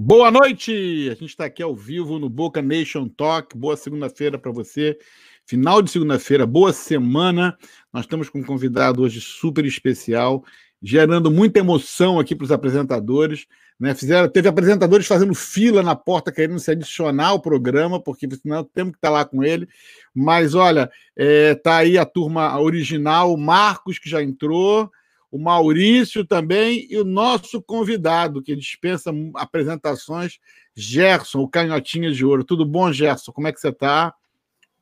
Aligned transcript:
Boa 0.00 0.30
noite! 0.30 1.08
A 1.10 1.14
gente 1.14 1.30
está 1.30 1.46
aqui 1.46 1.60
ao 1.60 1.74
vivo 1.74 2.20
no 2.20 2.28
Boca 2.28 2.62
Nation 2.62 3.08
Talk. 3.08 3.58
Boa 3.58 3.76
segunda-feira 3.76 4.38
para 4.38 4.52
você. 4.52 4.96
Final 5.44 5.82
de 5.82 5.90
segunda-feira, 5.90 6.46
boa 6.46 6.72
semana. 6.72 7.58
Nós 7.92 8.04
estamos 8.04 8.30
com 8.30 8.38
um 8.38 8.44
convidado 8.44 9.02
hoje 9.02 9.20
super 9.20 9.64
especial, 9.64 10.44
gerando 10.80 11.32
muita 11.32 11.58
emoção 11.58 12.20
aqui 12.20 12.36
para 12.36 12.44
os 12.44 12.52
apresentadores. 12.52 13.46
Né? 13.78 13.92
Fizeram, 13.92 14.28
teve 14.28 14.48
apresentadores 14.48 15.04
fazendo 15.04 15.34
fila 15.34 15.82
na 15.82 15.96
porta 15.96 16.30
querendo 16.30 16.60
se 16.60 16.70
adicionar 16.70 17.30
ao 17.30 17.42
programa, 17.42 18.00
porque 18.00 18.28
senão 18.36 18.62
temos 18.62 18.92
que 18.92 18.98
estar 18.98 19.08
tá 19.08 19.14
lá 19.14 19.24
com 19.24 19.42
ele. 19.42 19.68
Mas 20.14 20.54
olha, 20.54 20.88
é, 21.16 21.56
tá 21.56 21.78
aí 21.78 21.98
a 21.98 22.06
turma 22.06 22.56
original, 22.60 23.34
o 23.34 23.36
Marcos, 23.36 23.98
que 23.98 24.08
já 24.08 24.22
entrou 24.22 24.88
o 25.30 25.38
Maurício 25.38 26.24
também 26.24 26.86
e 26.90 26.98
o 26.98 27.04
nosso 27.04 27.62
convidado, 27.62 28.42
que 28.42 28.56
dispensa 28.56 29.10
apresentações, 29.34 30.38
Gerson, 30.74 31.40
o 31.40 31.48
Canhotinha 31.48 32.10
de 32.10 32.24
Ouro. 32.24 32.44
Tudo 32.44 32.64
bom, 32.64 32.92
Gerson? 32.92 33.32
Como 33.32 33.46
é 33.46 33.52
que 33.52 33.60
você 33.60 33.68
está? 33.68 34.14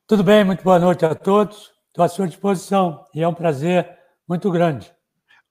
Tudo 0.07 0.23
bem, 0.23 0.45
muito 0.45 0.63
boa 0.63 0.79
noite 0.79 1.05
a 1.05 1.15
todos. 1.15 1.73
Estou 1.89 2.05
à 2.05 2.09
sua 2.09 2.29
disposição 2.29 3.05
e 3.15 3.23
é 3.23 3.29
um 3.29 3.35
prazer 3.35 3.89
muito 4.29 4.51
grande. 4.51 4.96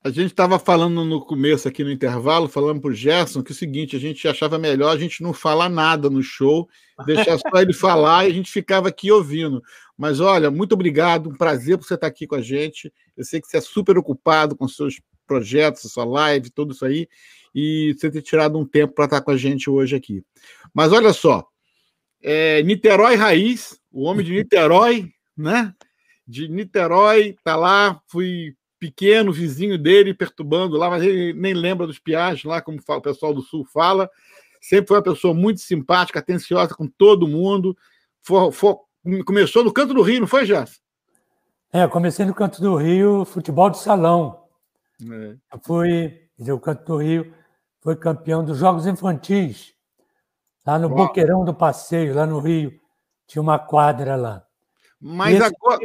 A 0.06 0.10
gente 0.10 0.26
estava 0.26 0.56
falando 0.56 1.04
no 1.04 1.20
começo 1.20 1.66
aqui 1.66 1.82
no 1.82 1.90
intervalo, 1.90 2.46
falando 2.46 2.80
para 2.80 2.90
o 2.90 2.94
Gerson 2.94 3.42
que 3.42 3.50
é 3.50 3.54
o 3.54 3.56
seguinte, 3.56 3.96
a 3.96 3.98
gente 3.98 4.28
achava 4.28 4.56
melhor 4.56 4.94
a 4.94 4.96
gente 4.96 5.20
não 5.20 5.32
falar 5.32 5.68
nada 5.68 6.08
no 6.08 6.22
show, 6.22 6.68
deixar 7.04 7.36
só 7.38 7.60
ele 7.60 7.72
falar 7.72 8.24
e 8.24 8.30
a 8.30 8.32
gente 8.32 8.48
ficava 8.48 8.88
aqui 8.88 9.10
ouvindo. 9.10 9.60
Mas 9.98 10.20
olha, 10.20 10.48
muito 10.48 10.74
obrigado, 10.74 11.28
um 11.28 11.34
prazer 11.34 11.76
por 11.76 11.84
você 11.84 11.94
estar 11.94 12.06
aqui 12.06 12.24
com 12.24 12.36
a 12.36 12.40
gente. 12.40 12.92
Eu 13.16 13.24
sei 13.24 13.40
que 13.40 13.48
você 13.48 13.56
é 13.56 13.60
super 13.60 13.98
ocupado 13.98 14.54
com 14.54 14.68
seus 14.68 15.00
projetos, 15.26 15.90
sua 15.90 16.04
live, 16.04 16.50
tudo 16.50 16.72
isso 16.72 16.84
aí, 16.84 17.08
e 17.52 17.92
você 17.98 18.08
ter 18.08 18.22
tirado 18.22 18.56
um 18.56 18.64
tempo 18.64 18.94
para 18.94 19.06
estar 19.06 19.20
com 19.22 19.32
a 19.32 19.36
gente 19.36 19.68
hoje 19.68 19.96
aqui. 19.96 20.22
Mas 20.72 20.92
olha 20.92 21.12
só, 21.12 21.44
é, 22.22 22.62
Niterói 22.62 23.16
Raiz, 23.16 23.76
o 23.90 24.04
homem 24.04 24.24
de 24.24 24.34
Niterói, 24.34 25.10
né? 25.36 25.74
De 26.24 26.46
Niterói, 26.46 27.34
tá 27.42 27.56
lá, 27.56 28.00
fui 28.06 28.54
pequeno, 28.78 29.32
vizinho 29.32 29.78
dele, 29.78 30.14
perturbando 30.14 30.76
lá, 30.76 30.90
mas 30.90 31.02
ele 31.02 31.32
nem 31.32 31.54
lembra 31.54 31.86
dos 31.86 31.98
piagens 31.98 32.44
lá, 32.44 32.60
como 32.60 32.78
o 32.78 33.00
pessoal 33.00 33.34
do 33.34 33.42
Sul 33.42 33.64
fala. 33.64 34.10
Sempre 34.60 34.88
foi 34.88 34.96
uma 34.96 35.02
pessoa 35.02 35.34
muito 35.34 35.60
simpática, 35.60 36.18
atenciosa 36.18 36.74
com 36.74 36.86
todo 36.86 37.28
mundo. 37.28 37.76
For, 38.22 38.50
for, 38.52 38.80
começou 39.24 39.62
no 39.62 39.72
Canto 39.72 39.94
do 39.94 40.02
Rio, 40.02 40.20
não 40.20 40.26
foi, 40.26 40.44
Jéssica? 40.44 40.84
É, 41.72 41.86
comecei 41.86 42.24
no 42.24 42.34
Canto 42.34 42.60
do 42.60 42.74
Rio, 42.76 43.24
futebol 43.24 43.70
de 43.70 43.78
salão. 43.78 44.44
É. 45.02 45.36
Eu 45.52 45.60
fui, 45.62 46.20
o 46.38 46.58
Canto 46.58 46.84
do 46.84 46.96
Rio 46.96 47.34
foi 47.80 47.96
campeão 47.96 48.44
dos 48.44 48.58
Jogos 48.58 48.86
Infantis, 48.86 49.74
lá 50.66 50.78
no 50.78 50.88
Uau. 50.88 51.06
Boqueirão 51.06 51.44
do 51.44 51.54
Passeio, 51.54 52.14
lá 52.14 52.26
no 52.26 52.38
Rio. 52.38 52.72
Tinha 53.26 53.42
uma 53.42 53.58
quadra 53.58 54.16
lá. 54.16 54.44
Mas 55.00 55.40
agora. 55.40 55.80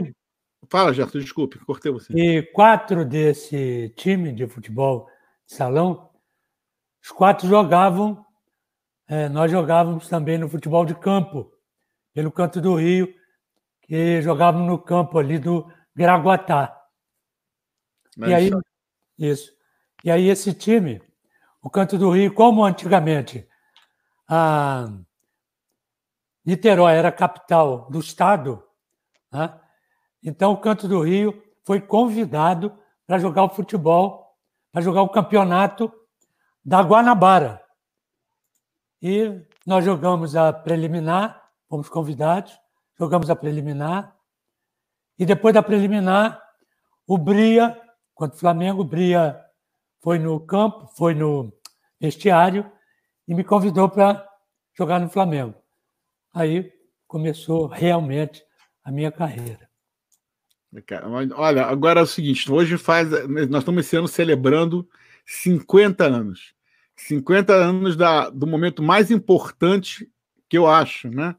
Fala, 0.69 0.93
Gerson, 0.93 1.19
desculpe, 1.19 1.59
cortei 1.59 1.91
você. 1.91 2.13
E 2.13 2.43
quatro 2.53 3.03
desse 3.03 3.93
time 3.97 4.31
de 4.31 4.47
futebol 4.47 5.07
de 5.45 5.53
salão, 5.53 6.09
os 7.03 7.11
quatro 7.11 7.47
jogavam, 7.47 8.25
é, 9.07 9.27
nós 9.27 9.51
jogávamos 9.51 10.07
também 10.07 10.37
no 10.37 10.47
futebol 10.47 10.85
de 10.85 10.95
campo, 10.95 11.51
pelo 12.13 12.31
canto 12.31 12.61
do 12.61 12.75
Rio, 12.75 13.13
que 13.81 14.21
jogávamos 14.21 14.67
no 14.67 14.79
campo 14.79 15.17
ali 15.17 15.37
do 15.37 15.69
Graguatá. 15.95 16.77
Mas 18.15 18.29
e 18.29 18.33
aí, 18.33 18.51
isso. 19.17 19.51
E 20.03 20.11
aí 20.11 20.29
esse 20.29 20.53
time, 20.53 21.01
o 21.61 21.69
Canto 21.69 21.97
do 21.97 22.09
Rio, 22.09 22.33
como 22.33 22.65
antigamente 22.65 23.47
a 24.27 24.89
Niterói 26.45 26.95
era 26.95 27.09
a 27.09 27.11
capital 27.11 27.89
do 27.91 27.99
estado, 27.99 28.63
né? 29.31 29.60
Então, 30.23 30.51
o 30.51 30.57
Canto 30.57 30.87
do 30.87 31.01
Rio 31.01 31.43
foi 31.63 31.81
convidado 31.81 32.77
para 33.05 33.19
jogar 33.19 33.43
o 33.43 33.49
futebol, 33.49 34.37
para 34.71 34.81
jogar 34.81 35.01
o 35.01 35.09
campeonato 35.09 35.91
da 36.63 36.81
Guanabara. 36.81 37.61
E 39.01 39.41
nós 39.65 39.83
jogamos 39.83 40.35
a 40.35 40.53
preliminar, 40.53 41.49
fomos 41.67 41.89
convidados, 41.89 42.57
jogamos 42.97 43.29
a 43.29 43.35
preliminar. 43.35 44.15
E 45.17 45.25
depois 45.25 45.53
da 45.53 45.63
preliminar, 45.63 46.41
o 47.07 47.17
Bria, 47.17 47.79
quanto 48.13 48.35
o 48.35 48.37
Flamengo, 48.37 48.81
o 48.81 48.85
Bria 48.85 49.43
foi 50.01 50.19
no 50.19 50.39
campo, 50.39 50.87
foi 50.95 51.13
no 51.13 51.51
vestiário 51.99 52.71
e 53.27 53.33
me 53.33 53.43
convidou 53.43 53.89
para 53.89 54.27
jogar 54.73 54.99
no 54.99 55.09
Flamengo. 55.09 55.55
Aí 56.33 56.71
começou 57.07 57.67
realmente 57.67 58.43
a 58.83 58.91
minha 58.91 59.11
carreira. 59.11 59.70
Olha, 61.35 61.65
agora 61.65 61.99
é 61.99 62.03
o 62.03 62.07
seguinte: 62.07 62.51
hoje 62.51 62.77
faz. 62.77 63.09
Nós 63.49 63.61
estamos 63.61 63.85
esse 63.85 63.95
ano 63.95 64.07
celebrando 64.07 64.87
50 65.25 66.05
anos. 66.05 66.53
50 66.95 67.53
anos 67.53 67.95
da, 67.95 68.29
do 68.29 68.45
momento 68.47 68.81
mais 68.81 69.11
importante 69.11 70.09
que 70.47 70.57
eu 70.57 70.67
acho, 70.67 71.09
né? 71.09 71.35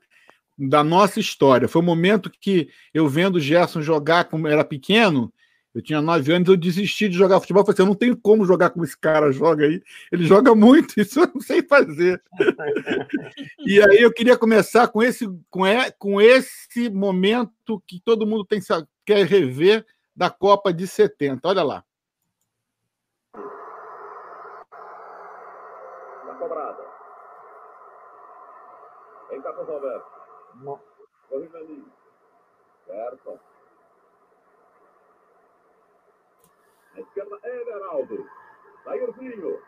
Da 0.59 0.85
nossa 0.85 1.21
história. 1.21 1.69
Foi 1.69 1.81
o 1.81 1.85
momento 1.85 2.31
que 2.31 2.69
eu 2.93 3.09
vendo 3.09 3.37
o 3.37 3.41
Gerson 3.41 3.81
jogar 3.81 4.25
como 4.25 4.49
era 4.49 4.65
pequeno, 4.65 5.33
eu 5.75 5.81
tinha 5.81 6.03
nove 6.03 6.33
anos, 6.33 6.49
eu 6.49 6.57
desisti 6.57 7.09
de 7.09 7.17
jogar 7.17 7.41
futebol. 7.41 7.63
Eu 7.63 7.65
falei 7.65 7.75
assim, 7.75 7.83
eu 7.83 7.87
não 7.87 7.95
tenho 7.95 8.17
como 8.17 8.45
jogar 8.45 8.71
como 8.71 8.85
esse 8.85 8.97
cara 8.97 9.33
joga 9.33 9.65
aí. 9.65 9.83
Ele 10.11 10.25
joga 10.25 10.55
muito, 10.57 11.01
isso 11.01 11.21
eu 11.21 11.31
não 11.35 11.41
sei 11.41 11.63
fazer. 11.63 12.23
e 13.67 13.81
aí 13.81 14.03
eu 14.03 14.13
queria 14.13 14.37
começar 14.37 14.89
com 14.89 15.03
esse, 15.03 15.27
com, 15.49 15.63
com 15.99 16.21
esse 16.21 16.91
momento 16.91 17.83
que 17.87 18.01
todo 18.05 18.27
mundo 18.27 18.45
tem, 18.45 18.61
quer 19.07 19.27
rever 19.27 19.87
da 20.15 20.29
Copa 20.29 20.73
de 20.73 20.87
70. 20.87 21.49
Olha 21.49 21.63
lá. 21.63 21.85
Na 26.27 26.35
cobrada. 26.35 26.85
Em 29.33 29.41
Carlos 29.41 29.69
Alberto. 29.71 30.13
Corrida 31.31 31.59
Certo. 32.87 33.52
Na 36.95 37.01
esquerda, 37.01 37.39
Everaldo. 37.43 38.29
Jairzinho. 38.85 39.63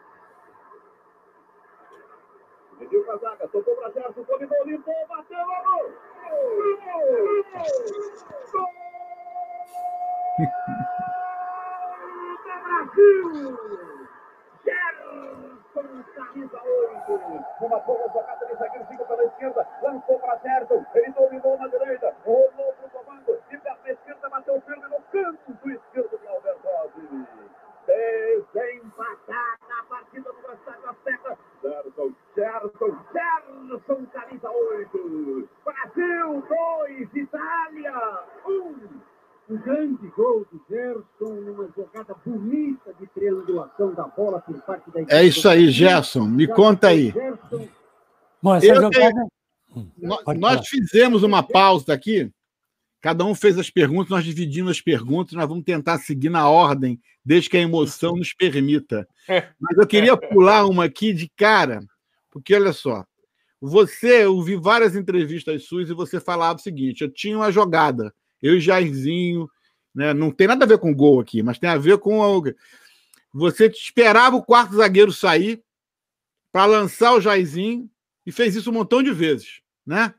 Mediu 2.79 3.01
o 3.01 3.05
casaca, 3.05 3.49
tocou 3.49 3.77
para 3.77 3.91
Gerson, 3.93 4.23
dominou, 4.25 4.65
limpou, 4.65 5.07
bateu, 5.07 5.39
gol! 5.47 5.93
Gol! 6.85 7.45
Gol! 8.53 8.69
Brasil! 12.65 13.94
Camisa 16.15 16.61
8. 16.63 17.45
Uma 17.61 17.79
boa 17.81 18.09
jogada 18.09 18.47
de 18.47 18.55
zagueiro, 18.55 18.87
fica 18.87 19.05
pela 19.05 19.25
esquerda, 19.25 19.69
lançou 19.83 20.19
para 20.19 20.39
Gerson, 20.39 20.85
ele 20.95 21.13
dominou 21.13 21.59
na 21.59 21.69
direita, 21.69 22.15
rolou 22.25 22.73
para 22.75 22.87
o 22.87 22.91
comando, 22.91 23.43
e 23.51 23.59
pela 23.59 23.91
esquerda, 23.91 24.29
bateu 24.29 24.61
firme 24.63 24.89
no 24.89 25.01
canto 25.13 25.71
esquerdo 25.71 26.19
de 26.19 26.27
Albertozzi. 26.27 27.29
Tem 28.55 28.77
empatar 28.79 29.59
na 29.69 29.85
partida 29.85 30.33
do 30.33 30.89
as 30.89 30.97
pernas. 30.99 31.39
Gerson, 31.63 32.15
Gerson, 32.35 32.99
Gerson, 33.13 34.07
camisa 34.07 34.51
8. 34.51 35.49
Brasil 35.65 36.43
2, 36.49 37.15
Itália 37.15 38.25
1. 38.47 38.51
Um. 38.51 39.14
Um 39.49 39.57
grande 39.59 40.07
gol 40.17 40.47
do 40.51 40.61
Gerson, 40.69 41.35
numa 41.35 41.69
jogada 41.77 42.15
bonita 42.25 42.95
de 42.99 43.07
triangulação 43.09 43.93
da 43.95 44.05
bola 44.05 44.41
por 44.41 44.59
parte 44.63 44.91
da 44.91 45.01
equipe. 45.01 45.15
É 45.15 45.23
isso 45.25 45.49
aí, 45.49 45.71
Gerson. 45.71 46.27
Me 46.27 46.47
conta 46.47 46.89
aí. 46.89 47.13
Bom, 48.43 48.55
essa 48.55 48.75
jogada... 48.75 48.93
Tenho... 48.95 49.29
Nós 50.39 50.69
fizemos 50.69 51.23
uma 51.23 51.43
pausa 51.43 51.93
aqui. 51.93 52.31
Cada 53.01 53.23
um 53.23 53.35
fez 53.35 53.59
as 53.59 53.69
perguntas, 53.69 54.09
nós 54.09 54.25
dividimos 54.25 54.71
as 54.71 54.81
perguntas, 54.81 55.35
nós 55.35 55.47
vamos 55.47 55.65
tentar 55.65 55.99
seguir 55.99 56.31
na 56.31 56.49
ordem, 56.49 56.99
desde 57.23 57.51
que 57.51 57.59
a 57.59 57.61
emoção 57.61 58.17
nos 58.17 58.33
permita. 58.33 59.07
Mas 59.61 59.77
eu 59.77 59.87
queria 59.87 60.17
pular 60.17 60.65
uma 60.65 60.85
aqui 60.85 61.13
de 61.13 61.29
cara, 61.37 61.81
porque 62.31 62.55
olha 62.55 62.73
só, 62.73 63.05
você, 63.61 64.25
eu 64.25 64.41
vi 64.41 64.57
várias 64.57 64.97
entrevistas 64.97 65.65
suas 65.65 65.91
e 65.91 65.93
você 65.93 66.19
falava 66.19 66.59
o 66.59 66.63
seguinte: 66.63 67.03
eu 67.03 67.13
tinha 67.13 67.37
uma 67.37 67.53
jogada, 67.53 68.11
eu 68.45 68.59
e 68.59 68.61
Jairzinho, 68.61 69.51
né? 69.95 70.13
Não 70.13 70.31
tem 70.31 70.47
nada 70.47 70.67
a 70.67 70.69
ver 70.69 70.77
com 70.79 70.95
gol 70.95 71.19
aqui, 71.19 71.43
mas 71.43 71.59
tem 71.59 71.71
a 71.71 71.79
ver 71.79 71.97
com. 71.97 72.43
Você 73.33 73.67
esperava 73.67 74.37
o 74.37 74.45
quarto 74.45 74.77
zagueiro 74.77 75.11
sair 75.11 75.65
para 76.53 76.67
lançar 76.67 77.15
o 77.15 77.21
Jairzinho 77.23 77.91
e 78.27 78.31
fez 78.31 78.55
isso 78.55 78.71
um 78.71 78.75
montão 78.75 79.03
de 79.03 79.11
vezes, 79.13 79.63
né? 79.87 80.15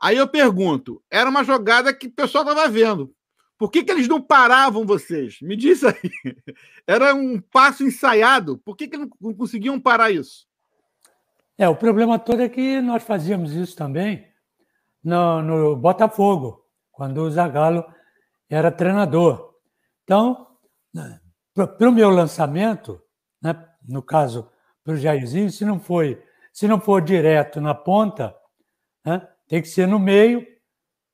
Aí 0.00 0.16
eu 0.16 0.26
pergunto: 0.26 1.02
era 1.10 1.28
uma 1.28 1.44
jogada 1.44 1.92
que 1.92 2.06
o 2.06 2.12
pessoal 2.12 2.42
estava 2.42 2.66
vendo. 2.68 3.14
Por 3.58 3.70
que, 3.70 3.84
que 3.84 3.92
eles 3.92 4.08
não 4.08 4.20
paravam 4.20 4.86
vocês? 4.86 5.40
Me 5.40 5.54
diz 5.54 5.84
aí. 5.84 5.94
Era 6.84 7.14
um 7.14 7.40
passo 7.40 7.84
ensaiado. 7.84 8.58
Por 8.58 8.76
que, 8.76 8.88
que 8.88 8.96
não 8.96 9.08
conseguiam 9.08 9.78
parar 9.78 10.10
isso? 10.10 10.48
É, 11.56 11.68
o 11.68 11.76
problema 11.76 12.18
todo 12.18 12.42
é 12.42 12.48
que 12.48 12.80
nós 12.80 13.04
fazíamos 13.04 13.52
isso 13.52 13.76
também 13.76 14.26
no, 15.04 15.42
no 15.42 15.76
Botafogo, 15.76 16.61
quando 16.92 17.18
o 17.22 17.30
Zagallo 17.30 17.84
era 18.48 18.70
treinador. 18.70 19.54
Então, 20.04 20.46
para 21.54 21.88
o 21.88 21.92
meu 21.92 22.10
lançamento, 22.10 23.02
né, 23.42 23.68
no 23.88 24.02
caso 24.02 24.50
para 24.84 24.94
o 24.94 24.96
Jairzinho, 24.96 25.50
se 25.50 25.64
não 25.64 25.80
foi, 25.80 26.22
se 26.52 26.68
não 26.68 26.80
for 26.80 27.00
direto 27.00 27.60
na 27.60 27.74
ponta, 27.74 28.34
né, 29.04 29.26
tem 29.48 29.62
que 29.62 29.68
ser 29.68 29.88
no 29.88 29.98
meio, 29.98 30.46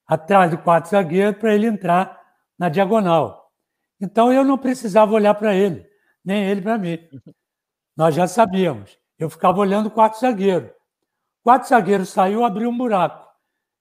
atrás 0.07 0.51
do 0.51 0.59
quatro 0.59 0.91
zagueiro, 0.91 1.39
para 1.39 1.55
ele 1.55 1.67
entrar 1.67 2.19
na 2.59 2.69
diagonal. 2.69 3.53
Então 4.01 4.33
eu 4.33 4.45
não 4.45 4.59
precisava 4.59 5.13
olhar 5.13 5.35
para 5.35 5.55
ele, 5.55 5.89
nem 6.25 6.45
ele 6.45 6.61
para 6.61 6.79
mim. 6.79 6.99
Nós 7.97 8.15
já 8.15 8.27
sabíamos. 8.27 8.99
Eu 9.19 9.29
ficava 9.29 9.59
olhando 9.59 9.87
o 9.87 9.91
quarto 9.91 10.21
zagueiro. 10.21 10.69
O 11.41 11.45
quarto 11.45 11.69
zagueiro 11.69 12.07
saiu, 12.07 12.45
abriu 12.45 12.71
um 12.71 12.77
buraco. 12.77 13.29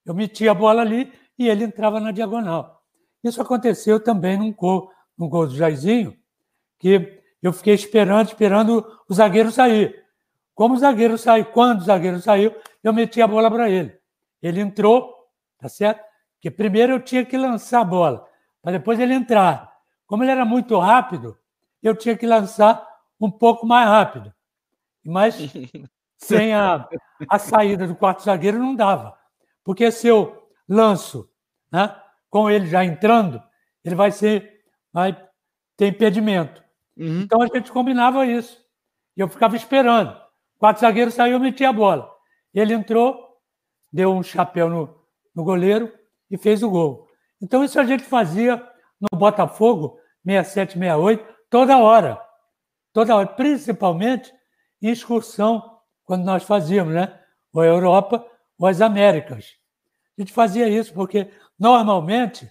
Eu 0.06 0.14
metia 0.14 0.52
a 0.52 0.56
bola 0.56 0.82
ali 0.82 1.14
e 1.38 1.48
ele 1.48 1.64
entrava 1.64 2.00
na 2.00 2.12
diagonal. 2.12 2.84
Isso 3.24 3.42
aconteceu 3.42 4.00
também 4.00 4.38
num 4.38 4.54
gol, 4.54 4.92
num 5.18 5.30
gol 5.30 5.48
do 5.48 5.56
Jairzinho, 5.56 6.18
que 6.80 7.22
eu 7.42 7.54
fiquei 7.54 7.74
esperando, 7.74 8.28
esperando 8.28 8.86
o 9.10 9.14
zagueiro 9.14 9.52
sair. 9.52 10.04
Como 10.54 10.74
o 10.74 10.78
zagueiro 10.78 11.18
saiu, 11.18 11.46
quando 11.46 11.82
o 11.82 11.84
zagueiro 11.84 12.20
saiu, 12.20 12.56
eu 12.84 12.92
meti 12.94 13.22
a 13.22 13.28
bola 13.28 13.50
para 13.50 13.70
ele. 13.70 13.96
Ele 14.42 14.60
entrou, 14.60 15.14
tá 15.60 15.70
certo? 15.70 16.04
Porque 16.36 16.50
primeiro 16.50 16.94
eu 16.94 17.00
tinha 17.00 17.26
que 17.26 17.38
lançar 17.38 17.82
a 17.82 17.86
bola, 17.86 18.28
para 18.62 18.74
depois 18.74 19.00
ele 19.00 19.14
entrar. 19.14 19.72
Como 20.06 20.24
ele 20.24 20.32
era 20.32 20.46
muito 20.46 20.78
rápido, 20.80 21.38
eu 21.82 21.96
tinha 21.96 22.16
que 22.16 22.26
lançar 22.26 22.88
um 23.20 23.30
pouco 23.30 23.66
mais 23.66 23.88
rápido. 23.88 24.34
Mas 25.04 25.36
sem 26.18 26.54
a, 26.54 26.88
a 27.30 27.40
saída 27.40 27.88
do 27.88 27.96
quarto 27.96 28.24
zagueiro 28.24 28.60
não 28.60 28.76
dava. 28.76 29.18
Porque 29.64 29.92
se 29.92 30.08
eu 30.08 30.37
lanço 30.68 31.30
né, 31.72 31.96
com 32.30 32.50
ele 32.50 32.68
já 32.68 32.84
entrando, 32.84 33.42
ele 33.84 33.96
vai 33.96 34.12
ser. 34.12 34.62
vai 34.92 35.16
ter 35.76 35.88
impedimento. 35.88 36.64
Uhum. 36.98 37.22
Então 37.22 37.42
a 37.42 37.48
gente 37.48 37.72
combinava 37.72 38.26
isso. 38.26 38.60
E 39.16 39.22
eu 39.22 39.28
ficava 39.28 39.56
esperando. 39.56 40.12
O 40.56 40.60
quarto 40.60 40.80
zagueiro 40.80 41.12
saiu, 41.12 41.34
eu 41.34 41.40
metia 41.40 41.70
a 41.70 41.74
bola. 41.74 42.12
Ele 42.54 42.74
entrou, 42.74 43.38
deu 43.94 44.12
um 44.12 44.24
chapéu 44.24 44.70
no, 44.70 45.00
no 45.36 45.44
goleiro 45.44 45.94
e 46.30 46.38
fez 46.38 46.64
o 46.64 46.70
gol. 46.70 47.08
Então 47.40 47.64
isso 47.64 47.80
a 47.80 47.86
gente 47.86 48.04
fazia 48.04 48.58
no 49.00 49.18
Botafogo, 49.18 50.00
67, 50.26 50.74
68, 50.74 51.26
toda 51.50 51.78
hora. 51.78 52.20
Toda 52.92 53.16
hora, 53.16 53.28
principalmente 53.28 54.34
em 54.82 54.90
excursão, 54.90 55.78
quando 56.04 56.24
nós 56.24 56.44
fazíamos, 56.44 56.94
né? 56.94 57.20
Ou 57.54 57.62
a 57.62 57.66
Europa 57.66 58.26
ou 58.58 58.68
as 58.68 58.82
Américas. 58.82 59.56
A 60.18 60.22
gente 60.22 60.34
fazia 60.34 60.68
isso 60.68 60.94
porque, 60.94 61.30
normalmente, 61.60 62.50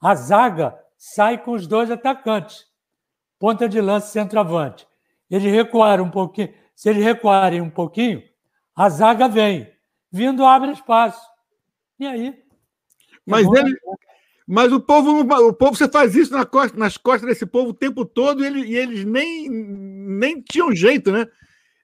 a 0.00 0.14
zaga 0.14 0.78
sai 0.98 1.42
com 1.42 1.52
os 1.52 1.66
dois 1.66 1.90
atacantes, 1.90 2.66
ponta 3.38 3.68
de 3.68 3.80
lança 3.80 4.08
e 4.08 4.10
centroavante. 4.10 4.86
Eles 5.30 5.50
recuaram 5.50 6.04
um 6.04 6.10
pouquinho. 6.10 6.52
Se 6.74 6.90
eles 6.90 7.02
recuarem 7.02 7.60
um 7.60 7.70
pouquinho, 7.70 8.22
a 8.76 8.88
zaga 8.88 9.28
vem. 9.28 9.70
Vindo, 10.12 10.44
abre 10.44 10.72
espaço. 10.72 11.20
E 11.98 12.06
aí? 12.06 12.42
Mas, 13.24 13.46
ele, 13.46 13.76
mas 14.46 14.72
o 14.72 14.80
povo, 14.80 15.20
o 15.20 15.52
povo, 15.54 15.76
você 15.76 15.88
faz 15.88 16.16
isso 16.16 16.32
nas 16.32 16.46
costas, 16.46 16.78
nas 16.78 16.96
costas 16.96 17.28
desse 17.28 17.46
povo 17.46 17.70
o 17.70 17.74
tempo 17.74 18.04
todo 18.04 18.42
e, 18.42 18.46
ele, 18.46 18.60
e 18.64 18.76
eles 18.76 19.04
nem, 19.04 19.48
nem 19.48 20.40
tinham 20.40 20.74
jeito, 20.74 21.12
né? 21.12 21.26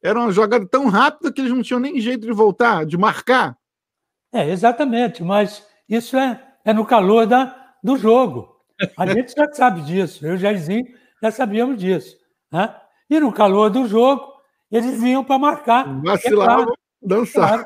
Era 0.02 0.18
uma 0.18 0.32
jogada 0.32 0.66
tão 0.66 0.88
rápida 0.88 1.32
que 1.32 1.40
eles 1.40 1.52
não 1.52 1.62
tinham 1.62 1.80
nem 1.80 2.00
jeito 2.00 2.26
de 2.26 2.32
voltar, 2.32 2.84
de 2.84 2.98
marcar. 2.98 3.56
É, 4.36 4.50
exatamente, 4.50 5.22
mas 5.24 5.66
isso 5.88 6.14
é, 6.14 6.38
é 6.62 6.70
no 6.70 6.84
calor 6.84 7.26
da, 7.26 7.72
do 7.82 7.96
jogo. 7.96 8.54
A 8.98 9.06
gente 9.08 9.32
já 9.32 9.50
sabe 9.50 9.80
disso, 9.80 10.26
eu 10.26 10.32
e 10.32 10.34
o 10.34 10.38
Jairzinho 10.38 10.84
já 11.22 11.30
sabíamos 11.30 11.78
disso. 11.78 12.18
Né? 12.52 12.74
E 13.08 13.18
no 13.18 13.32
calor 13.32 13.70
do 13.70 13.86
jogo, 13.86 14.30
eles 14.70 15.00
vinham 15.00 15.24
para 15.24 15.38
marcar. 15.38 15.86
Vacilavam, 16.02 16.74
dançar. 17.00 17.48
Claro, 17.48 17.64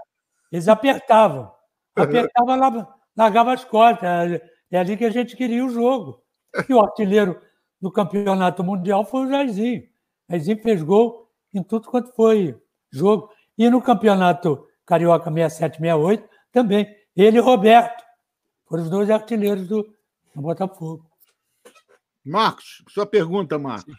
eles 0.52 0.68
apertavam. 0.68 1.50
Apertavam, 1.96 2.86
largava 3.16 3.52
as 3.52 3.64
costas. 3.64 4.08
É, 4.30 4.42
é 4.70 4.78
ali 4.78 4.96
que 4.96 5.04
a 5.04 5.10
gente 5.10 5.36
queria 5.36 5.64
o 5.64 5.70
jogo. 5.70 6.22
E 6.68 6.72
o 6.72 6.80
artilheiro 6.80 7.40
do 7.80 7.90
campeonato 7.90 8.62
mundial 8.62 9.04
foi 9.04 9.26
o 9.26 9.28
Jairzinho. 9.28 9.82
O 9.82 10.32
Jairzinho 10.32 10.62
fez 10.62 10.84
gol 10.84 11.28
em 11.52 11.64
tudo 11.64 11.88
quanto 11.88 12.12
foi 12.14 12.56
jogo. 12.92 13.28
E 13.58 13.68
no 13.68 13.82
campeonato 13.82 14.68
Carioca 14.86 15.30
67-68 15.30 16.30
também. 16.52 16.86
Ele 17.16 17.38
e 17.38 17.40
Roberto 17.40 18.02
foram 18.66 18.84
os 18.84 18.90
dois 18.90 19.10
artilheiros 19.10 19.66
do, 19.66 19.82
do 20.34 20.42
Botafogo. 20.42 21.04
Marcos, 22.24 22.82
sua 22.88 23.06
pergunta, 23.06 23.58
Marcos. 23.58 23.96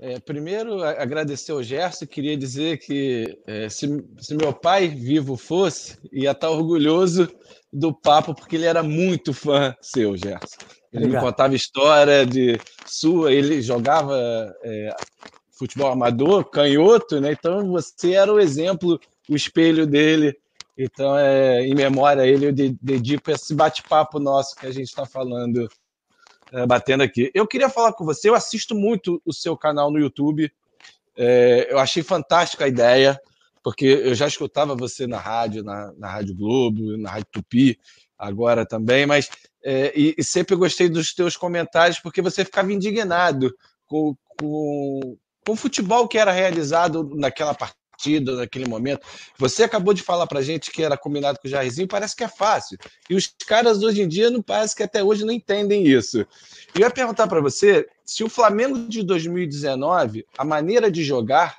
É, 0.00 0.20
primeiro, 0.20 0.82
agradecer 0.82 1.50
ao 1.50 1.62
Gerson. 1.62 2.06
Queria 2.06 2.36
dizer 2.36 2.78
que 2.78 3.36
é, 3.46 3.68
se, 3.68 4.04
se, 4.18 4.34
meu 4.36 4.52
pai 4.52 4.86
vivo 4.86 5.36
fosse, 5.36 5.98
ia 6.12 6.30
estar 6.30 6.50
orgulhoso 6.50 7.28
do 7.72 7.92
papo, 7.92 8.32
porque 8.32 8.54
ele 8.54 8.66
era 8.66 8.82
muito 8.82 9.32
fã 9.32 9.74
seu, 9.80 10.16
Gerson. 10.16 10.58
Ele 10.92 11.04
Obrigado. 11.04 11.22
me 11.22 11.28
contava 11.28 11.54
história 11.56 12.24
de 12.24 12.58
sua, 12.86 13.32
ele 13.32 13.60
jogava 13.60 14.16
é, 14.62 14.94
futebol 15.50 15.90
amador, 15.90 16.44
canhoto, 16.44 17.20
né? 17.20 17.32
Então 17.32 17.68
você 17.72 18.12
era 18.12 18.32
o 18.32 18.38
exemplo, 18.38 19.00
o 19.28 19.34
espelho 19.34 19.86
dele. 19.86 20.36
Então, 20.78 21.18
é, 21.18 21.66
em 21.66 21.74
memória 21.74 22.22
a 22.22 22.26
ele, 22.26 22.46
eu 22.46 22.52
dedico 22.52 23.32
esse 23.32 23.52
bate-papo 23.52 24.20
nosso 24.20 24.54
que 24.54 24.64
a 24.64 24.70
gente 24.70 24.86
está 24.86 25.04
falando, 25.04 25.68
é, 26.52 26.64
batendo 26.66 27.02
aqui. 27.02 27.32
Eu 27.34 27.48
queria 27.48 27.68
falar 27.68 27.92
com 27.92 28.04
você, 28.04 28.28
eu 28.28 28.34
assisto 28.36 28.76
muito 28.76 29.20
o 29.26 29.32
seu 29.32 29.56
canal 29.56 29.90
no 29.90 29.98
YouTube. 29.98 30.48
É, 31.16 31.66
eu 31.68 31.80
achei 31.80 32.04
fantástica 32.04 32.64
a 32.64 32.68
ideia, 32.68 33.20
porque 33.60 33.86
eu 33.86 34.14
já 34.14 34.28
escutava 34.28 34.76
você 34.76 35.04
na 35.04 35.18
rádio, 35.18 35.64
na, 35.64 35.92
na 35.98 36.08
Rádio 36.08 36.36
Globo, 36.36 36.96
na 36.96 37.10
Rádio 37.10 37.26
Tupi, 37.32 37.76
agora 38.16 38.64
também, 38.64 39.04
mas 39.04 39.28
é, 39.64 39.92
e, 39.98 40.14
e, 40.16 40.22
sempre 40.22 40.54
gostei 40.54 40.88
dos 40.88 41.12
teus 41.12 41.36
comentários, 41.36 41.98
porque 41.98 42.22
você 42.22 42.44
ficava 42.44 42.72
indignado 42.72 43.52
com, 43.84 44.14
com, 44.38 45.16
com 45.44 45.52
o 45.52 45.56
futebol 45.56 46.06
que 46.06 46.18
era 46.18 46.30
realizado 46.30 47.10
naquela 47.16 47.52
partida, 47.52 47.78
naquele 48.36 48.68
momento. 48.68 49.06
Você 49.38 49.64
acabou 49.64 49.92
de 49.92 50.02
falar 50.02 50.26
para 50.26 50.42
gente 50.42 50.70
que 50.70 50.82
era 50.82 50.96
combinado 50.96 51.38
com 51.40 51.48
o 51.48 51.50
Jairzinho, 51.50 51.88
parece 51.88 52.14
que 52.14 52.24
é 52.24 52.28
fácil. 52.28 52.78
E 53.08 53.14
os 53.14 53.26
caras 53.46 53.82
hoje 53.82 54.02
em 54.02 54.08
dia 54.08 54.30
não 54.30 54.42
parece 54.42 54.74
que 54.76 54.82
até 54.82 55.02
hoje 55.02 55.24
não 55.24 55.32
entendem 55.32 55.86
isso. 55.86 56.18
Eu 56.74 56.80
ia 56.80 56.90
perguntar 56.90 57.26
para 57.26 57.40
você 57.40 57.86
se 58.04 58.22
o 58.22 58.28
Flamengo 58.28 58.88
de 58.88 59.02
2019, 59.02 60.24
a 60.36 60.44
maneira 60.44 60.90
de 60.90 61.02
jogar 61.02 61.58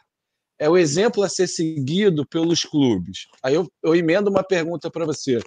é 0.57 0.69
o 0.69 0.77
exemplo 0.77 1.23
a 1.23 1.29
ser 1.29 1.47
seguido 1.47 2.25
pelos 2.25 2.63
clubes. 2.63 3.27
Aí 3.41 3.55
eu, 3.55 3.69
eu 3.83 3.95
emendo 3.95 4.29
uma 4.29 4.43
pergunta 4.43 4.89
para 4.89 5.05
você. 5.05 5.39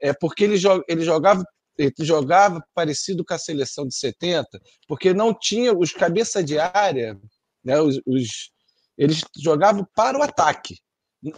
É 0.00 0.12
porque 0.12 0.44
ele, 0.44 0.56
ele 0.88 1.02
jogava 1.02 1.44
ele 1.78 1.94
jogava 2.00 2.62
parecido 2.74 3.24
com 3.24 3.32
a 3.32 3.38
seleção 3.38 3.86
de 3.86 3.96
70, 3.96 4.46
porque 4.86 5.14
não 5.14 5.32
tinha 5.32 5.72
os 5.72 5.92
cabeça 5.92 6.44
de 6.44 6.58
área 6.58 7.18
né? 7.64 7.80
Os, 7.80 8.00
os, 8.06 8.50
eles 9.00 9.24
jogavam 9.42 9.86
para 9.94 10.18
o 10.18 10.22
ataque. 10.22 10.76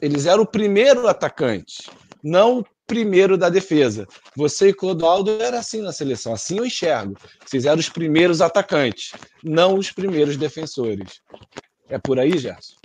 Eles 0.01 0.27
eram 0.27 0.43
o 0.43 0.47
primeiro 0.47 1.07
atacante, 1.07 1.89
não 2.23 2.59
o 2.59 2.65
primeiro 2.89 3.39
da 3.39 3.49
defesa. 3.49 4.07
Você 4.37 4.71
e 4.71 4.75
Clodoaldo 4.75 5.31
era 5.41 5.61
assim 5.61 5.81
na 5.81 5.93
seleção, 5.93 6.33
assim 6.33 6.59
eu 6.59 6.67
enxergo. 6.67 7.17
Vocês 7.47 7.65
eram 7.65 7.79
os 7.79 7.89
primeiros 7.89 8.41
atacantes, 8.41 9.13
não 9.45 9.77
os 9.77 9.93
primeiros 9.93 10.37
defensores. 10.37 11.21
É 11.89 11.99
por 11.99 12.19
aí, 12.19 12.37
Gerson? 12.37 12.77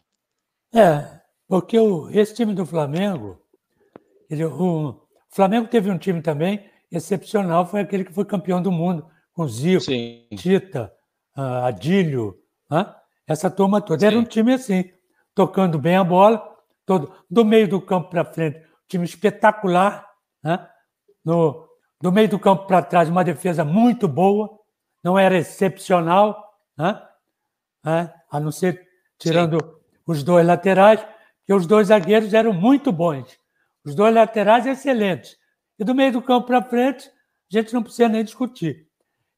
É, 0.73 1.21
porque 1.47 1.79
o, 1.79 2.09
esse 2.11 2.35
time 2.35 2.53
do 2.53 2.65
Flamengo, 2.65 3.41
ele, 4.29 4.45
o 4.45 5.01
Flamengo 5.29 5.67
teve 5.67 5.89
um 5.89 5.97
time 5.97 6.21
também 6.21 6.69
excepcional, 6.91 7.65
foi 7.65 7.81
aquele 7.81 8.05
que 8.05 8.13
foi 8.13 8.25
campeão 8.25 8.61
do 8.61 8.71
mundo, 8.71 9.07
com 9.33 9.47
Zico, 9.47 9.81
Sim. 9.81 10.27
Tita, 10.35 10.91
uh, 11.35 11.65
Adílio, 11.65 12.37
uh, 12.71 13.06
essa 13.27 13.49
turma 13.51 13.81
toda. 13.81 13.99
Sim. 13.99 14.05
Era 14.05 14.17
um 14.17 14.23
time 14.23 14.53
assim, 14.53 14.89
tocando 15.35 15.77
bem 15.77 15.97
a 15.97 16.03
bola, 16.03 16.57
todo 16.85 17.13
do 17.29 17.43
meio 17.43 17.67
do 17.67 17.81
campo 17.81 18.09
para 18.09 18.23
frente, 18.23 18.59
um 18.59 18.87
time 18.87 19.05
espetacular, 19.05 20.07
né? 20.41 20.67
no, 21.23 21.67
do 22.01 22.11
meio 22.11 22.29
do 22.29 22.39
campo 22.39 22.65
para 22.65 22.81
trás, 22.81 23.09
uma 23.09 23.23
defesa 23.23 23.65
muito 23.65 24.07
boa, 24.07 24.57
não 25.03 25.19
era 25.19 25.37
excepcional, 25.37 26.53
né? 26.77 27.01
É, 27.85 28.09
a 28.31 28.39
não 28.39 28.51
ser 28.51 28.87
tirando 29.17 29.57
Sim. 29.63 29.71
os 30.05 30.23
dois 30.23 30.45
laterais, 30.45 31.05
que 31.45 31.53
os 31.53 31.65
dois 31.65 31.87
zagueiros 31.87 32.33
eram 32.33 32.53
muito 32.53 32.91
bons. 32.91 33.37
Os 33.85 33.95
dois 33.95 34.13
laterais 34.13 34.65
excelentes. 34.65 35.37
E 35.79 35.83
do 35.83 35.95
meio 35.95 36.11
do 36.11 36.21
campo 36.21 36.47
para 36.47 36.61
frente, 36.61 37.09
a 37.09 37.57
gente 37.57 37.73
não 37.73 37.83
precisa 37.83 38.09
nem 38.09 38.23
discutir. 38.23 38.87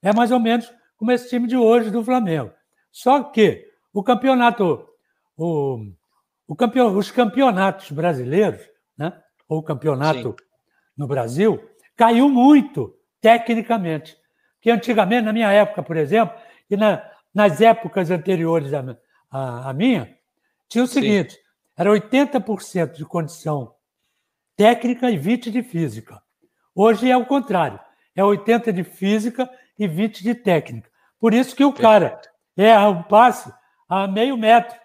É 0.01 0.13
mais 0.13 0.31
ou 0.31 0.39
menos 0.39 0.71
como 0.97 1.11
esse 1.11 1.29
time 1.29 1.47
de 1.47 1.55
hoje 1.55 1.91
do 1.91 2.03
Flamengo. 2.03 2.51
Só 2.91 3.23
que 3.23 3.68
o 3.93 4.03
campeonato, 4.03 4.87
o, 5.37 6.55
campeon, 6.57 6.95
os 6.95 7.11
campeonatos 7.11 7.91
brasileiros, 7.91 8.61
né? 8.97 9.13
ou 9.47 9.59
o 9.59 9.63
campeonato 9.63 10.35
Sim. 10.37 10.45
no 10.97 11.07
Brasil, 11.07 11.61
caiu 11.95 12.29
muito 12.29 12.95
tecnicamente. 13.19 14.17
Que 14.61 14.69
antigamente, 14.69 15.25
na 15.25 15.33
minha 15.33 15.51
época, 15.51 15.81
por 15.81 15.97
exemplo, 15.97 16.37
e 16.69 16.75
na, 16.75 17.01
nas 17.33 17.61
épocas 17.61 18.11
anteriores 18.11 18.73
à, 18.73 18.97
à, 19.31 19.69
à 19.69 19.73
minha, 19.73 20.15
tinha 20.67 20.83
o 20.83 20.87
seguinte: 20.87 21.33
Sim. 21.33 21.39
era 21.77 21.89
80% 21.89 22.93
de 22.93 23.05
condição 23.05 23.73
técnica 24.55 25.09
e 25.09 25.17
20% 25.17 25.51
de 25.51 25.63
física. 25.63 26.21
Hoje 26.75 27.09
é 27.09 27.17
o 27.17 27.25
contrário: 27.25 27.79
é 28.15 28.21
80% 28.21 28.71
de 28.71 28.83
física 28.83 29.49
e 29.77 29.87
20% 29.87 30.21
de 30.21 30.35
técnica. 30.35 30.89
Por 31.19 31.33
isso 31.33 31.55
que 31.55 31.63
o 31.63 31.73
cara 31.73 32.19
erra 32.55 32.89
um 32.89 33.03
passe 33.03 33.51
a 33.89 34.07
meio 34.07 34.37
metro. 34.37 34.79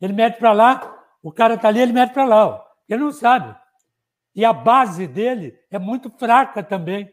Ele 0.00 0.14
mete 0.14 0.38
para 0.38 0.52
lá, 0.52 1.04
o 1.22 1.30
cara 1.30 1.54
está 1.54 1.68
ali, 1.68 1.80
ele 1.80 1.92
mete 1.92 2.12
para 2.12 2.24
lá. 2.24 2.46
Ó. 2.46 2.64
Ele 2.88 3.02
não 3.02 3.12
sabe. 3.12 3.54
E 4.34 4.44
a 4.44 4.52
base 4.52 5.06
dele 5.06 5.58
é 5.70 5.78
muito 5.78 6.10
fraca 6.10 6.62
também. 6.62 7.12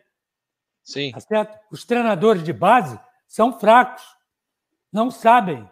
Sim. 0.83 1.11
Tá 1.11 1.19
certo? 1.19 1.59
Os 1.69 1.83
treinadores 1.83 2.41
de 2.43 2.53
base 2.53 2.97
são 3.27 3.59
fracos, 3.59 4.03
não 4.91 5.11
sabem. 5.11 5.69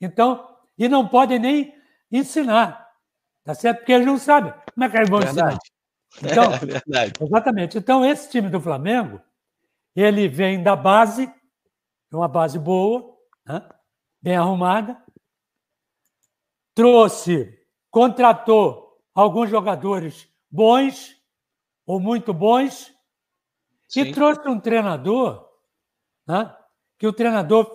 Então, 0.00 0.48
e 0.78 0.88
não 0.88 1.06
podem 1.06 1.38
nem 1.38 1.74
ensinar. 2.10 2.88
Tá 3.44 3.54
certo? 3.54 3.78
Porque 3.78 3.92
eles 3.92 4.06
não 4.06 4.18
sabem. 4.18 4.54
Como 4.74 4.84
é 4.84 4.88
que 4.88 4.96
eles 4.96 5.10
vão 5.10 5.20
verdade. 5.20 5.58
ensinar? 6.16 6.32
Então, 6.32 6.54
é 6.54 6.58
verdade. 6.58 7.12
Exatamente. 7.20 7.78
Então, 7.78 8.04
esse 8.04 8.30
time 8.30 8.48
do 8.48 8.60
Flamengo, 8.60 9.20
ele 9.94 10.28
vem 10.28 10.62
da 10.62 10.74
base, 10.74 11.30
uma 12.10 12.28
base 12.28 12.58
boa, 12.58 13.14
né? 13.44 13.68
Bem 14.20 14.36
arrumada, 14.36 15.02
trouxe, 16.74 17.58
contratou 17.90 18.98
alguns 19.14 19.50
jogadores 19.50 20.28
bons 20.50 21.16
ou 21.86 21.98
muito 21.98 22.32
bons, 22.32 22.92
Sim. 23.88 24.02
E 24.02 24.12
trouxe 24.12 24.46
um 24.46 24.60
treinador, 24.60 25.48
né, 26.26 26.54
que 26.98 27.06
o 27.06 27.12
treinador 27.12 27.66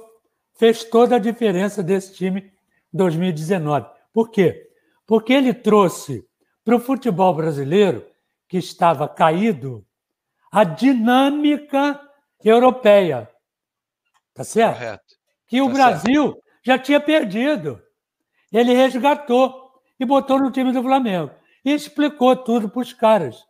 fez 0.54 0.84
toda 0.84 1.16
a 1.16 1.20
diferença 1.20 1.82
desse 1.82 2.14
time 2.14 2.42
em 2.94 2.98
2019. 2.98 3.88
Por 4.14 4.30
quê? 4.30 4.70
Porque 5.08 5.34
ele 5.34 5.54
trouxe 5.54 6.24
para 6.64 6.76
o 6.76 6.80
futebol 6.80 7.34
brasileiro, 7.34 8.08
que 8.48 8.58
estava 8.58 9.08
caído, 9.10 9.84
a 10.52 10.64
dinâmica 10.64 12.00
europeia. 12.44 13.28
Tá 14.36 14.44
certo? 14.44 14.76
Correto. 14.76 15.03
Que 15.54 15.62
o 15.62 15.68
tá 15.68 15.74
Brasil 15.74 16.24
certo. 16.24 16.44
já 16.64 16.80
tinha 16.80 17.00
perdido. 17.00 17.80
Ele 18.52 18.74
resgatou 18.74 19.72
e 20.00 20.06
botou 20.06 20.40
no 20.40 20.52
time 20.52 20.72
do 20.72 20.82
Flamengo. 20.82 21.32
E 21.64 21.72
explicou 21.72 22.36
tudo 22.36 22.70
para 22.70 22.82
os 22.82 22.92
caras. 22.92 23.46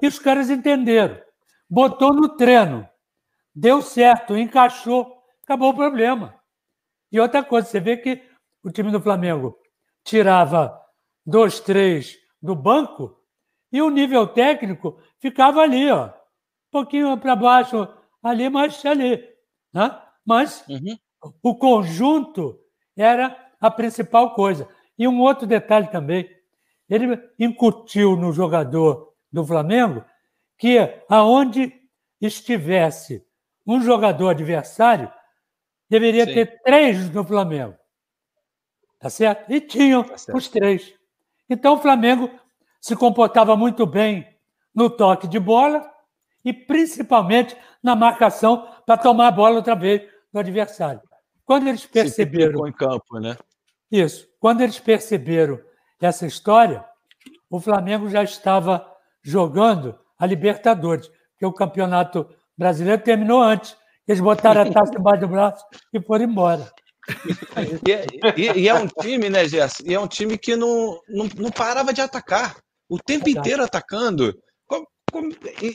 E 0.00 0.06
os 0.06 0.18
caras 0.18 0.48
entenderam 0.48 1.24
botou 1.68 2.14
no 2.14 2.36
treino, 2.36 2.88
deu 3.54 3.82
certo, 3.82 4.36
encaixou, 4.36 5.22
acabou 5.42 5.70
o 5.70 5.74
problema. 5.74 6.34
E 7.10 7.18
outra 7.20 7.42
coisa, 7.42 7.66
você 7.66 7.80
vê 7.80 7.96
que 7.96 8.22
o 8.62 8.70
time 8.70 8.90
do 8.90 9.00
Flamengo 9.00 9.58
tirava 10.04 10.80
dois, 11.26 11.60
três 11.60 12.16
do 12.40 12.54
banco 12.54 13.20
e 13.72 13.82
o 13.82 13.90
nível 13.90 14.26
técnico 14.26 15.00
ficava 15.18 15.62
ali, 15.62 15.90
ó, 15.90 16.06
um 16.06 16.12
pouquinho 16.70 17.18
para 17.18 17.36
baixo, 17.36 17.88
ali, 18.22 18.48
mas 18.48 18.84
ali. 18.86 19.16
Né? 19.72 20.00
Mas 20.24 20.64
uhum. 20.68 20.96
O 21.42 21.54
conjunto 21.54 22.58
era 22.96 23.36
a 23.60 23.70
principal 23.70 24.34
coisa. 24.34 24.68
E 24.98 25.08
um 25.08 25.20
outro 25.20 25.46
detalhe 25.46 25.88
também, 25.88 26.28
ele 26.88 27.18
incutiu 27.38 28.16
no 28.16 28.32
jogador 28.32 29.12
do 29.32 29.44
Flamengo 29.44 30.04
que 30.58 30.78
aonde 31.08 31.72
estivesse 32.20 33.24
um 33.66 33.80
jogador 33.80 34.28
adversário, 34.28 35.10
deveria 35.88 36.26
Sim. 36.26 36.34
ter 36.34 36.62
três 36.62 37.10
no 37.10 37.24
Flamengo. 37.24 37.74
Tá 38.98 39.10
certo? 39.10 39.50
E 39.52 39.60
tinham 39.60 40.04
tá 40.04 40.16
certo. 40.16 40.36
os 40.36 40.48
três. 40.48 40.94
Então 41.48 41.74
o 41.74 41.80
Flamengo 41.80 42.30
se 42.80 42.94
comportava 42.94 43.56
muito 43.56 43.86
bem 43.86 44.26
no 44.74 44.88
toque 44.88 45.26
de 45.26 45.38
bola 45.38 45.90
e 46.44 46.52
principalmente 46.52 47.56
na 47.82 47.96
marcação 47.96 48.68
para 48.86 48.96
tomar 48.96 49.28
a 49.28 49.32
bola 49.32 49.56
outra 49.56 49.74
vez 49.74 50.02
do 50.32 50.38
adversário. 50.38 51.00
Quando 51.44 51.68
eles 51.68 51.84
perceberam. 51.86 52.66
em 52.66 52.72
campo, 52.72 53.18
né? 53.18 53.36
Isso. 53.90 54.28
Quando 54.40 54.62
eles 54.62 54.78
perceberam 54.78 55.60
essa 56.00 56.26
história, 56.26 56.84
o 57.50 57.60
Flamengo 57.60 58.08
já 58.08 58.22
estava 58.22 58.86
jogando 59.22 59.98
a 60.18 60.26
Libertadores, 60.26 61.08
porque 61.30 61.46
o 61.46 61.52
campeonato 61.52 62.28
brasileiro 62.56 63.02
terminou 63.02 63.42
antes. 63.42 63.76
Eles 64.06 64.20
botaram 64.20 64.62
a 64.62 64.70
taça 64.70 64.98
embaixo 64.98 65.20
do 65.20 65.28
braço 65.28 65.64
e 65.92 66.00
foram 66.00 66.24
embora. 66.24 66.70
E 67.86 67.92
é, 67.92 68.06
e, 68.36 68.60
e 68.60 68.68
é, 68.68 68.74
um 68.74 68.86
time, 68.86 69.28
né, 69.28 69.46
Gerson? 69.46 69.82
E 69.86 69.94
é 69.94 70.00
um 70.00 70.06
time 70.06 70.38
que 70.38 70.56
não, 70.56 70.98
não, 71.08 71.28
não 71.36 71.50
parava 71.50 71.92
de 71.92 72.00
atacar. 72.00 72.56
O 72.88 72.98
tempo 72.98 73.28
inteiro 73.28 73.62
atacando. 73.62 74.34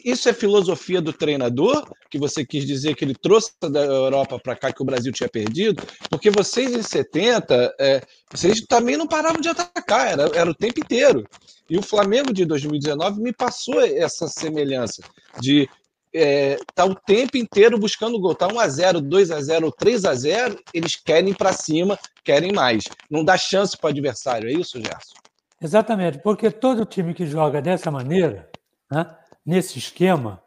Isso 0.03 0.29
é 0.29 0.33
filosofia 0.33 1.01
do 1.01 1.13
treinador, 1.13 1.87
que 2.09 2.17
você 2.17 2.45
quis 2.45 2.65
dizer 2.65 2.95
que 2.95 3.05
ele 3.05 3.15
trouxe 3.15 3.51
da 3.61 3.83
Europa 3.83 4.39
para 4.39 4.55
cá, 4.55 4.71
que 4.71 4.81
o 4.81 4.85
Brasil 4.85 5.11
tinha 5.11 5.29
perdido, 5.29 5.83
porque 6.09 6.29
vocês 6.29 6.73
em 6.73 6.81
70, 6.81 7.75
é, 7.79 8.01
vocês 8.31 8.61
também 8.61 8.97
não 8.97 9.07
paravam 9.07 9.41
de 9.41 9.49
atacar, 9.49 10.07
era, 10.07 10.29
era 10.33 10.49
o 10.49 10.55
tempo 10.55 10.79
inteiro. 10.79 11.23
E 11.69 11.77
o 11.77 11.83
Flamengo 11.83 12.33
de 12.33 12.45
2019 12.45 13.21
me 13.21 13.31
passou 13.31 13.79
essa 13.81 14.27
semelhança 14.27 15.03
de 15.39 15.69
é, 16.13 16.57
tá 16.73 16.85
o 16.85 16.95
tempo 16.95 17.37
inteiro 17.37 17.77
buscando 17.77 18.19
gol. 18.19 18.33
Tá 18.33 18.47
1x0, 18.47 19.01
2x0, 19.01 19.71
3x0, 19.79 20.59
eles 20.73 20.95
querem 20.95 21.33
para 21.33 21.53
cima, 21.53 21.97
querem 22.23 22.51
mais. 22.51 22.85
Não 23.09 23.23
dá 23.23 23.37
chance 23.37 23.77
para 23.77 23.87
o 23.87 23.91
adversário, 23.91 24.49
é 24.49 24.53
isso, 24.53 24.79
Gerson? 24.79 25.15
Exatamente, 25.61 26.19
porque 26.19 26.49
todo 26.49 26.85
time 26.85 27.13
que 27.13 27.25
joga 27.25 27.61
dessa 27.61 27.91
maneira, 27.91 28.49
né, 28.89 29.05
nesse 29.45 29.79
esquema, 29.79 30.43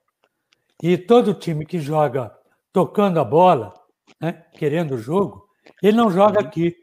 e 0.83 0.99
todo 0.99 1.35
time 1.35 1.65
que 1.65 1.79
joga 1.79 2.37
tocando 2.73 3.21
a 3.21 3.25
bola, 3.25 3.73
né, 4.21 4.33
querendo 4.55 4.93
o 4.93 4.99
jogo, 4.99 5.49
ele 5.83 5.97
não 5.97 6.11
joga 6.11 6.41
uhum. 6.41 6.47
aqui. 6.47 6.77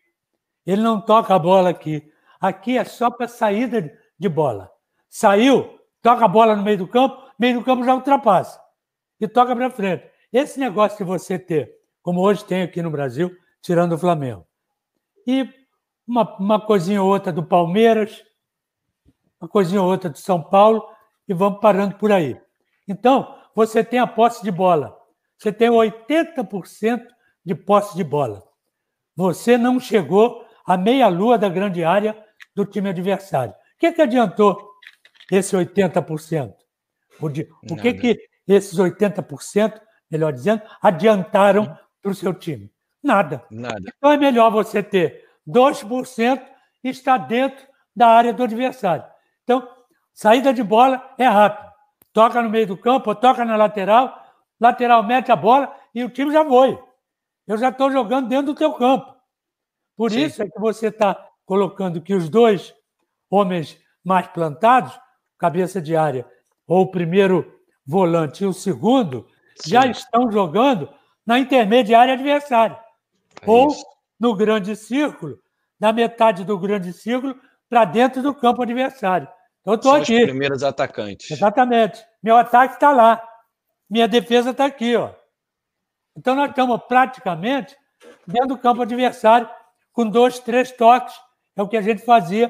Ele 0.66 0.82
não 0.82 1.02
toca 1.02 1.34
a 1.34 1.40
bola 1.40 1.70
aqui. 1.70 2.12
Aqui 2.40 2.78
é 2.78 2.84
só 2.84 3.10
para 3.10 3.28
saída 3.28 3.92
de 4.18 4.30
bola. 4.30 4.72
Saiu, 5.10 5.80
toca 6.02 6.26
a 6.26 6.28
bola 6.28 6.56
no 6.56 6.64
meio 6.64 6.78
do 6.78 6.88
campo, 6.88 7.18
meio 7.38 7.60
do 7.60 7.66
campo 7.66 7.84
já 7.84 7.96
ultrapassa. 7.96 8.62
E 9.20 9.28
toca 9.28 9.56
para 9.56 9.70
frente. 9.70 10.06
Esse 10.32 10.60
negócio 10.60 10.98
de 10.98 11.04
você 11.04 11.40
ter, 11.40 11.76
como 12.02 12.22
hoje 12.22 12.46
tem 12.46 12.62
aqui 12.62 12.82
no 12.82 12.92
Brasil, 12.92 13.36
tirando 13.62 13.94
o 13.94 13.98
Flamengo. 13.98 14.46
E 15.26 15.50
uma, 16.08 16.38
uma 16.38 16.62
coisinha 16.62 17.02
ou 17.02 17.10
outra 17.10 17.34
do 17.34 17.44
Palmeiras, 17.44 18.24
uma 19.42 19.50
coisinha 19.50 19.82
ou 19.82 19.90
outra 19.90 20.10
do 20.10 20.18
São 20.18 20.42
Paulo, 20.42 20.88
e 21.30 21.34
vamos 21.34 21.62
parando 21.62 21.96
por 21.96 22.12
aí. 22.12 22.38
Então, 22.88 23.38
você 23.56 23.84
tem 23.84 24.00
a 24.00 24.08
posse 24.08 24.44
de 24.44 24.52
bola. 24.52 24.98
Você 25.38 25.54
tem 25.54 25.70
80% 25.70 27.06
de 27.46 27.56
posse 27.56 27.96
de 27.96 28.04
bola. 28.04 28.44
Você 29.16 29.58
não 29.58 29.80
chegou 29.80 30.44
à 30.66 30.76
meia-lua 30.76 31.38
da 31.38 31.48
grande 31.48 31.84
área 31.84 32.18
do 32.54 32.66
time 32.66 32.90
adversário 32.90 33.54
que, 33.80 33.94
que 33.94 34.02
adiantou 34.02 34.70
esse 35.32 35.56
80%? 35.56 36.54
O, 37.22 37.30
de, 37.30 37.50
o 37.70 37.76
que, 37.76 37.94
que 37.94 38.20
esses 38.48 38.78
80%, 38.78 39.80
melhor 40.12 40.34
dizendo, 40.34 40.62
adiantaram 40.82 41.64
hum. 41.64 41.76
para 42.02 42.12
o 42.12 42.16
seu 42.16 42.34
time? 42.34 42.72
Nada. 43.02 43.44
Nada. 43.50 43.82
Então 43.98 44.12
é 44.12 44.18
melhor 44.18 44.52
você 44.52 44.84
ter 44.84 45.26
2% 45.48 46.42
e 46.84 46.90
estar 46.90 47.18
dentro 47.18 47.66
da 47.96 48.08
área 48.08 48.34
do 48.34 48.44
adversário. 48.44 49.06
Então, 49.44 49.68
saída 50.20 50.54
de 50.54 50.62
bola 50.62 51.14
é 51.18 51.26
rápido. 51.26 51.72
Toca 52.12 52.42
no 52.42 52.50
meio 52.50 52.68
do 52.68 52.76
campo, 52.76 53.16
toca 53.16 53.46
na 53.46 53.56
lateral, 53.56 54.22
lateral 54.60 55.02
mete 55.02 55.32
a 55.32 55.36
bola 55.36 55.74
e 55.96 56.04
o 56.04 56.10
time 56.10 56.30
já 56.34 56.44
foi. 56.44 56.78
Eu 57.48 57.58
já 57.58 57.70
estou 57.70 57.90
jogando 57.90 58.28
dentro 58.28 58.48
do 58.48 58.56
teu 58.56 58.74
campo. 58.74 59.16
Por 59.96 60.12
Sim. 60.12 60.24
isso 60.24 60.44
é 60.44 60.50
que 60.50 60.60
você 60.60 60.88
está 60.88 61.16
colocando 61.46 62.02
que 62.02 62.14
os 62.14 62.30
dois 62.30 62.76
homens 63.30 63.80
mais 64.04 64.28
plantados, 64.28 65.00
cabeça 65.38 65.82
de 65.82 65.96
área, 65.96 66.28
ou 66.68 66.82
o 66.82 66.92
primeiro 66.92 67.58
volante 67.86 68.44
e 68.44 68.48
o 68.48 68.52
segundo, 68.52 69.26
Sim. 69.56 69.70
já 69.70 69.86
estão 69.86 70.30
jogando 70.30 70.90
na 71.26 71.40
intermediária 71.40 72.14
adversária. 72.14 72.78
É 73.42 73.50
ou 73.50 73.70
isso. 73.70 73.86
no 74.20 74.36
grande 74.36 74.76
círculo, 74.76 75.40
na 75.80 75.94
metade 75.94 76.44
do 76.44 76.60
grande 76.60 76.92
círculo, 76.92 77.40
para 77.70 77.86
dentro 77.86 78.22
do 78.22 78.36
campo 78.36 78.62
adversário. 78.62 79.30
Eu 79.70 79.76
estou 79.76 79.96
aqui. 79.96 80.18
Os 80.18 80.30
primeiros 80.30 80.64
atacantes. 80.64 81.32
Exatamente. 81.32 82.04
Meu 82.24 82.36
ataque 82.36 82.74
está 82.74 82.92
lá. 82.92 83.22
Minha 83.90 84.08
defesa 84.08 84.50
está 84.52 84.66
aqui. 84.66 84.96
Ó. 84.96 85.12
Então, 86.18 86.36
nós 86.36 86.50
estamos 86.50 86.82
praticamente 86.88 87.78
dentro 88.26 88.50
do 88.50 88.58
campo 88.58 88.82
adversário, 88.82 89.50
com 89.92 90.10
dois, 90.10 90.40
três 90.40 90.72
toques 90.72 91.16
é 91.56 91.62
o 91.62 91.68
que 91.68 91.78
a 91.78 91.82
gente 91.82 92.04
fazia 92.04 92.48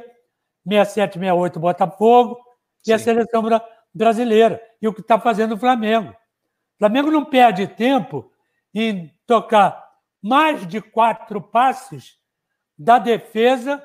67, 0.67 1.13
68 1.13 1.59
Botafogo 1.59 2.39
e 2.85 2.93
a 2.93 2.99
seleção 2.99 3.43
brasileira. 3.93 4.61
E 4.81 4.87
o 4.87 4.93
que 4.93 5.01
está 5.01 5.19
fazendo 5.19 5.55
o 5.55 5.57
Flamengo. 5.57 6.11
O 6.11 6.77
Flamengo 6.77 7.11
não 7.11 7.25
perde 7.25 7.67
tempo 7.67 8.31
em 8.73 9.11
tocar 9.25 9.89
mais 10.21 10.67
de 10.67 10.79
quatro 10.79 11.41
passes 11.41 12.17
da 12.77 12.99
defesa 12.99 13.83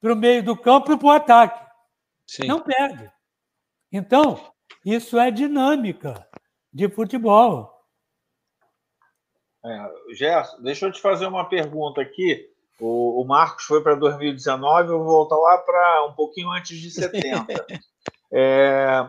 para 0.00 0.12
o 0.12 0.16
meio 0.16 0.42
do 0.42 0.56
campo 0.56 0.92
e 0.92 0.98
para 0.98 1.06
o 1.06 1.10
ataque. 1.10 1.65
Sim. 2.26 2.46
Não 2.46 2.60
perde. 2.60 3.10
Então, 3.92 4.52
isso 4.84 5.18
é 5.18 5.30
dinâmica 5.30 6.26
de 6.72 6.88
futebol. 6.88 7.72
É, 9.64 10.14
Gerson, 10.14 10.62
deixa 10.62 10.86
eu 10.86 10.92
te 10.92 11.00
fazer 11.00 11.26
uma 11.26 11.48
pergunta 11.48 12.00
aqui. 12.00 12.48
O, 12.80 13.22
o 13.22 13.24
Marcos 13.26 13.64
foi 13.64 13.82
para 13.82 13.94
2019, 13.94 14.90
eu 14.90 14.98
vou 14.98 15.06
voltar 15.06 15.36
lá 15.36 15.58
para 15.58 16.06
um 16.06 16.12
pouquinho 16.12 16.50
antes 16.50 16.78
de 16.78 16.90
70. 16.90 17.46
é, 18.32 19.08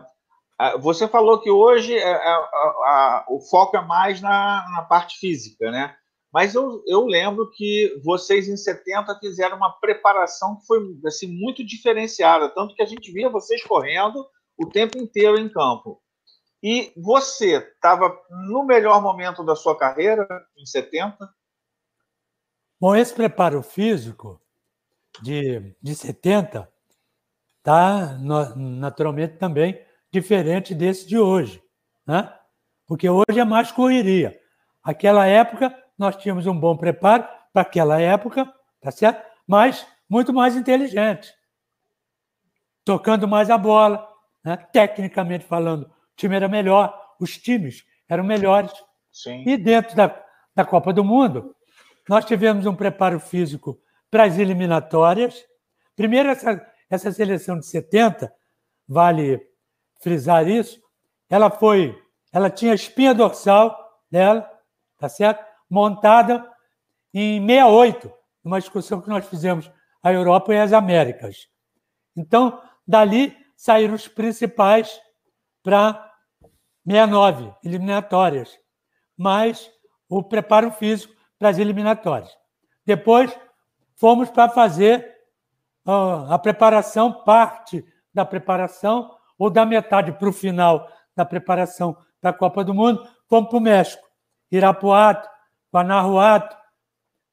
você 0.80 1.06
falou 1.06 1.40
que 1.40 1.50
hoje 1.50 1.96
é, 1.96 2.12
a, 2.12 2.34
a, 2.34 3.26
o 3.28 3.40
foco 3.40 3.76
é 3.76 3.80
mais 3.82 4.20
na, 4.20 4.66
na 4.72 4.82
parte 4.82 5.18
física, 5.18 5.70
né? 5.70 5.94
Mas 6.32 6.54
eu, 6.54 6.82
eu, 6.86 7.06
lembro 7.06 7.50
que 7.50 8.00
vocês 8.04 8.48
em 8.48 8.56
70 8.56 9.18
fizeram 9.18 9.56
uma 9.56 9.72
preparação 9.72 10.56
que 10.56 10.66
foi 10.66 10.78
assim, 11.06 11.26
muito 11.26 11.64
diferenciada, 11.64 12.50
tanto 12.50 12.74
que 12.74 12.82
a 12.82 12.86
gente 12.86 13.10
via 13.10 13.30
vocês 13.30 13.62
correndo 13.64 14.26
o 14.56 14.66
tempo 14.66 14.98
inteiro 14.98 15.38
em 15.38 15.48
campo. 15.48 16.02
E 16.62 16.92
você 16.96 17.56
estava 17.56 18.14
no 18.50 18.64
melhor 18.64 19.00
momento 19.00 19.44
da 19.44 19.54
sua 19.54 19.78
carreira, 19.78 20.26
em 20.56 20.66
70? 20.66 21.16
Bom, 22.80 22.94
esse 22.94 23.14
preparo 23.14 23.62
físico 23.62 24.40
de, 25.22 25.74
de 25.80 25.94
70 25.94 26.70
está 27.58 28.18
naturalmente 28.56 29.36
também 29.36 29.80
diferente 30.12 30.74
desse 30.74 31.06
de 31.06 31.18
hoje, 31.18 31.62
né? 32.06 32.32
porque 32.86 33.08
hoje 33.08 33.38
é 33.38 33.44
mais 33.44 33.70
correria. 33.70 34.38
Aquela 34.82 35.26
época 35.26 35.76
nós 35.98 36.16
tínhamos 36.16 36.46
um 36.46 36.58
bom 36.58 36.76
preparo 36.76 37.26
para 37.52 37.62
aquela 37.62 38.00
época, 38.00 38.52
tá 38.80 38.90
certo? 38.90 39.26
Mas 39.46 39.86
muito 40.08 40.32
mais 40.32 40.56
inteligente, 40.56 41.34
tocando 42.84 43.26
mais 43.26 43.50
a 43.50 43.58
bola, 43.58 44.08
né? 44.44 44.56
tecnicamente 44.72 45.44
falando, 45.44 45.84
o 45.84 45.90
time 46.16 46.36
era 46.36 46.48
melhor, 46.48 46.98
os 47.20 47.36
times 47.36 47.84
eram 48.08 48.24
melhores. 48.24 48.72
Sim. 49.12 49.42
E 49.46 49.56
dentro 49.56 49.96
da, 49.96 50.14
da 50.54 50.64
Copa 50.64 50.92
do 50.92 51.04
Mundo, 51.04 51.54
nós 52.08 52.24
tivemos 52.24 52.64
um 52.64 52.74
preparo 52.74 53.20
físico 53.20 53.78
para 54.10 54.24
as 54.24 54.38
eliminatórias. 54.38 55.44
Primeiro, 55.94 56.30
essa, 56.30 56.64
essa 56.88 57.12
seleção 57.12 57.58
de 57.58 57.66
70, 57.66 58.32
vale 58.86 59.40
frisar 60.00 60.48
isso, 60.48 60.80
ela 61.28 61.50
foi, 61.50 62.00
ela 62.32 62.48
tinha 62.48 62.72
espinha 62.72 63.12
dorsal 63.12 63.76
dela, 64.10 64.48
tá 64.96 65.08
certo? 65.08 65.47
Montada 65.68 66.48
em 67.12 67.40
68, 67.40 68.12
numa 68.44 68.60
discussão 68.60 69.00
que 69.00 69.08
nós 69.08 69.26
fizemos 69.26 69.70
a 70.02 70.12
Europa 70.12 70.54
e 70.54 70.58
as 70.58 70.72
Américas. 70.72 71.48
Então, 72.16 72.60
dali 72.86 73.36
saíram 73.56 73.94
os 73.94 74.08
principais 74.08 75.00
para 75.62 76.12
69, 76.86 77.52
eliminatórias, 77.64 78.58
mais 79.16 79.70
o 80.08 80.22
preparo 80.22 80.70
físico 80.70 81.14
para 81.38 81.50
as 81.50 81.58
eliminatórias. 81.58 82.30
Depois, 82.86 83.36
fomos 83.94 84.30
para 84.30 84.48
fazer 84.48 85.14
uh, 85.86 86.32
a 86.32 86.38
preparação, 86.38 87.12
parte 87.24 87.84
da 88.14 88.24
preparação, 88.24 89.14
ou 89.38 89.50
da 89.50 89.64
metade 89.64 90.12
para 90.12 90.28
o 90.28 90.32
final 90.32 90.90
da 91.14 91.24
preparação 91.24 91.96
da 92.20 92.32
Copa 92.32 92.64
do 92.64 92.74
Mundo, 92.74 93.06
fomos 93.28 93.48
para 93.50 93.58
o 93.58 93.62
México, 93.62 94.08
Irapuato, 94.50 95.28
Guanajuato, 95.74 96.56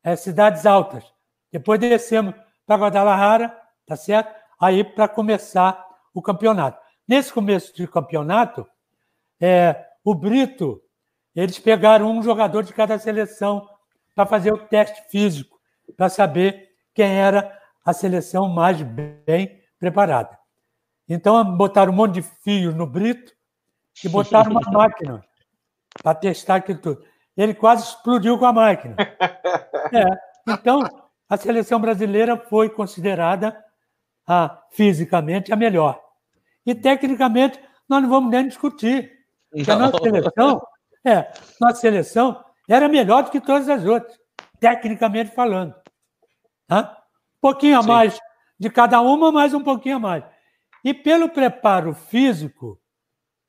é, 0.04 0.16
cidades 0.16 0.66
altas. 0.66 1.04
Depois 1.52 1.80
descemos 1.80 2.36
para 2.66 2.78
Guadalajara, 2.78 3.58
tá 3.86 3.96
certo? 3.96 4.34
Aí 4.60 4.84
para 4.84 5.08
começar 5.08 5.86
o 6.14 6.22
campeonato. 6.22 6.80
Nesse 7.08 7.32
começo 7.32 7.76
de 7.76 7.88
campeonato, 7.88 8.68
é, 9.40 9.86
o 10.04 10.16
Brito, 10.16 10.82
eles 11.36 11.60
pegaram 11.60 12.12
um 12.12 12.24
jogador 12.24 12.64
de 12.64 12.74
cada 12.74 12.98
seleção 12.98 13.68
para 14.14 14.26
fazer 14.26 14.54
o 14.54 14.58
teste 14.58 15.04
físico, 15.10 15.60
para 15.98 16.10
saber 16.10 16.70
quem 16.94 17.20
era 17.20 17.60
a 17.84 17.94
seleção 17.94 18.48
mais 18.48 18.82
bem 18.82 19.62
preparada. 19.78 20.38
Então, 21.08 21.44
botaram 21.56 21.92
um 21.92 21.96
monte 21.96 22.16
de 22.16 22.22
fios 22.22 22.74
no 22.74 22.88
Brito 22.88 23.34
e 24.04 24.10
botaram 24.10 24.52
uma 24.52 24.62
máquina 24.72 25.24
para 26.02 26.16
testar 26.16 26.56
aquilo 26.56 26.80
tudo. 26.80 27.06
Ele 27.36 27.54
quase 27.54 27.84
explodiu 27.84 28.38
com 28.38 28.46
a 28.46 28.54
máquina. 28.54 28.96
É. 29.94 30.04
Então, 30.52 30.82
a 31.30 31.38
seleção 31.38 31.80
brasileira 31.80 32.36
foi 32.36 32.70
considerada 32.70 33.56
a, 34.28 34.64
fisicamente 34.72 35.54
a 35.54 35.56
melhor. 35.56 36.02
E 36.66 36.74
tecnicamente, 36.74 37.60
nós 37.88 38.02
não 38.02 38.10
vamos 38.10 38.32
nem 38.32 38.48
discutir. 38.48 39.12
Porque 39.52 39.70
a 39.70 39.76
nossa 39.76 39.98
seleção, 40.00 40.68
é, 41.06 41.32
nossa 41.62 41.76
seleção 41.80 42.44
era 42.68 42.90
melhor 42.90 43.24
do 43.24 43.32
que 43.32 43.40
todas 43.40 43.70
as 43.70 43.86
outras, 43.86 44.20
tecnicamente 44.60 45.32
falando. 45.32 45.76
Um 46.70 46.84
pouquinho 47.40 47.78
a 47.78 47.84
Sim. 47.84 47.88
mais 47.88 48.20
de 48.60 48.70
cada 48.70 49.02
uma, 49.02 49.32
mais 49.32 49.54
um 49.54 49.64
pouquinho 49.64 49.98
a 49.98 50.00
mais. 50.00 50.24
E 50.84 50.94
pelo 50.94 51.30
preparo 51.30 51.94
físico 51.94 52.80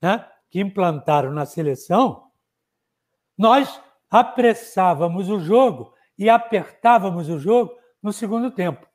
né, 0.03 0.27
que 0.51 0.61
implantaram 0.61 1.33
na 1.33 1.47
seleção, 1.47 2.26
nós 3.37 3.81
apressávamos 4.11 5.29
o 5.29 5.39
jogo 5.39 5.93
e 6.19 6.31
apertávamos 6.31 7.29
o 7.29 7.39
jogo 7.39 7.75
no 8.03 8.13
segundo 8.13 8.51
tempo. 8.51 8.87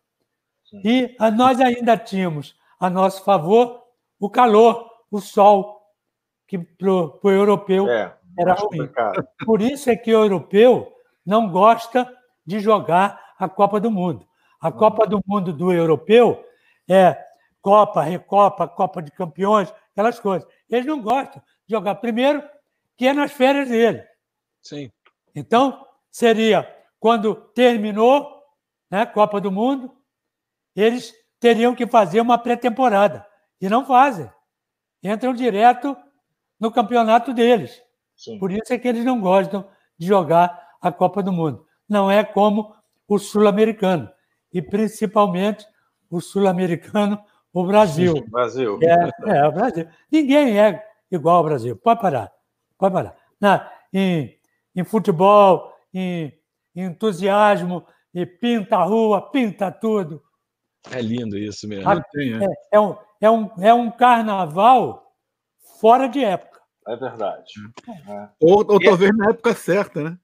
Sim. 0.63 0.81
E 0.83 1.17
nós 1.31 1.59
ainda 1.59 1.97
tínhamos 1.97 2.55
a 2.79 2.89
nosso 2.89 3.23
favor 3.23 3.81
o 4.19 4.29
calor, 4.29 4.89
o 5.09 5.19
sol, 5.19 5.81
que 6.47 6.57
para 6.57 6.91
o 6.91 7.19
europeu 7.23 7.89
é 7.89 8.15
era 8.37 8.53
ruim. 8.53 8.89
Por 9.45 9.61
isso 9.61 9.89
é 9.89 9.95
que 9.95 10.13
o 10.13 10.23
europeu 10.23 10.91
não 11.25 11.49
gosta 11.49 12.11
de 12.45 12.59
jogar 12.59 13.19
a 13.37 13.49
Copa 13.49 13.79
do 13.79 13.91
Mundo. 13.91 14.25
A 14.59 14.67
uhum. 14.67 14.73
Copa 14.73 15.07
do 15.07 15.21
Mundo 15.25 15.51
do 15.51 15.71
europeu 15.71 16.43
é 16.89 17.17
Copa, 17.61 18.01
Recopa, 18.01 18.67
Copa 18.67 19.01
de 19.01 19.11
Campeões, 19.11 19.73
aquelas 19.91 20.19
coisas. 20.19 20.47
Eles 20.69 20.85
não 20.85 21.01
gostam 21.01 21.41
de 21.67 21.75
jogar 21.75 21.95
primeiro, 21.95 22.43
que 22.97 23.07
é 23.07 23.13
nas 23.13 23.31
férias 23.31 23.69
dele. 23.69 24.03
Sim. 24.61 24.91
Então, 25.35 25.85
seria 26.09 26.67
quando 26.99 27.35
terminou 27.35 28.41
né, 28.89 29.05
Copa 29.05 29.41
do 29.41 29.51
Mundo, 29.51 29.91
eles 30.75 31.13
teriam 31.39 31.73
que 31.73 31.87
fazer 31.87 32.21
uma 32.21 32.37
pré-temporada. 32.37 33.25
E 33.59 33.67
não 33.69 33.85
fazem. 33.85 34.29
Entram 35.03 35.33
direto 35.33 35.97
no 36.59 36.71
campeonato 36.71 37.33
deles. 37.33 37.81
Sim. 38.15 38.37
Por 38.37 38.51
isso 38.51 38.71
é 38.71 38.77
que 38.77 38.87
eles 38.87 39.03
não 39.03 39.19
gostam 39.19 39.67
de 39.97 40.05
jogar 40.05 40.69
a 40.79 40.91
Copa 40.91 41.23
do 41.23 41.31
Mundo. 41.31 41.65
Não 41.89 42.09
é 42.09 42.23
como 42.23 42.75
o 43.07 43.17
sul-americano. 43.17 44.09
E 44.53 44.61
principalmente 44.61 45.65
o 46.09 46.21
sul-americano, 46.21 47.19
o 47.53 47.65
Brasil. 47.65 48.13
Sim, 48.13 48.23
Brasil. 48.29 48.79
É, 48.83 49.37
é, 49.37 49.47
o 49.47 49.51
Brasil. 49.51 49.87
Ninguém 50.11 50.59
é 50.59 50.85
igual 51.09 51.37
ao 51.37 51.43
Brasil. 51.43 51.75
Pode 51.75 51.99
parar. 51.99 52.31
Pode 52.77 52.93
parar. 52.93 53.15
Na, 53.39 53.71
em, 53.91 54.37
em 54.75 54.83
futebol, 54.83 55.73
em, 55.93 56.31
em 56.75 56.85
entusiasmo, 56.85 57.85
e 58.13 58.25
pinta 58.25 58.77
a 58.77 58.83
rua, 58.83 59.31
pinta 59.31 59.71
tudo. 59.71 60.21
É 60.91 61.01
lindo 61.01 61.37
isso 61.37 61.67
mesmo. 61.67 61.89
É, 61.91 62.01
é, 62.71 62.79
um, 62.79 62.95
é, 63.21 63.29
um, 63.29 63.51
é 63.59 63.73
um 63.73 63.91
carnaval 63.91 65.13
fora 65.79 66.07
de 66.07 66.23
época. 66.23 66.59
É 66.87 66.95
verdade. 66.95 67.53
É. 68.09 68.29
Ou, 68.41 68.65
ou 68.67 68.79
talvez 68.79 69.15
na 69.15 69.29
época 69.29 69.53
certa, 69.53 70.03
né? 70.03 70.17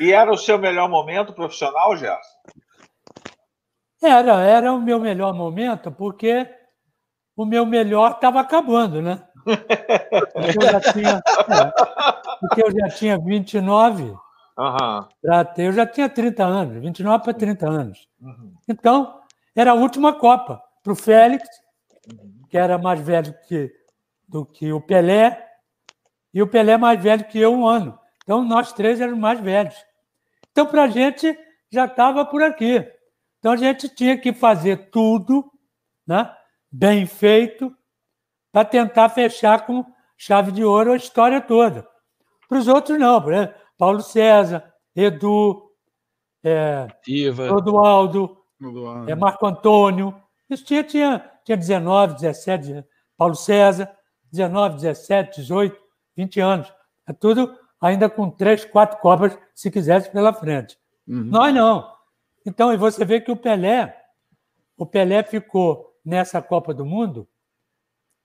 e 0.00 0.12
era 0.12 0.32
o 0.32 0.36
seu 0.36 0.58
melhor 0.58 0.88
momento 0.88 1.32
profissional, 1.32 1.96
Gerson? 1.96 2.38
Era, 4.02 4.40
era 4.40 4.72
o 4.72 4.80
meu 4.80 4.98
melhor 4.98 5.32
momento, 5.32 5.92
porque 5.92 6.48
o 7.36 7.44
meu 7.44 7.64
melhor 7.64 8.12
estava 8.12 8.40
acabando, 8.40 9.00
né? 9.00 9.22
Eu 10.34 10.62
já 10.70 10.80
tinha, 10.92 11.18
é, 11.18 12.11
porque 12.42 12.62
eu 12.62 12.70
já 12.70 12.88
tinha 12.88 13.18
29 13.18 14.02
uhum. 14.02 14.18
para 15.22 15.44
ter, 15.44 15.66
eu 15.66 15.72
já 15.72 15.86
tinha 15.86 16.08
30 16.08 16.44
anos, 16.44 16.82
29 16.82 17.24
para 17.24 17.34
30 17.34 17.68
anos. 17.68 18.08
Uhum. 18.20 18.54
Então, 18.68 19.20
era 19.54 19.70
a 19.70 19.74
última 19.74 20.12
Copa 20.12 20.62
para 20.82 20.92
o 20.92 20.96
Félix, 20.96 21.48
uhum. 22.12 22.42
que 22.48 22.58
era 22.58 22.76
mais 22.76 23.00
velho 23.00 23.34
que 23.46 23.72
do 24.28 24.44
que 24.46 24.72
o 24.72 24.80
Pelé, 24.80 25.46
e 26.32 26.42
o 26.42 26.46
Pelé 26.46 26.76
mais 26.76 27.00
velho 27.00 27.24
que 27.24 27.38
eu 27.38 27.52
um 27.52 27.66
ano. 27.66 27.98
Então, 28.22 28.42
nós 28.44 28.72
três 28.72 29.00
éramos 29.00 29.20
mais 29.20 29.40
velhos. 29.40 29.74
Então, 30.50 30.66
para 30.66 30.84
a 30.84 30.88
gente, 30.88 31.38
já 31.70 31.86
estava 31.86 32.24
por 32.24 32.42
aqui. 32.42 32.86
Então 33.42 33.50
a 33.50 33.56
gente 33.56 33.88
tinha 33.88 34.16
que 34.16 34.32
fazer 34.32 34.90
tudo 34.90 35.50
né, 36.06 36.32
bem 36.70 37.06
feito 37.06 37.74
para 38.52 38.64
tentar 38.64 39.08
fechar 39.08 39.66
com 39.66 39.84
chave 40.16 40.52
de 40.52 40.62
ouro 40.62 40.92
a 40.92 40.96
história 40.96 41.40
toda. 41.40 41.84
Para 42.52 42.58
os 42.58 42.68
outros, 42.68 42.98
não. 42.98 43.22
Por 43.22 43.32
exemplo, 43.32 43.54
Paulo 43.78 44.02
César, 44.02 44.62
Edu, 44.94 45.70
é, 46.44 46.86
Rodualdo, 47.48 48.36
é, 49.08 49.14
Marco 49.14 49.46
Antônio. 49.46 50.14
Isso 50.50 50.62
tinha, 50.62 50.84
tinha, 50.84 51.32
tinha 51.46 51.56
19, 51.56 52.16
17, 52.16 52.84
Paulo 53.16 53.34
César, 53.34 53.90
19, 54.30 54.74
17, 54.74 55.40
18, 55.40 55.80
20 56.14 56.40
anos. 56.40 56.74
É 57.08 57.14
tudo 57.14 57.56
ainda 57.80 58.10
com 58.10 58.28
três, 58.28 58.66
quatro 58.66 58.98
Copas, 58.98 59.38
se 59.54 59.70
quisesse, 59.70 60.10
pela 60.10 60.34
frente. 60.34 60.76
Uhum. 61.08 61.24
Nós 61.24 61.54
não. 61.54 61.90
Então, 62.44 62.70
e 62.70 62.76
você 62.76 63.02
vê 63.02 63.18
que 63.18 63.32
o 63.32 63.36
Pelé, 63.36 63.98
o 64.76 64.84
Pelé 64.84 65.22
ficou 65.22 65.90
nessa 66.04 66.42
Copa 66.42 66.74
do 66.74 66.84
Mundo 66.84 67.26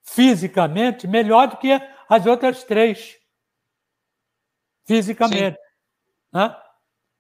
fisicamente 0.03 1.07
melhor 1.07 1.47
do 1.47 1.55
que 1.55 1.79
as 2.09 2.25
outras 2.25 2.65
três. 2.65 3.16
Fisicamente. 4.88 5.58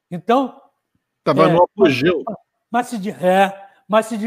Então. 0.09 0.59
Estava 1.19 1.49
é, 1.49 1.53
no 1.53 1.63
apogeu. 1.63 2.23
Mas 2.71 2.87
se, 2.87 3.09
é, 3.09 3.67
mas 3.87 4.05
se 4.05 4.17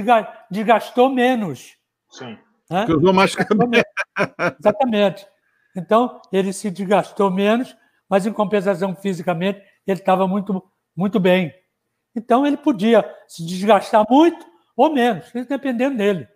desgastou 0.51 1.09
menos. 1.09 1.77
Sim. 2.11 2.39
Porque 2.69 2.93
usou 2.93 3.13
mais 3.13 3.35
cabelo. 3.35 3.71
Exatamente. 4.61 5.27
Então, 5.77 6.21
ele 6.33 6.53
se 6.53 6.71
desgastou 6.71 7.31
menos, 7.31 7.77
mas 8.09 8.27
em 8.27 8.33
compensação 8.33 8.95
fisicamente, 8.95 9.63
ele 9.87 9.99
estava 9.99 10.27
muito, 10.27 10.63
muito 10.95 11.19
bem. 11.19 11.55
Então, 12.15 12.47
ele 12.47 12.57
podia 12.57 13.05
se 13.27 13.45
desgastar 13.45 14.05
muito 14.09 14.45
ou 14.77 14.93
menos, 14.93 15.31
dependendo 15.49 15.97
dele. 15.97 16.29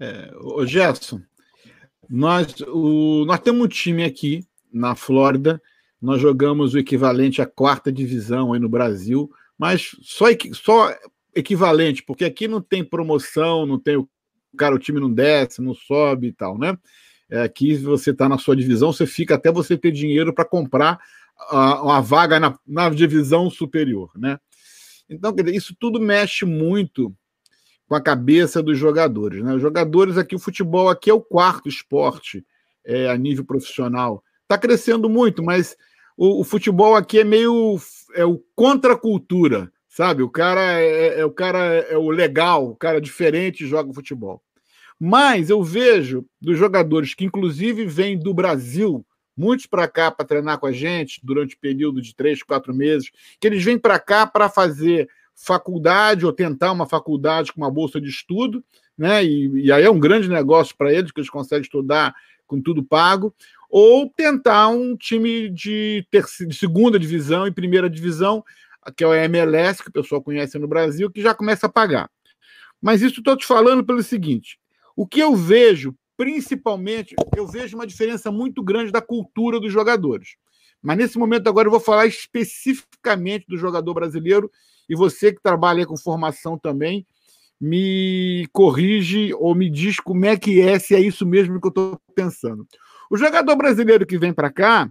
É, 0.00 0.30
ô 0.40 0.64
Gerson, 0.64 1.20
nós, 2.08 2.54
o, 2.60 3.24
nós 3.24 3.40
temos 3.40 3.64
um 3.64 3.68
time 3.68 4.04
aqui 4.04 4.46
na 4.72 4.94
Flórida, 4.94 5.60
nós 6.00 6.20
jogamos 6.20 6.74
o 6.74 6.78
equivalente 6.78 7.42
à 7.42 7.46
quarta 7.46 7.92
divisão 7.92 8.52
aí 8.52 8.60
no 8.60 8.68
Brasil, 8.68 9.30
mas 9.58 9.96
só, 10.00 10.26
só 10.52 10.94
equivalente, 11.34 12.02
porque 12.02 12.24
aqui 12.24 12.46
não 12.46 12.60
tem 12.60 12.84
promoção, 12.84 13.66
não 13.66 13.78
tem 13.78 13.96
o 13.96 14.08
cara, 14.56 14.74
o 14.74 14.78
time 14.78 15.00
não 15.00 15.12
desce, 15.12 15.60
não 15.60 15.74
sobe 15.74 16.28
e 16.28 16.32
tal, 16.32 16.58
né? 16.58 16.76
É, 17.30 17.42
aqui 17.42 17.76
você 17.76 18.10
está 18.10 18.28
na 18.28 18.38
sua 18.38 18.56
divisão, 18.56 18.92
você 18.92 19.06
fica 19.06 19.34
até 19.34 19.52
você 19.52 19.76
ter 19.76 19.92
dinheiro 19.92 20.32
para 20.32 20.44
comprar 20.44 20.98
a, 21.50 22.00
vaga 22.00 22.40
na, 22.40 22.58
na 22.66 22.88
divisão 22.88 23.50
superior, 23.50 24.10
né? 24.16 24.38
Então, 25.08 25.32
dizer, 25.32 25.54
isso 25.54 25.74
tudo 25.78 26.00
mexe 26.00 26.44
muito 26.44 27.14
com 27.86 27.94
a 27.94 28.00
cabeça 28.00 28.62
dos 28.62 28.76
jogadores. 28.76 29.42
Né? 29.42 29.54
Os 29.54 29.62
jogadores 29.62 30.18
aqui, 30.18 30.34
o 30.34 30.38
futebol 30.38 30.90
aqui 30.90 31.08
é 31.08 31.14
o 31.14 31.20
quarto 31.20 31.68
esporte 31.68 32.44
é, 32.84 33.08
a 33.08 33.16
nível 33.16 33.44
profissional. 33.44 34.22
Está 34.42 34.58
crescendo 34.58 35.08
muito, 35.08 35.42
mas 35.42 35.76
o, 36.18 36.40
o, 36.40 36.44
futebol 36.44 36.96
aqui 36.96 37.20
é 37.20 37.24
meio 37.24 37.78
é 38.12 38.24
o 38.24 38.42
contra 38.56 38.98
cultura, 38.98 39.70
sabe? 39.88 40.20
O 40.20 40.28
cara 40.28 40.80
é, 40.80 40.84
é, 40.84 41.20
é, 41.20 41.24
o 41.24 41.30
cara 41.30 41.58
é 41.58 41.96
o 41.96 42.10
legal, 42.10 42.68
o 42.68 42.74
cara 42.76 43.00
diferente 43.00 43.64
joga 43.64 43.94
futebol. 43.94 44.42
Mas 44.98 45.48
eu 45.48 45.62
vejo 45.62 46.26
dos 46.40 46.58
jogadores 46.58 47.14
que 47.14 47.24
inclusive 47.24 47.86
vêm 47.86 48.18
do 48.18 48.34
Brasil, 48.34 49.06
muitos 49.36 49.66
para 49.66 49.86
cá 49.86 50.10
para 50.10 50.26
treinar 50.26 50.58
com 50.58 50.66
a 50.66 50.72
gente 50.72 51.20
durante 51.22 51.54
o 51.54 51.60
período 51.60 52.02
de 52.02 52.12
três, 52.12 52.42
quatro 52.42 52.74
meses, 52.74 53.12
que 53.40 53.46
eles 53.46 53.62
vêm 53.62 53.78
para 53.78 54.00
cá 54.00 54.26
para 54.26 54.48
fazer 54.48 55.08
faculdade 55.36 56.26
ou 56.26 56.32
tentar 56.32 56.72
uma 56.72 56.84
faculdade 56.84 57.52
com 57.52 57.60
uma 57.60 57.70
bolsa 57.70 58.00
de 58.00 58.08
estudo, 58.08 58.64
né? 58.96 59.24
E, 59.24 59.66
e 59.66 59.70
aí 59.70 59.84
é 59.84 59.90
um 59.90 60.00
grande 60.00 60.28
negócio 60.28 60.76
para 60.76 60.92
eles, 60.92 61.12
que 61.12 61.20
eles 61.20 61.30
conseguem 61.30 61.62
estudar 61.62 62.12
com 62.44 62.60
tudo 62.60 62.82
pago, 62.82 63.32
ou 63.68 64.08
tentar 64.08 64.68
um 64.68 64.96
time 64.96 65.50
de, 65.50 66.06
de 66.46 66.54
segunda 66.54 66.98
divisão 66.98 67.46
e 67.46 67.52
primeira 67.52 67.88
divisão, 67.88 68.42
que 68.96 69.04
é 69.04 69.06
o 69.06 69.14
MLS, 69.14 69.82
que 69.82 69.90
o 69.90 69.92
pessoal 69.92 70.22
conhece 70.22 70.58
no 70.58 70.66
Brasil, 70.66 71.10
que 71.10 71.20
já 71.20 71.34
começa 71.34 71.66
a 71.66 71.70
pagar. 71.70 72.10
Mas 72.80 73.02
isso 73.02 73.18
estou 73.18 73.36
te 73.36 73.46
falando 73.46 73.84
pelo 73.84 74.02
seguinte: 74.02 74.58
o 74.96 75.06
que 75.06 75.20
eu 75.20 75.36
vejo, 75.36 75.94
principalmente, 76.16 77.14
eu 77.36 77.46
vejo 77.46 77.76
uma 77.76 77.86
diferença 77.86 78.30
muito 78.30 78.62
grande 78.62 78.90
da 78.90 79.02
cultura 79.02 79.60
dos 79.60 79.72
jogadores. 79.72 80.36
Mas 80.80 80.96
nesse 80.96 81.18
momento 81.18 81.48
agora 81.48 81.66
eu 81.66 81.72
vou 81.72 81.80
falar 81.80 82.06
especificamente 82.06 83.46
do 83.48 83.56
jogador 83.56 83.92
brasileiro 83.94 84.50
e 84.88 84.94
você 84.94 85.32
que 85.32 85.42
trabalha 85.42 85.84
com 85.84 85.96
formação 85.96 86.56
também, 86.56 87.06
me 87.60 88.46
corrige 88.52 89.34
ou 89.34 89.54
me 89.54 89.68
diz 89.68 89.98
como 89.98 90.24
é 90.24 90.36
que 90.36 90.60
é, 90.60 90.78
se 90.78 90.94
é 90.94 91.00
isso 91.00 91.26
mesmo 91.26 91.60
que 91.60 91.66
eu 91.66 91.70
estou 91.70 92.00
pensando. 92.14 92.66
O 93.10 93.16
jogador 93.16 93.56
brasileiro 93.56 94.06
que 94.06 94.18
vem 94.18 94.32
para 94.32 94.50
cá, 94.50 94.90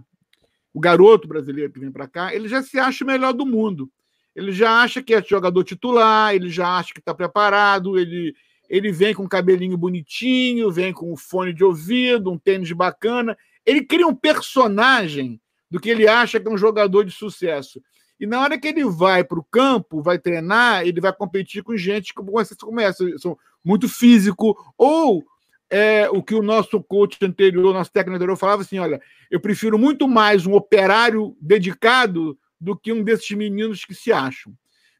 o 0.74 0.80
garoto 0.80 1.28
brasileiro 1.28 1.72
que 1.72 1.80
vem 1.80 1.90
para 1.90 2.08
cá, 2.08 2.34
ele 2.34 2.48
já 2.48 2.62
se 2.62 2.78
acha 2.78 3.04
o 3.04 3.06
melhor 3.06 3.32
do 3.32 3.46
mundo. 3.46 3.90
Ele 4.34 4.52
já 4.52 4.82
acha 4.82 5.02
que 5.02 5.14
é 5.14 5.22
jogador 5.22 5.64
titular, 5.64 6.34
ele 6.34 6.48
já 6.48 6.78
acha 6.78 6.92
que 6.94 7.00
está 7.00 7.14
preparado, 7.14 7.98
ele, 7.98 8.34
ele 8.68 8.92
vem 8.92 9.14
com 9.14 9.28
cabelinho 9.28 9.76
bonitinho, 9.76 10.70
vem 10.70 10.92
com 10.92 11.12
um 11.12 11.16
fone 11.16 11.52
de 11.52 11.64
ouvido, 11.64 12.30
um 12.30 12.38
tênis 12.38 12.70
bacana. 12.72 13.36
Ele 13.64 13.84
cria 13.84 14.06
um 14.06 14.14
personagem 14.14 15.40
do 15.70 15.80
que 15.80 15.90
ele 15.90 16.06
acha 16.08 16.40
que 16.40 16.48
é 16.48 16.50
um 16.50 16.58
jogador 16.58 17.04
de 17.04 17.10
sucesso. 17.10 17.82
E 18.18 18.26
na 18.26 18.40
hora 18.40 18.58
que 18.58 18.66
ele 18.66 18.84
vai 18.84 19.22
para 19.22 19.38
o 19.38 19.44
campo, 19.44 20.02
vai 20.02 20.18
treinar, 20.18 20.86
ele 20.86 21.00
vai 21.00 21.12
competir 21.12 21.62
com 21.62 21.76
gente 21.76 22.12
como 22.12 22.32
você 22.32 22.54
começa, 22.56 23.04
são 23.18 23.38
muito 23.64 23.88
físico, 23.88 24.56
ou 24.76 25.24
é, 25.70 26.08
o 26.10 26.22
que 26.22 26.34
o 26.34 26.42
nosso 26.42 26.82
coach 26.82 27.18
anterior, 27.22 27.74
nosso 27.74 27.92
técnico 27.92 28.16
anterior 28.16 28.36
falava 28.36 28.62
assim: 28.62 28.78
olha, 28.78 29.00
eu 29.30 29.40
prefiro 29.40 29.78
muito 29.78 30.08
mais 30.08 30.46
um 30.46 30.54
operário 30.54 31.36
dedicado 31.40 32.38
do 32.60 32.76
que 32.76 32.92
um 32.92 33.02
desses 33.02 33.30
meninos 33.32 33.84
que 33.84 33.94
se 33.94 34.12
acham. 34.12 34.52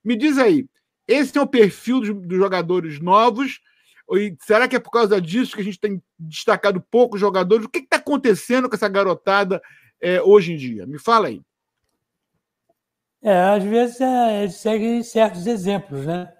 Me 0.04 0.16
diz 0.16 0.38
aí, 0.38 0.66
esse 1.07 1.37
é 1.38 1.40
o 1.40 1.46
perfil 1.46 2.00
dos, 2.00 2.14
dos 2.14 2.38
jogadores 2.38 3.00
novos? 3.00 3.61
E 4.12 4.35
será 4.40 4.66
que 4.66 4.76
é 4.76 4.81
por 4.81 4.90
causa 4.90 5.20
disso 5.20 5.54
que 5.54 5.61
a 5.61 5.64
gente 5.64 5.81
tem 5.81 6.02
destacado 6.18 6.81
poucos 6.90 7.20
jogadores? 7.20 7.64
O 7.64 7.68
que 7.68 7.81
está 7.81 7.96
acontecendo 7.96 8.68
com 8.68 8.74
essa 8.74 8.88
garotada 8.88 9.61
é, 10.00 10.20
hoje 10.22 10.52
em 10.52 10.57
dia? 10.57 10.87
Me 10.87 10.98
fala 10.98 11.28
aí. 11.28 11.42
É, 13.22 13.38
às 13.40 13.64
vezes 13.64 14.00
é, 14.00 14.42
eles 14.42 14.54
seguem 14.57 15.02
certos 15.02 15.46
exemplos, 15.46 16.07
né? 16.07 16.33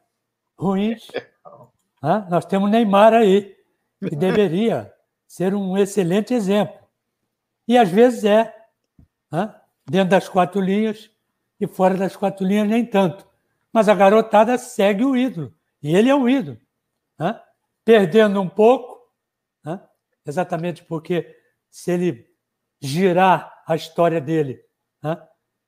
Ruins. 0.59 1.09
Nós 2.31 2.47
temos 2.47 2.71
Neymar 2.71 3.13
aí, 3.13 3.58
que 4.01 4.15
deveria 4.15 4.93
ser 5.27 5.55
um 5.55 5.77
excelente 5.77 6.33
exemplo. 6.33 6.79
E 7.67 7.77
às 7.77 7.89
vezes 7.89 8.25
é, 8.25 8.55
ah, 9.31 9.61
dentro 9.89 10.11
das 10.11 10.29
quatro 10.29 10.61
linhas 10.61 11.11
e 11.61 11.67
fora 11.67 11.97
das 11.97 12.17
quatro 12.17 12.47
linhas 12.47 12.69
nem 12.69 12.85
tanto. 12.85 13.27
Mas 13.73 13.89
a 13.89 13.95
garotada 13.95 14.57
segue 14.57 15.05
o 15.05 15.17
ídolo, 15.17 15.55
e 15.83 15.95
ele 15.95 16.09
é 16.09 16.15
o 16.15 16.29
ídolo. 16.29 16.59
Ah, 17.19 17.43
perdendo 17.85 18.41
um 18.41 18.49
pouco, 18.49 18.99
ah, 19.65 19.81
exatamente 20.25 20.83
porque 20.85 21.37
se 21.71 21.91
ele 21.91 22.27
girar 22.81 23.63
a 23.67 23.77
história 23.77 24.21
dele 24.21 24.65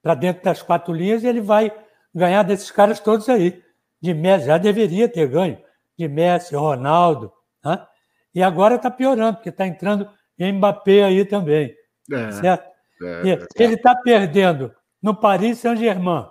para 0.02 0.14
dentro 0.14 0.42
das 0.42 0.62
quatro 0.62 0.94
linhas, 0.94 1.24
ele 1.24 1.40
vai 1.40 1.70
ganhar 2.14 2.42
desses 2.42 2.70
caras 2.70 3.00
todos 3.00 3.28
aí. 3.28 3.62
De 4.00 4.14
Messi, 4.14 4.46
já 4.46 4.56
deveria 4.56 5.08
ter 5.08 5.28
ganho. 5.28 5.62
De 5.98 6.08
Messi, 6.08 6.54
Ronaldo. 6.56 7.30
Né? 7.62 7.86
E 8.34 8.42
agora 8.42 8.76
está 8.76 8.90
piorando, 8.90 9.36
porque 9.36 9.48
está 9.48 9.66
entrando 9.66 10.08
Mbappé 10.38 11.04
aí 11.04 11.24
também. 11.24 11.74
É, 12.10 12.32
certo? 12.32 12.70
É, 13.02 13.30
é. 13.30 13.38
ele 13.56 13.74
está 13.74 13.94
perdendo 13.94 14.74
no 15.02 15.14
Paris 15.14 15.58
Saint-Germain. 15.58 16.26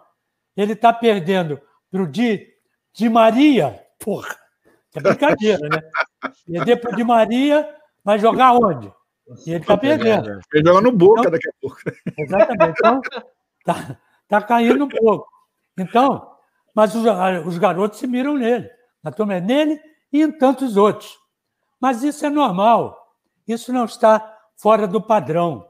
Ele 0.56 0.74
está 0.74 0.94
perdendo 0.94 1.60
para 1.92 2.02
o 2.02 2.08
Di, 2.08 2.48
Di 2.94 3.10
Maria. 3.10 3.80
Porra, 4.00 4.36
é 4.96 5.02
brincadeira, 5.02 5.68
né? 5.68 5.82
Perder 6.46 6.78
para 6.78 6.92
o 6.92 6.96
Di 6.96 7.04
Maria, 7.04 7.68
vai 8.04 8.20
jogar 8.20 8.54
onde? 8.54 8.92
E 9.46 9.52
ele 9.52 9.62
está 9.62 9.78
perdendo. 9.78 10.40
Ele 10.54 10.68
joga 10.68 10.82
no 10.82 10.92
Boca 10.92 11.20
então, 11.22 11.32
daqui 11.32 11.50
a 11.50 11.54
pouco. 11.62 11.78
Exatamente. 12.18 12.80
Então, 12.80 13.02
Está 13.60 13.98
tá 14.28 14.42
caindo 14.42 14.86
um 14.86 14.90
pouco. 14.90 15.28
Então, 15.78 16.32
mas 16.76 16.96
os, 16.96 17.04
os 17.46 17.58
garotos 17.58 18.00
se 18.00 18.08
miram 18.08 18.36
nele. 18.38 18.70
Na 19.04 19.12
turma 19.12 19.36
é 19.36 19.42
nele 19.42 19.80
e 20.12 20.22
em 20.22 20.32
tantos 20.32 20.78
outros. 20.78 21.18
Mas 21.80 22.04
isso 22.04 22.26
é 22.26 22.30
normal. 22.30 23.16
Isso 23.48 23.72
não 23.72 23.86
está 23.86 24.38
fora 24.56 24.88
do 24.88 25.02
padrão. 25.02 25.70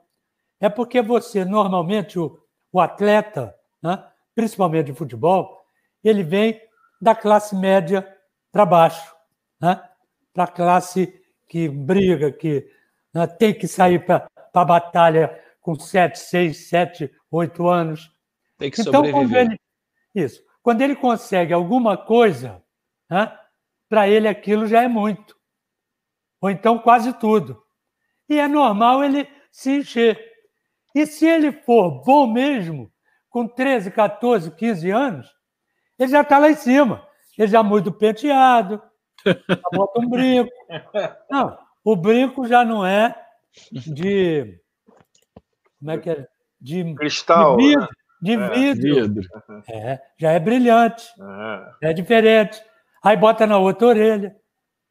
É 0.59 0.67
porque 0.67 1.01
você, 1.01 1.45
normalmente, 1.45 2.19
o, 2.19 2.37
o 2.71 2.79
atleta, 2.79 3.55
né, 3.81 4.03
principalmente 4.35 4.87
de 4.87 4.93
futebol, 4.93 5.63
ele 6.03 6.23
vem 6.23 6.59
da 7.01 7.15
classe 7.15 7.55
média 7.55 8.05
para 8.51 8.65
baixo, 8.65 9.15
né, 9.61 9.81
para 10.33 10.45
a 10.45 10.47
classe 10.47 11.13
que 11.47 11.69
briga, 11.69 12.31
que 12.31 12.69
né, 13.13 13.25
tem 13.27 13.53
que 13.53 13.67
sair 13.67 14.05
para 14.05 14.27
a 14.53 14.65
batalha 14.65 15.39
com 15.61 15.77
7, 15.77 16.19
6, 16.19 16.69
7, 16.69 17.11
oito 17.31 17.67
anos. 17.67 18.11
Tem 18.57 18.69
que 18.69 18.81
então, 18.81 18.93
sobreviver. 18.93 19.45
Quando 19.45 19.51
ele, 19.51 19.59
isso. 20.15 20.43
quando 20.61 20.81
ele 20.81 20.95
consegue 20.95 21.53
alguma 21.53 21.95
coisa, 21.95 22.61
né, 23.09 23.37
para 23.87 24.07
ele 24.07 24.27
aquilo 24.27 24.67
já 24.67 24.83
é 24.83 24.87
muito. 24.87 25.38
Ou 26.41 26.49
então 26.49 26.79
quase 26.79 27.13
tudo. 27.13 27.61
E 28.27 28.39
é 28.39 28.47
normal 28.47 29.03
ele 29.03 29.27
se 29.51 29.77
encher. 29.77 30.19
E 30.95 31.05
se 31.05 31.25
ele 31.25 31.51
for 31.51 32.03
bom 32.03 32.27
mesmo, 32.27 32.91
com 33.29 33.47
13, 33.47 33.91
14, 33.91 34.51
15 34.51 34.89
anos, 34.89 35.29
ele 35.97 36.11
já 36.11 36.21
está 36.21 36.37
lá 36.37 36.49
em 36.49 36.55
cima. 36.55 37.07
Ele 37.37 37.47
já 37.47 37.63
muda 37.63 37.89
o 37.89 37.93
penteado, 37.93 38.81
bota 39.73 39.99
um 39.99 40.09
brinco. 40.09 40.51
Não, 41.31 41.57
o 41.83 41.95
brinco 41.95 42.47
já 42.47 42.65
não 42.65 42.85
é 42.85 43.15
de. 43.71 44.59
Como 45.79 45.91
é 45.91 45.97
que 45.97 46.09
é? 46.09 46.27
De 46.59 46.93
cristal. 46.95 47.55
De 47.55 47.63
vidro. 47.63 47.81
Né? 47.81 47.89
De 48.21 48.33
é, 48.33 48.49
vidro. 48.49 49.27
É, 49.69 50.01
já 50.17 50.31
é 50.31 50.39
brilhante. 50.39 51.07
É. 51.81 51.89
é 51.89 51.93
diferente. 51.93 52.61
Aí 53.01 53.15
bota 53.15 53.47
na 53.47 53.57
outra 53.57 53.87
orelha, 53.87 54.35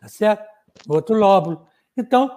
tá 0.01 0.09
certo? 0.09 0.48
Outro 0.87 1.17
lóbulo. 1.17 1.67
Então, 1.97 2.31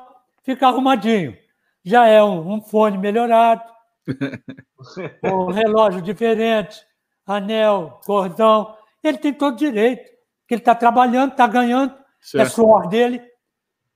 fica 0.44 0.68
arrumadinho. 0.68 1.38
Já 1.84 2.08
é 2.08 2.24
um, 2.24 2.54
um 2.54 2.62
fone 2.62 2.98
melhorado, 2.98 3.64
um 5.24 5.52
relógio 5.52 6.02
diferente, 6.02 6.80
anel, 7.26 8.00
cordão. 8.06 8.76
Ele 9.04 9.18
tem 9.18 9.34
todo 9.34 9.58
direito, 9.58 10.10
que 10.48 10.54
ele 10.54 10.62
está 10.62 10.76
trabalhando, 10.76 11.32
está 11.32 11.48
ganhando, 11.48 11.94
é 11.94 11.98
certo. 12.22 12.48
é 12.48 12.50
suor 12.50 12.88
dele. 12.88 13.22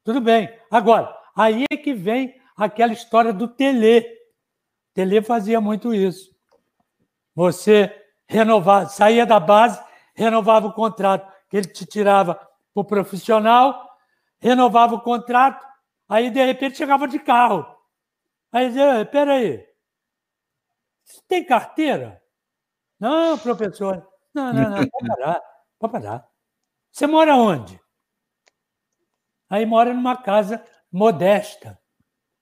Tudo 0.03 0.21
bem. 0.21 0.49
Agora, 0.69 1.15
aí 1.35 1.65
é 1.71 1.77
que 1.77 1.93
vem 1.93 2.35
aquela 2.55 2.93
história 2.93 3.33
do 3.33 3.47
Tele. 3.47 4.05
Tele 4.93 5.21
fazia 5.21 5.59
muito 5.59 5.93
isso. 5.93 6.33
Você 7.35 7.93
renovava, 8.27 8.87
saía 8.87 9.25
da 9.25 9.39
base, 9.39 9.79
renovava 10.13 10.67
o 10.67 10.73
contrato 10.73 11.31
que 11.49 11.57
ele 11.57 11.67
te 11.67 11.85
tirava 11.85 12.35
para 12.35 12.81
o 12.81 12.83
profissional, 12.83 13.84
renovava 14.47 14.95
o 14.95 15.01
contrato, 15.01 15.65
aí 16.07 16.29
de 16.29 16.43
repente 16.43 16.77
chegava 16.77 17.07
de 17.07 17.19
carro. 17.19 17.65
Aí 18.51 18.67
dizia, 18.67 19.05
peraí, 19.05 19.65
você 21.03 21.21
tem 21.27 21.43
carteira? 21.43 22.21
Não, 22.99 23.37
professor. 23.37 24.07
Não, 24.33 24.53
não, 24.53 24.69
não, 24.69 24.87
pode 24.87 25.07
parar, 25.07 25.41
pode 25.79 25.93
parar. 25.93 26.27
Você 26.91 27.07
mora 27.07 27.35
onde? 27.35 27.79
Aí 29.49 29.65
mora 29.65 29.93
numa 29.93 30.17
casa 30.17 30.63
modesta. 30.91 31.79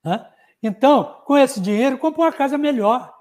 Né? 0.02 0.30
Então, 0.62 1.22
com 1.26 1.36
esse 1.36 1.60
dinheiro, 1.60 1.98
compra 1.98 2.22
uma 2.22 2.32
casa 2.32 2.56
melhor. 2.56 3.12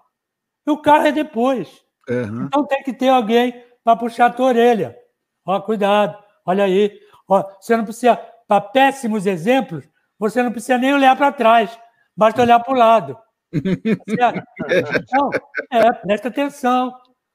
E 0.66 0.72
o 0.72 0.82
carro 0.82 1.08
é 1.08 1.12
depois. 1.12 1.84
Uhum. 2.10 2.46
Então 2.46 2.66
tem 2.66 2.84
que 2.84 2.94
ter 2.94 3.10
alguém 3.10 3.64
para 3.84 3.98
puxar 3.98 4.28
a 4.28 4.34
tua 4.34 4.48
orelha. 4.48 4.98
Ó, 5.46 5.60
cuidado, 5.62 6.22
olha 6.46 6.64
aí. 6.64 7.00
Ó, 7.28 7.44
você 7.60 7.76
não 7.76 7.84
precisa, 7.84 8.20
para 8.48 8.62
péssimos 8.62 9.26
exemplos, 9.26 9.88
você 10.18 10.42
não 10.42 10.52
precisa 10.52 10.78
nem 10.78 10.94
olhar 10.94 11.16
para 11.16 11.32
trás, 11.32 11.78
basta 12.16 12.42
olhar 12.42 12.60
para 12.60 12.74
o 12.74 12.78
lado. 12.78 13.18
Então, 13.54 15.30
é, 15.72 15.94
presta 15.94 16.28
atenção. 16.28 16.92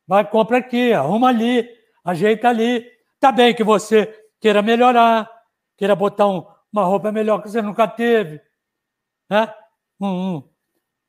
Vai, 0.07 0.29
compra 0.29 0.59
aqui, 0.59 0.93
arruma 0.93 1.29
ali, 1.29 1.69
ajeita 2.05 2.49
ali. 2.49 2.85
Tá 3.21 3.31
bem 3.31 3.55
que 3.55 3.63
você 3.63 4.07
queira 4.41 4.63
melhorar, 4.63 5.31
queira 5.77 5.95
botar 5.95 6.27
um, 6.27 6.45
uma 6.73 6.85
roupa 6.85 7.13
melhor 7.13 7.43
que 7.43 7.49
você 7.49 7.61
nunca 7.63 7.87
teve, 7.87 8.41
né? 9.29 9.53
Um, 10.01 10.07
um, 10.09 10.49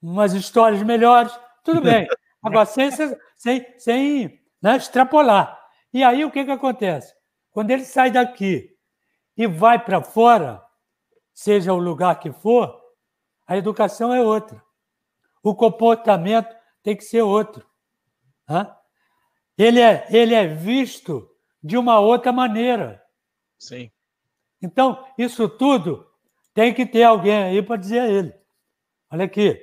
umas 0.02 0.34
histórias 0.34 0.84
melhores, 0.84 1.32
tudo 1.64 1.82
bem. 1.82 2.08
Agora, 2.44 2.66
sem, 2.66 2.92
sem, 3.36 3.66
sem 3.78 4.42
né, 4.62 4.78
extrapolar. 4.78 5.60
E 5.94 6.04
aí 6.04 6.24
o 6.24 6.32
que, 6.32 6.46
que 6.46 6.52
acontece? 6.52 7.14
Quando 7.52 7.72
ele 7.72 7.84
sai 7.84 8.12
daqui 8.12 8.69
e 9.40 9.48
vai 9.48 9.80
para 9.80 10.04
fora, 10.04 10.62
seja 11.34 11.74
o 11.74 11.78
lugar 11.78 12.20
que 12.20 12.30
for, 12.30 12.78
a 13.48 13.56
educação 13.56 14.14
é 14.14 14.22
outra. 14.22 14.62
O 15.42 15.56
comportamento 15.56 16.54
tem 16.84 16.94
que 16.94 17.06
ser 17.06 17.22
outro. 17.22 17.66
Ele, 19.58 19.80
é, 19.80 20.06
ele 20.10 20.36
é 20.36 20.46
visto 20.46 21.26
de 21.64 21.78
uma 21.78 22.02
outra 22.02 22.34
maneira. 22.34 23.02
Sim. 23.58 23.90
Então, 24.62 25.08
isso 25.18 25.48
tudo 25.48 26.06
tem 26.54 26.74
que 26.74 26.86
ter 26.86 27.04
alguém 27.04 27.42
aí 27.42 27.62
para 27.64 27.78
dizer 27.78 28.00
a 28.02 28.10
ele: 28.10 28.36
olha 29.10 29.24
aqui, 29.24 29.58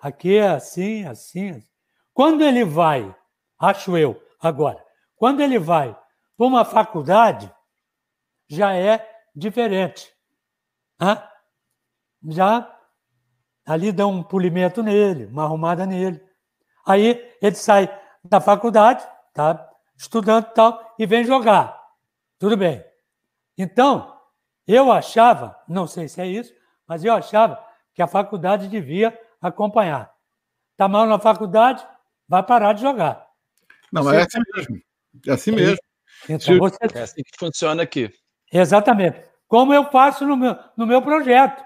aqui 0.00 0.38
é 0.38 0.48
assim, 0.48 1.04
assim, 1.04 1.50
assim. 1.50 1.68
Quando 2.14 2.42
ele 2.42 2.64
vai, 2.64 3.14
acho 3.58 3.94
eu, 3.94 4.18
agora, 4.40 4.82
quando 5.16 5.40
ele 5.40 5.58
vai 5.58 5.94
para 6.34 6.46
uma 6.46 6.64
faculdade, 6.64 7.54
já 8.52 8.74
é 8.74 9.08
diferente. 9.34 10.12
Hã? 11.00 11.22
Já 12.28 12.78
ali 13.64 13.90
dá 13.90 14.06
um 14.06 14.22
polimento 14.22 14.82
nele, 14.82 15.26
uma 15.26 15.44
arrumada 15.44 15.86
nele. 15.86 16.22
Aí 16.86 17.36
ele 17.40 17.56
sai 17.56 17.88
da 18.22 18.40
faculdade, 18.40 19.06
tá 19.32 19.70
estudando 19.96 20.46
e 20.48 20.54
tal, 20.54 20.94
e 20.98 21.06
vem 21.06 21.24
jogar. 21.24 21.80
Tudo 22.38 22.56
bem. 22.56 22.84
Então, 23.56 24.18
eu 24.66 24.92
achava, 24.92 25.58
não 25.66 25.86
sei 25.86 26.06
se 26.08 26.20
é 26.20 26.26
isso, 26.26 26.52
mas 26.86 27.04
eu 27.04 27.14
achava 27.14 27.64
que 27.94 28.02
a 28.02 28.06
faculdade 28.06 28.68
devia 28.68 29.18
acompanhar. 29.40 30.12
Está 30.72 30.88
mal 30.88 31.06
na 31.06 31.18
faculdade, 31.18 31.86
vai 32.28 32.42
parar 32.42 32.74
de 32.74 32.82
jogar. 32.82 33.26
Não, 33.90 34.04
mas 34.04 34.14
é 34.14 34.22
assim 34.22 34.42
mesmo. 34.54 34.82
É 35.26 35.32
assim 35.32 35.52
mesmo. 35.52 35.78
Então, 36.28 36.58
você... 36.58 36.78
É 36.94 37.02
assim 37.02 37.22
que 37.22 37.38
funciona 37.38 37.82
aqui. 37.82 38.12
Exatamente. 38.52 39.22
Como 39.48 39.72
eu 39.72 39.90
faço 39.90 40.26
no 40.26 40.36
meu, 40.36 40.56
no 40.76 40.86
meu 40.86 41.02
projeto. 41.02 41.64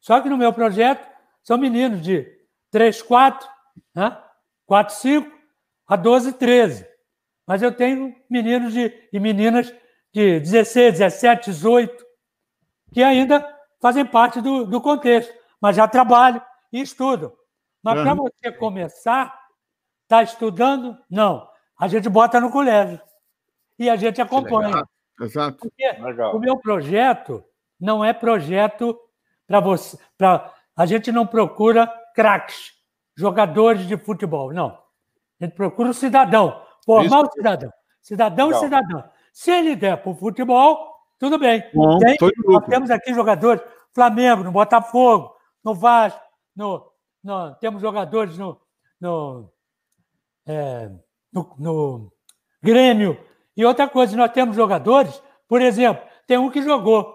Só 0.00 0.20
que 0.20 0.28
no 0.28 0.36
meu 0.36 0.52
projeto 0.52 1.06
são 1.42 1.58
meninos 1.58 2.00
de 2.00 2.26
3, 2.70 3.02
4, 3.02 3.48
né? 3.94 4.16
4, 4.66 4.94
5 4.94 5.30
a 5.86 5.96
12, 5.96 6.32
13. 6.34 6.86
Mas 7.46 7.62
eu 7.62 7.74
tenho 7.74 8.14
meninos 8.30 8.72
de, 8.72 9.08
e 9.12 9.20
meninas 9.20 9.72
de 10.12 10.40
16, 10.40 10.98
17, 10.98 11.50
18, 11.50 12.04
que 12.92 13.02
ainda 13.02 13.46
fazem 13.80 14.04
parte 14.04 14.40
do, 14.40 14.64
do 14.64 14.80
contexto, 14.80 15.32
mas 15.60 15.76
já 15.76 15.86
trabalham 15.88 16.42
e 16.72 16.80
estudam. 16.80 17.32
Mas 17.82 17.98
uhum. 17.98 18.04
para 18.04 18.14
você 18.14 18.52
começar, 18.52 19.36
está 20.04 20.22
estudando? 20.22 20.96
Não 21.10 21.52
a 21.82 21.88
gente 21.88 22.08
bota 22.08 22.40
no 22.40 22.48
colégio 22.48 23.00
e 23.76 23.90
a 23.90 23.96
gente 23.96 24.22
acompanha. 24.22 24.84
Exato. 25.22 25.58
Porque 25.58 25.86
Legal. 26.00 26.36
o 26.36 26.40
meu 26.40 26.56
projeto 26.58 27.44
não 27.80 28.04
é 28.04 28.12
projeto 28.12 28.98
para 29.46 29.60
você. 29.60 29.98
Pra, 30.16 30.52
a 30.76 30.86
gente 30.86 31.12
não 31.12 31.26
procura 31.26 31.86
craques, 32.14 32.72
jogadores 33.16 33.86
de 33.86 33.96
futebol, 33.96 34.52
não. 34.52 34.78
A 35.40 35.44
gente 35.44 35.54
procura 35.54 35.90
o 35.90 35.94
cidadão, 35.94 36.62
formar 36.84 37.24
Isso. 37.24 37.28
o 37.28 37.32
cidadão. 37.32 37.72
Cidadão 38.00 38.46
Legal. 38.48 38.60
e 38.60 38.64
cidadão. 38.64 39.04
Se 39.32 39.50
ele 39.50 39.76
der 39.76 39.96
para 39.96 40.10
o 40.10 40.14
futebol, 40.14 40.92
tudo 41.18 41.38
bem. 41.38 41.64
Bom, 41.72 41.98
Tem, 41.98 42.16
nós 42.44 42.66
temos 42.66 42.90
aqui 42.90 43.14
jogadores, 43.14 43.62
Flamengo, 43.92 44.42
no 44.42 44.52
Botafogo, 44.52 45.34
no 45.64 45.74
Vasco, 45.74 46.20
no, 46.54 46.90
no 47.22 47.54
temos 47.56 47.80
jogadores 47.80 48.36
no, 48.36 48.60
no 49.00 49.48
é, 50.46 50.90
no, 51.32 51.54
no 51.58 52.12
Grêmio. 52.62 53.18
E 53.56 53.64
outra 53.64 53.88
coisa, 53.88 54.16
nós 54.16 54.32
temos 54.32 54.56
jogadores, 54.56 55.22
por 55.48 55.60
exemplo, 55.60 56.02
tem 56.26 56.38
um 56.38 56.50
que 56.50 56.62
jogou 56.62 57.14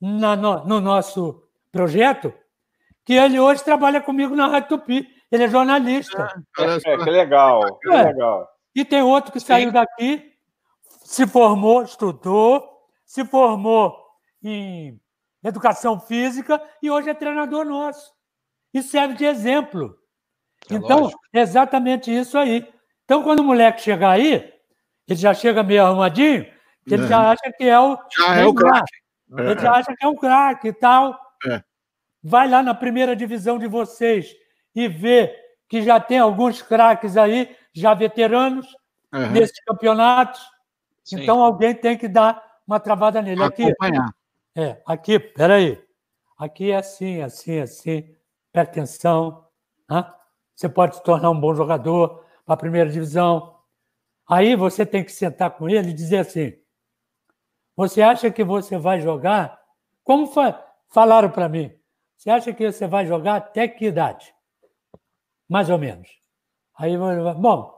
na, 0.00 0.36
no, 0.36 0.64
no, 0.64 0.80
nosso 0.80 1.42
projeto, 1.72 2.32
que 3.04 3.14
ele 3.14 3.38
hoje 3.40 3.64
trabalha 3.64 4.00
comigo 4.00 4.34
na 4.36 4.46
Rádio 4.46 4.70
Tupi. 4.70 5.08
Ele 5.30 5.44
é 5.44 5.48
jornalista. 5.48 6.28
É, 6.58 6.92
é 6.92 6.98
que 6.98 7.10
legal, 7.10 7.78
que 7.78 7.90
é. 7.90 8.02
legal. 8.02 8.48
E 8.74 8.84
tem 8.84 9.02
outro 9.02 9.32
que 9.32 9.40
Sim. 9.40 9.46
saiu 9.46 9.72
daqui, 9.72 10.32
se 11.04 11.26
formou, 11.26 11.82
estudou, 11.82 12.68
se 13.04 13.24
formou 13.24 13.96
em 14.42 15.00
educação 15.42 15.98
física 15.98 16.62
e 16.82 16.90
hoje 16.90 17.10
é 17.10 17.14
treinador 17.14 17.64
nosso. 17.64 18.12
E 18.72 18.82
serve 18.82 19.14
de 19.14 19.24
exemplo. 19.24 19.96
É 20.70 20.74
então, 20.74 21.00
lógico. 21.00 21.20
exatamente 21.32 22.14
isso 22.14 22.38
aí. 22.38 22.68
Então, 23.04 23.22
quando 23.22 23.40
o 23.40 23.44
moleque 23.44 23.82
chegar 23.82 24.10
aí, 24.10 24.49
ele 25.10 25.18
já 25.18 25.34
chega 25.34 25.64
meio 25.64 25.84
arrumadinho, 25.84 26.46
ele 26.86 27.04
é. 27.04 27.08
já 27.08 27.30
acha 27.32 27.52
que 27.52 27.64
é 27.64 27.78
o. 27.78 27.98
Já 28.16 28.36
é 28.36 28.46
o 28.46 28.54
craque. 28.54 28.92
Ele 29.36 29.60
já 29.60 29.72
acha 29.72 29.94
que 29.96 30.04
é 30.04 30.08
um 30.08 30.14
craque 30.14 30.68
e 30.68 30.72
tal. 30.72 31.18
É. 31.48 31.62
Vai 32.22 32.48
lá 32.48 32.62
na 32.62 32.74
primeira 32.74 33.16
divisão 33.16 33.58
de 33.58 33.66
vocês 33.66 34.32
e 34.72 34.86
vê 34.86 35.34
que 35.68 35.82
já 35.82 35.98
tem 35.98 36.18
alguns 36.20 36.62
craques 36.62 37.16
aí, 37.16 37.56
já 37.74 37.92
veteranos, 37.92 38.66
uhum. 39.12 39.30
nesses 39.32 39.60
campeonatos. 39.64 40.40
Sim. 41.02 41.22
Então 41.22 41.42
alguém 41.42 41.74
tem 41.74 41.98
que 41.98 42.06
dar 42.06 42.40
uma 42.64 42.78
travada 42.78 43.20
nele. 43.20 43.42
Aqui, 43.42 43.64
Acompanhar. 43.64 44.14
É, 44.56 44.80
aqui, 44.86 45.18
peraí. 45.18 45.82
Aqui 46.38 46.70
é 46.70 46.76
assim, 46.76 47.20
assim, 47.20 47.58
assim. 47.58 48.14
Presta 48.52 48.70
atenção. 48.70 49.44
Né? 49.88 50.04
Você 50.54 50.68
pode 50.68 50.96
se 50.96 51.02
tornar 51.02 51.30
um 51.30 51.40
bom 51.40 51.52
jogador 51.52 52.24
para 52.46 52.54
a 52.54 52.58
primeira 52.58 52.88
divisão. 52.88 53.59
Aí 54.30 54.54
você 54.54 54.86
tem 54.86 55.02
que 55.04 55.10
sentar 55.10 55.50
com 55.50 55.68
ele 55.68 55.90
e 55.90 55.92
dizer 55.92 56.18
assim: 56.18 56.52
você 57.74 58.00
acha 58.00 58.30
que 58.30 58.44
você 58.44 58.78
vai 58.78 59.00
jogar? 59.00 59.60
Como 60.04 60.28
fa 60.28 60.64
falaram 60.88 61.30
para 61.30 61.48
mim? 61.48 61.72
Você 62.16 62.30
acha 62.30 62.52
que 62.52 62.70
você 62.70 62.86
vai 62.86 63.04
jogar 63.06 63.36
até 63.36 63.66
que 63.66 63.86
idade? 63.86 64.32
Mais 65.48 65.68
ou 65.68 65.78
menos. 65.78 66.08
Aí, 66.78 66.96
bom, 66.96 67.74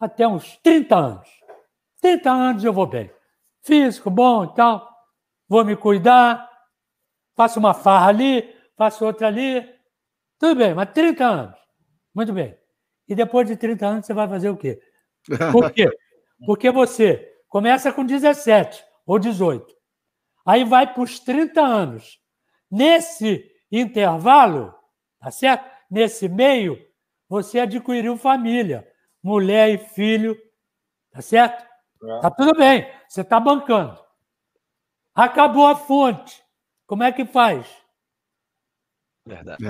até 0.00 0.26
uns 0.26 0.56
30 0.56 0.96
anos. 0.96 1.28
30 2.00 2.30
anos 2.30 2.64
eu 2.64 2.72
vou 2.72 2.86
bem. 2.86 3.08
Físico 3.62 4.10
bom 4.10 4.44
e 4.44 4.54
tal. 4.54 4.88
Vou 5.48 5.64
me 5.64 5.76
cuidar. 5.76 6.50
Faço 7.36 7.60
uma 7.60 7.74
farra 7.74 8.08
ali, 8.08 8.52
faço 8.76 9.04
outra 9.04 9.28
ali. 9.28 9.64
Tudo 10.36 10.56
bem, 10.56 10.74
mas 10.74 10.90
30 10.92 11.24
anos. 11.24 11.58
Muito 12.12 12.32
bem. 12.32 12.58
E 13.06 13.14
depois 13.14 13.46
de 13.46 13.56
30 13.56 13.86
anos 13.86 14.06
você 14.06 14.12
vai 14.12 14.28
fazer 14.28 14.50
o 14.50 14.56
quê? 14.56 14.80
Por 15.52 15.70
quê? 15.70 15.88
Porque 16.46 16.70
você 16.70 17.32
começa 17.48 17.92
com 17.92 18.04
17 18.04 18.84
ou 19.06 19.18
18. 19.18 19.66
Aí 20.44 20.64
vai 20.64 20.92
para 20.92 21.02
os 21.02 21.18
30 21.20 21.60
anos. 21.60 22.20
Nesse 22.70 23.44
intervalo, 23.70 24.74
tá 25.20 25.30
certo? 25.30 25.70
Nesse 25.90 26.28
meio, 26.28 26.78
você 27.28 27.60
adquiriu 27.60 28.16
família, 28.16 28.86
mulher 29.22 29.70
e 29.70 29.78
filho, 29.78 30.36
tá 31.10 31.22
certo? 31.22 31.64
É. 32.02 32.20
Tá 32.20 32.30
tudo 32.30 32.54
bem, 32.54 32.90
você 33.08 33.20
está 33.20 33.38
bancando. 33.38 33.98
Acabou 35.14 35.66
a 35.66 35.76
fonte. 35.76 36.42
Como 36.86 37.02
é 37.02 37.12
que 37.12 37.24
faz? 37.24 37.66
Verdade. 39.24 39.62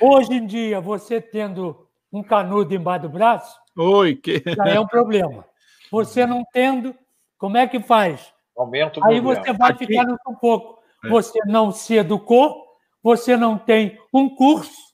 Hoje 0.00 0.32
em 0.34 0.46
dia, 0.46 0.80
você 0.80 1.20
tendo 1.20 1.88
um 2.12 2.22
canudo 2.22 2.74
embaixo 2.74 3.02
do 3.02 3.08
braço, 3.08 3.59
Oi, 3.76 4.16
que... 4.16 4.42
já 4.46 4.64
é 4.66 4.80
um 4.80 4.86
problema. 4.86 5.44
Você 5.90 6.26
não 6.26 6.44
tendo, 6.52 6.94
como 7.38 7.56
é 7.56 7.66
que 7.66 7.80
faz? 7.80 8.32
Aumenta 8.56 9.00
o 9.00 9.04
Aí 9.06 9.20
problema. 9.20 9.44
você 9.44 9.52
vai 9.52 9.70
Aqui... 9.70 9.86
ficar 9.86 10.04
no 10.04 10.18
pouco. 10.40 10.80
É. 11.04 11.08
Você 11.08 11.38
não 11.46 11.72
se 11.72 11.94
educou, 11.94 12.64
você 13.02 13.36
não 13.36 13.58
tem 13.58 13.98
um 14.12 14.28
curso. 14.28 14.90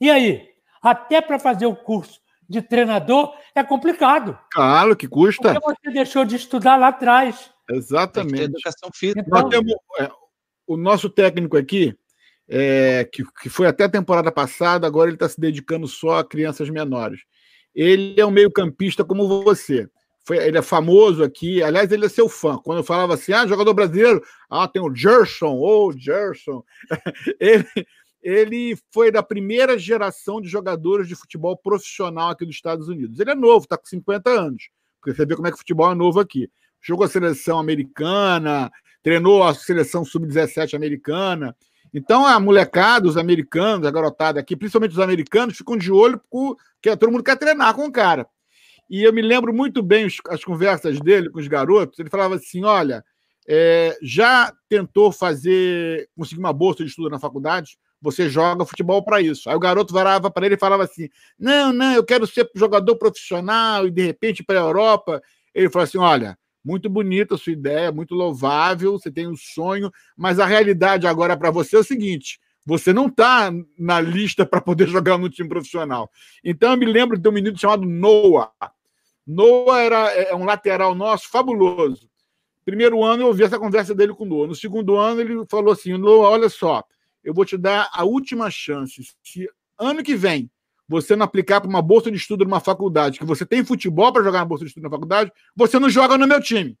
E 0.00 0.10
aí? 0.10 0.48
Até 0.82 1.20
para 1.20 1.38
fazer 1.38 1.66
o 1.66 1.76
curso 1.76 2.20
de 2.48 2.60
treinador 2.62 3.34
é 3.54 3.62
complicado. 3.62 4.38
Claro 4.52 4.96
que 4.96 5.08
custa. 5.08 5.54
Porque 5.54 5.76
você 5.82 5.90
deixou 5.92 6.24
de 6.24 6.36
estudar 6.36 6.76
lá 6.76 6.88
atrás. 6.88 7.50
Exatamente. 7.70 8.42
educação 8.42 8.90
física. 8.94 9.24
Então, 9.26 9.48
temos, 9.48 9.72
é, 9.98 10.10
o 10.66 10.76
nosso 10.76 11.08
técnico 11.08 11.56
aqui, 11.56 11.96
é, 12.48 13.08
que, 13.10 13.22
que 13.42 13.48
foi 13.48 13.66
até 13.66 13.84
a 13.84 13.88
temporada 13.88 14.30
passada, 14.30 14.86
agora 14.86 15.08
ele 15.08 15.16
está 15.16 15.28
se 15.28 15.40
dedicando 15.40 15.88
só 15.88 16.18
a 16.18 16.24
crianças 16.24 16.68
menores. 16.68 17.22
Ele 17.74 18.20
é 18.20 18.24
um 18.24 18.30
meio-campista 18.30 19.04
como 19.04 19.42
você. 19.42 19.88
Foi, 20.26 20.38
ele 20.38 20.56
é 20.56 20.62
famoso 20.62 21.22
aqui, 21.22 21.62
aliás, 21.62 21.92
ele 21.92 22.06
é 22.06 22.08
seu 22.08 22.28
fã. 22.28 22.56
Quando 22.56 22.78
eu 22.78 22.84
falava 22.84 23.14
assim, 23.14 23.32
ah, 23.32 23.46
jogador 23.46 23.74
brasileiro, 23.74 24.22
ah, 24.48 24.66
tem 24.66 24.80
o 24.80 24.94
Gerson, 24.94 25.54
ou 25.54 25.88
oh, 25.88 25.92
Gerson. 25.92 26.64
ele, 27.38 27.66
ele 28.22 28.78
foi 28.90 29.10
da 29.10 29.22
primeira 29.22 29.78
geração 29.78 30.40
de 30.40 30.48
jogadores 30.48 31.06
de 31.06 31.14
futebol 31.14 31.54
profissional 31.56 32.30
aqui 32.30 32.46
dos 32.46 32.54
Estados 32.54 32.88
Unidos. 32.88 33.20
Ele 33.20 33.32
é 33.32 33.34
novo, 33.34 33.64
está 33.64 33.76
com 33.76 33.84
50 33.84 34.30
anos, 34.30 34.70
porque 34.98 35.14
você 35.14 35.26
vê 35.26 35.36
como 35.36 35.46
é 35.46 35.50
que 35.50 35.56
o 35.56 35.58
futebol 35.58 35.92
é 35.92 35.94
novo 35.94 36.18
aqui. 36.18 36.50
Jogou 36.80 37.04
a 37.04 37.08
seleção 37.08 37.58
americana, 37.58 38.70
treinou 39.02 39.42
a 39.42 39.52
seleção 39.52 40.06
sub-17 40.06 40.72
americana. 40.72 41.54
Então, 41.94 42.26
a 42.26 42.40
molecada, 42.40 43.06
os 43.06 43.16
americanos, 43.16 43.86
a 43.86 43.90
garotada 43.90 44.40
aqui, 44.40 44.56
principalmente 44.56 44.90
os 44.90 44.98
americanos, 44.98 45.56
ficam 45.56 45.76
de 45.76 45.92
olho 45.92 46.20
porque 46.28 46.96
todo 46.96 47.12
mundo 47.12 47.22
quer 47.22 47.38
treinar 47.38 47.72
com 47.72 47.86
o 47.86 47.92
cara. 47.92 48.26
E 48.90 49.04
eu 49.04 49.12
me 49.12 49.22
lembro 49.22 49.54
muito 49.54 49.80
bem 49.80 50.08
as 50.28 50.44
conversas 50.44 50.98
dele 51.00 51.30
com 51.30 51.38
os 51.38 51.46
garotos. 51.46 51.98
Ele 52.00 52.10
falava 52.10 52.34
assim: 52.34 52.64
olha, 52.64 53.04
é, 53.46 53.96
já 54.02 54.52
tentou 54.68 55.12
fazer, 55.12 56.08
conseguir 56.16 56.40
uma 56.40 56.52
bolsa 56.52 56.82
de 56.82 56.90
estudo 56.90 57.10
na 57.10 57.18
faculdade? 57.18 57.78
Você 58.02 58.28
joga 58.28 58.66
futebol 58.66 59.02
para 59.02 59.20
isso. 59.22 59.48
Aí 59.48 59.54
o 59.54 59.60
garoto 59.60 59.94
varava 59.94 60.30
para 60.30 60.46
ele 60.46 60.56
e 60.56 60.58
falava 60.58 60.82
assim: 60.82 61.08
não, 61.38 61.72
não, 61.72 61.92
eu 61.92 62.04
quero 62.04 62.26
ser 62.26 62.50
jogador 62.56 62.96
profissional 62.96 63.86
e 63.86 63.90
de 63.92 64.02
repente 64.02 64.42
para 64.42 64.58
a 64.60 64.64
Europa. 64.64 65.22
Ele 65.54 65.70
falou 65.70 65.84
assim: 65.84 65.98
olha, 65.98 66.36
muito 66.64 66.88
bonita 66.88 67.34
a 67.34 67.38
sua 67.38 67.52
ideia, 67.52 67.92
muito 67.92 68.14
louvável, 68.14 68.92
você 68.92 69.10
tem 69.10 69.28
um 69.28 69.36
sonho, 69.36 69.90
mas 70.16 70.38
a 70.38 70.46
realidade 70.46 71.06
agora 71.06 71.36
para 71.36 71.50
você 71.50 71.76
é 71.76 71.80
o 71.80 71.84
seguinte: 71.84 72.40
você 72.64 72.92
não 72.92 73.06
está 73.06 73.52
na 73.78 74.00
lista 74.00 74.46
para 74.46 74.60
poder 74.60 74.88
jogar 74.88 75.18
no 75.18 75.28
time 75.28 75.48
profissional. 75.48 76.10
Então 76.42 76.72
eu 76.72 76.78
me 76.78 76.86
lembro 76.86 77.18
de 77.18 77.28
um 77.28 77.32
menino 77.32 77.58
chamado 77.58 77.84
Noah. 77.84 78.50
Noah 79.26 79.80
era 79.80 80.12
é, 80.12 80.30
é 80.30 80.34
um 80.34 80.44
lateral 80.44 80.94
nosso 80.94 81.28
fabuloso. 81.28 82.08
Primeiro 82.64 83.04
ano 83.04 83.24
eu 83.24 83.26
ouvi 83.26 83.42
essa 83.42 83.58
conversa 83.58 83.94
dele 83.94 84.14
com 84.14 84.24
o 84.24 84.26
Noah. 84.26 84.48
No 84.48 84.54
segundo 84.54 84.96
ano 84.96 85.20
ele 85.20 85.44
falou 85.50 85.72
assim: 85.72 85.96
Noah, 85.98 86.30
olha 86.30 86.48
só, 86.48 86.82
eu 87.22 87.34
vou 87.34 87.44
te 87.44 87.58
dar 87.58 87.90
a 87.92 88.04
última 88.04 88.50
chance. 88.50 89.02
Se 89.22 89.48
ano 89.78 90.02
que 90.02 90.16
vem 90.16 90.50
você 90.88 91.16
não 91.16 91.24
aplicar 91.24 91.60
para 91.60 91.68
uma 91.68 91.82
bolsa 91.82 92.10
de 92.10 92.16
estudo 92.16 92.44
numa 92.44 92.60
faculdade, 92.60 93.18
que 93.18 93.24
você 93.24 93.46
tem 93.46 93.64
futebol 93.64 94.12
para 94.12 94.22
jogar 94.22 94.40
na 94.40 94.44
bolsa 94.44 94.64
de 94.64 94.68
estudo 94.68 94.84
na 94.84 94.90
faculdade, 94.90 95.32
você 95.56 95.78
não 95.78 95.88
joga 95.88 96.18
no 96.18 96.26
meu 96.26 96.40
time. 96.40 96.78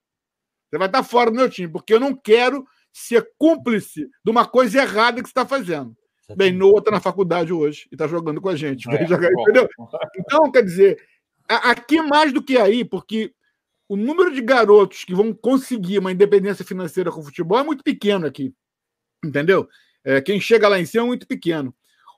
Você 0.70 0.78
vai 0.78 0.88
estar 0.88 1.02
fora 1.02 1.30
do 1.30 1.36
meu 1.36 1.48
time, 1.48 1.68
porque 1.68 1.94
eu 1.94 2.00
não 2.00 2.14
quero 2.14 2.66
ser 2.92 3.28
cúmplice 3.38 4.08
de 4.24 4.30
uma 4.30 4.46
coisa 4.46 4.82
errada 4.82 5.22
que 5.22 5.28
você 5.28 5.32
está 5.32 5.46
fazendo. 5.46 5.96
Bem, 6.36 6.52
Noah 6.52 6.78
está 6.78 6.90
na 6.90 7.00
faculdade 7.00 7.52
hoje 7.52 7.86
e 7.90 7.94
está 7.94 8.06
jogando 8.06 8.40
com 8.40 8.48
a 8.48 8.56
gente. 8.56 8.88
É, 8.88 9.06
jogar, 9.06 9.30
entendeu? 9.30 9.68
Então, 10.18 10.50
quer 10.50 10.64
dizer, 10.64 10.98
aqui 11.48 12.00
mais 12.00 12.32
do 12.32 12.42
que 12.42 12.56
aí, 12.56 12.84
porque 12.84 13.32
o 13.88 13.96
número 13.96 14.32
de 14.32 14.40
garotos 14.40 15.04
que 15.04 15.14
vão 15.14 15.34
conseguir 15.34 15.98
uma 15.98 16.12
independência 16.12 16.64
financeira 16.64 17.10
com 17.10 17.20
o 17.20 17.24
futebol 17.24 17.58
é 17.58 17.62
muito 17.62 17.84
pequeno 17.84 18.26
aqui. 18.26 18.54
Entendeu? 19.22 19.68
É, 20.02 20.20
quem 20.20 20.40
chega 20.40 20.68
lá 20.68 20.78
em 20.78 20.86
cima 20.86 21.04
é 21.04 21.06
muito 21.06 21.26
pequeno. 21.26 21.74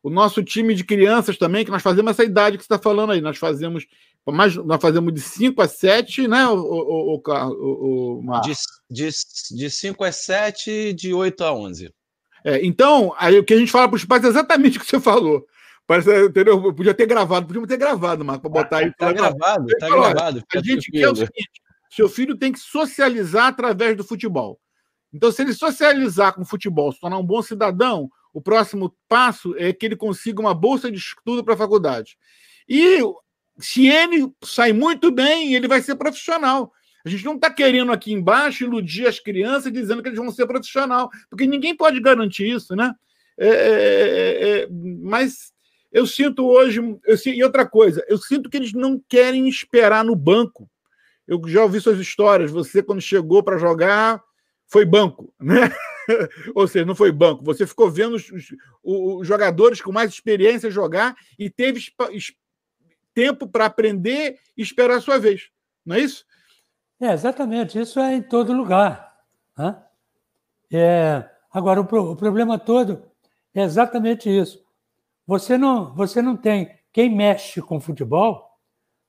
O 0.07 0.11
nosso 0.11 0.40
time 0.40 0.73
de 0.73 0.85
crianças 0.85 1.37
também, 1.37 1.64
que 1.64 1.71
nós 1.73 1.83
fazemos 1.83 2.12
essa 2.12 2.23
idade 2.23 2.57
que 2.57 2.62
você 2.62 2.73
está 2.73 2.79
falando 2.79 3.11
aí, 3.11 3.21
nós 3.21 3.38
fazemos 3.38 3.88
mais, 4.25 4.55
nós 4.55 4.81
fazemos 4.81 5.12
de 5.12 5.21
5 5.21 5.61
a 5.61 5.66
7, 5.66 6.29
né, 6.29 6.47
o, 6.47 6.55
o, 6.55 7.23
o, 7.27 8.21
o 8.25 8.40
de, 8.40 8.53
de, 8.88 9.11
de 9.51 9.69
5 9.69 10.05
a 10.05 10.12
7 10.12 10.92
de 10.92 11.12
8 11.12 11.42
a 11.42 11.53
11. 11.53 11.92
É, 12.45 12.64
então, 12.64 13.16
aí 13.19 13.37
o 13.37 13.42
que 13.42 13.53
a 13.53 13.59
gente 13.59 13.73
fala 13.73 13.88
para 13.88 13.97
os 13.97 14.05
pais 14.05 14.23
é 14.23 14.29
exatamente 14.29 14.79
o 14.79 14.81
que 14.81 14.87
você 14.87 15.01
falou. 15.01 15.45
Parece, 15.88 16.27
entendeu? 16.27 16.64
Eu 16.64 16.73
podia 16.73 16.95
ter 16.95 17.07
gravado, 17.07 17.49
podia 17.49 17.66
ter 17.66 17.77
gravado, 17.77 18.25
Marco, 18.25 18.49
para 18.49 18.62
botar 18.62 18.79
aí. 18.79 18.87
Está 18.95 19.12
gravado, 19.12 19.66
está 19.73 19.88
gravado. 19.88 20.45
A 20.55 20.62
gente 20.62 20.88
quer 20.92 21.09
o 21.09 21.16
seguinte: 21.16 21.51
seu 21.90 22.09
filho 22.09 22.37
tem 22.37 22.53
que 22.53 22.61
socializar 22.61 23.49
através 23.49 23.97
do 23.97 24.05
futebol. 24.05 24.61
Então, 25.12 25.33
se 25.33 25.42
ele 25.42 25.53
socializar 25.53 26.33
com 26.33 26.42
o 26.42 26.47
futebol, 26.47 26.92
se 26.92 27.01
tornar 27.01 27.19
um 27.19 27.27
bom 27.27 27.42
cidadão, 27.42 28.09
o 28.37 28.40
próximo 28.42 28.94
passo 29.09 29.57
é 29.57 29.72
que 29.72 29.87
ele 29.87 29.96
consiga 29.96 30.42
uma 30.42 30.53
bolsa 30.53 30.90
de 30.90 30.99
estudo 30.99 31.42
para 31.42 31.55
a 31.55 31.57
faculdade. 31.57 32.18
E 32.68 32.99
se 33.59 33.88
ele 33.88 34.31
sai 34.44 34.75
muito 34.75 35.11
bem, 35.11 35.55
ele 35.55 35.66
vai 35.66 35.81
ser 35.81 35.96
profissional. 35.96 36.70
A 37.03 37.09
gente 37.09 37.25
não 37.25 37.37
está 37.37 37.51
querendo 37.51 37.90
aqui 37.92 38.12
embaixo 38.12 38.62
iludir 38.62 39.07
as 39.07 39.18
crianças 39.18 39.72
dizendo 39.72 40.03
que 40.03 40.11
eles 40.11 40.18
vão 40.18 40.31
ser 40.31 40.46
profissional, 40.46 41.09
porque 41.31 41.46
ninguém 41.46 41.75
pode 41.75 41.99
garantir 41.99 42.46
isso, 42.46 42.77
né? 42.77 42.92
É, 43.38 43.49
é, 43.49 43.53
é, 43.53 44.59
é 44.64 44.68
mas 45.01 45.51
eu 45.90 46.07
sinto 46.07 46.44
hoje. 46.46 46.79
Eu, 47.07 47.16
e 47.33 47.42
outra 47.42 47.66
coisa, 47.66 48.05
eu 48.07 48.18
sinto 48.18 48.51
que 48.51 48.59
eles 48.59 48.75
não 48.75 49.03
querem 49.09 49.49
esperar 49.49 50.05
no 50.05 50.14
banco. 50.14 50.68
Eu 51.27 51.40
já 51.46 51.62
ouvi 51.62 51.81
suas 51.81 51.99
histórias. 51.99 52.51
Você, 52.51 52.83
quando 52.83 53.01
chegou 53.01 53.42
para 53.42 53.57
jogar, 53.57 54.22
foi 54.66 54.85
banco, 54.85 55.33
né? 55.40 55.71
Ou 56.54 56.67
seja, 56.67 56.85
não 56.85 56.94
foi 56.94 57.13
banco. 57.13 57.44
Você 57.44 57.67
ficou 57.67 57.90
vendo 57.90 58.15
os, 58.15 58.31
os, 58.31 58.48
os 58.83 59.27
jogadores 59.27 59.81
com 59.81 59.92
mais 59.92 60.11
experiência 60.11 60.71
jogar 60.71 61.17
e 61.38 61.50
teve 61.50 61.81
tempo 63.15 63.48
para 63.48 63.67
aprender 63.67 64.38
e 64.57 64.63
esperar 64.63 64.98
a 64.98 65.00
sua 65.00 65.19
vez. 65.19 65.50
Não 65.85 65.96
é 65.96 66.00
isso? 66.00 66.25
É, 67.00 67.13
exatamente. 67.13 67.79
Isso 67.79 68.00
é 68.00 68.15
em 68.15 68.23
todo 68.23 68.52
lugar. 68.52 69.17
Né? 69.57 69.83
É, 70.73 71.29
agora, 71.52 71.81
o, 71.81 71.85
pro, 71.85 72.13
o 72.13 72.17
problema 72.17 72.59
todo 72.59 73.02
é 73.54 73.63
exatamente 73.63 74.29
isso. 74.29 74.65
Você 75.27 75.59
não, 75.59 75.94
você 75.94 76.23
não 76.23 76.37
tem. 76.37 76.77
Quem 76.92 77.15
mexe 77.15 77.61
com 77.61 77.81
futebol, 77.81 78.46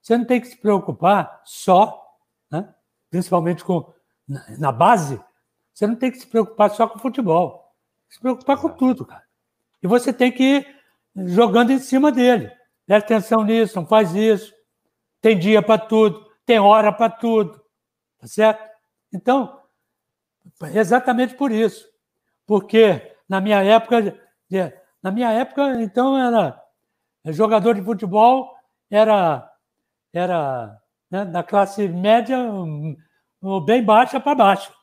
você 0.02 0.18
não 0.18 0.26
tem 0.26 0.42
que 0.42 0.48
se 0.48 0.58
preocupar 0.58 1.42
só, 1.46 2.04
né? 2.52 2.74
principalmente 3.10 3.64
com, 3.64 3.94
na, 4.28 4.58
na 4.58 4.72
base, 4.72 5.22
você 5.78 5.86
não 5.86 5.96
tem 5.96 6.10
que 6.10 6.18
se 6.18 6.26
preocupar 6.26 6.72
só 6.72 6.88
com 6.88 6.98
futebol. 6.98 7.72
Se 8.10 8.20
preocupar 8.20 8.58
com 8.58 8.70
tudo, 8.70 9.06
cara. 9.06 9.22
E 9.80 9.86
você 9.86 10.12
tem 10.12 10.32
que 10.32 10.44
ir 10.44 10.76
jogando 11.16 11.70
em 11.70 11.78
cima 11.78 12.12
dele. 12.12 12.52
Presta 12.88 13.14
atenção 13.14 13.44
nisso, 13.44 13.76
não 13.76 13.86
faz 13.86 14.16
isso. 14.16 14.52
Tem 15.22 15.38
dia 15.38 15.62
para 15.62 15.78
tudo, 15.78 16.26
tem 16.48 16.58
hora 16.58 16.92
para 16.92 17.12
tudo. 17.12 17.62
Tá 18.20 18.26
certo? 18.26 18.60
Então, 19.14 19.62
exatamente 20.74 21.36
por 21.36 21.52
isso. 21.52 21.88
Porque 22.48 23.16
na 23.30 23.40
minha 23.40 23.62
época, 23.62 24.20
na 25.04 25.12
minha 25.12 25.32
época, 25.32 25.80
então, 25.80 26.18
era 26.18 26.60
jogador 27.28 27.76
de 27.76 27.84
futebol, 27.84 28.52
era, 28.90 29.48
era 30.12 30.76
né, 31.12 31.24
da 31.24 31.44
classe 31.44 31.88
média 31.88 32.40
bem 33.64 33.84
baixa 33.84 34.20
para 34.20 34.34
baixo. 34.34 34.77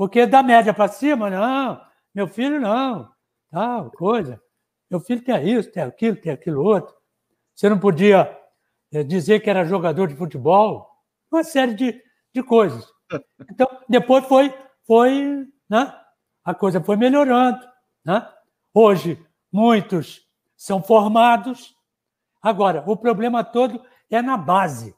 Porque 0.00 0.24
da 0.24 0.42
média 0.42 0.72
para 0.72 0.88
cima, 0.88 1.28
não, 1.28 1.78
meu 2.14 2.26
filho 2.26 2.58
não, 2.58 3.12
tal, 3.50 3.90
coisa. 3.90 4.42
Meu 4.90 4.98
filho 4.98 5.22
tem 5.22 5.46
isso, 5.46 5.70
tem 5.70 5.82
aquilo, 5.82 6.16
tem 6.16 6.32
aquilo 6.32 6.64
outro. 6.64 6.94
Você 7.54 7.68
não 7.68 7.78
podia 7.78 8.34
eh, 8.92 9.04
dizer 9.04 9.40
que 9.40 9.50
era 9.50 9.62
jogador 9.62 10.08
de 10.08 10.16
futebol, 10.16 10.88
uma 11.30 11.44
série 11.44 11.74
de, 11.74 12.02
de 12.34 12.42
coisas. 12.42 12.90
Então, 13.50 13.68
depois 13.90 14.24
foi, 14.24 14.54
foi 14.86 15.46
né, 15.68 15.94
a 16.42 16.54
coisa 16.54 16.82
foi 16.82 16.96
melhorando. 16.96 17.60
Né? 18.02 18.26
Hoje, 18.72 19.22
muitos 19.52 20.26
são 20.56 20.82
formados. 20.82 21.76
Agora, 22.40 22.82
o 22.86 22.96
problema 22.96 23.44
todo 23.44 23.84
é 24.08 24.22
na 24.22 24.38
base. 24.38 24.96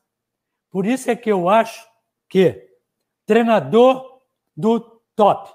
Por 0.70 0.86
isso 0.86 1.10
é 1.10 1.16
que 1.16 1.32
eu 1.32 1.48
acho 1.48 1.84
que 2.28 2.70
treinador 3.26 4.11
do 4.56 4.80
top, 5.14 5.50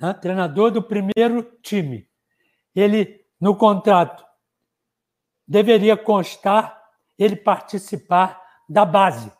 né? 0.00 0.12
treinador 0.14 0.70
do 0.70 0.82
primeiro 0.82 1.42
time, 1.62 2.08
ele, 2.74 3.24
no 3.40 3.56
contrato, 3.56 4.24
deveria 5.46 5.96
constar 5.96 6.78
ele 7.18 7.36
participar 7.36 8.40
da 8.68 8.84
base. 8.84 9.32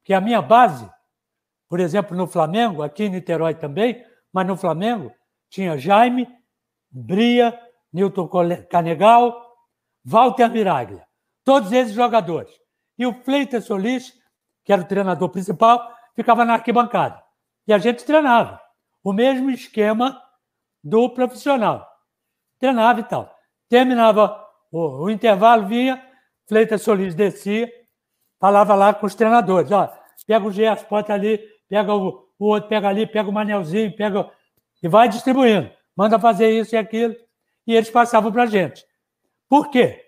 Porque 0.00 0.14
a 0.14 0.20
minha 0.20 0.40
base, 0.40 0.90
por 1.68 1.80
exemplo, 1.80 2.16
no 2.16 2.26
Flamengo, 2.26 2.82
aqui 2.82 3.04
em 3.04 3.10
Niterói 3.10 3.54
também, 3.54 4.04
mas 4.32 4.46
no 4.46 4.56
Flamengo 4.56 5.12
tinha 5.50 5.78
Jaime, 5.78 6.26
Bria, 6.90 7.58
Newton 7.92 8.28
Canegal, 8.70 9.48
Walter 10.04 10.48
Miraglia. 10.50 11.06
Todos 11.44 11.72
esses 11.72 11.94
jogadores. 11.94 12.52
E 12.98 13.06
o 13.06 13.12
Fleitas 13.22 13.64
Solis, 13.64 14.12
que 14.64 14.72
era 14.72 14.82
o 14.82 14.86
treinador 14.86 15.28
principal, 15.28 15.94
ficava 16.14 16.44
na 16.44 16.54
arquibancada. 16.54 17.22
E 17.68 17.72
a 17.72 17.76
gente 17.76 18.04
treinava. 18.04 18.58
O 19.04 19.12
mesmo 19.12 19.50
esquema 19.50 20.20
do 20.82 21.10
profissional. 21.10 21.86
Treinava 22.58 23.00
e 23.00 23.04
tal. 23.04 23.30
Terminava 23.68 24.42
o, 24.72 25.04
o 25.04 25.10
intervalo, 25.10 25.68
vinha, 25.68 26.02
Fleitas 26.46 26.80
Solis 26.80 27.14
descia, 27.14 27.70
falava 28.40 28.74
lá 28.74 28.94
com 28.94 29.06
os 29.06 29.14
treinadores. 29.14 29.70
Ó, 29.70 29.86
pega 30.26 30.46
o 30.46 30.50
Gerson, 30.50 30.86
bota 30.88 31.12
ali, 31.12 31.38
pega 31.68 31.94
o, 31.94 32.26
o 32.38 32.46
outro, 32.46 32.70
pega 32.70 32.88
ali, 32.88 33.06
pega 33.06 33.28
o 33.28 33.32
Manelzinho, 33.32 33.94
pega. 33.94 34.30
E 34.82 34.88
vai 34.88 35.08
distribuindo. 35.08 35.70
Manda 35.94 36.18
fazer 36.18 36.50
isso 36.50 36.74
e 36.74 36.78
aquilo. 36.78 37.14
E 37.66 37.74
eles 37.74 37.90
passavam 37.90 38.32
para 38.32 38.44
a 38.44 38.46
gente. 38.46 38.82
Por 39.46 39.70
quê? 39.70 40.06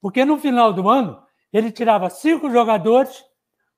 Porque 0.00 0.24
no 0.24 0.38
final 0.38 0.72
do 0.72 0.88
ano, 0.88 1.22
ele 1.52 1.70
tirava 1.70 2.10
cinco 2.10 2.50
jogadores 2.50 3.24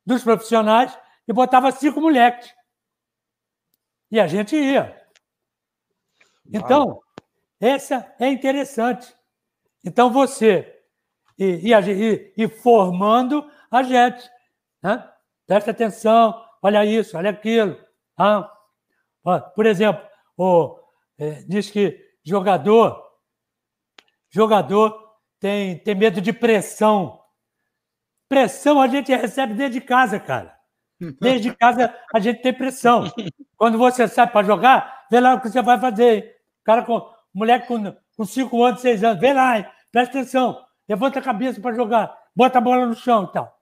dos 0.07 0.25
profissionais 0.25 0.99
e 1.27 1.33
botava 1.33 1.71
cinco 1.71 2.01
moleques. 2.01 2.58
E 4.11 4.19
a 4.19 4.27
gente 4.27 4.57
ia. 4.57 4.97
Então, 6.53 7.01
essa 7.61 8.15
é 8.19 8.29
interessante. 8.29 9.15
Então, 9.85 10.11
você 10.11 10.79
e, 11.39 11.73
e, 11.73 12.35
e 12.37 12.49
formando 12.49 13.49
a 13.71 13.83
gente. 13.83 14.29
Né? 14.83 15.09
Presta 15.47 15.71
atenção, 15.71 16.45
olha 16.63 16.85
isso, 16.85 17.17
olha 17.17 17.31
aquilo. 17.31 17.79
Ah, 18.17 18.51
por 19.55 19.67
exemplo, 19.67 20.05
o, 20.37 20.79
é, 21.19 21.43
diz 21.43 21.71
que 21.71 21.99
jogador, 22.25 23.03
jogador 24.31 25.17
tem, 25.39 25.79
tem 25.79 25.95
medo 25.95 26.21
de 26.21 26.33
pressão. 26.33 27.21
Pressão 28.29 28.81
a 28.81 28.89
gente 28.89 29.15
recebe 29.15 29.55
desde 29.55 29.81
casa, 29.81 30.19
cara. 30.19 30.58
Desde 31.21 31.55
casa 31.55 31.95
a 32.15 32.21
gente 32.21 32.43
tem 32.43 32.53
pressão. 32.53 33.05
Quando 33.57 33.79
você 33.79 34.09
sai 34.09 34.27
para 34.27 34.47
jogar, 34.47 35.07
vê 35.11 35.21
lá 35.21 35.35
o 35.35 35.41
que 35.41 35.49
você 35.49 35.63
vai 35.63 35.79
fazer. 35.79 36.37
Cara 36.65 36.83
com 36.83 37.01
moleque 37.35 37.67
com, 37.67 37.95
com 38.17 38.25
cinco 38.25 38.63
anos, 38.65 38.81
seis 38.81 39.05
anos, 39.05 39.21
vê 39.21 39.33
lá, 39.33 39.71
presta 39.93 40.19
atenção, 40.19 40.61
levanta 40.89 41.19
a 41.19 41.23
cabeça 41.23 41.61
para 41.61 41.75
jogar, 41.75 42.17
bota 42.35 42.59
a 42.59 42.61
bola 42.61 42.87
no 42.87 42.95
chão 42.95 43.25
e 43.25 43.33
tal. 43.33 43.57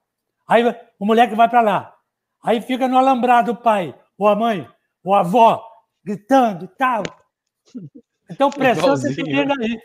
Aí 0.47 0.63
o 0.99 1.05
moleque 1.05 1.35
vai 1.35 1.47
para 1.49 1.61
lá. 1.61 1.93
Aí 2.43 2.61
fica 2.61 2.87
no 2.87 2.97
alambrado 2.97 3.51
o 3.51 3.55
pai, 3.55 3.93
ou 4.17 4.27
a 4.27 4.35
mãe, 4.35 4.67
ou 5.03 5.13
a 5.13 5.19
avó, 5.19 5.63
gritando 6.03 6.65
e 6.65 6.67
tal. 6.69 7.03
Então, 8.29 8.49
pressão 8.49 8.89
você 8.89 9.13
tem 9.13 9.25
que 9.25 9.31
aí. 9.33 9.81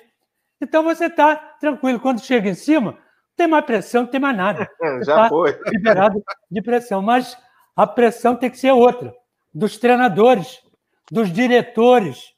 Então, 0.60 0.82
você 0.82 1.06
está 1.06 1.34
tranquilo. 1.60 1.98
Quando 1.98 2.20
chega 2.20 2.48
em 2.48 2.54
cima, 2.54 2.96
tem 3.36 3.46
mais 3.46 3.64
pressão, 3.64 4.02
não 4.02 4.10
tem 4.10 4.20
mais 4.20 4.36
nada. 4.36 4.70
Você 4.80 5.04
Já 5.04 5.16
tá 5.16 5.28
foi. 5.28 5.58
Liberado 5.66 6.22
de 6.50 6.62
pressão. 6.62 7.02
Mas 7.02 7.36
a 7.74 7.86
pressão 7.86 8.36
tem 8.36 8.50
que 8.50 8.58
ser 8.58 8.72
outra. 8.72 9.14
Dos 9.54 9.76
treinadores, 9.76 10.62
dos 11.10 11.32
diretores. 11.32 12.32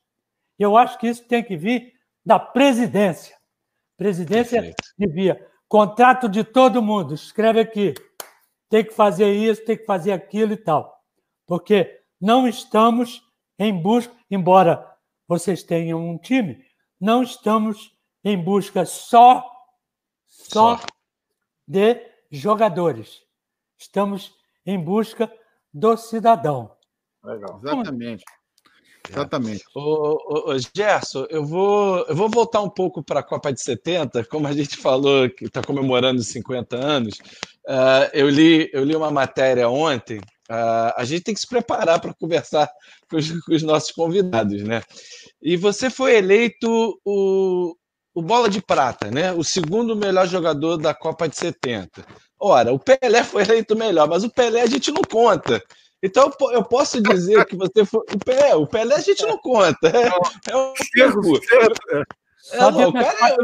Eu 0.59 0.77
acho 0.77 0.99
que 0.99 1.09
isso 1.09 1.27
tem 1.27 1.43
que 1.43 1.57
vir 1.57 1.93
da 2.25 2.39
presidência. 2.39 3.37
Presidência 3.97 4.61
Perfeito. 4.61 4.85
devia. 4.99 5.47
Contrato 5.69 6.29
de 6.29 6.45
todo 6.45 6.83
mundo. 6.83 7.15
Escreve 7.15 7.61
aqui 7.61 7.95
tem 8.75 8.85
que 8.85 8.93
fazer 8.93 9.33
isso, 9.33 9.65
tem 9.65 9.77
que 9.77 9.85
fazer 9.85 10.11
aquilo 10.11 10.53
e 10.53 10.57
tal. 10.57 11.01
Porque 11.47 12.01
não 12.21 12.49
estamos 12.49 13.23
em 13.57 13.73
busca, 13.73 14.13
embora 14.29 14.85
vocês 15.29 15.63
tenham 15.63 16.05
um 16.05 16.19
time, 16.19 16.61
não 17.01 17.23
estamos 17.23 17.95
em 18.25 18.37
busca 18.37 18.85
só, 18.85 19.54
só, 20.49 20.79
só. 20.79 20.87
de 21.67 22.01
jogadores. 22.31 23.23
Estamos 23.79 24.35
em 24.65 24.79
busca 24.79 25.31
do 25.73 25.97
cidadão. 25.97 26.71
Legal. 27.23 27.61
Exatamente. 27.63 28.25
Exatamente. 29.09 29.65
Ô, 29.75 30.51
ô, 30.51 30.57
Gerson, 30.75 31.27
eu 31.29 31.45
vou, 31.45 32.07
eu 32.07 32.17
vou 32.17 32.29
voltar 32.29 32.63
um 32.63 32.71
pouco 32.71 33.03
para 33.03 33.21
a 33.21 33.23
Copa 33.23 33.53
de 33.53 33.61
70, 33.61 34.25
como 34.25 34.47
a 34.47 34.53
gente 34.53 34.79
falou 34.79 35.29
que 35.29 35.45
está 35.45 35.63
comemorando 35.63 36.23
50 36.23 36.77
anos. 36.77 37.19
Uh, 37.67 38.09
eu, 38.13 38.29
li, 38.29 38.71
eu 38.73 38.83
li 38.83 38.97
uma 38.97 39.11
matéria 39.11 39.69
ontem. 39.69 40.19
Uh, 40.51 40.93
a 40.97 41.05
gente 41.05 41.25
tem 41.25 41.35
que 41.35 41.41
se 41.41 41.47
preparar 41.47 42.01
para 42.01 42.15
conversar 42.15 42.71
com 43.11 43.17
os, 43.17 43.31
com 43.45 43.55
os, 43.55 43.63
nossos 43.63 43.91
convidados, 43.91 44.63
né? 44.63 44.83
E 45.41 45.57
você 45.57 45.91
foi 45.91 46.17
eleito 46.17 46.99
o, 47.05 47.75
o 48.15 48.23
Bola 48.23 48.49
de 48.49 48.63
Prata, 48.63 49.11
né? 49.11 49.33
O 49.33 49.43
segundo 49.43 49.97
melhor 49.97 50.27
jogador 50.27 50.77
da 50.77 50.95
Copa 50.95 51.29
de 51.29 51.37
70. 51.37 52.05
Ora, 52.39 52.73
o 52.73 52.79
Pelé 52.79 53.25
foi 53.25 53.43
eleito 53.43 53.75
melhor, 53.77 54.09
mas 54.09 54.23
o 54.23 54.31
Pelé 54.31 54.63
a 54.63 54.67
gente 54.67 54.93
não 54.93 55.03
conta. 55.03 55.63
Então 56.03 56.31
eu 56.53 56.63
posso 56.63 57.01
dizer 57.03 57.45
que 57.47 57.57
você 57.57 57.85
foi. 57.85 58.03
O 58.15 58.19
Pelé, 58.19 58.55
o 58.55 58.67
Pelé 58.67 58.95
a 58.95 59.01
gente 59.01 59.25
não 59.27 59.39
conta. 59.39 59.89
É, 59.89 60.53
é 60.53 60.57
um 60.57 60.73
circo. 60.77 61.41
É, 62.53 62.59
não, 62.59 62.89
o 62.89 62.93
cara, 62.93 63.37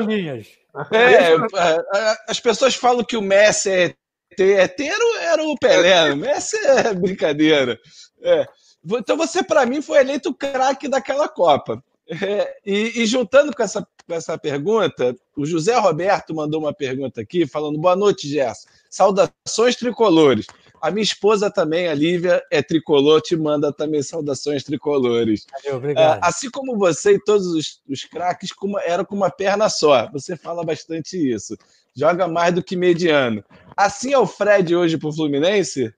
é, 0.92 1.32
é, 1.32 2.16
as 2.28 2.38
pessoas 2.38 2.74
falam 2.74 3.02
que 3.02 3.16
o 3.16 3.22
Messi 3.22 3.70
é 3.70 3.94
ET 4.38 4.80
era, 4.80 5.22
era 5.22 5.42
o 5.42 5.56
Pelé, 5.58 6.12
o 6.12 6.16
Messi 6.16 6.56
é 6.56 6.94
brincadeira. 6.94 7.78
É. 8.22 8.46
Então 8.84 9.16
você, 9.16 9.42
para 9.42 9.66
mim, 9.66 9.82
foi 9.82 9.98
eleito 9.98 10.30
o 10.30 10.34
craque 10.34 10.88
daquela 10.88 11.28
Copa. 11.28 11.82
É, 12.10 12.56
e, 12.66 13.02
e, 13.02 13.06
juntando 13.06 13.54
com 13.54 13.62
essa, 13.62 13.86
com 14.10 14.14
essa 14.14 14.36
pergunta, 14.36 15.14
o 15.36 15.46
José 15.46 15.78
Roberto 15.78 16.34
mandou 16.34 16.60
uma 16.60 16.74
pergunta 16.74 17.20
aqui, 17.20 17.46
falando: 17.46 17.78
boa 17.78 17.94
noite, 17.94 18.26
Gerson. 18.28 18.68
Saudações 18.90 19.76
tricolores. 19.76 20.46
A 20.82 20.90
minha 20.90 21.04
esposa 21.04 21.48
também, 21.48 21.86
a 21.86 21.94
Lívia, 21.94 22.42
é 22.50 22.60
tricolor, 22.60 23.20
te 23.20 23.36
manda 23.36 23.72
também 23.72 24.02
saudações 24.02 24.64
tricolores. 24.64 25.46
obrigado. 25.72 26.18
Ah, 26.20 26.26
assim 26.26 26.50
como 26.50 26.76
você 26.76 27.12
e 27.12 27.22
todos 27.22 27.46
os, 27.48 27.80
os 27.88 28.04
craques 28.04 28.50
eram 28.84 29.04
com 29.04 29.14
uma 29.14 29.30
perna 29.30 29.68
só. 29.68 30.10
Você 30.10 30.36
fala 30.36 30.64
bastante 30.64 31.16
isso. 31.16 31.56
Joga 31.94 32.26
mais 32.26 32.52
do 32.52 32.64
que 32.64 32.74
mediano. 32.76 33.44
Assim 33.76 34.12
é 34.12 34.18
o 34.18 34.26
Fred 34.26 34.74
hoje 34.74 34.98
para 34.98 35.08
o 35.08 35.12
Fluminense? 35.12 35.94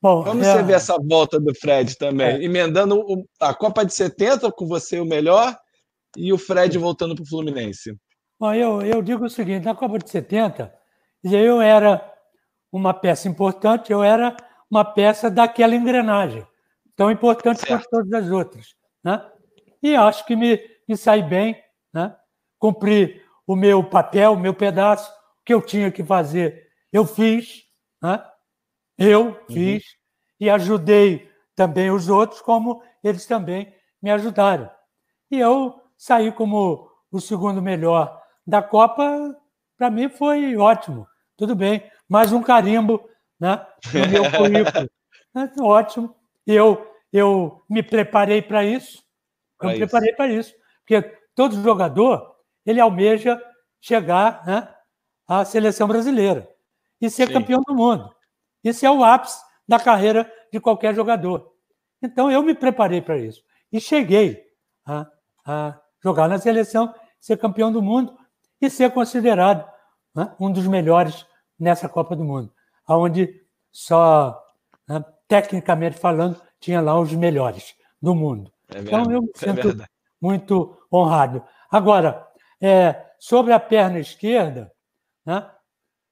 Bom, 0.00 0.22
Como 0.22 0.44
é... 0.44 0.52
você 0.52 0.62
vê 0.62 0.74
essa 0.74 0.96
volta 0.98 1.40
do 1.40 1.52
Fred 1.54 1.96
também? 1.96 2.36
É. 2.36 2.44
Emendando 2.44 3.26
a 3.40 3.54
Copa 3.54 3.84
de 3.84 3.92
70 3.92 4.52
com 4.52 4.66
você 4.66 5.00
o 5.00 5.04
melhor 5.06 5.56
e 6.16 6.32
o 6.32 6.38
Fred 6.38 6.76
voltando 6.78 7.14
para 7.14 7.22
o 7.22 7.28
Fluminense. 7.28 7.96
Bom, 8.38 8.52
eu, 8.52 8.82
eu 8.82 9.02
digo 9.02 9.24
o 9.24 9.30
seguinte: 9.30 9.64
na 9.64 9.74
Copa 9.74 9.98
de 9.98 10.10
70, 10.10 10.72
eu 11.24 11.60
era 11.60 12.12
uma 12.70 12.92
peça 12.92 13.28
importante, 13.28 13.92
eu 13.92 14.02
era 14.02 14.36
uma 14.70 14.84
peça 14.84 15.30
daquela 15.30 15.74
engrenagem, 15.74 16.46
tão 16.94 17.10
importante 17.10 17.60
certo. 17.60 17.70
quanto 17.70 17.88
todas 17.88 18.12
as 18.12 18.30
outras. 18.30 18.74
Né? 19.02 19.24
E 19.82 19.94
acho 19.94 20.26
que 20.26 20.34
me, 20.34 20.60
me 20.88 20.96
saí 20.96 21.22
bem, 21.22 21.56
né? 21.92 22.14
cumpri 22.58 23.22
o 23.46 23.54
meu 23.54 23.82
papel, 23.84 24.32
o 24.32 24.38
meu 24.38 24.52
pedaço, 24.52 25.10
o 25.10 25.44
que 25.44 25.54
eu 25.54 25.62
tinha 25.62 25.90
que 25.90 26.04
fazer, 26.04 26.68
eu 26.92 27.06
fiz, 27.06 27.64
né? 28.02 28.22
eu 28.98 29.26
uhum. 29.26 29.36
fiz, 29.48 29.84
e 30.38 30.50
ajudei 30.50 31.30
também 31.54 31.90
os 31.90 32.08
outros, 32.08 32.42
como 32.42 32.82
eles 33.02 33.24
também 33.24 33.72
me 34.02 34.10
ajudaram. 34.10 34.70
E 35.30 35.38
eu 35.38 35.80
saí 35.96 36.32
como 36.32 36.90
o 37.10 37.20
segundo 37.20 37.62
melhor 37.62 38.20
da 38.46 38.62
Copa, 38.62 39.36
para 39.76 39.90
mim 39.90 40.08
foi 40.08 40.56
ótimo. 40.56 41.06
Tudo 41.36 41.54
bem, 41.54 41.82
mais 42.08 42.32
um 42.32 42.42
carimbo 42.42 43.08
né, 43.38 43.66
no 43.92 44.08
meu 44.08 44.22
currículo. 44.32 44.90
Ótimo. 45.60 46.14
Eu, 46.46 46.90
eu 47.12 47.62
me 47.68 47.82
preparei 47.82 48.40
para 48.40 48.64
isso. 48.64 49.04
Eu 49.60 49.70
me 49.70 49.76
preparei 49.78 50.12
para 50.14 50.28
isso. 50.28 50.54
Porque 50.80 51.02
todo 51.34 51.62
jogador, 51.62 52.36
ele 52.64 52.80
almeja 52.80 53.40
chegar 53.80 54.44
né, 54.46 54.68
à 55.26 55.44
seleção 55.44 55.86
brasileira 55.86 56.48
e 57.00 57.10
ser 57.10 57.26
Sim. 57.26 57.34
campeão 57.34 57.60
do 57.62 57.74
mundo. 57.74 58.14
Isso 58.64 58.84
é 58.86 58.90
o 58.90 59.04
ápice 59.04 59.38
da 59.68 59.78
carreira 59.78 60.30
de 60.52 60.60
qualquer 60.60 60.94
jogador. 60.94 61.52
Então, 62.02 62.30
eu 62.30 62.42
me 62.42 62.54
preparei 62.54 63.00
para 63.00 63.18
isso. 63.18 63.42
E 63.72 63.80
cheguei 63.80 64.44
a, 64.84 65.06
a, 65.44 65.80
jogar 66.06 66.28
na 66.28 66.38
seleção, 66.38 66.94
ser 67.18 67.36
campeão 67.36 67.72
do 67.72 67.82
mundo 67.82 68.16
e 68.60 68.70
ser 68.70 68.92
considerado 68.92 69.68
né, 70.14 70.32
um 70.38 70.52
dos 70.52 70.64
melhores 70.68 71.26
nessa 71.58 71.88
Copa 71.88 72.14
do 72.14 72.22
Mundo, 72.22 72.52
onde 72.88 73.42
só, 73.72 74.40
né, 74.88 75.04
tecnicamente 75.26 75.98
falando, 75.98 76.40
tinha 76.60 76.80
lá 76.80 76.96
os 76.96 77.12
melhores 77.12 77.74
do 78.00 78.14
mundo. 78.14 78.52
É 78.72 78.78
então, 78.78 79.10
eu 79.10 79.22
me 79.22 79.30
é 79.34 79.38
sinto 79.38 79.82
é 79.82 79.86
muito 80.20 80.78
honrado. 80.92 81.42
Agora, 81.68 82.24
é, 82.60 83.04
sobre 83.18 83.52
a 83.52 83.58
perna 83.58 83.98
esquerda, 83.98 84.70
né, 85.24 85.50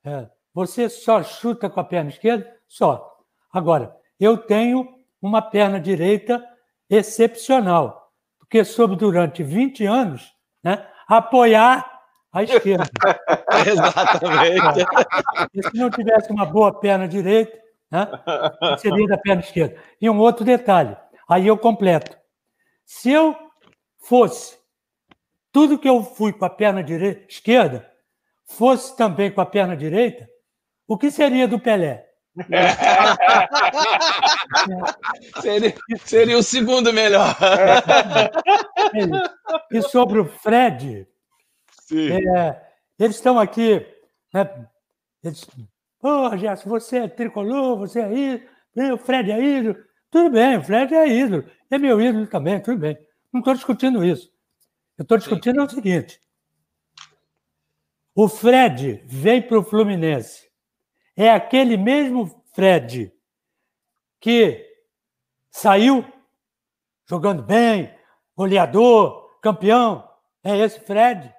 é, 0.04 0.28
você 0.52 0.88
só 0.88 1.22
chuta 1.22 1.70
com 1.70 1.78
a 1.78 1.84
perna 1.84 2.10
esquerda? 2.10 2.52
Só. 2.66 3.16
Agora, 3.52 3.96
eu 4.18 4.36
tenho 4.36 4.88
uma 5.22 5.40
perna 5.40 5.78
direita 5.78 6.44
excepcional, 6.90 8.03
porque 8.44 8.64
soube 8.64 8.94
durante 8.96 9.42
20 9.42 9.86
anos 9.86 10.32
né, 10.62 10.86
apoiar 11.08 12.02
a 12.32 12.42
esquerda. 12.42 12.84
Exatamente. 13.66 14.84
E 15.54 15.62
se 15.62 15.76
não 15.76 15.90
tivesse 15.90 16.30
uma 16.30 16.44
boa 16.44 16.78
perna 16.78 17.08
direita, 17.08 17.58
né, 17.90 18.06
seria 18.78 19.06
da 19.06 19.18
perna 19.18 19.40
esquerda. 19.40 19.76
E 20.00 20.08
um 20.08 20.18
outro 20.18 20.44
detalhe, 20.44 20.96
aí 21.28 21.46
eu 21.46 21.56
completo. 21.56 22.16
Se 22.84 23.10
eu 23.10 23.34
fosse 23.98 24.58
tudo 25.50 25.78
que 25.78 25.88
eu 25.88 26.02
fui 26.02 26.32
com 26.32 26.44
a 26.44 26.50
perna 26.50 26.82
direita, 26.82 27.24
esquerda, 27.28 27.90
fosse 28.44 28.96
também 28.96 29.30
com 29.30 29.40
a 29.40 29.46
perna 29.46 29.76
direita, 29.76 30.28
o 30.86 30.98
que 30.98 31.10
seria 31.10 31.48
do 31.48 31.58
Pelé? 31.58 32.06
seria, 35.40 35.74
seria 36.04 36.38
o 36.38 36.42
segundo 36.42 36.92
melhor. 36.92 37.36
e 39.70 39.80
sobre 39.82 40.18
o 40.18 40.24
Fred, 40.24 41.06
é, 41.92 42.60
eles 42.98 43.16
estão 43.16 43.38
aqui, 43.38 43.86
né, 44.32 44.66
eles, 45.22 45.46
Pô, 46.04 46.36
Gerson, 46.36 46.68
você 46.68 46.98
é 46.98 47.08
tricolor, 47.08 47.78
você 47.78 48.00
é 48.00 48.12
ídolo, 48.12 48.94
o 48.94 48.98
Fred 48.98 49.32
é 49.32 49.42
ídolo. 49.42 49.82
Tudo 50.10 50.30
bem, 50.30 50.58
o 50.58 50.62
Fred 50.62 50.94
é 50.94 51.08
ídolo, 51.08 51.50
é 51.70 51.78
meu 51.78 51.98
ídolo 51.98 52.26
também, 52.26 52.60
tudo 52.60 52.76
bem. 52.76 52.98
Não 53.32 53.40
estou 53.40 53.54
discutindo 53.54 54.04
isso. 54.04 54.30
Eu 54.98 55.04
estou 55.04 55.16
discutindo 55.16 55.60
Sim. 55.60 55.66
o 55.66 55.70
seguinte: 55.70 56.20
o 58.14 58.28
Fred 58.28 59.02
vem 59.06 59.40
para 59.40 59.58
o 59.58 59.64
Fluminense 59.64 60.43
é 61.16 61.30
aquele 61.30 61.76
mesmo 61.76 62.42
Fred 62.52 63.12
que 64.20 64.64
saiu 65.50 66.04
jogando 67.06 67.42
bem, 67.42 67.94
goleador, 68.36 69.38
campeão. 69.40 70.08
É 70.42 70.56
esse 70.56 70.80
Fred? 70.80 71.34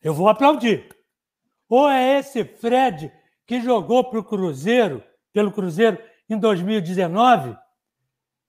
Eu 0.00 0.14
vou 0.14 0.28
aplaudir. 0.28 0.88
Ou 1.68 1.88
é 1.88 2.18
esse 2.18 2.44
Fred 2.44 3.12
que 3.46 3.60
jogou 3.60 4.04
para 4.04 4.20
o 4.20 4.24
Cruzeiro, 4.24 5.02
pelo 5.32 5.52
Cruzeiro 5.52 5.98
em 6.28 6.38
2019, 6.38 7.56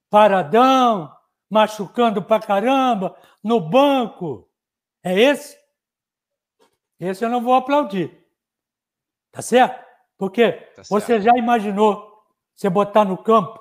paradão, 0.10 1.14
machucando 1.50 2.22
pra 2.22 2.40
caramba, 2.40 3.18
no 3.44 3.60
banco. 3.60 4.50
É 5.04 5.18
esse? 5.18 5.58
Esse 7.00 7.24
eu 7.24 7.30
não 7.30 7.42
vou 7.42 7.54
aplaudir. 7.54 8.12
Tá 9.32 9.42
certo? 9.42 9.89
Porque 10.20 10.52
tá 10.52 10.84
você 10.90 11.22
já 11.22 11.32
imaginou 11.38 12.06
você 12.54 12.70
botar 12.70 13.06
no 13.06 13.18
campo, 13.18 13.58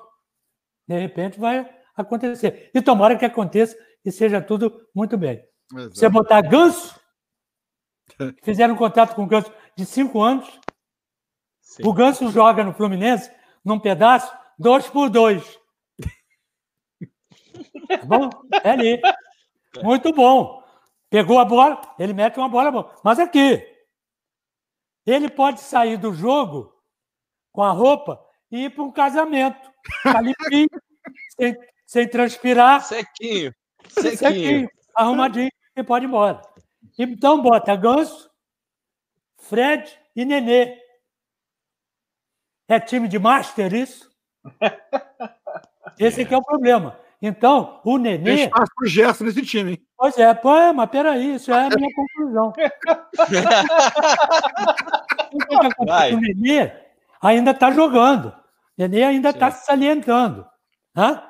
de 0.85 0.99
repente 0.99 1.39
vai 1.39 1.67
acontecer. 1.95 2.69
E 2.75 2.81
tomara 2.81 3.17
que 3.17 3.23
aconteça 3.23 3.77
e 4.03 4.11
seja 4.11 4.41
tudo 4.41 4.85
muito 4.93 5.17
bem. 5.17 5.41
Exato. 5.73 5.95
Você 5.95 6.09
botar 6.09 6.41
ganso, 6.41 6.99
fizeram 8.43 8.73
um 8.73 8.77
contrato 8.77 9.15
com 9.15 9.23
o 9.23 9.27
ganso 9.27 9.51
de 9.73 9.85
cinco 9.85 10.21
anos. 10.21 10.59
Sim. 11.61 11.83
O 11.85 11.93
ganso 11.93 12.29
joga 12.29 12.61
no 12.61 12.73
Fluminense 12.73 13.31
num 13.63 13.79
pedaço, 13.79 14.29
dois 14.57 14.85
por 14.87 15.09
dois. 15.09 15.57
Tá 17.87 18.05
bom? 18.05 18.29
É 18.63 18.71
ali. 18.71 19.01
Muito 19.81 20.11
bom. 20.11 20.61
Pegou 21.09 21.39
a 21.39 21.45
bola, 21.45 21.79
ele 21.97 22.13
mete 22.13 22.37
uma 22.37 22.49
bola 22.49 22.69
boa. 22.69 22.95
Mas 23.01 23.17
aqui, 23.17 23.65
ele 25.05 25.29
pode 25.29 25.61
sair 25.61 25.97
do 25.97 26.13
jogo 26.13 26.73
com 27.51 27.63
a 27.63 27.71
roupa 27.71 28.23
e 28.51 28.65
ir 28.65 28.69
para 28.69 28.83
um 28.83 28.91
casamento. 28.91 29.71
Tá 30.03 30.21
limpinho, 30.21 30.69
sem, 31.39 31.55
sem 31.85 32.07
transpirar. 32.07 32.83
Sequinho. 32.83 33.53
Sequinho. 33.89 34.17
Sequinho. 34.17 34.69
Arrumadinho 34.95 35.49
e 35.75 35.83
pode 35.83 36.05
ir 36.05 36.07
embora. 36.07 36.41
Então 36.97 37.41
bota 37.41 37.75
Ganso, 37.75 38.29
Fred 39.37 39.97
e 40.15 40.25
Nenê. 40.25 40.77
É 42.67 42.79
time 42.79 43.07
de 43.07 43.17
master 43.17 43.73
isso? 43.73 44.09
Esse 45.97 46.21
aqui 46.21 46.33
é 46.33 46.37
o 46.37 46.43
problema. 46.43 46.99
Então, 47.21 47.81
o 47.83 47.97
Nenê. 47.97 48.23
Tem 48.23 48.45
espaço 48.45 48.71
para 48.75 48.85
o 48.85 48.87
Gerson 48.87 49.25
nesse 49.25 49.41
time, 49.41 49.71
hein? 49.71 49.85
Pois 49.97 50.17
é, 50.17 50.33
pô, 50.33 50.53
mas 50.73 50.89
peraí, 50.89 51.35
isso 51.35 51.51
é 51.51 51.65
a 51.65 51.69
minha 51.69 51.93
conclusão. 51.93 52.53
o 56.13 56.19
Nenê 56.19 56.71
ainda 57.21 57.51
está 57.51 57.71
jogando. 57.71 58.27
O 58.27 58.33
Nenê 58.77 59.03
ainda 59.03 59.31
está 59.31 59.51
se 59.51 59.65
salientando. 59.65 60.47
Hã? 60.95 61.21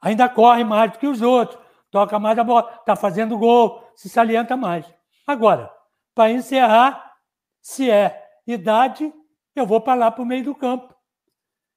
Ainda 0.00 0.28
corre 0.28 0.64
mais 0.64 0.92
do 0.92 0.98
que 0.98 1.08
os 1.08 1.22
outros, 1.22 1.58
toca 1.90 2.18
mais 2.18 2.38
a 2.38 2.44
bola, 2.44 2.70
está 2.78 2.94
fazendo 2.94 3.38
gol, 3.38 3.82
se 3.96 4.08
salienta 4.08 4.56
mais. 4.56 4.86
Agora, 5.26 5.70
para 6.14 6.30
encerrar, 6.30 7.14
se 7.60 7.90
é 7.90 8.22
idade, 8.46 9.12
eu 9.56 9.66
vou 9.66 9.80
para 9.80 9.94
lá 9.94 10.10
para 10.10 10.22
o 10.22 10.26
meio 10.26 10.44
do 10.44 10.54
campo. 10.54 10.94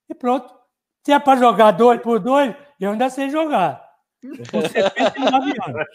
E 0.09 0.13
pronto. 0.13 0.53
Se 1.03 1.11
é 1.11 1.19
para 1.19 1.39
jogar 1.39 1.71
dois 1.71 1.99
por 2.01 2.19
dois, 2.19 2.55
eu 2.85 2.91
ainda 2.91 3.09
sei 3.09 3.29
jogar. 3.29 3.83
Com 4.51 4.61
79 4.61 5.53
anos. 5.65 5.87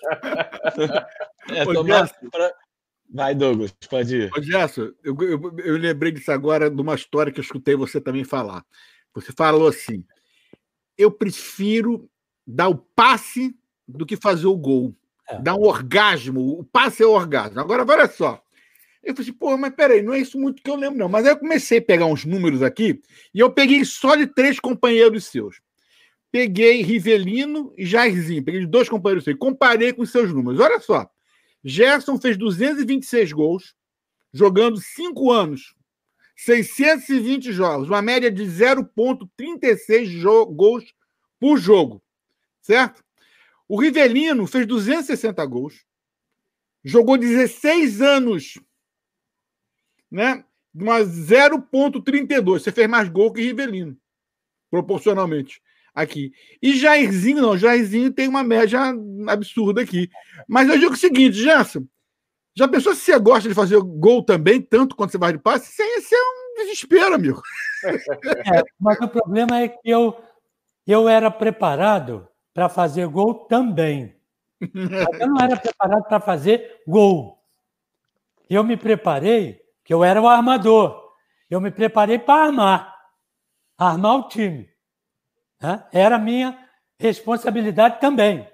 É, 1.49 1.64
tomar 1.64 2.11
pra... 2.30 2.53
Vai, 3.09 3.34
Douglas, 3.34 3.72
pode 3.89 4.16
ir. 4.16 4.30
Ô, 4.37 4.43
Gerson, 4.43 4.91
eu, 5.05 5.16
eu, 5.20 5.59
eu 5.59 5.76
lembrei 5.76 6.11
disso 6.11 6.32
agora 6.32 6.68
de 6.68 6.80
uma 6.80 6.95
história 6.95 7.32
que 7.32 7.39
eu 7.39 7.45
escutei 7.45 7.76
você 7.76 8.01
também 8.01 8.24
falar. 8.24 8.64
Você 9.14 9.32
falou 9.32 9.68
assim: 9.68 10.05
eu 10.99 11.11
prefiro 11.11 12.11
dar 12.47 12.68
o 12.68 12.76
passe 12.76 13.57
do 13.87 14.05
que 14.05 14.16
fazer 14.16 14.47
o 14.47 14.57
gol. 14.57 14.95
É. 15.28 15.41
Dar 15.41 15.55
um 15.55 15.62
orgasmo. 15.62 16.59
O 16.59 16.64
passe 16.64 17.03
é 17.03 17.07
o 17.07 17.12
orgasmo. 17.12 17.61
Agora, 17.61 17.84
olha 17.89 18.09
só. 18.09 18.43
Eu 19.03 19.14
falei 19.14 19.30
assim, 19.30 19.39
pô, 19.39 19.57
mas 19.57 19.72
peraí, 19.72 20.03
não 20.03 20.12
é 20.12 20.18
isso 20.18 20.39
muito 20.39 20.61
que 20.61 20.68
eu 20.68 20.74
lembro, 20.74 20.99
não. 20.99 21.09
Mas 21.09 21.24
aí 21.24 21.32
eu 21.32 21.39
comecei 21.39 21.78
a 21.78 21.82
pegar 21.82 22.07
uns 22.07 22.24
números 22.24 22.61
aqui 22.61 23.01
e 23.32 23.39
eu 23.39 23.53
peguei 23.53 23.84
só 23.84 24.16
de 24.16 24.26
três 24.26 24.59
companheiros 24.59 25.26
seus. 25.26 25.61
Peguei 26.37 26.82
Rivelino 26.82 27.72
e 27.78 27.87
Jairzinho, 27.87 28.45
peguei 28.45 28.66
dois 28.66 28.91
companheiros 28.91 29.24
seus, 29.24 29.39
comparei 29.39 29.91
com 29.95 30.05
seus 30.05 30.30
números. 30.30 30.61
Olha 30.61 30.78
só, 30.80 31.11
Gerson 31.64 32.18
fez 32.18 32.37
226 32.37 33.32
gols, 33.32 33.74
jogando 34.34 34.76
cinco 34.76 35.32
anos, 35.32 35.74
620 36.37 37.53
jogos, 37.53 37.89
uma 37.89 38.03
média 38.03 38.30
de 38.30 38.43
0,36 38.43 40.22
gols 40.55 40.84
por 41.41 41.57
jogo, 41.57 42.03
certo? 42.61 43.03
O 43.66 43.80
Rivelino 43.80 44.47
fez 44.47 44.66
260 44.66 45.43
gols, 45.47 45.87
jogou 46.84 47.16
16 47.16 48.03
anos 48.03 48.59
né? 50.11 50.45
Mas 50.74 51.09
0,32. 51.09 52.61
Você 52.61 52.70
fez 52.70 52.87
mais 52.87 53.09
gol 53.09 53.32
que 53.32 53.41
Rivelino, 53.41 53.97
proporcionalmente 54.70 55.62
aqui. 55.97 56.31
E 56.63 56.77
Jairzinho, 56.77 57.41
não, 57.41 57.57
Jairzinho 57.57 58.13
tem 58.13 58.29
uma 58.29 58.45
média 58.45 58.79
absurda 59.27 59.81
aqui. 59.81 60.11
Mas 60.47 60.69
eu 60.69 60.79
digo 60.79 60.93
o 60.93 60.97
seguinte, 60.97 61.33
Gerson, 61.33 61.87
já 62.55 62.69
pensou 62.69 62.95
se 62.95 63.01
você 63.01 63.19
gosta 63.19 63.49
de 63.49 63.55
fazer 63.55 63.81
gol 63.81 64.23
também, 64.23 64.61
tanto 64.61 64.95
quanto 64.95 65.13
você 65.13 65.19
vai 65.19 65.33
de 65.33 65.39
passe? 65.39 65.71
Isso 65.83 66.15
é 66.15 66.19
um 66.19 66.55
desespero, 66.63 67.15
amigo. 67.15 67.41
É, 67.87 68.65
mas 68.81 68.99
o 69.01 69.07
problema 69.07 69.61
é 69.61 69.69
que 69.69 69.79
eu, 69.85 70.19
eu 70.87 71.09
era 71.09 71.31
preparado 71.31 72.27
para 72.53 72.69
fazer 72.69 73.07
gol 73.07 73.47
também. 73.47 74.17
Mas 74.59 75.21
eu 75.21 75.29
não 75.29 75.41
era 75.41 75.57
preparado 75.57 76.03
para 76.05 76.19
fazer 76.19 76.83
gol. 76.89 77.39
Eu 78.49 78.65
me 78.65 78.77
preparei 78.77 79.61
que 79.85 79.95
eu 79.95 80.03
era 80.03 80.21
o 80.21 80.27
armador. 80.27 81.13
Eu 81.49 81.61
me 81.61 81.71
preparei 81.71 82.19
para 82.19 82.47
armar, 82.47 82.97
armar 83.79 84.17
o 84.17 84.29
time. 84.29 84.69
Né? 85.61 85.85
Era 85.93 86.19
minha 86.19 86.59
responsabilidade 86.99 88.01
também, 88.01 88.49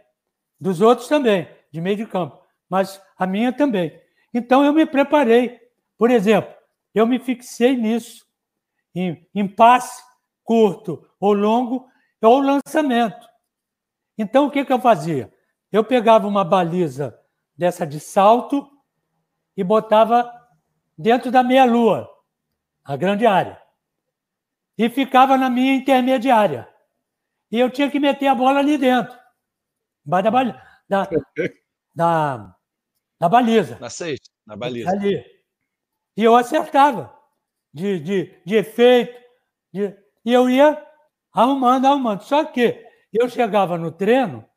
dos 0.61 0.81
outros 0.81 1.09
também, 1.09 1.49
de 1.71 1.81
meio 1.81 1.97
de 1.97 2.07
campo, 2.07 2.41
mas 2.69 3.01
a 3.17 3.27
minha 3.27 3.53
também. 3.53 4.01
Então 4.35 4.65
eu 4.65 4.73
me 4.73 4.87
preparei. 4.87 5.61
Por 5.97 6.11
exemplo, 6.11 6.53
eu 6.95 7.07
me 7.07 7.19
fixei 7.19 7.77
nisso, 7.77 8.27
em, 8.95 9.27
em 9.35 9.47
passe 9.47 10.03
curto 10.43 11.09
ou 11.21 11.33
longo, 11.33 11.89
ou 12.21 12.41
lançamento. 12.41 13.27
Então 14.17 14.47
o 14.47 14.51
que, 14.51 14.65
que 14.65 14.73
eu 14.73 14.81
fazia? 14.81 15.33
Eu 15.71 15.85
pegava 15.85 16.27
uma 16.27 16.45
baliza 16.45 17.19
dessa 17.57 17.87
de 17.87 17.99
salto 17.99 18.69
e 19.57 19.65
botava 19.65 20.31
dentro 20.97 21.31
da 21.31 21.43
meia-lua, 21.43 22.09
a 22.85 22.97
grande 22.97 23.27
área. 23.27 23.61
E 24.77 24.89
ficava 24.89 25.37
na 25.37 25.49
minha 25.49 25.75
intermediária. 25.75 26.72
E 27.53 27.61
eu 27.61 27.71
tinha 27.71 27.91
que 27.91 28.01
meter 28.01 28.29
a 28.29 28.35
bola 28.35 28.61
ali 28.61 28.79
dentro, 28.79 29.15
embaixo 30.07 30.31
da, 30.31 30.43
da, 30.89 31.09
da, 31.95 32.57
da 33.21 33.29
baliza. 33.29 33.79
Na 33.79 33.91
sexta, 33.91 34.31
na 34.47 34.57
baliza. 34.57 34.91
Ali. 34.91 35.23
E 36.17 36.25
eu 36.25 36.35
acertava 36.35 37.15
de, 37.73 38.01
de, 38.01 38.43
de 38.47 38.57
efeito. 38.57 39.21
De, 39.71 39.95
e 40.25 40.33
eu 40.33 40.49
ia 40.49 40.83
arrumando, 41.31 41.87
arrumando. 41.87 42.23
Só 42.23 42.43
que 42.43 42.83
eu 43.13 43.29
chegava 43.29 43.77
no 43.77 43.93
treino 43.93 44.49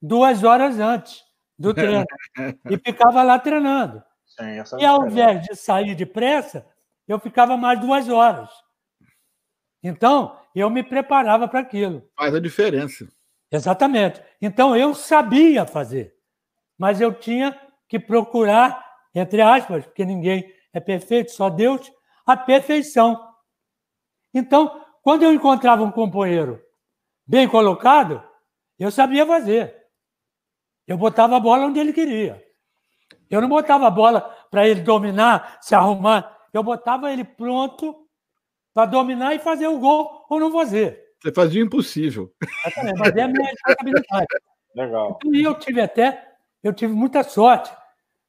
duas 0.00 0.42
horas 0.42 0.80
antes 0.80 1.22
do 1.56 1.72
treino 1.74 2.04
e 2.68 2.76
ficava 2.76 3.22
lá 3.22 3.38
treinando. 3.38 4.02
Sim, 4.26 4.78
e 4.80 4.84
ao 4.84 5.06
invés 5.06 5.42
de 5.42 5.54
sair 5.54 5.94
depressa, 5.94 6.66
eu 7.06 7.20
ficava 7.20 7.56
mais 7.56 7.78
duas 7.78 8.08
horas. 8.08 8.50
Então, 9.82 10.38
eu 10.54 10.70
me 10.70 10.82
preparava 10.82 11.48
para 11.48 11.60
aquilo. 11.60 12.08
Faz 12.16 12.34
a 12.34 12.40
diferença. 12.40 13.08
Exatamente. 13.50 14.22
Então, 14.40 14.76
eu 14.76 14.94
sabia 14.94 15.66
fazer, 15.66 16.14
mas 16.78 17.00
eu 17.00 17.12
tinha 17.12 17.58
que 17.88 17.98
procurar, 17.98 18.84
entre 19.14 19.42
aspas, 19.42 19.84
porque 19.84 20.04
ninguém 20.04 20.50
é 20.72 20.80
perfeito, 20.80 21.32
só 21.32 21.50
Deus, 21.50 21.92
a 22.24 22.36
perfeição. 22.36 23.20
Então, 24.32 24.82
quando 25.02 25.24
eu 25.24 25.32
encontrava 25.32 25.82
um 25.82 25.90
companheiro 25.90 26.62
bem 27.26 27.48
colocado, 27.48 28.22
eu 28.78 28.90
sabia 28.90 29.26
fazer. 29.26 29.76
Eu 30.86 30.96
botava 30.96 31.36
a 31.36 31.40
bola 31.40 31.66
onde 31.66 31.78
ele 31.78 31.92
queria. 31.92 32.42
Eu 33.28 33.40
não 33.40 33.48
botava 33.48 33.86
a 33.86 33.90
bola 33.90 34.20
para 34.50 34.66
ele 34.66 34.80
dominar, 34.80 35.58
se 35.60 35.74
arrumar. 35.74 36.38
Eu 36.52 36.62
botava 36.62 37.12
ele 37.12 37.24
pronto 37.24 38.01
para 38.74 38.86
dominar 38.86 39.34
e 39.34 39.38
fazer 39.38 39.66
o 39.66 39.78
gol 39.78 40.24
ou 40.28 40.40
não 40.40 40.52
fazer. 40.52 41.02
Você 41.20 41.32
fazia 41.32 41.62
o 41.62 41.66
impossível. 41.66 42.32
Exatamente, 42.66 42.98
mas 42.98 43.16
é 43.16 43.22
a 43.22 43.28
minha 43.28 43.50
responsabilidade. 43.50 44.26
Legal. 44.74 45.18
E 45.26 45.42
eu 45.42 45.54
tive 45.58 45.80
até, 45.80 46.34
eu 46.62 46.72
tive 46.72 46.92
muita 46.92 47.22
sorte 47.22 47.70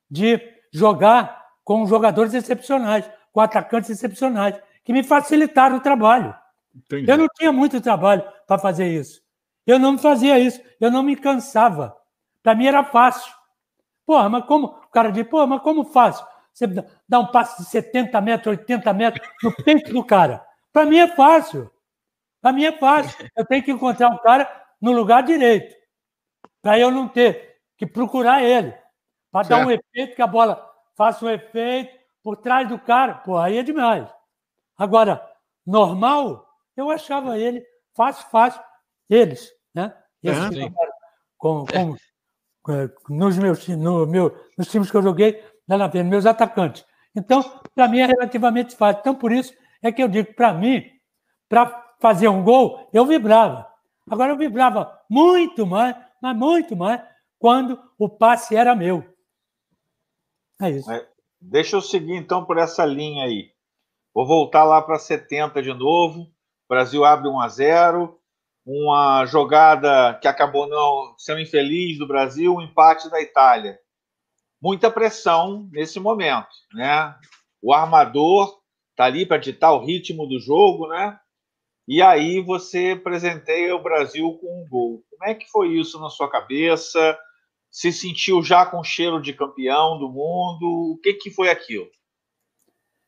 de 0.10 0.40
jogar 0.72 1.44
com 1.64 1.86
jogadores 1.86 2.34
excepcionais, 2.34 3.10
com 3.32 3.40
atacantes 3.40 3.90
excepcionais, 3.90 4.60
que 4.84 4.94
me 4.94 5.04
facilitaram 5.04 5.78
o 5.78 5.82
trabalho. 5.82 6.36
Entendi. 6.76 7.10
Eu 7.10 7.18
não 7.18 7.28
tinha 7.36 7.52
muito 7.52 7.80
trabalho 7.80 8.24
para 8.48 8.60
fazer 8.60 8.88
isso. 8.88 9.22
Eu 9.66 9.80
não 9.80 9.98
fazia 9.98 10.38
isso, 10.38 10.62
eu 10.80 10.92
não 10.92 11.02
me 11.02 11.16
cansava. 11.16 11.96
Para 12.42 12.56
mim 12.56 12.68
era 12.68 12.84
fácil. 12.84 13.34
Porra, 14.06 14.28
mas 14.28 14.46
como? 14.46 14.68
O 14.68 14.90
cara 14.90 15.12
diz, 15.12 15.26
pô, 15.26 15.48
mas 15.48 15.62
como 15.62 15.86
fácil? 15.86 16.26
Você 16.54 16.68
dá 17.10 17.20
um 17.20 17.28
passe 17.28 17.64
de 17.64 17.70
70 17.70 18.22
metros, 18.22 18.58
80 18.60 18.94
metros 18.94 19.28
no 19.42 19.52
peito 19.64 19.92
do 19.92 20.04
cara. 20.06 20.46
Para 20.72 20.86
mim 20.86 20.98
é 20.98 21.08
fácil. 21.16 21.72
Para 22.40 22.54
mim 22.54 22.66
é 22.66 22.72
fácil. 22.78 23.18
Eu 23.36 23.46
tenho 23.46 23.64
que 23.64 23.72
encontrar 23.72 24.10
um 24.10 24.18
cara 24.20 24.50
no 24.80 24.92
lugar 24.92 25.24
direito. 25.24 25.76
Para 26.62 26.80
eu 26.80 26.92
não 26.92 27.10
ter 27.10 27.58
que 27.78 27.86
procurar 27.86 28.42
ele. 28.42 28.74
Para 29.32 29.48
dar 29.48 29.66
um 29.66 29.72
efeito, 29.72 30.16
que 30.16 30.22
a 30.22 30.28
bola 30.28 30.66
faça 30.96 31.26
um 31.26 31.30
efeito 31.30 31.94
por 32.22 32.38
trás 32.38 32.70
do 32.70 32.80
cara. 32.80 33.16
Pô, 33.16 33.38
aí 33.38 33.58
é 33.58 33.64
demais. 33.64 34.08
Agora, 34.78 35.22
normal, 35.66 36.48
eu 36.78 36.90
achava 36.90 37.38
ele 37.38 37.66
fácil, 37.94 38.30
fácil. 38.30 38.62
Eles, 39.10 39.52
né? 39.74 39.94
Eles 40.22 40.40
uhum. 40.40 40.74
com, 41.38 41.66
com, 41.66 42.74
é, 42.74 42.90
nos 43.10 43.38
meus 43.38 43.68
no 43.68 44.06
meu, 44.06 44.34
nos 44.58 44.70
times 44.70 44.90
que 44.90 44.96
eu 44.96 45.04
joguei 45.04 45.44
na 45.68 45.90
frente, 45.90 46.10
meus 46.10 46.26
atacantes. 46.26 46.86
Então, 47.16 47.42
para 47.76 47.88
mim 47.88 48.00
é 48.00 48.06
relativamente 48.06 48.76
fácil. 48.76 49.00
Então, 49.02 49.16
por 49.16 49.32
isso 49.32 49.54
é 49.82 49.92
que 49.92 50.02
eu 50.02 50.08
digo, 50.08 50.34
para 50.34 50.54
mim, 50.54 50.84
para 51.48 51.96
fazer 52.00 52.28
um 52.28 52.44
gol, 52.44 52.90
eu 52.92 53.06
vibrava. 53.06 53.68
Agora 54.10 54.32
eu 54.32 54.38
vibrava 54.38 55.00
muito 55.10 55.66
mais, 55.66 55.96
mas 56.22 56.36
muito 56.36 56.76
mais, 56.76 57.02
quando 57.40 57.80
o 57.98 58.10
passe 58.10 58.56
era 58.56 58.76
meu. 58.76 59.06
É 60.62 60.70
isso. 60.70 60.90
Deixa 61.40 61.76
eu 61.76 61.82
seguir 61.82 62.16
então 62.16 62.46
por 62.46 62.58
essa 62.58 62.86
linha 62.86 63.26
aí. 63.26 63.52
Vou 64.14 64.26
voltar 64.26 64.64
lá 64.64 64.82
para 64.82 65.00
70 65.00 65.62
de 65.62 65.74
novo. 65.74 66.22
O 66.22 66.28
Brasil 66.70 67.04
abre 67.04 67.28
1 67.28 67.40
a 67.40 67.48
0 67.48 68.20
uma 68.66 69.26
jogada 69.26 70.18
que 70.22 70.28
acabou 70.28 70.68
não 70.68 71.16
sendo 71.18 71.42
infeliz 71.42 71.98
do 71.98 72.08
Brasil, 72.08 72.56
um 72.56 72.62
empate 72.62 73.10
da 73.10 73.22
Itália. 73.22 73.78
Muita 74.64 74.90
pressão 74.90 75.68
nesse 75.74 76.00
momento, 76.00 76.48
né? 76.74 77.14
O 77.62 77.74
armador 77.74 78.62
tá 78.96 79.04
ali 79.04 79.26
para 79.26 79.36
ditar 79.36 79.74
o 79.74 79.84
ritmo 79.84 80.26
do 80.26 80.40
jogo, 80.40 80.88
né? 80.88 81.20
E 81.86 82.02
aí 82.02 82.40
você 82.40 82.96
presenteia 82.96 83.76
o 83.76 83.84
Brasil 83.84 84.38
com 84.40 84.64
um 84.64 84.70
gol. 84.70 85.04
Como 85.10 85.30
é 85.30 85.36
que 85.36 85.50
foi 85.50 85.74
isso 85.74 86.00
na 86.00 86.10
sua 86.10 86.30
cabeça? 86.30 87.20
Se 87.70 87.92
sentiu 87.92 88.42
já 88.42 88.66
com 88.66 88.82
cheiro 88.86 89.22
de 89.22 89.34
campeão 89.34 90.00
do 90.00 90.08
mundo? 90.08 90.94
O 90.94 91.00
que 91.04 91.16
que 91.16 91.30
foi 91.30 91.50
aquilo? 91.50 91.90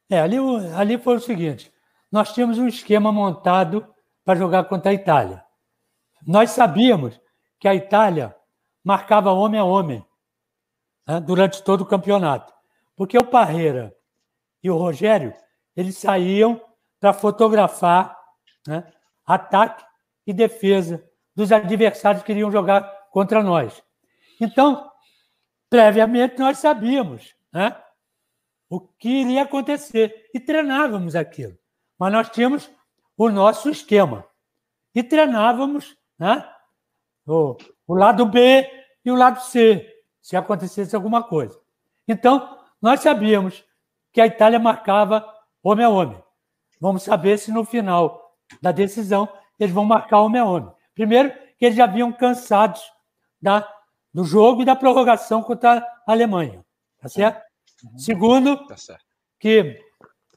É, 0.10 0.20
ali, 0.20 0.36
ali 0.76 0.98
foi 0.98 1.16
o 1.16 1.22
seguinte: 1.22 1.72
nós 2.12 2.34
tínhamos 2.34 2.58
um 2.58 2.68
esquema 2.68 3.14
montado 3.14 3.88
para 4.26 4.38
jogar 4.38 4.66
contra 4.66 4.92
a 4.92 4.94
Itália. 4.94 5.42
Nós 6.28 6.50
sabíamos 6.50 7.18
que 7.62 7.68
a 7.70 7.74
Itália 7.74 8.36
marcava 8.84 9.32
homem 9.32 9.58
a 9.58 9.64
homem 9.64 10.06
né, 11.08 11.20
durante 11.20 11.64
todo 11.64 11.82
o 11.82 11.86
campeonato, 11.86 12.54
porque 12.96 13.18
o 13.18 13.26
Parreira 13.26 13.96
e 14.64 14.70
o 14.70 14.78
Rogério 14.78 15.34
eles 15.76 15.98
saíam 15.98 16.62
para 17.00 17.14
fotografar 17.14 18.18
né, 18.68 18.92
ataque 19.26 19.84
e 20.26 20.34
defesa 20.34 21.04
dos 21.36 21.52
adversários 21.52 22.24
que 22.24 22.32
iriam 22.32 22.52
jogar 22.52 22.82
contra 23.12 23.44
nós. 23.44 23.84
Então, 24.40 24.90
previamente 25.70 26.40
nós 26.40 26.58
sabíamos 26.58 27.36
né, 27.52 27.76
o 28.70 28.80
que 28.80 29.10
iria 29.10 29.44
acontecer 29.44 30.30
e 30.34 30.40
treinávamos 30.40 31.16
aquilo. 31.16 31.58
Mas 31.98 32.12
nós 32.12 32.30
tínhamos 32.30 32.70
o 33.18 33.30
nosso 33.30 33.70
esquema 33.70 34.26
e 34.94 35.04
treinávamos 35.04 35.96
né? 36.18 36.50
o, 37.26 37.56
o 37.88 37.94
lado 37.94 38.26
B 38.26 38.70
e 39.04 39.12
o 39.12 39.16
lado 39.16 39.42
C, 39.42 39.95
se 40.26 40.36
acontecesse 40.36 40.96
alguma 40.96 41.22
coisa. 41.22 41.56
Então, 42.08 42.58
nós 42.82 43.02
sabíamos 43.02 43.64
que 44.12 44.20
a 44.20 44.26
Itália 44.26 44.58
marcava 44.58 45.24
homem 45.62 45.86
a 45.86 45.90
homem. 45.90 46.20
Vamos 46.82 47.04
saber 47.04 47.38
se 47.38 47.52
no 47.52 47.64
final 47.64 48.34
da 48.60 48.72
decisão 48.72 49.30
eles 49.60 49.72
vão 49.72 49.86
marcar 49.86 50.22
homem 50.22 50.42
a 50.42 50.46
homem. 50.46 50.74
Primeiro, 50.96 51.32
que 51.60 51.66
eles 51.66 51.78
já 51.78 51.86
vinham 51.86 52.12
cansados 52.12 52.82
da, 53.40 53.72
do 54.12 54.24
jogo 54.24 54.64
e 54.64 54.66
da 54.66 54.76
prorrogação 54.76 55.44
contra 55.44 55.78
a 55.78 56.12
Alemanha. 56.12 56.66
Tá 57.00 57.08
certo? 57.08 57.44
Uhum. 57.84 58.00
Segundo, 58.00 58.66
tá 58.66 58.76
certo. 58.76 59.06
que 59.40 59.80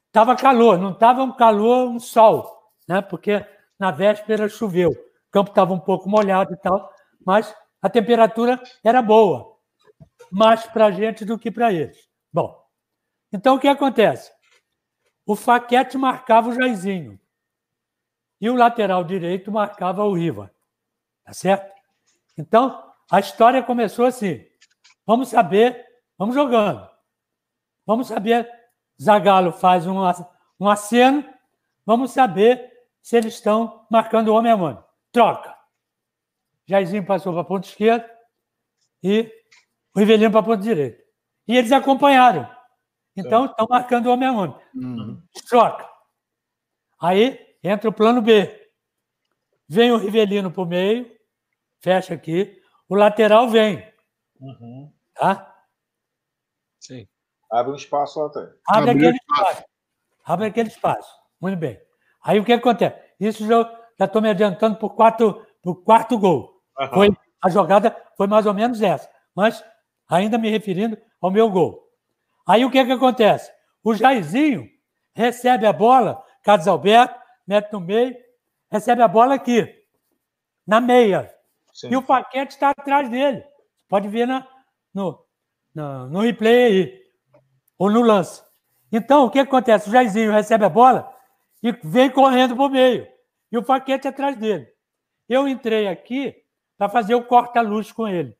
estava 0.05 0.35
calor, 0.35 0.77
não 0.77 0.91
estava 0.91 1.23
um 1.23 1.31
calor, 1.31 1.89
um 1.89 1.99
sol, 1.99 2.71
né? 2.87 3.01
porque 3.01 3.43
na 3.79 3.89
véspera 3.89 4.47
choveu 4.47 4.91
o 4.91 5.31
campo 5.31 5.49
estava 5.49 5.73
um 5.73 5.79
pouco 5.79 6.07
molhado 6.07 6.53
e 6.53 6.57
tal, 6.57 6.91
mas 7.25 7.55
a 7.81 7.89
temperatura 7.89 8.61
era 8.83 9.01
boa, 9.01 9.58
mais 10.31 10.65
para 10.65 10.87
a 10.87 10.91
gente 10.91 11.25
do 11.25 11.37
que 11.37 11.51
para 11.51 11.71
eles. 11.71 12.07
Bom, 12.31 12.63
então 13.31 13.55
o 13.55 13.59
que 13.59 13.67
acontece? 13.67 14.31
O 15.25 15.35
Faquete 15.35 15.97
marcava 15.97 16.49
o 16.49 16.53
Jairzinho 16.53 17.19
e 18.41 18.49
o 18.49 18.55
lateral 18.55 19.03
direito 19.03 19.51
marcava 19.51 20.03
o 20.03 20.13
Riva, 20.13 20.53
tá 21.23 21.33
certo? 21.33 21.73
Então, 22.37 22.91
a 23.11 23.19
história 23.19 23.61
começou 23.61 24.05
assim. 24.05 24.45
Vamos 25.05 25.29
saber, 25.29 25.85
vamos 26.17 26.35
jogando. 26.35 26.87
Vamos 27.85 28.07
saber, 28.07 28.49
Zagallo 29.01 29.51
faz 29.51 29.85
um, 29.87 29.97
um 30.59 30.69
aceno, 30.69 31.27
vamos 31.85 32.11
saber 32.11 32.71
se 33.01 33.17
eles 33.17 33.33
estão 33.33 33.85
marcando 33.89 34.33
homem 34.33 34.51
a 34.51 34.55
homem 34.55 34.89
troca. 35.11 35.55
Jairzinho 36.65 37.05
passou 37.05 37.33
para 37.33 37.41
a 37.41 37.45
ponta 37.45 37.67
esquerda 37.67 38.09
e 39.01 39.31
o 39.95 39.99
Rivelino 39.99 40.31
para 40.31 40.39
a 40.41 40.43
ponta 40.43 40.63
direita. 40.63 41.03
E 41.47 41.57
eles 41.57 41.71
acompanharam. 41.71 42.49
Então, 43.15 43.45
estão 43.45 43.67
marcando 43.69 44.07
homem 44.07 44.27
a 44.27 44.31
homem. 44.31 44.55
Uhum. 44.75 45.21
Troca. 45.49 45.89
Aí 47.01 47.39
entra 47.63 47.89
o 47.89 47.93
plano 47.93 48.21
B. 48.21 48.55
Vem 49.67 49.91
o 49.91 49.97
Rivelino 49.97 50.51
para 50.51 50.63
o 50.63 50.65
meio, 50.65 51.09
fecha 51.81 52.13
aqui. 52.13 52.61
O 52.87 52.95
lateral 52.95 53.49
vem. 53.49 53.87
Uhum. 54.39 54.91
Tá? 55.13 55.55
Sim. 56.79 57.07
Abre 57.51 57.73
um 57.73 57.75
espaço 57.75 58.19
lá 58.19 58.27
atrás. 58.27 58.49
Abre, 58.67 58.91
aquele 58.91 59.17
espaço. 59.17 59.41
espaço. 59.41 59.63
Abre 60.25 60.45
aquele 60.45 60.69
espaço. 60.69 61.19
Muito 61.41 61.57
bem. 61.57 61.79
Aí 62.23 62.39
o 62.39 62.45
que 62.45 62.53
acontece? 62.53 62.95
Isso 63.19 63.45
já 63.47 64.05
estou 64.05 64.21
me 64.21 64.29
adiantando 64.29 64.77
por 64.77 64.91
quatro, 64.91 65.45
por 65.61 65.83
quarto 65.83 66.17
gol. 66.17 66.61
Uhum. 66.79 66.89
Foi, 66.89 67.09
a 67.43 67.49
jogada 67.49 67.95
foi 68.15 68.27
mais 68.27 68.45
ou 68.45 68.53
menos 68.53 68.81
essa. 68.81 69.09
Mas 69.35 69.63
ainda 70.09 70.37
me 70.37 70.49
referindo 70.49 70.97
ao 71.21 71.29
meu 71.29 71.49
gol. 71.49 71.87
Aí 72.47 72.65
o 72.65 72.71
que, 72.71 72.83
que 72.83 72.91
acontece? 72.91 73.51
O 73.83 73.93
Jairzinho 73.93 74.67
recebe 75.13 75.67
a 75.67 75.71
bola, 75.71 76.21
Carlos 76.43 76.67
Alberto, 76.67 77.19
mete 77.45 77.71
no 77.71 77.79
meio, 77.79 78.15
recebe 78.71 79.03
a 79.03 79.07
bola 79.07 79.35
aqui, 79.35 79.67
na 80.65 80.81
meia. 80.81 81.31
Sim. 81.73 81.89
E 81.91 81.95
o 81.95 82.01
Paquete 82.01 82.53
está 82.53 82.71
atrás 82.71 83.09
dele. 83.09 83.43
Pode 83.87 84.07
ver 84.07 84.25
na, 84.25 84.47
no, 84.93 85.23
no, 85.73 86.09
no 86.09 86.19
replay 86.21 86.65
aí, 86.65 87.01
ou 87.77 87.89
no 87.91 88.01
lance. 88.01 88.43
Então, 88.91 89.25
o 89.25 89.29
que 89.29 89.39
acontece? 89.39 89.87
O 89.87 89.91
Jairzinho 89.91 90.31
recebe 90.31 90.65
a 90.65 90.69
bola 90.69 91.13
e 91.61 91.71
vem 91.83 92.09
correndo 92.09 92.55
para 92.55 92.65
o 92.65 92.69
meio. 92.69 93.07
E 93.51 93.57
o 93.57 93.63
Paquete 93.63 94.07
atrás 94.07 94.35
dele. 94.35 94.67
Eu 95.27 95.47
entrei 95.47 95.87
aqui 95.87 96.35
para 96.77 96.89
fazer 96.89 97.13
o 97.13 97.23
corta-luz 97.23 97.91
com 97.91 98.07
ele. 98.07 98.35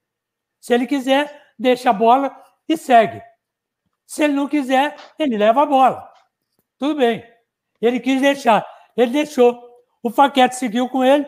Se 0.59 0.73
ele 0.73 0.87
quiser, 0.87 1.38
deixa 1.59 1.89
a 1.89 1.93
bola 1.93 2.35
e 2.67 2.77
segue. 2.77 3.21
Se 4.05 4.23
ele 4.23 4.33
não 4.33 4.47
quiser, 4.47 4.95
ele 5.19 5.37
leva 5.37 5.63
a 5.63 5.65
bola. 5.65 6.09
Tudo 6.77 6.95
bem. 6.95 7.23
Ele 7.81 7.99
quis 7.99 8.21
deixar. 8.21 8.65
Ele 8.95 9.11
deixou. 9.11 9.61
O 10.01 10.09
Faquete 10.09 10.55
seguiu 10.55 10.87
com 10.89 11.03
ele 11.03 11.27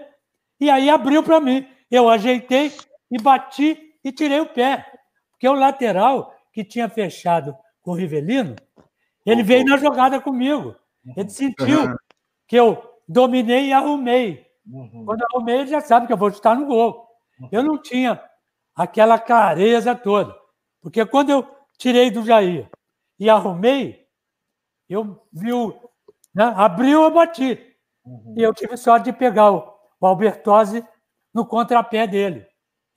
e 0.59 0.69
aí 0.69 0.89
abriu 0.89 1.21
para 1.21 1.39
mim. 1.39 1.67
Eu 1.89 2.09
ajeitei 2.09 2.71
e 3.11 3.21
bati 3.21 3.77
e 4.03 4.11
tirei 4.11 4.39
o 4.39 4.47
pé. 4.47 4.85
Porque 5.31 5.47
o 5.47 5.53
lateral 5.53 6.33
que 6.53 6.63
tinha 6.63 6.87
fechado 6.87 7.55
com 7.81 7.91
o 7.91 7.95
Rivelino, 7.95 8.55
ele 9.25 9.43
veio 9.43 9.65
na 9.65 9.77
jogada 9.77 10.19
comigo. 10.21 10.75
Ele 11.15 11.29
sentiu 11.29 11.81
uhum. 11.81 11.95
que 12.47 12.55
eu 12.55 12.81
dominei 13.07 13.67
e 13.67 13.73
arrumei. 13.73 14.47
Uhum. 14.65 15.03
Quando 15.05 15.23
arrumei, 15.23 15.59
ele 15.59 15.67
já 15.67 15.81
sabe 15.81 16.07
que 16.07 16.13
eu 16.13 16.17
vou 16.17 16.31
chutar 16.31 16.55
no 16.55 16.65
gol. 16.65 17.07
Uhum. 17.39 17.49
Eu 17.51 17.63
não 17.63 17.81
tinha 17.81 18.21
aquela 18.81 19.19
clareza 19.19 19.93
toda. 19.95 20.35
Porque 20.81 21.05
quando 21.05 21.29
eu 21.29 21.47
tirei 21.77 22.09
do 22.09 22.25
Jair 22.25 22.69
e 23.19 23.29
arrumei, 23.29 24.07
eu 24.89 25.23
vi 25.31 25.53
o. 25.53 25.73
Né, 26.33 26.51
abriu, 26.55 27.03
eu 27.03 27.11
bati. 27.11 27.59
Uhum. 28.03 28.33
E 28.35 28.41
eu 28.41 28.53
tive 28.53 28.75
sorte 28.75 29.05
de 29.05 29.13
pegar 29.13 29.51
o, 29.51 29.71
o 29.99 30.05
Albertose 30.07 30.83
no 31.33 31.45
contrapé 31.45 32.07
dele. 32.07 32.47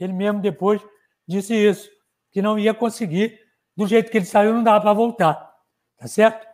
Ele 0.01 0.12
mesmo 0.12 0.41
depois 0.41 0.80
disse 1.28 1.55
isso, 1.55 1.91
que 2.32 2.41
não 2.41 2.59
ia 2.59 2.72
conseguir, 2.72 3.39
do 3.76 3.87
jeito 3.87 4.11
que 4.11 4.16
ele 4.16 4.24
saiu, 4.24 4.55
não 4.55 4.62
dava 4.62 4.80
para 4.80 4.93
voltar. 4.93 5.53
Tá 5.99 6.07
certo? 6.07 6.47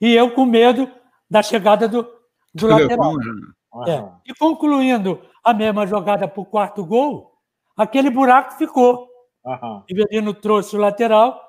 E 0.00 0.14
eu 0.14 0.32
com 0.34 0.44
medo 0.44 0.90
da 1.30 1.42
chegada 1.42 1.88
do, 1.88 2.06
do 2.54 2.66
lateral. 2.66 3.14
Uhum. 3.14 3.88
É. 3.88 4.12
E 4.26 4.34
concluindo 4.34 5.20
a 5.42 5.52
mesma 5.52 5.86
jogada 5.86 6.28
para 6.28 6.40
o 6.40 6.46
quarto 6.46 6.84
gol, 6.84 7.33
aquele 7.76 8.10
buraco 8.10 8.54
ficou. 8.54 9.08
Uhum. 9.44 9.82
Rivelino 9.88 10.32
trouxe 10.32 10.74
o 10.74 10.78
lateral, 10.78 11.40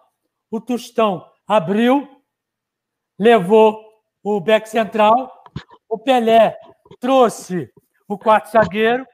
o 0.51 0.59
Tostão 0.59 1.25
abriu, 1.47 2.07
levou 3.17 3.83
o 4.23 4.41
back 4.41 4.67
central, 4.67 5.43
o 5.87 5.97
Pelé 5.97 6.57
trouxe 6.99 7.71
o 8.07 8.17
quarto 8.17 8.51
zagueiro, 8.51 9.05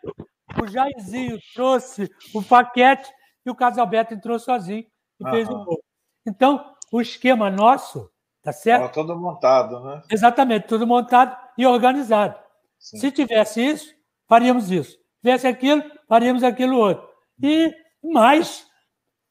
o 0.61 0.67
Jairzinho 0.67 1.37
trouxe 1.53 2.09
o 2.33 2.43
Paquete 2.43 3.11
e 3.45 3.49
o 3.49 3.55
Casalberto 3.55 4.13
entrou 4.13 4.39
sozinho 4.39 4.85
e 5.19 5.23
uhum. 5.23 5.31
fez 5.31 5.49
o 5.49 5.63
gol. 5.63 5.83
Então, 6.25 6.73
o 6.91 7.01
esquema 7.01 7.49
nosso, 7.49 8.09
tá 8.41 8.51
certo? 8.51 8.85
Estava 8.85 8.93
todo 8.93 9.19
montado, 9.19 9.79
né? 9.81 10.01
Exatamente, 10.09 10.67
tudo 10.67 10.85
montado 10.85 11.37
e 11.57 11.65
organizado. 11.65 12.37
Sim. 12.79 12.97
Se 12.97 13.11
tivesse 13.11 13.61
isso, 13.63 13.93
faríamos 14.27 14.71
isso. 14.71 15.00
Se 15.21 15.27
tivesse 15.27 15.47
aquilo, 15.47 15.83
faríamos 16.07 16.43
aquilo 16.43 16.77
outro. 16.77 17.07
E 17.41 17.71
mais 18.03 18.65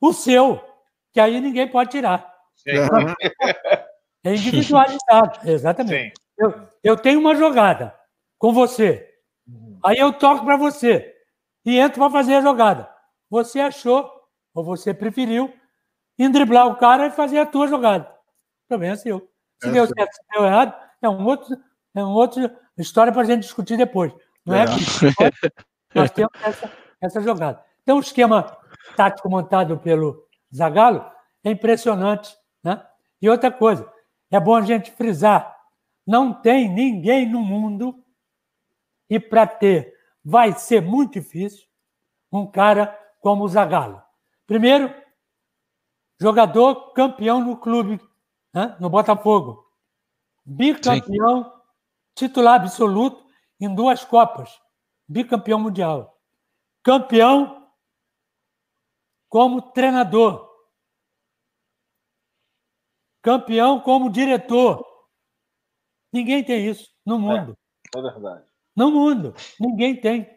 o 0.00 0.12
seu, 0.12 0.60
que 1.12 1.18
aí 1.18 1.40
ninguém 1.40 1.68
pode 1.68 1.90
tirar. 1.90 2.32
É 4.22 4.34
individualizado, 4.34 5.40
exatamente. 5.50 6.14
Eu, 6.38 6.68
eu 6.84 6.96
tenho 6.96 7.18
uma 7.18 7.34
jogada 7.34 7.94
com 8.38 8.52
você. 8.52 9.08
Uhum. 9.48 9.80
Aí 9.84 9.98
eu 9.98 10.12
toco 10.12 10.44
para 10.44 10.56
você 10.56 11.12
e 11.64 11.78
entro 11.78 11.98
para 12.00 12.10
fazer 12.10 12.36
a 12.36 12.40
jogada. 12.40 12.88
Você 13.28 13.60
achou, 13.60 14.08
ou 14.54 14.64
você 14.64 14.94
preferiu, 14.94 15.52
driblar 16.30 16.66
o 16.66 16.76
cara 16.76 17.06
e 17.06 17.10
fazer 17.10 17.38
a 17.38 17.46
tua 17.46 17.66
jogada. 17.66 18.04
O 18.04 18.68
problema 18.68 18.94
é 18.94 18.96
seu. 18.96 19.28
Se 19.60 19.68
é 19.68 19.72
deu 19.72 19.86
certo, 19.86 20.12
se 20.12 20.20
deu 20.30 20.44
errado, 20.44 20.74
é 21.02 21.08
um 21.08 21.24
outro, 21.24 21.56
é 21.94 22.04
um 22.04 22.10
outro 22.10 22.50
história 22.78 23.12
para 23.12 23.22
a 23.22 23.24
gente 23.24 23.42
discutir 23.42 23.76
depois. 23.76 24.12
Não 24.44 24.54
é? 24.54 24.64
é. 24.64 24.66
Nós 25.94 26.10
temos 26.10 26.32
essa, 26.42 26.70
essa 27.00 27.20
jogada. 27.20 27.64
Então, 27.82 27.96
o 27.96 28.00
esquema 28.00 28.56
tático 28.96 29.28
montado 29.28 29.78
pelo 29.78 30.26
Zagallo 30.54 31.04
é 31.42 31.50
impressionante. 31.50 32.36
Né? 32.62 32.84
E 33.20 33.28
outra 33.28 33.50
coisa, 33.50 33.90
é 34.30 34.38
bom 34.38 34.54
a 34.54 34.62
gente 34.62 34.90
frisar: 34.92 35.56
não 36.06 36.32
tem 36.32 36.68
ninguém 36.68 37.28
no 37.28 37.40
mundo, 37.40 38.04
e 39.08 39.18
para 39.18 39.46
ter 39.46 39.94
vai 40.24 40.52
ser 40.52 40.82
muito 40.82 41.14
difícil, 41.14 41.66
um 42.30 42.46
cara 42.46 42.96
como 43.20 43.44
o 43.44 43.48
Zagallo. 43.48 44.02
Primeiro, 44.46 44.94
jogador 46.20 46.92
campeão 46.92 47.40
no 47.42 47.56
clube, 47.56 48.00
né? 48.52 48.76
no 48.78 48.90
Botafogo. 48.90 49.66
Bicampeão, 50.44 51.44
Sim. 51.44 51.50
titular 52.14 52.60
absoluto 52.60 53.24
em 53.58 53.74
duas 53.74 54.04
Copas. 54.04 54.60
Bicampeão 55.10 55.58
mundial. 55.58 56.18
Campeão 56.82 57.68
como 59.28 59.60
treinador 59.72 60.50
campeão 63.22 63.80
como 63.80 64.10
diretor. 64.10 64.84
Ninguém 66.12 66.42
tem 66.42 66.66
isso 66.66 66.88
no 67.04 67.16
é, 67.16 67.18
mundo. 67.18 67.58
É, 67.94 67.98
é 67.98 68.02
verdade. 68.02 68.44
No 68.76 68.90
mundo, 68.90 69.34
ninguém 69.58 70.00
tem. 70.00 70.28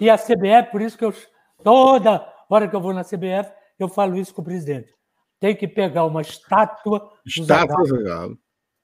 E 0.00 0.10
a 0.10 0.16
CBF, 0.16 0.70
por 0.70 0.82
isso 0.82 0.98
que 0.98 1.04
eu 1.04 1.14
toda 1.62 2.32
hora 2.50 2.68
que 2.68 2.76
eu 2.76 2.80
vou 2.80 2.92
na 2.92 3.04
CBF, 3.04 3.52
eu 3.78 3.88
falo 3.88 4.16
isso 4.16 4.34
com 4.34 4.42
o 4.42 4.44
presidente. 4.44 4.92
Tem 5.40 5.56
que 5.56 5.66
pegar 5.66 6.04
uma 6.04 6.20
estátua 6.20 7.12
estátua 7.24 7.84
do 7.84 8.38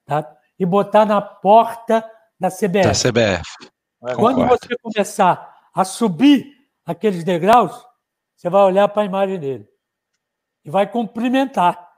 tá? 0.05 0.37
e 0.59 0.67
botar 0.67 1.05
na 1.05 1.21
porta 1.21 2.09
da 2.39 2.49
CBF. 2.49 2.83
Da 2.83 2.93
CBF. 2.93 3.71
Quando 4.17 4.47
você 4.47 4.77
começar 4.81 5.71
a 5.75 5.85
subir 5.85 6.57
aqueles 6.85 7.23
degraus, 7.23 7.85
você 8.35 8.49
vai 8.49 8.63
olhar 8.63 8.89
para 8.89 9.03
a 9.03 9.07
imagem 9.07 9.39
dele 9.39 9.69
e 10.65 10.71
vai 10.71 10.91
cumprimentar. 10.91 11.89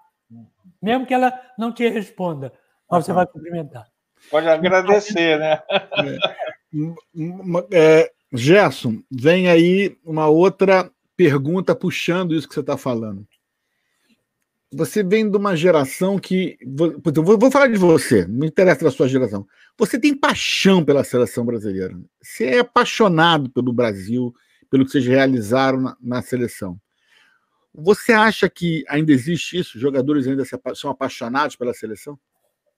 Mesmo 0.81 1.07
que 1.07 1.15
ela 1.15 1.33
não 1.57 1.73
te 1.73 1.89
responda, 1.89 2.53
mas 2.91 3.05
você 3.05 3.13
vai 3.13 3.27
cumprimentar. 3.27 3.87
Pode 4.31 4.49
agradecer, 4.49 5.39
né? 5.39 5.63
É, 7.73 8.01
é, 8.03 8.13
Gerson, 8.33 9.03
vem 9.11 9.49
aí 9.49 9.97
uma 10.05 10.27
outra 10.29 10.91
pergunta 11.17 11.75
puxando 11.75 12.35
isso 12.35 12.49
que 12.49 12.55
você 12.55 12.61
está 12.61 12.77
falando. 12.77 13.27
Você 14.75 15.03
vem 15.03 15.31
de 15.31 15.37
uma 15.37 15.55
geração 15.55 16.19
que. 16.19 16.57
Vou, 16.67 17.39
vou 17.39 17.51
falar 17.51 17.69
de 17.69 17.77
você, 17.77 18.27
não 18.27 18.47
interessa 18.47 18.85
da 18.85 18.91
sua 18.91 19.07
geração. 19.07 19.47
Você 19.77 20.01
tem 20.01 20.17
paixão 20.17 20.83
pela 20.83 21.05
seleção 21.05 21.45
brasileira. 21.45 21.95
Você 22.23 22.47
é 22.47 22.59
apaixonado 22.61 23.51
pelo 23.51 23.73
Brasil, 23.73 24.35
pelo 24.71 24.87
que 24.87 24.93
vocês 24.93 25.05
realizaram 25.05 25.79
na, 25.79 25.97
na 26.01 26.23
seleção. 26.23 26.81
Você 27.75 28.13
acha 28.13 28.49
que 28.49 28.85
ainda 28.89 29.13
existe 29.13 29.59
isso? 29.59 29.79
Jogadores 29.79 30.27
ainda 30.27 30.45
são 30.75 30.91
apaixonados 30.91 31.55
pela 31.55 31.75
seleção? 31.75 32.19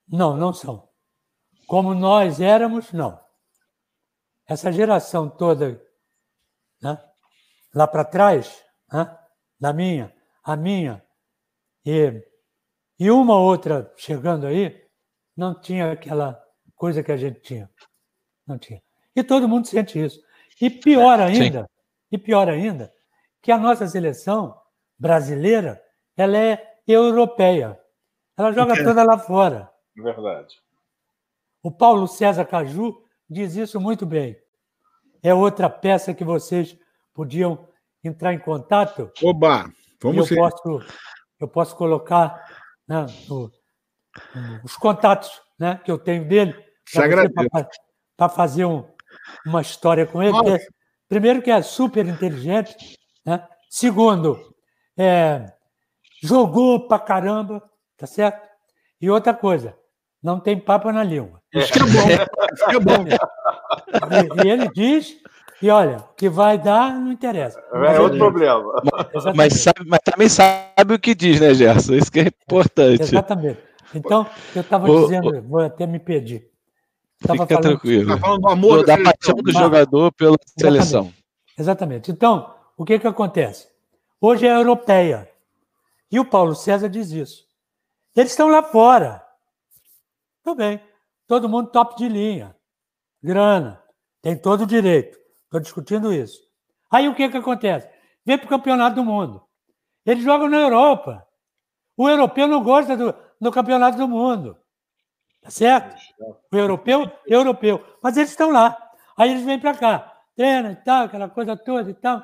Não, 0.09 0.36
não 0.36 0.53
são. 0.53 0.88
Como 1.66 1.95
nós 1.95 2.40
éramos, 2.40 2.92
não. 2.92 3.20
Essa 4.47 4.72
geração 4.72 5.28
toda, 5.28 5.80
né, 6.82 7.01
lá 7.74 7.86
para 7.86 8.05
trás, 8.05 8.62
né, 8.92 9.16
da 9.59 9.72
minha, 9.72 10.12
a 10.42 10.57
minha, 10.57 11.03
e, 11.85 12.22
e 12.99 13.11
uma 13.11 13.39
outra 13.39 13.93
chegando 13.97 14.47
aí, 14.47 14.85
não 15.37 15.59
tinha 15.61 15.93
aquela 15.93 16.41
coisa 16.74 17.03
que 17.03 17.12
a 17.12 17.16
gente 17.16 17.41
tinha. 17.41 17.70
Não 18.47 18.59
tinha. 18.59 18.82
E 19.14 19.22
todo 19.22 19.49
mundo 19.49 19.66
sente 19.66 20.03
isso. 20.03 20.20
E 20.61 20.70
pior 20.70 21.20
ainda, 21.20 21.62
Sim. 21.62 21.66
e 22.12 22.18
pior 22.18 22.49
ainda, 22.49 22.93
que 23.43 23.51
a 23.51 23.59
nossa 23.59 23.87
seleção 23.87 24.59
brasileira, 24.99 25.80
ela 26.16 26.37
é 26.37 26.78
europeia. 26.87 27.78
Ela 28.37 28.53
joga 28.53 28.82
toda 28.82 29.03
lá 29.03 29.18
fora. 29.18 29.70
Verdade. 29.97 30.55
O 31.62 31.70
Paulo 31.70 32.07
César 32.07 32.45
Caju 32.45 33.03
diz 33.28 33.57
isso 33.57 33.80
muito 33.80 34.05
bem. 34.05 34.37
É 35.22 35.32
outra 35.32 35.70
peça 35.70 36.12
que 36.12 36.24
vocês 36.24 36.76
podiam 37.12 37.68
entrar 38.03 38.35
em 38.35 38.39
contato. 38.39 39.11
Oba, 39.22 39.70
vamos 40.03 40.30
eu 40.30 40.37
posso, 40.37 40.80
eu 41.41 41.49
posso 41.49 41.76
colocar 41.76 42.45
né, 42.87 43.07
no, 43.28 43.51
os 44.64 44.76
contatos 44.76 45.30
né, 45.59 45.80
que 45.85 45.91
eu 45.91 45.99
tenho 45.99 46.26
dele 46.26 46.55
para 48.16 48.28
fazer 48.28 48.64
um, 48.64 48.85
uma 49.47 49.61
história 49.61 50.07
com 50.07 50.22
ele. 50.22 50.37
É, 50.51 50.59
primeiro, 51.09 51.43
que 51.43 51.51
é 51.51 51.62
super 51.62 52.07
inteligente. 52.07 52.97
Né? 53.24 53.47
Segundo, 53.68 54.55
é, 54.97 55.53
jogou 56.22 56.87
pra 56.87 56.99
caramba, 56.99 57.62
tá 57.97 58.07
certo? 58.07 58.49
E 59.01 59.11
outra 59.11 59.35
coisa, 59.35 59.76
não 60.22 60.41
tem 60.41 60.59
papo 60.59 60.91
na 60.91 61.03
língua. 61.03 61.43
Isso 61.53 61.72
que 61.72 61.78
é 61.78 61.82
bom. 61.82 62.24
Isso 62.55 62.66
que 62.66 62.76
é 62.76 62.80
bom. 62.80 63.05
E, 64.41 64.47
e 64.47 64.51
ele 64.51 64.68
diz 64.70 65.16
e 65.62 65.70
olha, 65.70 65.98
o 65.98 66.14
que 66.14 66.28
vai 66.28 66.59
dar 66.59 66.94
não 66.94 67.12
interessa. 67.12 67.62
É 67.72 68.00
outro 68.00 68.18
problema. 68.18 68.82
Mas, 69.34 69.61
sabe, 69.61 69.80
mas 69.86 70.00
também 70.05 70.28
sabe 70.28 70.94
o 70.94 70.98
que 70.98 71.14
diz, 71.14 71.40
né, 71.40 71.55
Gerson? 71.55 71.94
Isso 71.94 72.11
que 72.11 72.20
é 72.20 72.28
importante. 72.28 73.02
Exatamente. 73.02 73.61
Então, 73.94 74.26
eu 74.55 74.62
estava 74.62 74.86
dizendo, 74.86 75.42
vou 75.42 75.61
até 75.61 75.86
me 75.86 75.98
pedir. 75.98 76.48
Tava 77.20 77.44
Fica 77.44 77.46
falando, 77.46 77.62
tranquilo. 77.62 78.11
Tá 78.14 78.18
falando 78.18 78.40
do 78.40 78.48
amor 78.48 78.84
da 78.84 78.96
paixão 78.96 79.36
do 79.36 79.52
jogador 79.52 80.12
pela 80.12 80.36
Exatamente. 80.36 80.61
seleção. 80.61 81.12
Exatamente. 81.59 82.11
Então, 82.11 82.55
o 82.76 82.84
que, 82.84 82.98
que 82.98 83.07
acontece? 83.07 83.68
Hoje 84.20 84.46
é 84.46 84.55
europeia. 84.55 85.30
E 86.11 86.18
o 86.18 86.24
Paulo 86.24 86.55
César 86.55 86.88
diz 86.88 87.11
isso. 87.11 87.44
Eles 88.16 88.32
estão 88.32 88.48
lá 88.48 88.62
fora. 88.62 89.22
Tudo 90.42 90.59
bem. 90.59 90.80
Todo 91.26 91.48
mundo 91.48 91.70
top 91.70 91.96
de 91.96 92.09
linha. 92.09 92.55
Grana. 93.22 93.80
Tem 94.20 94.36
todo 94.36 94.62
o 94.62 94.66
direito. 94.66 95.18
Estou 95.55 95.62
discutindo 95.62 96.12
isso. 96.12 96.40
Aí 96.90 97.09
o 97.09 97.14
que, 97.14 97.28
que 97.28 97.36
acontece? 97.36 97.88
Vem 98.26 98.36
para 98.36 98.46
o 98.46 98.48
campeonato 98.48 98.96
do 98.96 99.05
mundo. 99.05 99.40
Eles 100.05 100.24
jogam 100.24 100.48
na 100.48 100.57
Europa. 100.57 101.24
O 101.96 102.09
europeu 102.09 102.48
não 102.48 102.61
gosta 102.61 102.96
do, 102.96 103.14
do 103.40 103.52
campeonato 103.52 103.96
do 103.96 104.09
mundo. 104.09 104.59
Tá 105.40 105.50
certo? 105.50 105.94
O 106.52 106.57
europeu, 106.57 107.09
europeu. 107.24 107.84
Mas 108.02 108.16
eles 108.16 108.30
estão 108.30 108.50
lá. 108.50 108.76
Aí 109.16 109.30
eles 109.30 109.44
vêm 109.44 109.61
para 109.61 109.74
cá. 109.74 110.12
Treina 110.34 110.72
e 110.72 110.76
tal, 110.76 111.05
aquela 111.05 111.28
coisa 111.28 111.57
toda 111.57 111.88
e 111.88 111.94
tal. 111.94 112.20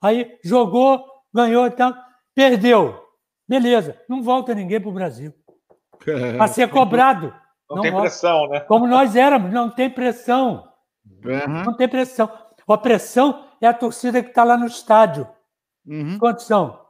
Aí 0.00 0.38
jogou, 0.44 1.04
ganhou 1.34 1.66
e 1.66 1.70
tal. 1.72 1.92
Perdeu. 2.32 2.96
Beleza. 3.48 4.00
Não 4.08 4.22
volta 4.22 4.54
ninguém 4.54 4.80
para 4.80 4.90
o 4.90 4.94
Brasil. 4.94 5.34
Para 6.38 6.46
ser 6.46 6.70
cobrado. 6.70 7.34
Não, 7.68 7.76
não 7.76 7.82
tem 7.82 7.90
volta. 7.90 8.06
pressão, 8.06 8.48
né? 8.48 8.60
Como 8.60 8.86
nós 8.86 9.16
éramos, 9.16 9.52
não 9.52 9.68
tem 9.68 9.90
pressão. 9.90 10.72
Uhum. 11.24 11.64
Não 11.64 11.76
tem 11.76 11.88
pressão. 11.88 12.30
A 12.68 12.78
pressão 12.78 13.48
é 13.60 13.66
a 13.66 13.74
torcida 13.74 14.22
que 14.22 14.30
está 14.30 14.44
lá 14.44 14.56
no 14.56 14.66
estádio. 14.66 15.28
Uhum. 15.86 16.18
Quantos 16.18 16.46
são? 16.46 16.80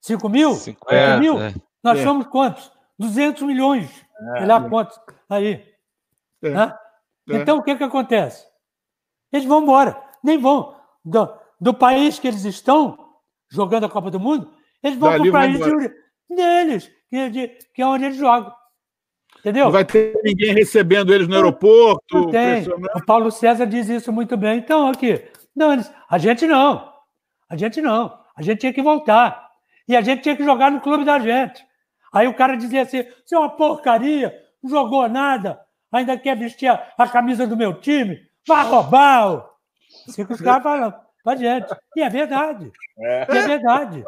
5 0.00 0.28
mil? 0.28 0.54
50 0.54 1.18
mil? 1.18 1.40
É. 1.40 1.54
Nós 1.82 1.98
é. 1.98 2.02
somos 2.02 2.26
quantos? 2.26 2.70
200 2.98 3.42
milhões. 3.42 4.04
É. 4.34 4.38
Sei 4.38 4.46
lá 4.46 4.68
quantos. 4.68 4.98
Aí. 5.28 5.64
É. 6.42 6.50
Né? 6.50 6.78
É. 7.30 7.36
Então, 7.36 7.58
o 7.58 7.62
que, 7.62 7.74
que 7.74 7.84
acontece? 7.84 8.46
Eles 9.32 9.46
vão 9.46 9.62
embora. 9.62 10.00
Nem 10.22 10.38
vão. 10.38 10.76
Do, 11.04 11.28
do 11.60 11.74
país 11.74 12.18
que 12.18 12.28
eles 12.28 12.44
estão, 12.44 13.14
jogando 13.48 13.86
a 13.86 13.90
Copa 13.90 14.10
do 14.10 14.20
Mundo, 14.20 14.52
eles 14.82 14.98
vão 14.98 15.12
para 15.12 15.22
o 15.22 15.32
país 15.32 15.58
de, 15.58 16.34
deles, 16.34 16.90
que, 17.08 17.30
de, 17.30 17.48
que 17.74 17.82
é 17.82 17.86
onde 17.86 18.04
eles 18.04 18.16
jogam. 18.16 18.52
Entendeu? 19.46 19.66
Não 19.66 19.72
vai 19.72 19.84
ter 19.84 20.12
ninguém 20.24 20.52
recebendo 20.52 21.14
eles 21.14 21.28
no 21.28 21.36
aeroporto. 21.36 22.02
Não 22.12 22.30
tem. 22.30 22.66
O 22.96 23.06
Paulo 23.06 23.30
César 23.30 23.64
diz 23.64 23.88
isso 23.88 24.12
muito 24.12 24.36
bem. 24.36 24.58
Então, 24.58 24.88
aqui, 24.88 25.22
não, 25.54 25.70
a 26.10 26.18
gente 26.18 26.48
não. 26.48 26.92
A 27.48 27.56
gente 27.56 27.80
não. 27.80 28.18
A 28.36 28.42
gente 28.42 28.58
tinha 28.58 28.72
que 28.72 28.82
voltar. 28.82 29.48
E 29.86 29.96
a 29.96 30.00
gente 30.00 30.22
tinha 30.22 30.34
que 30.34 30.42
jogar 30.42 30.72
no 30.72 30.80
clube 30.80 31.04
da 31.04 31.20
gente. 31.20 31.64
Aí 32.12 32.26
o 32.26 32.34
cara 32.34 32.56
dizia 32.56 32.82
assim: 32.82 33.04
você 33.24 33.36
é 33.36 33.38
uma 33.38 33.50
porcaria, 33.50 34.36
não 34.60 34.68
jogou 34.68 35.08
nada, 35.08 35.60
ainda 35.92 36.18
quer 36.18 36.36
vestir 36.36 36.66
a, 36.66 36.84
a 36.98 37.06
camisa 37.06 37.46
do 37.46 37.56
meu 37.56 37.74
time, 37.74 38.18
vai 38.48 38.66
roubar. 38.66 39.48
Assim 40.08 40.26
que 40.26 40.32
os 40.32 40.40
caras 40.40 40.64
falam 40.64 40.92
pra 41.22 41.36
gente. 41.36 41.72
E 41.94 42.02
é 42.02 42.10
verdade. 42.10 42.72
É. 42.98 43.32
E 43.32 43.38
é 43.38 43.46
verdade. 43.46 44.04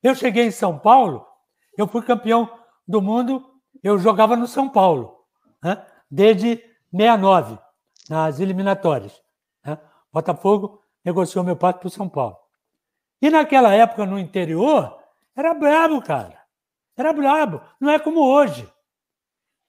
Eu 0.00 0.14
cheguei 0.14 0.44
em 0.44 0.52
São 0.52 0.78
Paulo, 0.78 1.26
eu 1.76 1.88
fui 1.88 2.02
campeão 2.02 2.48
do 2.86 3.02
mundo 3.02 3.51
eu 3.82 3.98
jogava 3.98 4.36
no 4.36 4.46
São 4.46 4.68
Paulo, 4.68 5.24
né? 5.62 5.84
desde 6.10 6.56
69, 6.90 7.58
nas 8.08 8.38
eliminatórias. 8.38 9.20
Né? 9.64 9.78
Botafogo 10.12 10.82
negociou 11.04 11.44
meu 11.44 11.56
passe 11.56 11.78
para 11.78 11.88
o 11.88 11.90
São 11.90 12.08
Paulo. 12.08 12.36
E 13.20 13.30
naquela 13.30 13.74
época, 13.74 14.04
no 14.06 14.18
interior, 14.18 14.98
era 15.34 15.54
brabo, 15.54 16.02
cara. 16.02 16.40
Era 16.96 17.12
brabo. 17.12 17.60
Não 17.80 17.90
é 17.90 17.98
como 17.98 18.20
hoje. 18.20 18.70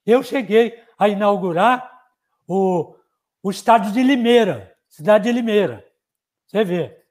Eu 0.04 0.22
cheguei 0.22 0.78
a 0.98 1.08
inaugurar 1.08 2.02
o, 2.46 2.94
o 3.42 3.50
estádio 3.50 3.92
de 3.92 4.02
Limeira, 4.02 4.76
cidade 4.88 5.24
de 5.24 5.32
Limeira. 5.32 5.84
Você 6.46 6.64
vê. 6.64 7.04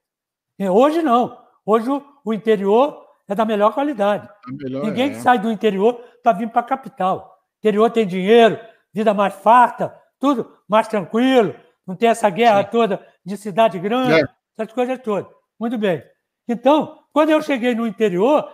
E 0.59 0.69
hoje 0.69 1.01
não. 1.01 1.41
Hoje 1.65 1.89
o, 1.89 2.03
o 2.23 2.33
interior 2.33 3.02
é 3.28 3.36
da 3.36 3.45
melhor 3.45 3.74
qualidade. 3.74 4.28
Melhor, 4.47 4.86
Ninguém 4.86 5.11
é. 5.11 5.13
que 5.13 5.21
sai 5.21 5.39
do 5.39 5.51
interior 5.51 5.95
para 6.21 6.38
vir 6.38 6.49
para 6.49 6.61
a 6.61 6.65
capital. 6.65 7.38
Interior 7.59 7.89
tem 7.89 8.05
dinheiro, 8.05 8.59
vida 8.93 9.13
mais 9.13 9.34
farta, 9.34 9.95
tudo 10.19 10.57
mais 10.67 10.88
tranquilo, 10.88 11.55
não 11.86 11.95
tem 11.95 12.09
essa 12.09 12.30
guerra 12.30 12.63
toda 12.63 13.05
de 13.26 13.38
cidade 13.38 13.80
grande, 13.80 14.21
é. 14.21 14.24
essas 14.57 14.74
coisas 14.74 14.99
todas. 14.99 15.32
Muito 15.59 15.78
bem. 15.78 16.03
Então, 16.47 16.99
quando 17.13 17.30
eu 17.30 17.41
cheguei 17.41 17.74
no 17.74 17.88
interior, 17.88 18.51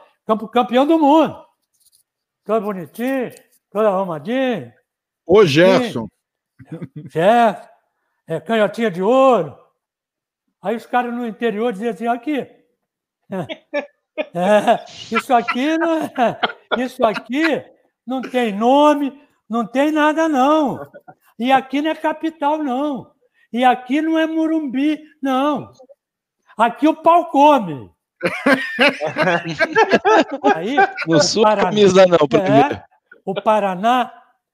campeão 0.51 0.85
do 0.85 0.99
mundo. 0.99 1.43
Todo 2.43 2.65
bonitinho, 2.65 3.31
todo 3.71 3.87
arrumadinho. 3.87 4.71
Ô, 5.25 5.45
Gerson. 5.45 6.07
Gerson. 7.07 7.69
É, 8.27 8.39
canhotinha 8.39 8.91
de 8.91 9.01
ouro. 9.01 9.57
Aí 10.61 10.75
os 10.75 10.85
caras 10.85 11.13
no 11.13 11.25
interior 11.25 11.71
diziam 11.73 11.93
assim, 11.93 12.07
aqui. 12.07 12.47
É, 14.17 14.85
isso 15.15 15.33
aqui 15.33 15.77
não 15.77 16.03
é, 16.03 16.39
isso 16.77 17.05
aqui 17.05 17.63
não 18.05 18.21
tem 18.21 18.51
nome, 18.53 19.19
não 19.49 19.65
tem 19.65 19.91
nada 19.91 20.27
não. 20.27 20.79
E 21.37 21.51
aqui 21.51 21.81
não 21.81 21.91
é 21.91 21.95
capital 21.95 22.57
não. 22.57 23.11
E 23.51 23.63
aqui 23.63 24.01
não 24.01 24.19
é 24.19 24.27
Murumbi 24.27 25.01
não. 25.21 25.71
Aqui 26.57 26.87
o 26.87 26.95
pau 26.95 27.29
come. 27.29 27.89
Aí, 30.55 30.75
não 31.07 31.21
sou 31.21 31.43
Paraná, 31.43 31.63
camisa 31.63 32.05
não, 32.05 32.17
é, 32.37 32.83
O 33.23 33.33
Paraná 33.33 34.11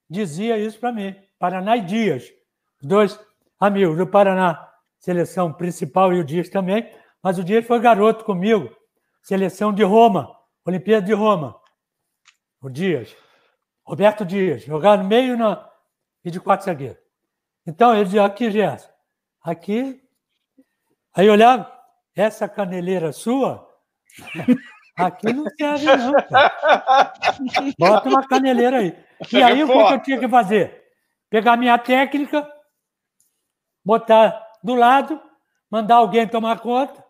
dizia 0.08 0.58
isso 0.58 0.80
para 0.80 0.92
mim. 0.92 1.16
Paraná 1.40 1.76
e 1.76 1.82
Dias, 1.82 2.26
dois 2.82 3.20
amigos 3.60 3.98
do 3.98 4.06
Paraná, 4.06 4.70
seleção 5.00 5.52
principal 5.52 6.14
e 6.14 6.20
o 6.20 6.24
Dias 6.24 6.50
também. 6.50 6.88
Mas 7.24 7.40
o 7.40 7.44
Dias 7.44 7.66
foi 7.66 7.80
garoto 7.80 8.24
comigo 8.24 8.70
Seleção 9.26 9.74
de 9.74 9.82
Roma, 9.82 10.40
Olimpíada 10.64 11.04
de 11.04 11.12
Roma. 11.12 11.60
O 12.62 12.70
Dias. 12.70 13.18
Roberto 13.84 14.24
Dias, 14.24 14.62
jogar 14.62 15.00
no 15.00 15.04
meio 15.04 15.36
na, 15.36 15.68
e 16.24 16.30
de 16.30 16.40
quatro 16.40 16.68
zagueiros. 16.68 17.02
Então, 17.66 17.96
ele 17.96 18.06
dizia, 18.06 18.24
aqui, 18.24 18.52
Gerson, 18.52 18.88
aqui. 19.42 20.00
Aí 21.12 21.28
olhava, 21.28 21.72
essa 22.16 22.48
caneleira 22.48 23.12
sua, 23.12 23.68
aqui 24.96 25.34
não 25.34 25.46
serve 25.58 25.86
não, 25.86 26.14
cara. 26.14 27.14
Bota 27.80 28.10
uma 28.10 28.28
caneleira 28.28 28.78
aí. 28.78 29.06
E 29.32 29.42
aí, 29.42 29.64
o 29.64 29.68
que 29.68 29.94
eu 29.94 30.04
tinha 30.04 30.20
que 30.20 30.30
fazer? 30.30 30.84
Pegar 31.32 31.58
minha 31.58 31.80
técnica, 31.80 32.48
botar 33.84 34.52
do 34.64 34.76
lado, 34.76 35.20
mandar 35.70 35.96
alguém 35.96 36.28
tomar 36.28 36.60
conta, 36.60 37.04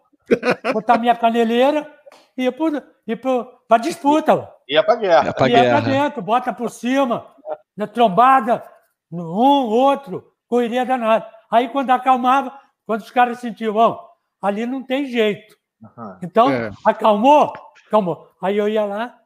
botar 0.74 0.97
minha 0.97 1.16
caneleira, 1.16 1.93
ia 2.38 2.51
para 2.51 3.77
disputa. 3.81 4.51
Ia 4.67 4.83
para 4.83 4.95
guerra. 4.95 5.25
Ia 5.25 5.33
para 5.33 5.47
guerra. 5.47 5.81
dentro, 5.81 6.21
bota 6.21 6.53
por 6.53 6.69
cima, 6.69 7.27
na 7.75 7.88
trombada, 7.88 8.63
um, 9.11 9.21
outro, 9.21 10.31
correria 10.47 10.86
danada. 10.86 11.27
Aí 11.49 11.69
quando 11.69 11.91
acalmava, 11.91 12.57
quando 12.86 13.01
os 13.01 13.11
caras 13.11 13.39
sentiam, 13.39 13.75
ó, 13.75 14.07
ali 14.41 14.65
não 14.65 14.83
tem 14.83 15.05
jeito. 15.05 15.55
Uhum. 15.81 16.17
Então, 16.23 16.51
é. 16.51 16.71
acalmou, 16.83 17.53
acalmou. 17.88 18.29
Aí 18.41 18.57
eu 18.57 18.67
ia 18.67 18.86
lá, 18.86 19.19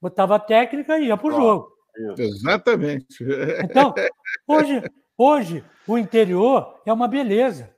botava 0.00 0.36
a 0.36 0.40
técnica 0.40 0.98
e 0.98 1.06
ia 1.06 1.16
para 1.16 1.28
o 1.28 1.32
jogo. 1.32 1.76
Exatamente. 2.18 3.24
Então, 3.62 3.94
hoje, 4.46 4.82
hoje, 5.16 5.64
o 5.86 5.96
interior 5.96 6.80
é 6.84 6.92
uma 6.92 7.08
beleza. 7.08 7.74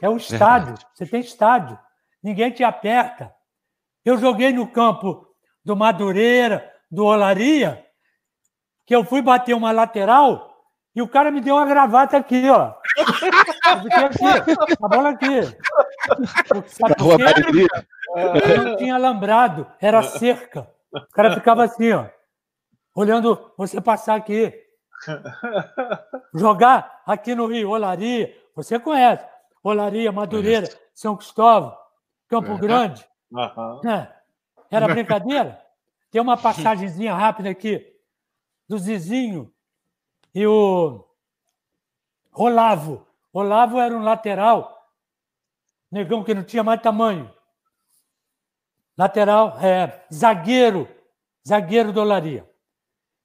É 0.00 0.08
um 0.08 0.16
estádio. 0.16 0.74
Verdade. 0.74 0.86
Você 0.94 1.06
tem 1.06 1.20
estádio. 1.20 1.78
Ninguém 2.22 2.50
te 2.50 2.64
aperta. 2.64 3.32
Eu 4.04 4.18
joguei 4.18 4.52
no 4.52 4.66
campo 4.66 5.26
do 5.64 5.76
Madureira, 5.76 6.70
do 6.90 7.04
Olaria 7.04 7.86
que 8.86 8.94
eu 8.94 9.04
fui 9.04 9.22
bater 9.22 9.54
uma 9.54 9.72
lateral 9.72 10.50
e 10.94 11.00
o 11.00 11.08
cara 11.08 11.30
me 11.30 11.40
deu 11.40 11.54
uma 11.54 11.64
gravata 11.64 12.18
aqui, 12.18 12.50
ó. 12.50 12.74
Aqui, 13.64 14.52
a 14.82 14.88
bola 14.88 15.10
aqui. 15.10 15.40
Sabe 16.68 16.94
quê? 16.96 18.56
Não 18.58 18.76
tinha 18.76 18.94
alambrado, 18.96 19.66
era 19.80 20.02
cerca. 20.02 20.68
O 20.92 21.12
cara 21.14 21.32
ficava 21.32 21.64
assim, 21.64 21.92
ó, 21.92 22.06
olhando 22.94 23.52
você 23.56 23.80
passar 23.80 24.16
aqui. 24.16 24.52
Jogar 26.34 27.02
aqui 27.06 27.34
no 27.34 27.46
Rio, 27.46 27.70
Olaria, 27.70 28.36
você 28.54 28.78
conhece. 28.78 29.24
Olaria, 29.64 30.12
Madureira, 30.12 30.68
São 30.92 31.16
Cristóvão, 31.16 31.74
Campo 32.28 32.58
Grande. 32.58 33.06
É. 33.86 34.08
Era 34.70 34.88
brincadeira? 34.92 35.60
Tem 36.10 36.20
uma 36.20 36.36
passagemzinha 36.36 37.14
rápida 37.14 37.50
aqui 37.50 37.90
do 38.68 38.78
Zizinho 38.78 39.52
e 40.34 40.46
o 40.46 41.04
Olavo. 42.32 43.06
Olavo 43.32 43.78
era 43.80 43.94
um 43.94 44.02
lateral, 44.02 44.90
negão 45.90 46.22
que 46.22 46.34
não 46.34 46.44
tinha 46.44 46.62
mais 46.62 46.80
tamanho. 46.80 47.32
Lateral, 48.96 49.58
é, 49.58 50.04
zagueiro, 50.12 50.86
zagueiro 51.46 51.92
do 51.92 52.00
Olaria. 52.00 52.48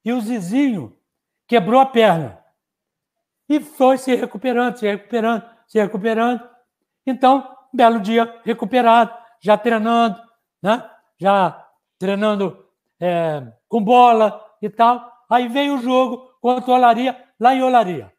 E 0.04 0.12
o 0.12 0.20
Zizinho 0.20 0.96
quebrou 1.46 1.80
a 1.80 1.86
perna. 1.86 2.42
E 3.48 3.60
foi 3.60 3.98
se 3.98 4.14
recuperando, 4.14 4.78
se 4.78 4.86
recuperando, 4.86 5.44
se 5.66 5.78
recuperando. 5.78 6.48
Então, 7.06 7.56
belo 7.72 8.00
dia 8.00 8.40
recuperado, 8.44 9.14
já 9.40 9.56
treinando, 9.56 10.20
né? 10.62 10.88
já 11.18 11.66
treinando 11.98 12.66
é, 13.00 13.52
com 13.68 13.82
bola 13.82 14.44
e 14.62 14.70
tal. 14.70 15.12
Aí 15.28 15.48
veio 15.48 15.76
o 15.76 15.82
jogo 15.82 16.36
contra 16.40 16.70
o 16.70 16.74
Olaria, 16.74 17.28
lá 17.38 17.54
em 17.54 17.62
Olaria. 17.62 18.12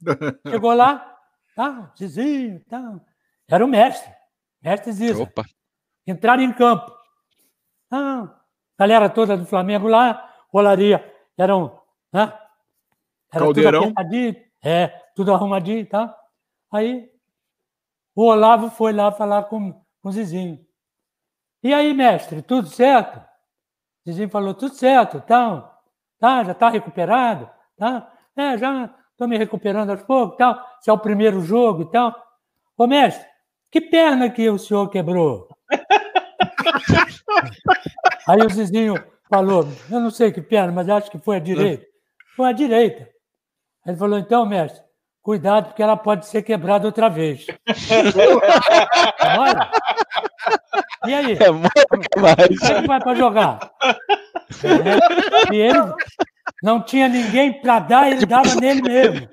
Chegou 0.46 0.74
lá, 0.74 1.18
tá, 1.54 1.92
Zizinho, 1.98 2.64
tá. 2.64 3.00
Era 3.48 3.64
o 3.64 3.68
mestre, 3.68 4.10
mestre 4.62 4.92
Ziza. 4.92 5.22
Opa. 5.22 5.44
Entraram 6.06 6.42
em 6.42 6.52
campo. 6.52 6.92
Ah, 7.90 8.40
galera 8.78 9.08
toda 9.08 9.36
do 9.36 9.46
Flamengo 9.46 9.86
lá, 9.86 10.32
Olaria, 10.52 11.12
eram, 11.36 11.80
né? 12.12 12.32
Era 13.32 13.44
Caldeirão. 13.44 13.92
tudo 13.92 14.36
é, 14.62 14.88
tudo 15.14 15.34
arrumadinho 15.34 15.80
e 15.80 15.84
tá? 15.84 16.08
tal. 16.08 16.18
Aí 16.72 17.10
o 18.14 18.24
Olavo 18.24 18.70
foi 18.70 18.92
lá 18.92 19.10
falar 19.10 19.44
com, 19.44 19.72
com 19.72 20.08
o 20.08 20.12
Zizinho. 20.12 20.64
E 21.62 21.72
aí, 21.72 21.94
mestre, 21.94 22.42
tudo 22.42 22.68
certo? 22.68 23.18
O 23.18 24.10
Zizinho 24.10 24.28
falou, 24.28 24.54
tudo 24.54 24.74
certo, 24.74 25.16
então, 25.16 25.68
tá, 26.18 26.44
já 26.44 26.52
está 26.52 26.68
recuperado, 26.68 27.48
tá? 27.76 28.12
É, 28.36 28.58
já 28.58 28.94
estou 29.10 29.26
me 29.26 29.38
recuperando 29.38 29.90
aos 29.90 30.02
poucos, 30.02 30.36
tal. 30.36 30.62
Esse 30.80 30.90
é 30.90 30.92
o 30.92 30.98
primeiro 30.98 31.40
jogo 31.40 31.82
e 31.82 31.90
tal. 31.90 32.14
Ô, 32.76 32.86
mestre, 32.86 33.26
que 33.70 33.80
perna 33.80 34.30
que 34.30 34.48
o 34.50 34.58
senhor 34.58 34.88
quebrou? 34.88 35.48
aí 38.28 38.40
o 38.40 38.50
Zizinho 38.50 38.94
falou, 39.28 39.66
eu 39.90 40.00
não 40.00 40.10
sei 40.10 40.30
que 40.30 40.42
perna, 40.42 40.72
mas 40.72 40.88
acho 40.88 41.10
que 41.10 41.18
foi 41.18 41.36
a 41.36 41.40
direita. 41.40 41.86
Foi 42.36 42.48
a 42.48 42.52
direita. 42.52 43.08
Ele 43.86 43.96
falou, 43.96 44.18
então, 44.18 44.46
mestre, 44.46 44.83
cuidado, 45.24 45.68
porque 45.68 45.82
ela 45.82 45.96
pode 45.96 46.26
ser 46.26 46.42
quebrada 46.42 46.86
outra 46.86 47.08
vez. 47.08 47.46
Olha. 49.38 49.70
E 51.06 51.14
aí? 51.14 51.32
É 51.40 51.50
muito 51.50 52.20
mais. 52.20 52.58
Como 52.60 52.72
é 52.72 52.82
que 52.82 52.86
vai 52.86 53.00
para 53.00 53.14
jogar? 53.14 53.72
É, 54.62 55.54
e 55.54 55.56
ele 55.56 55.94
não 56.62 56.82
tinha 56.82 57.08
ninguém 57.08 57.58
para 57.60 57.78
dar, 57.78 58.12
ele 58.12 58.26
dava 58.26 58.54
nele 58.56 58.82
mesmo. 58.82 59.28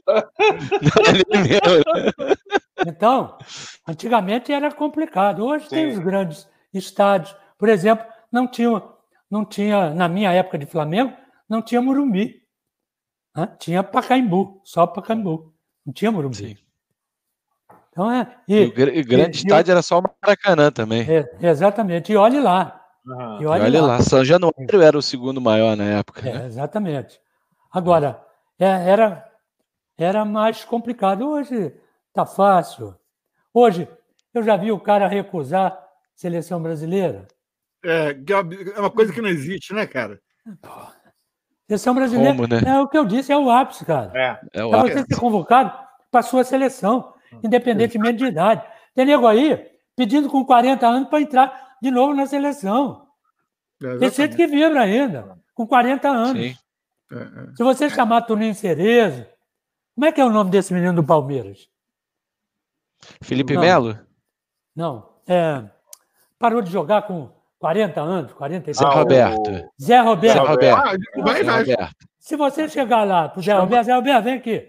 Então, 2.88 3.38
antigamente 3.86 4.52
era 4.52 4.72
complicado. 4.72 5.46
Hoje 5.46 5.66
Sim. 5.66 5.76
tem 5.76 5.88
os 5.90 6.00
grandes 6.00 6.50
estádios. 6.74 7.36
Por 7.58 7.68
exemplo, 7.68 8.06
não 8.32 8.48
tinha, 8.48 8.82
não 9.30 9.44
tinha, 9.44 9.90
na 9.90 10.08
minha 10.08 10.32
época 10.32 10.58
de 10.58 10.66
Flamengo, 10.66 11.14
não 11.50 11.62
tinha 11.62 11.82
Morumbi. 11.82 12.42
Tinha 13.60 13.84
Pacaembu, 13.84 14.62
só 14.64 14.88
Pacaembu. 14.88 15.54
Não 15.86 15.94
tinha 15.94 16.12
Morumbi. 16.12 16.36
Sim. 16.36 16.58
Então 17.92 18.12
é. 18.12 18.36
E, 18.48 18.56
e 18.56 18.66
o 19.02 19.06
grande 19.06 19.38
e, 19.38 19.42
estádio 19.42 19.72
e, 19.72 19.74
era 19.74 19.82
só 19.82 20.00
o 20.00 20.04
Maracanã 20.04 20.72
também. 20.72 21.06
É, 21.10 21.30
exatamente. 21.42 22.12
E 22.12 22.16
olhe 22.16 22.40
lá. 22.40 22.80
Uhum. 23.06 23.42
E 23.42 23.46
olhe, 23.46 23.64
olhe 23.64 23.80
lá. 23.80 23.88
lá. 23.88 24.02
São 24.02 24.24
Januário 24.24 24.82
era 24.82 24.98
o 24.98 25.02
segundo 25.02 25.42
maior 25.42 25.76
na 25.76 25.84
época. 25.84 26.28
É, 26.28 26.34
né? 26.34 26.46
Exatamente. 26.46 27.20
Agora, 27.72 28.22
é, 28.60 28.66
era, 28.66 29.26
era 29.98 30.24
mais 30.24 30.64
complicado. 30.64 31.28
Hoje 31.28 31.74
tá 32.14 32.26
fácil. 32.26 32.96
Hoje, 33.54 33.88
eu 34.34 34.44
já 34.44 34.56
vi 34.56 34.72
o 34.72 34.80
cara 34.80 35.08
recusar 35.08 35.78
seleção 36.16 36.62
brasileira. 36.62 37.28
É, 37.84 38.16
é 38.76 38.80
uma 38.80 38.92
coisa 38.92 39.12
que 39.12 39.22
não 39.22 39.30
existe, 39.30 39.74
né, 39.74 39.86
cara? 39.88 40.22
Seleção 41.72 41.96
brasileira 41.96 42.36
Como, 42.36 42.48
né? 42.48 42.62
é 42.66 42.82
o 42.82 42.88
que 42.88 42.98
eu 42.98 43.06
disse, 43.06 43.32
é 43.32 43.38
o 43.38 43.50
ápice, 43.50 43.86
cara. 43.86 44.12
É, 44.14 44.60
é 44.60 44.66
o 44.66 44.76
ápice. 44.76 45.00
você 45.00 45.06
ser 45.06 45.20
convocado 45.20 45.72
para 46.12 46.20
a 46.20 46.24
sua 46.24 46.44
seleção 46.44 47.14
independentemente 47.42 48.18
de 48.18 48.26
idade. 48.26 48.62
Tem 48.94 49.06
nego 49.06 49.26
aí 49.26 49.72
pedindo 49.96 50.30
com 50.30 50.44
40 50.44 50.86
anos 50.86 51.08
para 51.08 51.22
entrar 51.22 51.78
de 51.82 51.90
novo 51.90 52.14
na 52.14 52.26
seleção. 52.26 53.08
É, 53.82 53.98
Tem 54.00 54.12
gente 54.12 54.36
que 54.36 54.48
vibra 54.48 54.82
ainda, 54.82 55.40
com 55.54 55.66
40 55.66 56.10
anos. 56.10 56.44
Sim. 56.44 56.58
É, 57.10 57.16
é. 57.16 57.56
Se 57.56 57.64
você 57.64 57.90
chamar 57.90 58.24
Toninho 58.24 58.54
Cerezo, 58.54 59.26
como 59.96 60.06
é 60.06 60.12
que 60.12 60.20
é 60.20 60.26
o 60.26 60.30
nome 60.30 60.52
desse 60.52 60.74
menino 60.74 60.94
do 60.94 61.06
Palmeiras? 61.06 61.70
Felipe 63.22 63.58
Melo? 63.58 63.98
Não. 64.76 65.10
É, 65.26 65.64
parou 66.38 66.62
de 66.62 66.70
jogar 66.70 67.04
com 67.04 67.32
40 67.62 68.02
anos, 68.02 68.34
45 68.34 68.74
Zé 68.74 68.96
Roberto. 68.98 69.70
Zé 69.80 70.00
Roberto. 70.00 70.34
Zé 70.34 70.40
Roberto. 70.40 70.80
Ah, 70.80 71.22
vai, 71.22 71.44
vai. 71.44 71.66
Se 72.18 72.36
você 72.36 72.68
chegar 72.68 73.04
lá 73.04 73.30
pro 73.30 73.40
Zé 73.40 73.54
Roberto, 73.54 73.86
Zé 73.86 73.94
Roberto, 73.94 74.24
vem 74.24 74.34
aqui. 74.34 74.68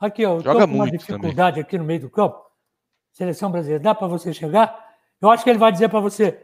Aqui, 0.00 0.24
ó, 0.24 0.32
eu 0.32 0.38
estou 0.38 0.54
com 0.54 0.64
uma 0.64 0.90
dificuldade 0.90 1.56
também. 1.56 1.62
aqui 1.62 1.76
no 1.76 1.84
meio 1.84 2.00
do 2.00 2.10
campo. 2.10 2.42
Seleção 3.12 3.50
brasileira, 3.52 3.84
dá 3.84 3.94
para 3.94 4.06
você 4.06 4.32
chegar? 4.32 4.92
Eu 5.20 5.30
acho 5.30 5.44
que 5.44 5.50
ele 5.50 5.58
vai 5.58 5.70
dizer 5.70 5.90
para 5.90 6.00
você: 6.00 6.42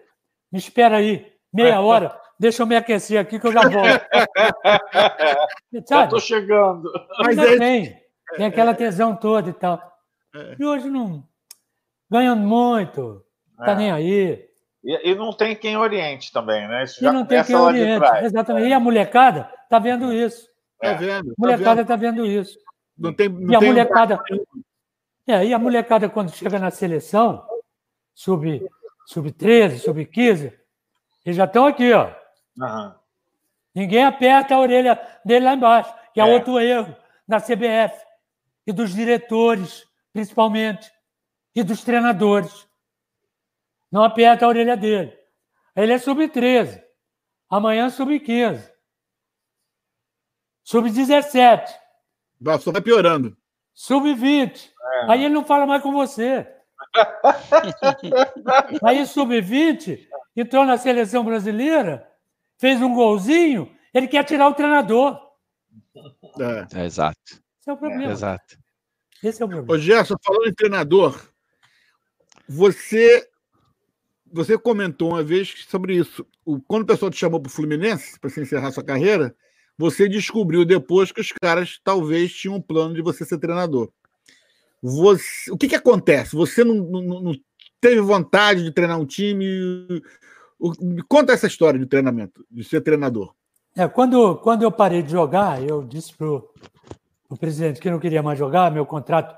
me 0.53 0.59
espera 0.59 0.99
aí, 0.99 1.27
meia 1.51 1.81
hora, 1.81 2.15
deixa 2.39 2.63
eu 2.63 2.67
me 2.67 2.77
aquecer 2.77 3.19
aqui 3.19 3.41
que 3.41 3.47
eu 3.47 3.53
já 3.53 3.63
volto. 3.63 4.05
já 5.89 6.05
estou 6.05 6.21
chegando. 6.21 6.93
Mas 7.21 7.39
Ainda 7.39 7.59
tem, 7.59 7.99
tem 8.37 8.45
aquela 8.45 8.75
tesão 8.75 9.17
toda 9.17 9.49
e 9.49 9.55
tal. 9.55 9.81
É. 10.35 10.57
E 10.59 10.65
hoje 10.67 10.91
não. 10.91 11.27
Ganhando 12.11 12.47
muito, 12.47 13.25
tá 13.57 13.73
é. 13.73 13.75
nem 13.75 13.91
aí. 13.91 14.48
E, 14.89 15.11
e, 15.11 15.15
não 15.15 15.35
tem 15.35 15.55
quem 15.55 15.77
oriente 15.77 16.33
também, 16.33 16.67
né? 16.67 16.85
Isso 16.85 17.05
e 17.05 17.13
não 17.13 17.27
tem 17.27 17.45
quem 17.45 17.55
oriente, 17.55 18.07
exatamente. 18.23 18.69
E 18.69 18.73
a 18.73 18.81
molecada 18.81 19.53
tá 19.69 19.79
vendo 19.79 20.11
isso. 20.11 20.49
Tá 20.81 20.95
vendo. 20.95 21.31
A 21.31 21.35
molecada 21.37 21.85
tá 21.85 21.95
vendo 21.95 22.25
isso. 22.25 22.59
Não 22.97 23.13
tem, 23.13 23.29
não 23.29 23.53
e 23.53 23.55
a 23.55 23.61
molecada. 23.61 24.19
É, 25.27 25.45
e 25.45 25.53
a 25.53 25.59
molecada, 25.59 26.09
quando 26.09 26.31
chega 26.31 26.59
na 26.59 26.71
seleção, 26.71 27.47
sub, 28.15 28.67
sub 29.05 29.31
13, 29.31 29.81
sub 29.81 30.07
15, 30.07 30.59
eles 31.27 31.37
já 31.37 31.45
estão 31.45 31.67
aqui, 31.67 31.93
ó. 31.93 32.11
Uhum. 32.57 32.95
Ninguém 33.75 34.07
aperta 34.07 34.55
a 34.55 34.59
orelha 34.59 34.99
dele 35.23 35.45
lá 35.45 35.53
embaixo, 35.53 35.95
que 36.15 36.21
é, 36.21 36.27
é 36.27 36.35
outro 36.35 36.59
erro 36.59 36.97
da 37.27 37.39
CBF 37.39 37.95
e 38.67 38.73
dos 38.73 38.95
diretores, 38.95 39.85
principalmente, 40.15 40.91
e 41.55 41.63
dos 41.63 41.85
treinadores. 41.85 42.68
Não 43.91 44.03
aperta 44.03 44.45
a 44.45 44.49
orelha 44.49 44.77
dele. 44.77 45.17
Ele 45.75 45.93
é 45.93 45.99
sub-13. 45.99 46.83
Amanhã 47.49 47.89
sub-15. 47.89 48.71
Sub-17. 50.65 51.67
Só 52.61 52.73
vai 52.73 52.83
piorando. 52.83 53.37
Sub-20. 53.73 54.69
É. 54.69 55.13
Aí 55.13 55.25
ele 55.25 55.35
não 55.35 55.45
fala 55.45 55.67
mais 55.67 55.83
com 55.83 55.93
você. 55.93 56.47
Aí, 58.83 59.07
sub-20, 59.07 60.07
entrou 60.37 60.65
na 60.65 60.79
seleção 60.79 61.25
brasileira, 61.25 62.09
fez 62.59 62.81
um 62.81 62.95
golzinho, 62.95 63.75
ele 63.93 64.09
quer 64.09 64.25
tirar 64.25 64.49
o 64.49 64.55
treinador. 64.55 65.19
É. 66.39 66.81
é 66.81 66.85
exato. 66.85 67.19
Esse 67.61 67.71
é 67.71 67.73
o 67.73 67.77
problema. 67.77 68.05
É, 68.05 68.13
exato. 68.13 68.59
Esse 69.23 69.43
é 69.43 69.45
o 69.45 69.49
problema. 69.49 69.75
Ô, 69.75 69.79
Gerson, 69.79 70.17
falando 70.25 70.49
em 70.49 70.55
treinador, 70.55 71.21
você 72.49 73.29
você 74.33 74.59
comentou 74.59 75.11
uma 75.11 75.23
vez 75.23 75.67
sobre 75.69 75.97
isso. 75.97 76.27
Quando 76.67 76.83
o 76.83 76.87
pessoal 76.87 77.11
te 77.11 77.19
chamou 77.19 77.41
para 77.41 77.49
o 77.49 77.53
Fluminense, 77.53 78.19
para 78.19 78.31
você 78.31 78.43
encerrar 78.43 78.71
sua 78.71 78.85
carreira, 78.85 79.35
você 79.77 80.09
descobriu 80.09 80.65
depois 80.65 81.13
que 81.13 81.21
os 81.21 81.33
caras 81.33 81.81
talvez 81.85 82.33
tinham 82.33 82.57
um 82.57 82.61
plano 82.61 82.95
de 82.95 83.03
você 83.03 83.25
ser 83.25 83.39
treinador. 83.39 83.91
Você, 84.83 85.51
o 85.51 85.57
que, 85.57 85.69
que 85.69 85.75
acontece? 85.75 86.35
Você 86.37 86.65
não, 86.65 86.75
não, 86.75 87.21
não 87.23 87.33
teve 87.81 88.01
vontade 88.01 88.63
de 88.63 88.73
treinar 88.73 88.99
um 88.99 89.07
time? 89.07 90.03
Conta 91.09 91.33
essa 91.33 91.47
história 91.47 91.79
de 91.79 91.87
treinamento, 91.87 92.45
de 92.51 92.65
ser 92.65 92.81
treinador. 92.81 93.35
É, 93.77 93.87
quando, 93.87 94.37
quando 94.37 94.63
eu 94.63 94.73
parei 94.73 95.03
de 95.03 95.13
jogar, 95.13 95.63
eu 95.63 95.85
disse 95.85 96.13
para 96.15 96.27
o 96.29 97.37
presidente 97.39 97.81
que 97.81 97.91
não 97.91 98.01
queria 98.01 98.23
mais 98.23 98.39
jogar, 98.39 98.73
meu 98.73 98.85
contrato 98.85 99.37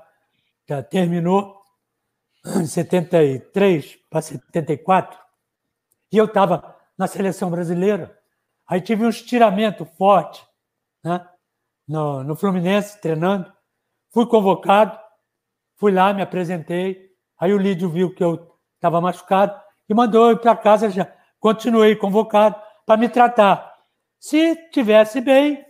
já 0.67 0.81
terminou 0.81 1.60
73 2.43 3.99
para 4.09 4.21
74, 4.21 5.19
e 6.11 6.17
eu 6.17 6.25
estava 6.25 6.75
na 6.97 7.07
seleção 7.07 7.49
brasileira. 7.49 8.17
Aí 8.67 8.81
tive 8.81 9.05
um 9.05 9.09
estiramento 9.09 9.85
forte 9.85 10.45
né, 11.03 11.27
no, 11.87 12.23
no 12.23 12.35
Fluminense, 12.35 12.99
treinando. 13.01 13.51
Fui 14.11 14.25
convocado, 14.25 14.97
fui 15.77 15.91
lá, 15.91 16.13
me 16.13 16.21
apresentei. 16.21 17.11
Aí 17.39 17.53
o 17.53 17.57
Lídio 17.57 17.89
viu 17.89 18.13
que 18.13 18.23
eu 18.23 18.55
estava 18.75 19.01
machucado 19.01 19.59
e 19.89 19.93
mandou 19.93 20.29
eu 20.29 20.37
para 20.37 20.55
casa 20.55 20.89
já. 20.89 21.11
Continuei 21.39 21.95
convocado 21.95 22.55
para 22.85 22.97
me 22.97 23.09
tratar. 23.09 23.73
Se 24.19 24.55
tivesse 24.69 25.19
bem, 25.19 25.65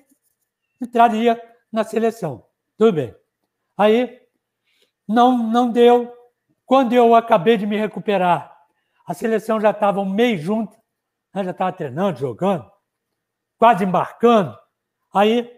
entraria 0.81 1.41
na 1.71 1.83
seleção. 1.83 2.45
Tudo 2.77 2.93
bem. 2.93 3.15
Aí 3.77 4.19
não, 5.07 5.37
não 5.37 5.71
deu. 5.71 6.11
Quando 6.71 6.93
eu 6.93 7.13
acabei 7.13 7.57
de 7.57 7.67
me 7.67 7.75
recuperar, 7.75 8.57
a 9.05 9.13
seleção 9.13 9.59
já 9.59 9.71
estava 9.71 9.99
um 9.99 10.09
mês 10.09 10.39
junto, 10.39 10.77
né? 11.35 11.43
já 11.43 11.51
estava 11.51 11.73
treinando, 11.73 12.17
jogando, 12.17 12.65
quase 13.57 13.83
embarcando. 13.83 14.57
Aí, 15.13 15.41
o 15.41 15.49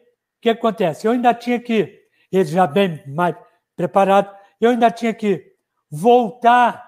que 0.42 0.50
acontece? 0.50 1.06
Eu 1.06 1.12
ainda 1.12 1.32
tinha 1.32 1.60
que, 1.60 2.02
eles 2.32 2.50
já 2.50 2.66
bem 2.66 3.04
mais 3.06 3.36
preparados, 3.76 4.34
eu 4.60 4.72
ainda 4.72 4.90
tinha 4.90 5.14
que 5.14 5.54
voltar 5.88 6.84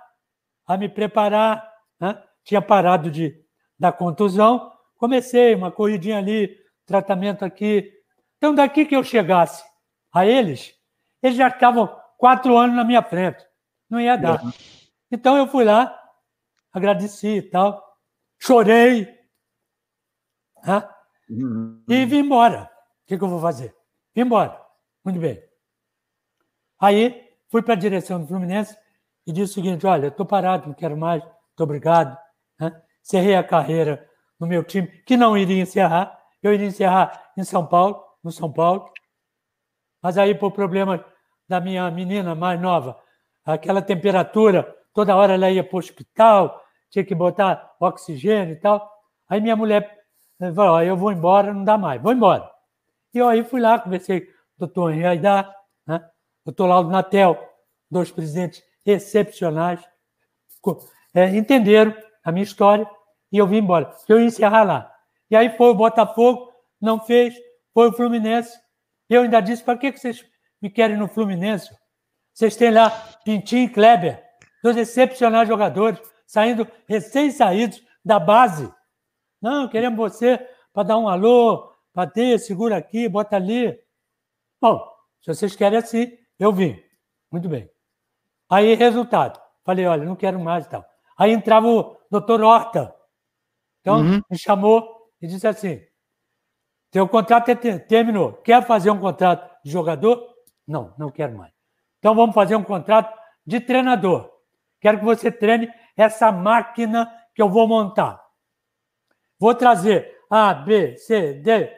a 0.66 0.76
me 0.76 0.90
preparar. 0.90 1.72
Né? 2.00 2.20
Tinha 2.44 2.64
parado 2.64 3.12
de, 3.12 3.40
da 3.78 3.92
contusão, 3.92 4.72
comecei 4.98 5.54
uma 5.54 5.72
corridinha 5.72 6.18
ali, 6.18 6.50
tratamento 6.84 7.46
aqui. 7.46 7.94
Então, 8.38 8.56
daqui 8.56 8.88
que 8.88 8.96
eu 8.96 9.04
chegasse 9.04 9.64
a 10.12 10.26
eles, 10.26 10.74
eles 11.22 11.38
já 11.38 11.50
estavam 11.50 11.96
quatro 12.18 12.58
anos 12.58 12.76
na 12.76 12.84
minha 12.84 13.04
frente. 13.04 13.46
Não 13.90 14.00
ia 14.00 14.18
dar. 14.18 14.44
Uhum. 14.44 14.52
Então 15.12 15.38
eu 15.38 15.48
fui 15.48 15.64
lá, 15.64 15.98
agradeci 16.72 17.38
e 17.38 17.42
tal, 17.42 17.98
chorei 18.40 19.06
né? 20.64 20.88
uhum. 21.30 21.84
e 21.88 22.06
vim 22.06 22.18
embora. 22.18 22.64
O 22.64 23.08
que, 23.08 23.18
que 23.18 23.24
eu 23.24 23.30
vou 23.30 23.40
fazer? 23.40 23.76
Vim 24.14 24.22
embora. 24.22 24.60
Muito 25.04 25.20
bem. 25.20 25.42
Aí 26.80 27.30
fui 27.50 27.62
para 27.62 27.74
a 27.74 27.78
direção 27.78 28.20
do 28.20 28.28
Fluminense 28.28 28.76
e 29.26 29.32
disse 29.32 29.52
o 29.52 29.56
seguinte: 29.56 29.86
olha, 29.86 30.08
estou 30.08 30.26
parado, 30.26 30.68
não 30.68 30.74
quero 30.74 30.98
mais, 30.98 31.24
muito 31.24 31.62
obrigado. 31.62 32.18
Né? 32.60 32.82
Encerrei 33.02 33.36
a 33.36 33.44
carreira 33.44 34.10
no 34.40 34.48
meu 34.48 34.64
time, 34.64 34.88
que 35.06 35.16
não 35.16 35.38
iria 35.38 35.62
encerrar. 35.62 36.20
Eu 36.42 36.54
iria 36.54 36.68
encerrar 36.68 37.32
em 37.38 37.44
São 37.44 37.66
Paulo, 37.66 38.04
no 38.24 38.32
São 38.32 38.52
Paulo. 38.52 38.92
Mas 40.02 40.18
aí, 40.18 40.36
por 40.36 40.52
problema 40.52 41.04
da 41.48 41.60
minha 41.60 41.90
menina 41.90 42.36
mais 42.36 42.60
nova, 42.60 43.00
aquela 43.46 43.82
temperatura, 43.82 44.76
toda 44.94 45.16
hora 45.16 45.34
ela 45.34 45.52
ia 45.52 45.64
para 45.64 45.76
o 45.76 45.80
hospital, 45.80 46.62
tinha 46.90 47.06
que 47.06 47.14
botar 47.14 47.76
oxigênio 47.80 48.54
e 48.54 48.60
tal. 48.60 48.90
Aí 49.30 49.40
minha 49.40 49.56
mulher 49.56 50.00
falou: 50.56 50.82
eu 50.82 50.98
vou 50.98 51.12
embora, 51.12 51.54
não 51.54 51.64
dá 51.64 51.78
mais, 51.78 52.02
vou 52.02 52.12
embora. 52.12 52.50
E 53.14 53.18
eu 53.20 53.28
aí 53.28 53.44
fui 53.44 53.62
lá, 53.62 53.80
conversei 53.80 54.22
com 54.22 54.32
o 54.32 54.60
doutor 54.60 54.92
Henrique 54.92 55.08
Aidar, 55.08 55.54
né? 55.86 56.02
doutor 56.44 56.68
Laudo 56.68 56.90
Natel, 56.90 57.38
dois 57.90 58.12
presidentes 58.12 58.64
excepcionais, 58.86 59.80
é, 61.14 61.36
entenderam 61.36 61.96
a 62.24 62.32
minha 62.32 62.44
história 62.44 62.90
e 63.32 63.38
eu 63.38 63.48
vim 63.48 63.58
embora. 63.58 63.92
Eu 64.08 64.20
ia 64.20 64.26
encerrar 64.26 64.64
lá. 64.64 64.92
E 65.30 65.36
aí 65.36 65.56
foi 65.58 65.70
o 65.70 65.76
Botafogo, 65.76 66.52
não 66.80 67.00
fez, 67.00 67.36
foi 67.74 67.90
o 67.90 67.94
Fluminense. 67.94 68.58
Eu 69.10 69.22
ainda 69.22 69.40
disse: 69.42 69.64
para 69.64 69.78
que 69.78 69.92
vocês 69.92 70.26
me 70.62 70.70
querem 70.70 70.98
no 70.98 71.08
Fluminense. 71.08 71.76
Vocês 72.36 72.58
têm 72.58 72.70
lá 72.70 72.90
Pintinho 73.24 73.64
e 73.64 73.70
Kleber, 73.70 74.22
dois 74.62 74.76
excepcionais 74.76 75.48
jogadores, 75.48 76.02
saindo 76.28 76.68
recém-saídos 76.86 77.82
da 78.04 78.20
base. 78.20 78.70
Não, 79.42 79.70
queremos 79.70 79.98
você 79.98 80.38
para 80.74 80.84
dar 80.84 80.98
um 80.98 81.08
alô, 81.08 81.72
para 81.94 82.10
ter, 82.10 82.38
segura 82.38 82.76
aqui, 82.76 83.08
bota 83.08 83.38
ali. 83.38 83.80
Bom, 84.60 84.86
se 85.22 85.34
vocês 85.34 85.56
querem 85.56 85.80
assim, 85.80 86.12
eu 86.38 86.52
vim. 86.52 86.78
Muito 87.32 87.48
bem. 87.48 87.70
Aí, 88.50 88.76
resultado. 88.76 89.42
Falei, 89.64 89.86
olha, 89.86 90.04
não 90.04 90.18
quero 90.18 90.38
mais 90.38 90.66
e 90.66 90.70
tal. 90.70 90.86
Aí 91.18 91.32
entrava 91.32 91.68
o 91.68 91.96
doutor 92.12 92.42
Horta. 92.42 92.94
Então, 93.80 94.00
uhum. 94.02 94.22
me 94.30 94.38
chamou 94.38 95.10
e 95.22 95.28
disse 95.28 95.48
assim: 95.48 95.82
teu 96.92 97.08
contrato 97.08 97.56
terminou. 97.88 98.34
Quer 98.34 98.62
fazer 98.68 98.92
um 98.92 99.00
contrato 99.00 99.50
de 99.64 99.72
jogador? 99.72 100.36
Não, 100.68 100.94
não 100.98 101.10
quero 101.10 101.38
mais. 101.38 101.55
Então 102.06 102.14
vamos 102.14 102.36
fazer 102.36 102.56
um 102.56 102.64
contrato 102.64 103.20
de 103.44 103.60
treinador. 103.60 104.32
Quero 104.80 105.00
que 105.00 105.06
você 105.06 105.32
treine 105.32 105.74
essa 105.98 106.32
máquina 106.32 107.12
que 107.34 107.42
eu 107.42 107.50
vou 107.50 107.68
montar. 107.68 108.24
Vou 109.40 109.56
trazer 109.56 110.16
A, 110.30 110.54
B, 110.54 110.96
C, 110.98 111.34
D. 111.34 111.76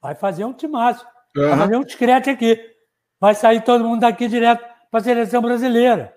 Vai 0.00 0.14
fazer 0.14 0.46
um 0.46 0.54
timaço. 0.54 1.06
Uhum. 1.36 1.50
Vai 1.50 1.58
fazer 1.58 1.76
um 1.76 1.84
discreto 1.84 2.30
aqui. 2.30 2.58
Vai 3.20 3.34
sair 3.34 3.62
todo 3.62 3.84
mundo 3.84 4.00
daqui 4.00 4.26
direto 4.26 4.64
para 4.90 5.00
a 5.00 5.04
seleção 5.04 5.42
brasileira. 5.42 6.16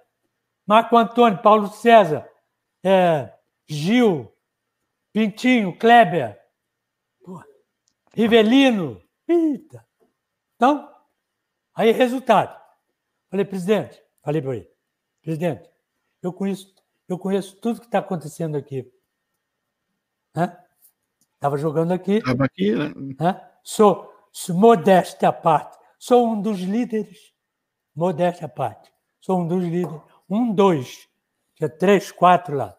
Marco 0.66 0.96
Antônio, 0.96 1.42
Paulo 1.42 1.68
César, 1.68 2.26
é, 2.86 3.34
Gil, 3.68 4.34
Pintinho, 5.12 5.78
Kleber, 5.78 6.40
Rivelino. 8.16 9.02
Eita. 9.28 9.86
Então, 10.56 10.90
aí 11.80 11.92
resultado. 11.92 12.60
Falei, 13.30 13.46
presidente, 13.46 14.02
falei 14.22 14.42
para 14.42 14.56
ele, 14.56 14.70
presidente, 15.22 15.70
eu 16.22 16.34
conheço, 16.34 16.76
eu 17.08 17.18
conheço 17.18 17.56
tudo 17.62 17.80
que 17.80 17.86
está 17.86 18.00
acontecendo 18.00 18.58
aqui. 18.58 18.92
Estava 21.36 21.58
jogando 21.58 21.94
aqui. 21.94 22.18
Estava 22.18 22.46
aqui, 22.46 22.74
né? 22.74 23.50
Sou, 23.64 24.14
sou 24.32 24.56
modéstia 24.56 25.30
à 25.30 25.34
parte. 25.34 25.78
Sou 25.98 26.28
um 26.28 26.42
dos 26.42 26.60
líderes. 26.60 27.34
Modéstia 27.96 28.46
à 28.46 28.50
parte. 28.50 28.92
Sou 29.22 29.40
um 29.40 29.48
dos 29.48 29.64
líderes. 29.64 30.02
Um, 30.30 30.54
dois. 30.54 31.08
Tinha 31.56 31.70
três, 31.70 32.12
quatro 32.12 32.56
lá. 32.56 32.78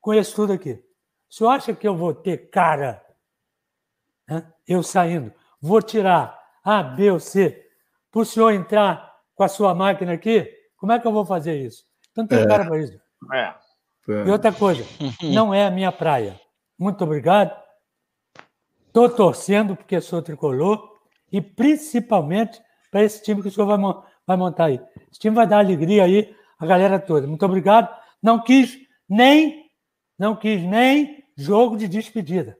Conheço 0.00 0.34
tudo 0.34 0.52
aqui. 0.52 0.72
O 1.30 1.34
senhor 1.34 1.50
acha 1.50 1.74
que 1.74 1.86
eu 1.86 1.96
vou 1.96 2.14
ter 2.14 2.50
cara? 2.50 3.04
Eu 4.66 4.82
saindo 4.82 5.32
vou 5.62 5.80
tirar 5.80 6.41
A, 6.62 6.82
B 6.82 7.10
ou 7.10 7.20
C, 7.20 7.66
para 8.10 8.20
o 8.20 8.24
senhor 8.24 8.52
entrar 8.52 9.12
com 9.34 9.42
a 9.42 9.48
sua 9.48 9.74
máquina 9.74 10.12
aqui, 10.12 10.48
como 10.76 10.92
é 10.92 10.98
que 10.98 11.06
eu 11.06 11.12
vou 11.12 11.24
fazer 11.24 11.58
isso? 11.58 11.84
Então 12.10 12.26
tem 12.26 12.40
é. 12.40 12.46
cara 12.46 12.64
para 12.64 12.78
isso. 12.78 12.98
É. 13.32 13.54
E 14.26 14.30
outra 14.30 14.52
coisa, 14.52 14.84
não 15.22 15.52
é 15.54 15.66
a 15.66 15.70
minha 15.70 15.90
praia. 15.90 16.40
Muito 16.78 17.02
obrigado. 17.04 17.56
Estou 18.86 19.08
torcendo 19.08 19.74
porque 19.76 20.00
sou 20.00 20.20
tricolor 20.20 20.92
e 21.30 21.40
principalmente 21.40 22.60
para 22.90 23.02
esse 23.02 23.22
time 23.22 23.40
que 23.40 23.48
o 23.48 23.50
senhor 23.50 23.66
vai, 23.66 23.78
vai 24.26 24.36
montar 24.36 24.66
aí. 24.66 24.80
Esse 25.10 25.20
time 25.20 25.34
vai 25.34 25.46
dar 25.46 25.58
alegria 25.58 26.04
aí 26.04 26.34
a 26.58 26.66
galera 26.66 26.98
toda. 26.98 27.26
Muito 27.26 27.44
obrigado. 27.46 27.88
Não 28.22 28.42
quis 28.42 28.78
nem, 29.08 29.70
não 30.18 30.36
quis 30.36 30.62
nem 30.62 31.24
jogo 31.36 31.76
de 31.76 31.88
despedida. 31.88 32.58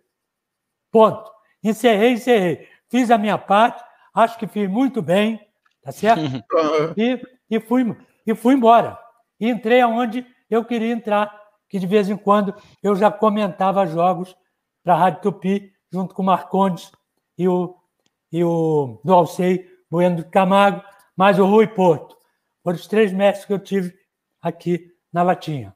Ponto. 0.91 1.31
Encerrei, 1.62 2.12
encerrei 2.12 2.73
fiz 2.93 3.11
a 3.11 3.16
minha 3.16 3.39
parte, 3.39 3.83
acho 4.15 4.39
que 4.39 4.47
fiz 4.47 4.69
muito 4.69 5.01
bem, 5.01 5.41
tá 5.83 5.93
certo? 5.93 6.23
e, 6.97 7.21
e, 7.51 7.61
fui, 7.61 7.97
e 8.27 8.35
fui 8.35 8.55
embora. 8.55 8.99
E 9.41 9.49
entrei 9.49 9.81
aonde 9.81 10.27
eu 10.51 10.65
queria 10.65 10.93
entrar, 10.93 11.33
que 11.69 11.79
de 11.79 11.87
vez 11.87 12.09
em 12.11 12.17
quando 12.17 12.55
eu 12.83 12.95
já 12.95 13.11
comentava 13.11 13.87
jogos 13.87 14.37
para 14.85 14.95
a 14.95 14.99
Rádio 14.99 15.23
Tupi, 15.23 15.73
junto 15.91 16.15
com 16.15 16.23
o 16.23 16.27
Marcondes 16.27 16.91
e 17.39 17.49
o, 17.49 17.75
e 18.31 18.45
o 18.45 19.01
do 19.05 19.13
Alcei 19.13 19.69
Bueno 19.91 20.25
Camargo, 20.25 20.83
mais 21.17 21.39
o 21.39 21.47
Rui 21.47 21.67
Porto. 21.67 22.17
Foram 22.63 22.77
os 22.77 22.87
três 22.87 23.13
mestres 23.13 23.47
que 23.47 23.53
eu 23.53 23.59
tive 23.59 23.95
aqui 24.41 24.93
na 25.13 25.23
Latinha. 25.23 25.75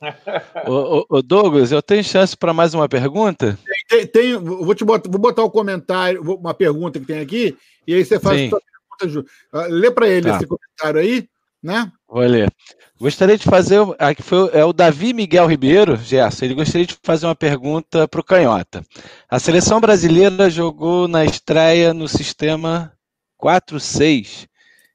ô, 1.08 1.22
Douglas, 1.22 1.70
eu 1.70 1.82
tenho 1.82 2.02
chance 2.02 2.36
para 2.36 2.52
mais 2.52 2.74
uma 2.74 2.88
pergunta? 2.88 3.58
Tem, 3.88 4.06
tem, 4.06 4.36
vou 4.36 4.74
te 4.74 4.84
botar, 4.84 5.10
vou 5.10 5.18
botar 5.18 5.42
o 5.42 5.46
um 5.46 5.50
comentário, 5.50 6.20
uma 6.22 6.52
pergunta 6.52 7.00
que 7.00 7.06
tem 7.06 7.20
aqui, 7.20 7.56
e 7.86 7.94
aí 7.94 8.04
você 8.04 8.20
faz 8.20 8.38
Sim. 8.38 8.48
a 8.48 8.96
pergunta. 8.98 9.30
Uh, 9.54 9.66
lê 9.70 9.90
para 9.90 10.08
ele 10.08 10.28
tá. 10.28 10.36
esse 10.36 10.46
comentário 10.46 11.00
aí, 11.00 11.28
né? 11.62 11.90
Vou 12.06 12.20
ler. 12.20 12.52
Gostaria 13.00 13.38
de 13.38 13.44
fazer. 13.44 13.78
Aqui 13.98 14.22
foi, 14.22 14.50
é 14.52 14.64
o 14.64 14.72
Davi 14.72 15.12
Miguel 15.12 15.46
Ribeiro, 15.46 15.96
Gerson. 15.96 16.44
Ele 16.44 16.54
gostaria 16.54 16.86
de 16.86 16.96
fazer 17.02 17.26
uma 17.26 17.34
pergunta 17.34 18.08
para 18.08 18.20
o 18.20 18.24
Canhota. 18.24 18.84
A 19.30 19.38
seleção 19.38 19.80
brasileira 19.80 20.50
jogou 20.50 21.06
na 21.06 21.24
estreia 21.24 21.94
no 21.94 22.08
sistema 22.08 22.92
4-6 23.40 24.48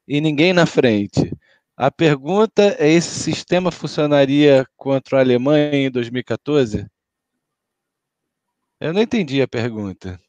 e 0.06 0.20
ninguém 0.20 0.52
na 0.52 0.66
frente. 0.66 1.32
A 1.76 1.90
pergunta 1.90 2.76
é: 2.78 2.92
esse 2.92 3.18
sistema 3.18 3.70
funcionaria 3.70 4.66
contra 4.76 5.18
a 5.18 5.20
Alemanha 5.20 5.74
em 5.74 5.90
2014? 5.90 6.86
Eu 8.84 8.92
não 8.92 9.00
entendi 9.00 9.40
a 9.40 9.48
pergunta. 9.48 10.20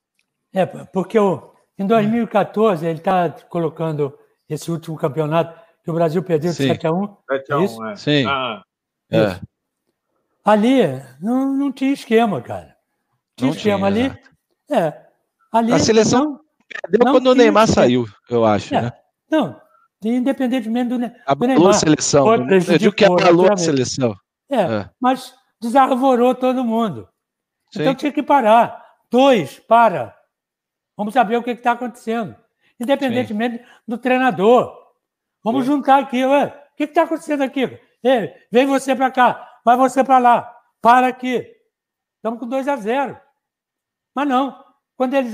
É, 0.53 0.65
porque 0.65 1.19
o, 1.19 1.51
em 1.77 1.85
2014 1.85 2.85
ele 2.85 2.99
está 2.99 3.29
colocando 3.49 4.17
esse 4.47 4.71
último 4.71 4.95
campeonato 4.95 5.59
que 5.83 5.91
o 5.91 5.93
Brasil 5.93 6.23
perdeu 6.23 6.51
de 6.51 6.55
7 6.55 6.87
a 6.87 6.91
1 6.93 7.17
7 7.29 7.51
a 7.51 7.57
1, 7.57 7.61
é. 7.61 7.91
é. 7.91 7.95
Sim. 7.97 8.25
Ah. 8.25 8.63
É. 9.11 9.39
Ali 10.45 10.83
não, 11.19 11.53
não 11.53 11.69
tinha 11.69 11.91
esquema, 11.91 12.41
cara. 12.41 12.77
Tinha 13.35 13.49
não 13.49 13.57
esquema 13.57 13.91
tinha, 13.91 14.05
ali. 14.05 14.19
É. 14.71 15.01
Ali, 15.51 15.73
a 15.73 15.79
seleção 15.79 16.23
não, 16.23 16.39
perdeu 16.81 16.99
não 17.03 17.11
quando 17.11 17.27
o 17.27 17.35
Neymar 17.35 17.65
esquema. 17.65 17.83
saiu, 17.83 18.05
eu 18.29 18.45
acho. 18.45 18.73
É. 18.73 18.83
Né? 18.83 18.91
Não, 19.29 19.61
independentemente 20.01 20.87
do, 20.91 20.97
do 20.97 21.11
abalou 21.25 21.55
Neymar. 21.55 21.69
a 21.71 21.73
seleção. 21.73 22.25
Eu 22.33 22.77
digo 22.77 22.95
que 22.95 23.03
abalou 23.03 23.51
a 23.51 23.57
seleção. 23.57 24.15
É, 24.49 24.61
é, 24.61 24.89
mas 24.97 25.33
desarvorou 25.61 26.33
todo 26.33 26.63
mundo. 26.63 27.09
Sim. 27.75 27.81
Então 27.81 27.95
tinha 27.95 28.11
que 28.11 28.23
parar. 28.23 28.83
Dois, 29.11 29.59
para. 29.59 30.15
Vamos 30.95 31.13
saber 31.13 31.37
o 31.37 31.43
que 31.43 31.51
está 31.51 31.71
acontecendo. 31.71 32.35
Independentemente 32.79 33.57
Sim. 33.57 33.63
do 33.87 33.97
treinador. 33.97 34.73
Vamos 35.43 35.65
Sim. 35.65 35.71
juntar 35.71 35.99
aqui. 35.99 36.25
Ué, 36.25 36.45
o 36.45 36.75
que 36.75 36.83
está 36.83 37.03
acontecendo 37.03 37.43
aqui? 37.43 37.79
Ei, 38.03 38.33
vem 38.51 38.65
você 38.65 38.95
para 38.95 39.11
cá, 39.11 39.59
vai 39.63 39.75
você 39.75 40.03
para 40.03 40.17
lá. 40.17 40.55
Para 40.81 41.07
aqui. 41.07 41.45
Estamos 42.17 42.39
com 42.39 42.47
2 42.47 42.67
a 42.67 42.75
0. 42.75 43.19
Mas 44.13 44.27
não. 44.27 44.63
Quando 44.95 45.13
eles, 45.13 45.33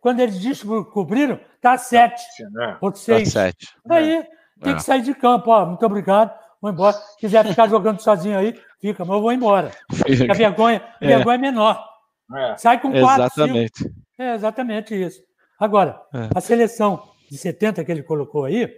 quando 0.00 0.20
eles 0.20 0.38
descobriram, 0.40 1.38
está 1.54 1.76
7. 1.76 2.44
Né? 2.52 2.78
Ou 2.80 2.94
6. 2.94 3.32
Tá 3.32 3.50
aí 3.90 4.16
é. 4.16 4.28
tem 4.62 4.76
que 4.76 4.82
sair 4.82 5.02
de 5.02 5.14
campo. 5.14 5.50
Ó, 5.50 5.66
muito 5.66 5.84
obrigado. 5.84 6.32
Vou 6.60 6.70
embora. 6.70 6.92
Se 6.92 7.18
quiser 7.18 7.46
ficar 7.46 7.68
jogando 7.68 8.00
sozinho 8.00 8.38
aí, 8.38 8.58
fica, 8.82 9.04
mas 9.04 9.16
eu 9.16 9.22
vou 9.22 9.32
embora. 9.32 9.70
Fica. 10.04 10.32
A 10.32 10.34
vergonha, 10.34 10.82
é. 11.00 11.06
vergonha 11.06 11.36
é 11.36 11.38
menor. 11.38 11.88
É. 12.34 12.56
Sai 12.56 12.80
com 12.80 12.90
4, 12.90 13.24
Exatamente. 13.24 13.78
Cinco. 13.78 13.94
É 14.18 14.34
exatamente 14.34 14.94
isso. 14.94 15.22
Agora, 15.58 16.00
é. 16.12 16.28
a 16.34 16.40
seleção 16.40 17.08
de 17.30 17.38
70 17.38 17.84
que 17.84 17.92
ele 17.92 18.02
colocou 18.02 18.44
aí, 18.44 18.68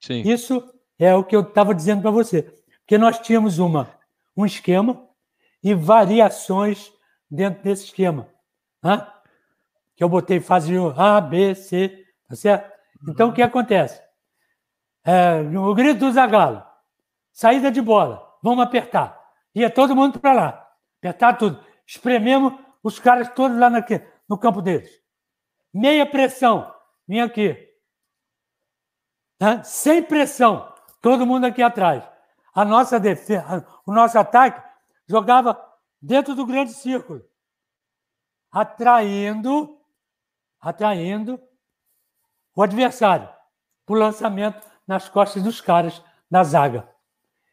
Sim. 0.00 0.22
isso 0.22 0.66
é 0.98 1.14
o 1.14 1.22
que 1.22 1.36
eu 1.36 1.42
estava 1.42 1.74
dizendo 1.74 2.02
para 2.02 2.10
você. 2.10 2.42
Porque 2.80 2.96
nós 2.96 3.18
tínhamos 3.18 3.58
uma, 3.58 3.90
um 4.36 4.46
esquema 4.46 5.06
e 5.62 5.74
variações 5.74 6.92
dentro 7.30 7.62
desse 7.62 7.84
esquema. 7.84 8.28
Né? 8.82 9.06
Que 9.94 10.02
eu 10.02 10.08
botei 10.08 10.40
fase 10.40 10.72
A, 10.96 11.20
B, 11.20 11.54
C, 11.54 12.04
tá 12.28 12.34
certo? 12.34 12.72
Então, 13.08 13.28
o 13.28 13.32
que 13.32 13.42
acontece? 13.42 14.00
É, 15.04 15.40
o 15.40 15.74
grito 15.74 16.00
do 16.00 16.12
Zagalo, 16.12 16.62
saída 17.32 17.70
de 17.70 17.80
bola, 17.80 18.26
vamos 18.42 18.64
apertar. 18.64 19.25
Ia 19.56 19.70
todo 19.70 19.96
mundo 19.96 20.20
para 20.20 20.34
lá, 20.34 20.70
apertar 20.98 21.38
tudo. 21.38 21.64
Esprememos 21.86 22.52
os 22.82 22.98
caras 22.98 23.30
todos 23.30 23.58
lá 23.58 23.70
naquele, 23.70 24.06
no 24.28 24.36
campo 24.36 24.60
deles. 24.60 25.02
Meia 25.72 26.04
pressão, 26.04 26.70
vem 27.08 27.22
aqui. 27.22 27.56
Sem 29.64 30.02
pressão, 30.02 30.74
todo 31.00 31.24
mundo 31.24 31.46
aqui 31.46 31.62
atrás. 31.62 32.06
A 32.54 32.66
nossa 32.66 33.00
defesa, 33.00 33.66
o 33.86 33.92
nosso 33.94 34.18
ataque 34.18 34.62
jogava 35.08 35.58
dentro 36.02 36.34
do 36.34 36.44
grande 36.44 36.74
círculo, 36.74 37.24
atraindo, 38.52 39.80
atraindo 40.60 41.40
o 42.54 42.62
adversário 42.62 43.26
para 43.86 43.94
o 43.94 43.98
lançamento 43.98 44.68
nas 44.86 45.08
costas 45.08 45.42
dos 45.42 45.62
caras 45.62 46.02
da 46.30 46.44
zaga. 46.44 46.94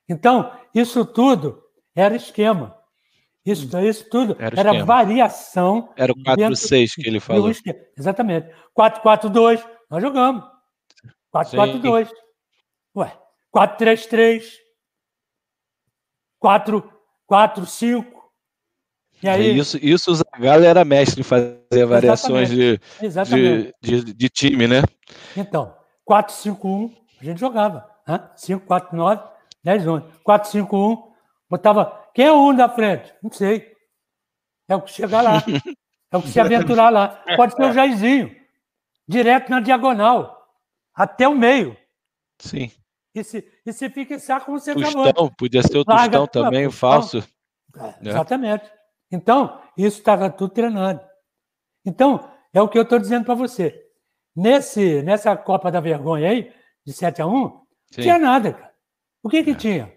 Então, 0.08 0.52
isso 0.74 1.06
tudo 1.06 1.63
era 1.96 2.16
esquema. 2.16 2.78
Isso, 3.46 3.78
isso 3.80 4.10
tudo 4.10 4.38
era, 4.40 4.58
era 4.58 4.86
variação. 4.86 5.92
Era 5.98 6.14
o 6.14 6.16
4-6 6.16 6.96
que 6.96 7.08
ele 7.08 7.20
falou. 7.20 7.52
Exatamente. 7.98 8.50
4-4-2, 8.78 9.64
nós 9.90 10.02
jogamos. 10.02 10.44
4-4-2. 11.34 12.10
Ué, 12.96 13.18
4-3-3. 13.54 14.44
4-4-5. 16.42 18.06
E 19.22 19.28
aí... 19.28 19.58
Isso, 19.58 19.78
isso 19.82 20.12
o 20.12 20.16
Zagallo 20.16 20.64
era 20.64 20.86
mestre 20.86 21.22
em 21.22 21.24
fazer 21.24 21.86
variações 21.86 22.50
de, 22.50 22.80
de, 23.30 23.74
de, 23.82 24.14
de, 24.14 24.30
time, 24.30 24.68
né? 24.68 24.84
Então, 25.36 25.74
4-5-1, 26.10 26.94
a 27.22 27.24
gente 27.24 27.40
jogava. 27.40 27.90
5-4-9, 28.38 29.24
10-11. 29.66 30.04
4-5-1, 30.28 31.13
botava 31.54 32.10
quem 32.16 32.26
é 32.26 32.32
o 32.32 32.50
um 32.50 32.56
da 32.56 32.68
frente? 32.68 33.14
Não 33.22 33.32
sei. 33.32 33.72
É 34.68 34.76
o 34.76 34.82
que 34.82 34.92
chegar 34.92 35.22
lá. 35.22 35.44
É 36.12 36.18
o 36.18 36.22
que 36.22 36.30
se 36.30 36.40
aventurar 36.40 36.92
lá. 36.92 37.24
Pode 37.36 37.56
ser 37.56 37.64
o 37.64 37.74
Jairzinho. 37.74 38.36
Direto 39.08 39.50
na 39.50 39.60
diagonal. 39.60 40.48
Até 40.94 41.28
o 41.28 41.36
meio. 41.36 41.76
Sim. 42.40 42.72
E 43.16 43.24
se, 43.24 43.48
e 43.66 43.74
se 43.74 43.90
fica 43.90 44.20
saco 44.20 44.46
como 44.46 44.60
você 44.60 44.76
Tostão, 44.76 45.30
podia 45.36 45.64
ser 45.64 45.78
o 45.80 45.84
Larga, 45.88 46.20
Tostão 46.20 46.44
também, 46.44 46.68
o 46.68 46.72
falso. 46.72 47.18
É, 47.76 48.10
exatamente. 48.10 48.72
Então, 49.12 49.60
isso 49.76 49.98
estava 49.98 50.30
tudo 50.30 50.54
treinando. 50.54 51.02
Então, 51.84 52.32
é 52.54 52.62
o 52.62 52.70
que 52.70 52.78
eu 52.78 52.84
estou 52.84 53.00
dizendo 53.00 53.26
para 53.26 53.34
você. 53.36 53.80
Nesse, 54.36 55.02
nessa 55.02 55.36
Copa 55.36 55.72
da 55.72 55.80
Vergonha 55.80 56.30
aí, 56.30 56.54
de 56.86 56.94
7 56.94 57.22
a 57.24 57.28
1, 57.28 57.32
não 57.32 57.64
tinha 57.90 58.18
nada, 58.18 58.54
cara. 58.54 58.74
O 59.24 59.30
que 59.30 59.44
que 59.44 59.52
é. 59.52 59.56
tinha? 59.56 59.94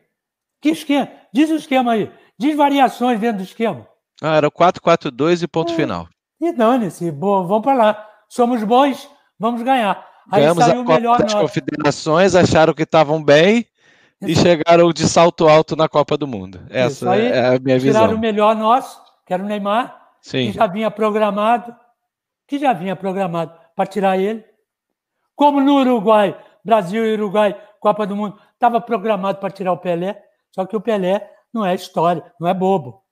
Que 0.61 0.71
esquema? 0.71 1.11
Diz 1.37 1.51
o 1.51 1.57
esquema 1.57 1.93
aí. 1.93 2.11
Diz 2.39 2.57
variações 2.57 3.21
dentro 3.21 3.39
do 3.39 3.45
esquema. 3.45 3.87
Ah, 4.23 4.37
era 4.37 4.51
4-4-2 4.51 5.43
e 5.43 5.47
ponto 5.47 5.71
é. 5.71 5.77
final. 5.77 6.09
E 6.41 6.51
dane-se, 6.51 7.11
vamos 7.11 7.61
para 7.61 7.75
lá. 7.75 8.09
Somos 8.27 8.65
bons, 8.65 9.07
vamos 9.39 9.61
ganhar. 9.61 10.03
Aí 10.33 10.41
Ganhamos 10.41 10.65
saiu 10.65 10.81
a 10.81 10.85
Copa 10.85 10.95
melhor 10.95 11.19
das 11.19 11.35
Confederações, 11.35 12.35
acharam 12.35 12.73
que 12.73 12.85
estavam 12.85 13.23
bem 13.23 13.67
e 14.23 14.35
chegaram 14.35 14.91
de 14.95 15.07
salto 15.07 15.47
alto 15.47 15.77
na 15.77 15.91
Copa 15.91 16.17
do 16.17 16.27
Mundo. 16.27 16.59
Essa 16.71 17.11
aí, 17.11 17.27
é 17.27 17.55
a 17.55 17.59
minha 17.59 17.79
visão. 17.79 18.01
Tiraram 18.01 18.17
o 18.17 18.21
melhor 18.21 18.57
nosso, 18.57 18.99
que 19.27 19.35
era 19.35 19.43
o 19.43 19.47
Neymar, 19.47 19.95
Sim. 20.23 20.47
que 20.47 20.53
já 20.53 20.67
vinha 20.67 20.91
programado, 20.91 21.77
que 22.49 22.59
já 22.59 22.73
vinha 22.73 22.97
programado 22.97 23.53
para 23.77 23.85
tirar 23.85 24.19
ele. 24.19 24.43
Como 25.35 25.61
no 25.61 25.81
Uruguai, 25.81 26.35
Brasil 26.65 27.05
e 27.05 27.13
Uruguai, 27.13 27.55
Copa 27.79 28.07
do 28.07 28.17
Mundo, 28.17 28.39
estava 28.55 28.81
programado 28.81 29.39
para 29.39 29.51
tirar 29.51 29.73
o 29.73 29.77
Pelé. 29.77 30.26
Só 30.57 30.65
que 30.65 30.75
o 30.75 30.81
Pelé 30.81 31.31
não 31.53 31.65
é 31.65 31.75
história, 31.75 32.33
não 32.41 32.49
é 32.49 32.55
bobo. 32.55 33.05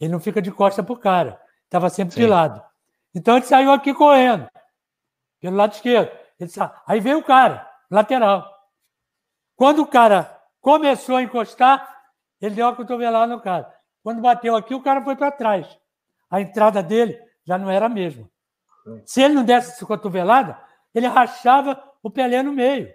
Ele 0.00 0.10
não 0.10 0.18
fica 0.18 0.40
de 0.40 0.50
costa 0.50 0.82
pro 0.82 0.96
cara. 0.96 1.38
Estava 1.64 1.90
sempre 1.90 2.14
Sim. 2.14 2.22
de 2.22 2.26
lado. 2.26 2.62
Então 3.14 3.36
ele 3.36 3.44
saiu 3.44 3.70
aqui 3.70 3.92
correndo, 3.92 4.48
pelo 5.38 5.56
lado 5.56 5.74
esquerdo. 5.74 6.10
Sa... 6.48 6.82
Aí 6.86 6.98
veio 6.98 7.18
o 7.18 7.22
cara, 7.22 7.68
lateral. 7.90 8.48
Quando 9.54 9.82
o 9.82 9.86
cara 9.86 10.34
começou 10.62 11.16
a 11.16 11.22
encostar, 11.22 12.04
ele 12.40 12.54
deu 12.54 12.66
uma 12.66 12.74
cotovelada 12.74 13.34
no 13.34 13.40
cara. 13.40 13.74
Quando 14.02 14.22
bateu 14.22 14.56
aqui, 14.56 14.74
o 14.74 14.82
cara 14.82 15.02
foi 15.02 15.14
para 15.14 15.30
trás. 15.30 15.78
A 16.30 16.40
entrada 16.40 16.82
dele 16.82 17.20
já 17.44 17.58
não 17.58 17.70
era 17.70 17.86
a 17.86 17.90
mesma. 17.90 18.26
Se 19.04 19.20
ele 19.20 19.34
não 19.34 19.44
desse 19.44 19.72
essa 19.72 19.84
cotovelada, 19.84 20.58
ele 20.94 21.06
rachava 21.06 21.82
o 22.02 22.10
Pelé 22.10 22.42
no 22.42 22.52
meio. 22.52 22.94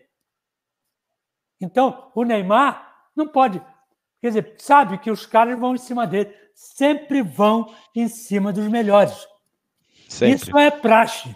Então, 1.61 2.11
o 2.15 2.23
Neymar 2.23 3.07
não 3.15 3.27
pode 3.27 3.61
Quer 4.23 4.27
dizer, 4.29 4.55
sabe 4.57 4.97
que 4.99 5.11
os 5.11 5.25
caras 5.25 5.59
vão 5.59 5.75
em 5.75 5.77
cima 5.77 6.07
dele. 6.07 6.33
Sempre 6.55 7.21
vão 7.21 7.75
em 7.93 8.07
cima 8.07 8.53
dos 8.53 8.69
melhores. 8.69 9.27
Sempre. 10.07 10.35
Isso 10.35 10.57
é 10.57 10.71
praxe. 10.71 11.35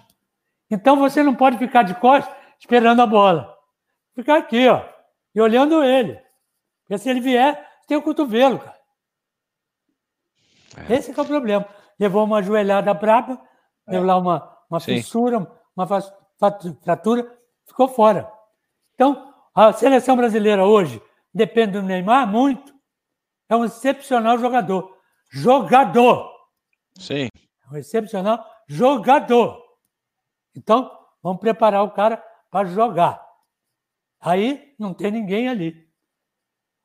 Então 0.72 0.96
você 0.96 1.22
não 1.22 1.36
pode 1.36 1.58
ficar 1.58 1.84
de 1.84 1.94
costas 1.96 2.34
esperando 2.58 3.02
a 3.02 3.06
bola. 3.06 3.54
Ficar 4.16 4.38
aqui, 4.38 4.70
ó, 4.70 4.86
e 5.36 5.42
olhando 5.42 5.84
ele. 5.84 6.18
Porque 6.84 6.98
se 6.98 7.10
ele 7.10 7.20
vier, 7.20 7.62
tem 7.90 7.98
o 7.98 8.02
cotovelo, 8.02 8.58
cara. 8.58 8.78
É. 10.88 10.94
Esse 10.96 11.12
é 11.12 11.22
o 11.22 11.26
problema. 11.26 11.68
Levou 12.00 12.24
uma 12.24 12.42
joelhada 12.42 12.94
braba, 12.94 13.38
é. 13.86 13.92
deu 13.92 14.06
lá 14.06 14.16
uma, 14.16 14.58
uma 14.70 14.80
fissura, 14.80 15.46
uma 15.76 15.86
fratura, 16.86 17.38
ficou 17.66 17.90
fora. 17.90 18.32
Então, 18.96 19.34
a 19.54 19.74
seleção 19.74 20.16
brasileira 20.16 20.64
hoje 20.64 21.02
depende 21.34 21.74
do 21.74 21.84
Neymar 21.84 22.26
muito, 22.26 22.77
é 23.50 23.56
um 23.56 23.66
excepcional 23.66 24.38
jogador. 24.38 24.98
Jogador! 25.30 26.32
Sim. 26.98 27.28
É 27.66 27.74
um 27.74 27.78
excepcional 27.78 28.46
jogador. 28.68 29.62
Então, 30.56 30.92
vamos 31.22 31.40
preparar 31.40 31.84
o 31.84 31.92
cara 31.92 32.18
para 32.50 32.68
jogar. 32.68 33.26
Aí 34.20 34.74
não 34.80 34.94
tem 34.94 35.12
ninguém 35.12 35.48
ali. 35.48 35.88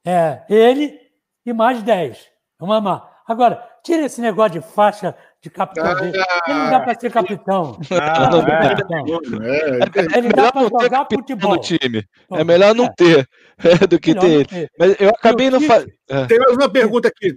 É 0.05 0.45
ele 0.49 1.01
e 1.47 1.53
mais 1.53 1.83
10. 1.83 2.31
Vamos 2.59 2.77
amar. 2.77 3.23
Agora, 3.27 3.57
tira 3.83 4.05
esse 4.05 4.21
negócio 4.21 4.61
de 4.61 4.67
faixa 4.67 5.17
de 5.43 5.51
capitão 5.51 5.85
ah, 5.85 5.95
dele. 5.95 6.17
Ele 6.47 6.59
não 6.59 6.71
dá 6.71 6.81
para 6.81 7.01
ser 7.01 7.11
capitão. 7.11 7.79
Ah, 7.91 8.31
não, 8.31 8.43
é, 8.43 8.69
capitão. 8.69 9.05
É, 9.43 10.19
ele 10.19 10.29
dá 10.29 10.53
para 10.53 10.63
jogar 10.63 11.07
futebol. 11.13 11.55
No 11.55 11.61
time. 11.61 12.07
É 12.33 12.45
melhor 12.45 12.75
não 12.75 12.93
ter 12.95 13.29
do 13.91 13.99
que 13.99 14.15
ter. 14.15 14.47
ter. 14.47 14.71
Mas 14.79 15.01
eu 15.01 15.09
acabei 15.09 15.51
não 15.51 15.61
fazendo. 15.61 15.93
É. 16.09 16.27
Tem 16.27 16.39
mais 16.39 16.53
uma 16.53 16.71
pergunta 16.71 17.09
aqui. 17.09 17.37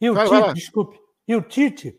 E 0.00 0.10
o 0.10 0.14
vai, 0.14 0.28
Tite, 0.28 0.40
vai 0.40 0.54
desculpe. 0.54 1.00
E 1.26 1.34
o 1.34 1.42
Tite 1.42 1.94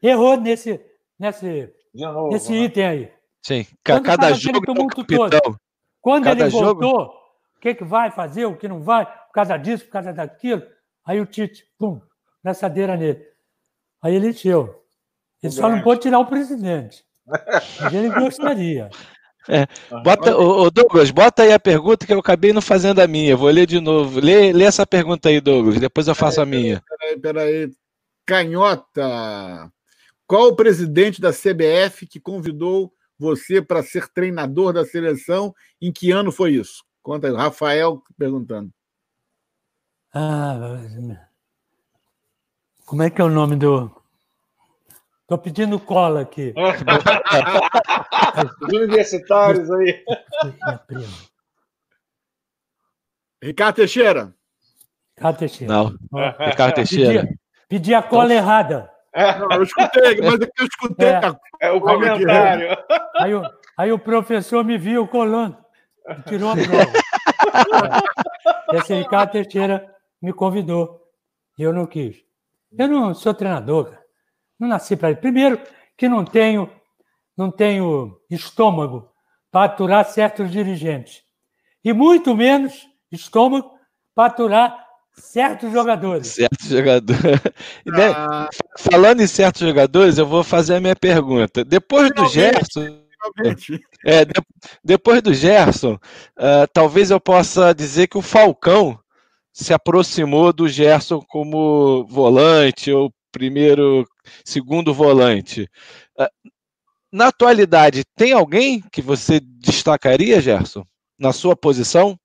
errou 0.00 0.40
nesse, 0.40 0.80
nesse, 1.18 1.72
novo, 1.92 2.28
nesse 2.28 2.54
item 2.54 2.86
aí. 2.86 3.12
Sim, 3.42 3.66
Quando 3.84 4.04
cada 4.04 4.32
jogo 4.32 4.64
é 4.66 4.70
um 4.70 4.88
todo. 4.88 5.60
Quando 6.00 6.24
cada 6.24 6.40
ele 6.42 6.50
jogo... 6.50 6.80
voltou, 6.80 7.06
o 7.56 7.60
que, 7.60 7.74
que 7.74 7.84
vai 7.84 8.10
fazer, 8.12 8.46
o 8.46 8.56
que 8.56 8.68
não 8.68 8.80
vai, 8.80 9.06
por 9.06 9.32
causa 9.32 9.56
disso, 9.56 9.84
por 9.86 9.92
causa 9.92 10.12
daquilo. 10.12 10.62
Aí 11.04 11.20
o 11.20 11.26
Tite, 11.26 11.64
pum, 11.78 12.00
braçadeira 12.42 12.96
nele. 12.96 13.24
Aí 14.02 14.14
ele 14.14 14.28
encheu. 14.28 14.84
Ele 15.42 15.52
só 15.52 15.68
não 15.68 15.82
pode 15.82 16.00
tirar 16.00 16.18
o 16.18 16.26
presidente. 16.26 17.04
Mas 17.80 17.92
ele 17.94 18.10
gostaria. 18.10 18.90
É. 19.50 19.66
Bota, 20.04 20.36
ô, 20.36 20.70
Douglas, 20.70 21.10
bota 21.10 21.42
aí 21.42 21.52
a 21.54 21.58
pergunta 21.58 22.04
que 22.04 22.12
eu 22.12 22.18
acabei 22.18 22.52
não 22.52 22.60
fazendo 22.60 23.00
a 23.00 23.06
minha. 23.06 23.34
Vou 23.34 23.48
ler 23.48 23.66
de 23.66 23.80
novo. 23.80 24.20
Lê, 24.20 24.52
lê 24.52 24.64
essa 24.64 24.86
pergunta 24.86 25.30
aí, 25.30 25.40
Douglas. 25.40 25.80
Depois 25.80 26.06
eu 26.06 26.14
faço 26.14 26.36
peraí, 26.36 26.46
a 26.46 26.60
minha. 26.60 26.82
Peraí, 26.86 27.18
peraí. 27.18 27.70
Canhota. 28.26 29.72
Qual 30.26 30.48
o 30.48 30.54
presidente 30.54 31.18
da 31.18 31.32
CBF 31.32 32.06
que 32.06 32.20
convidou 32.20 32.92
você 33.18 33.62
para 33.62 33.82
ser 33.82 34.08
treinador 34.08 34.74
da 34.74 34.84
seleção? 34.84 35.54
Em 35.80 35.90
que 35.90 36.10
ano 36.10 36.30
foi 36.30 36.52
isso? 36.52 36.84
Conta 37.02 37.28
aí. 37.28 37.34
Rafael 37.34 38.02
perguntando. 38.18 38.70
Ah, 40.12 40.58
como 42.88 43.02
é 43.02 43.10
que 43.10 43.20
é 43.20 43.24
o 43.24 43.28
nome 43.28 43.54
do. 43.54 43.94
Estou 45.20 45.36
pedindo 45.36 45.78
cola 45.78 46.22
aqui. 46.22 46.54
Os 48.62 48.72
universitários 48.72 49.70
aí. 49.70 50.02
Ricardo 53.42 53.76
Teixeira. 53.76 54.34
Ricardo 55.14 55.38
Teixeira. 55.38 55.74
Não, 55.74 55.98
Ricardo 56.38 56.76
Teixeira. 56.76 57.24
Pedi, 57.24 57.38
pedi 57.68 57.94
a 57.94 58.02
cola 58.02 58.32
então... 58.32 58.36
errada. 58.38 58.90
Não, 59.14 59.52
eu 59.52 59.62
escutei, 59.64 60.18
mas 60.22 60.40
é 60.40 60.48
eu 60.58 60.64
escutei. 60.64 61.08
É, 61.08 61.20
é 61.60 61.70
o 61.72 61.82
comentário. 61.82 62.70
Aí, 63.20 63.34
aí, 63.34 63.42
aí, 63.76 63.92
o 63.92 63.98
professor 63.98 64.64
me 64.64 64.78
viu 64.78 65.06
colando. 65.06 65.58
Tirou 66.26 66.52
a 66.52 66.54
prova. 66.54 66.90
Esse 68.72 68.94
Ricardo 68.94 69.32
Teixeira 69.32 69.94
me 70.22 70.32
convidou. 70.32 71.06
E 71.58 71.62
eu 71.62 71.74
não 71.74 71.84
quis. 71.84 72.26
Eu 72.76 72.88
não 72.88 73.14
sou 73.14 73.32
treinador, 73.34 73.90
cara. 73.90 74.02
Não 74.58 74.68
nasci 74.68 74.96
para 74.96 75.12
isso. 75.12 75.20
Primeiro, 75.20 75.60
que 75.96 76.08
não 76.08 76.24
tenho, 76.24 76.70
não 77.36 77.50
tenho 77.50 78.18
estômago 78.30 79.08
para 79.50 79.66
aturar 79.66 80.04
certos 80.04 80.50
dirigentes. 80.50 81.22
E 81.84 81.92
muito 81.92 82.34
menos 82.34 82.86
estômago 83.10 83.70
para 84.14 84.26
aturar 84.26 84.88
certos 85.14 85.72
jogadores. 85.72 86.28
Certos 86.28 86.68
jogadores. 86.68 87.22
Ah. 87.90 88.48
Falando 88.78 89.22
em 89.22 89.26
certos 89.26 89.62
jogadores, 89.62 90.18
eu 90.18 90.26
vou 90.26 90.44
fazer 90.44 90.76
a 90.76 90.80
minha 90.80 90.94
pergunta. 90.94 91.64
Depois 91.64 92.10
do 92.14 92.26
Gerson. 92.28 93.02
É, 94.04 94.24
de, 94.24 94.32
depois 94.84 95.20
do 95.20 95.34
Gerson, 95.34 95.94
uh, 95.94 96.68
talvez 96.72 97.10
eu 97.10 97.18
possa 97.18 97.74
dizer 97.74 98.06
que 98.06 98.16
o 98.16 98.22
Falcão 98.22 98.98
se 99.58 99.74
aproximou 99.74 100.52
do 100.52 100.68
Gerson 100.68 101.20
como 101.20 102.06
volante 102.06 102.92
ou 102.92 103.12
primeiro, 103.32 104.06
segundo 104.44 104.94
volante. 104.94 105.68
Ah, 106.16 106.30
na 107.10 107.26
atualidade, 107.26 108.04
tem 108.14 108.32
alguém 108.32 108.80
que 108.80 109.02
você 109.02 109.40
destacaria, 109.40 110.40
Gerson, 110.40 110.84
na 111.18 111.32
sua 111.32 111.56
posição, 111.56 112.16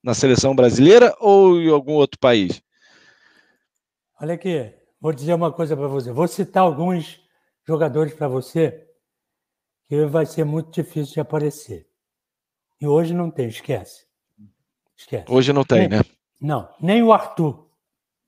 na 0.00 0.14
seleção 0.14 0.54
brasileira 0.54 1.12
ou 1.18 1.60
em 1.60 1.68
algum 1.68 1.94
outro 1.94 2.20
país? 2.20 2.62
Olha 4.20 4.34
aqui, 4.34 4.72
vou 5.00 5.12
dizer 5.12 5.34
uma 5.34 5.52
coisa 5.52 5.76
para 5.76 5.88
você. 5.88 6.12
Vou 6.12 6.28
citar 6.28 6.62
alguns 6.62 7.20
jogadores 7.66 8.14
para 8.14 8.28
você 8.28 8.86
que 9.88 10.06
vai 10.06 10.24
ser 10.24 10.44
muito 10.44 10.70
difícil 10.70 11.14
de 11.14 11.20
aparecer. 11.20 11.88
E 12.80 12.86
hoje 12.86 13.12
não 13.12 13.28
tem, 13.28 13.48
esquece. 13.48 14.06
Esquece. 14.96 15.26
Hoje 15.28 15.52
não 15.52 15.64
tem, 15.64 15.88
né? 15.88 16.00
Não, 16.40 16.68
nem 16.80 17.02
o 17.02 17.12
Arthur. 17.12 17.66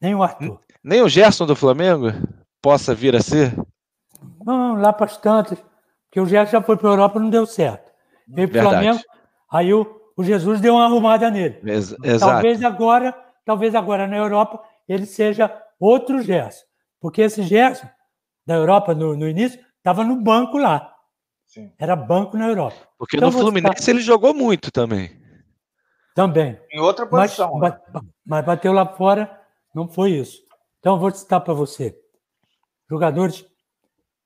Nem 0.01 0.15
o 0.15 0.23
Arthur. 0.23 0.61
Nem 0.83 1.03
o 1.03 1.09
Gerson 1.09 1.47
do 1.47 1.57
Flamengo 1.57 2.09
possa 2.63 2.95
vir 2.95 3.15
a 3.15 3.21
ser? 3.21 3.55
Não, 4.45 4.75
lá 4.77 4.93
para 4.93 5.07
as 5.07 5.17
tantas. 5.17 5.59
Porque 6.07 6.21
o 6.21 6.27
Gerson 6.27 6.53
já 6.53 6.63
foi 6.63 6.77
para 6.77 6.89
a 6.89 6.93
Europa 6.93 7.19
e 7.19 7.23
não 7.23 7.31
deu 7.31 7.47
certo. 7.47 7.93
Veio 8.27 8.49
para 8.49 8.61
o 8.61 8.71
Flamengo, 8.71 9.01
aí 9.51 9.73
o, 9.73 10.01
o, 10.17 10.23
Jesus 10.23 10.61
deu 10.61 10.75
uma 10.75 10.85
arrumada 10.85 11.31
nele. 11.31 11.61
Ex 11.65 11.95
talvez 12.19 12.63
agora, 12.63 13.15
talvez 13.45 13.75
agora 13.75 14.07
na 14.07 14.17
Europa 14.17 14.63
ele 14.89 15.07
seja 15.07 15.55
outro 15.81 16.23
Gerson. 16.23 16.65
Porque 17.01 17.23
esse 17.23 17.43
Gerson 17.43 17.89
da 18.47 18.55
Europa 18.55 18.95
no, 18.95 19.17
no 19.17 19.29
início 19.29 19.61
estava 19.77 20.05
no 20.05 20.17
banco 20.17 20.59
lá. 20.59 20.95
Sim. 21.47 21.73
Era 21.79 21.97
banco 21.97 22.37
na 22.37 22.49
Europa. 22.49 22.77
Porque 22.99 23.17
então, 23.17 23.31
no 23.31 23.39
Fluminense 23.39 23.87
tá... 23.87 23.91
ele 23.91 24.01
jogou 24.01 24.35
muito 24.35 24.71
também. 24.71 25.18
Também. 26.19 26.61
Em 26.73 26.81
outra 26.81 27.07
posição. 27.07 27.57
Mas, 27.59 27.75
né? 27.75 28.01
mas 28.27 28.45
bateu 28.45 28.73
lá 28.73 28.85
fora, 28.85 29.41
não 29.73 29.89
foi 29.89 30.15
isso. 30.15 30.45
Então 30.81 30.97
eu 30.97 31.01
vou 31.01 31.13
citar 31.13 31.41
para 31.41 31.55
você. 31.55 31.97
Jogadores 32.91 33.47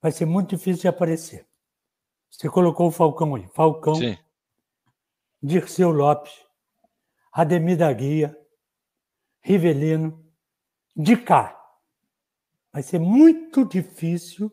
vai 0.01 0.11
ser 0.11 0.25
muito 0.25 0.57
difícil 0.57 0.81
de 0.81 0.89
aparecer. 0.89 1.47
Você 2.31 2.49
colocou 2.49 2.89
o 2.89 2.91
Falcão 2.91 3.35
aí. 3.35 3.47
Falcão, 3.53 3.95
Sim. 3.95 4.17
Dirceu 5.43 5.91
Lopes, 5.91 6.33
Ademir 7.31 7.77
da 7.77 7.93
Guia, 7.93 8.35
Rivelino, 9.43 10.25
de 10.97 11.15
cá. 11.15 11.63
Vai 12.73 12.83
ser 12.83 13.01
muito 13.01 13.67
difícil 13.67 14.51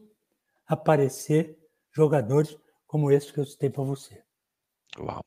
aparecer 0.68 1.58
jogadores 1.94 2.58
como 2.86 3.10
esses 3.10 3.32
que 3.32 3.40
eu 3.40 3.46
citei 3.46 3.70
para 3.70 3.84
você. 3.86 4.22
Uau. 4.98 5.24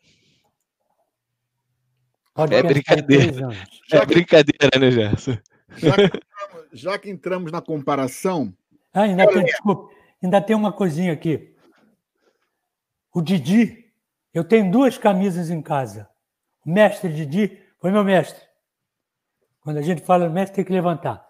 Pode 2.35 2.55
é 2.55 2.63
brincadeira. 2.63 3.49
É 3.91 4.07
brincadeira, 4.07 4.79
né, 4.79 4.91
Gerson? 4.91 5.37
Já 5.77 5.95
que, 5.97 6.21
já 6.73 6.99
que 6.99 7.11
entramos 7.11 7.53
na 7.53 7.61
comparação. 7.61 8.55
Ah, 8.93 9.03
ainda, 9.03 9.27
tem, 9.27 9.45
desculpa, 9.45 9.95
ainda 10.23 10.41
tem 10.41 10.57
uma 10.57 10.73
coisinha 10.73 11.13
aqui. 11.13 11.55
O 13.15 13.21
Didi, 13.21 13.93
eu 14.33 14.45
tenho 14.45 14.71
duas 14.71 14.97
camisas 14.97 15.51
em 15.51 15.61
casa. 15.61 16.09
O 16.65 16.71
mestre 16.71 17.13
Didi 17.13 17.59
foi 17.79 17.91
meu 17.91 18.05
mestre. 18.05 18.43
Quando 19.61 19.79
a 19.79 19.83
gente 19.83 20.03
fala 20.03 20.29
mestre, 20.29 20.57
tem 20.57 20.65
que 20.65 20.73
levantar. 20.73 21.27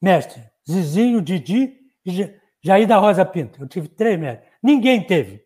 Mestre, 0.00 0.42
Zizinho, 0.68 1.22
Didi 1.22 1.78
e 2.04 2.38
Jair 2.62 2.86
da 2.86 2.98
Rosa 2.98 3.24
Pinto. 3.24 3.62
Eu 3.62 3.68
tive 3.68 3.88
três 3.88 4.18
mestres. 4.18 4.48
Ninguém 4.62 5.04
teve. 5.06 5.44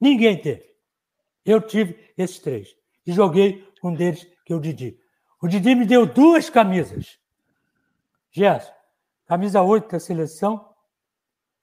Ninguém 0.00 0.40
teve. 0.40 0.64
Eu 1.44 1.60
tive 1.60 1.96
esses 2.18 2.38
três. 2.38 2.74
E 3.06 3.12
joguei 3.12 3.64
um 3.88 3.94
deles, 3.94 4.26
que 4.44 4.52
é 4.52 4.56
o 4.56 4.60
Didi. 4.60 4.98
O 5.40 5.48
Didi 5.48 5.74
me 5.74 5.86
deu 5.86 6.06
duas 6.06 6.48
camisas. 6.50 7.18
Gerson, 8.30 8.72
camisa 9.26 9.62
8 9.62 9.90
da 9.92 10.00
seleção 10.00 10.68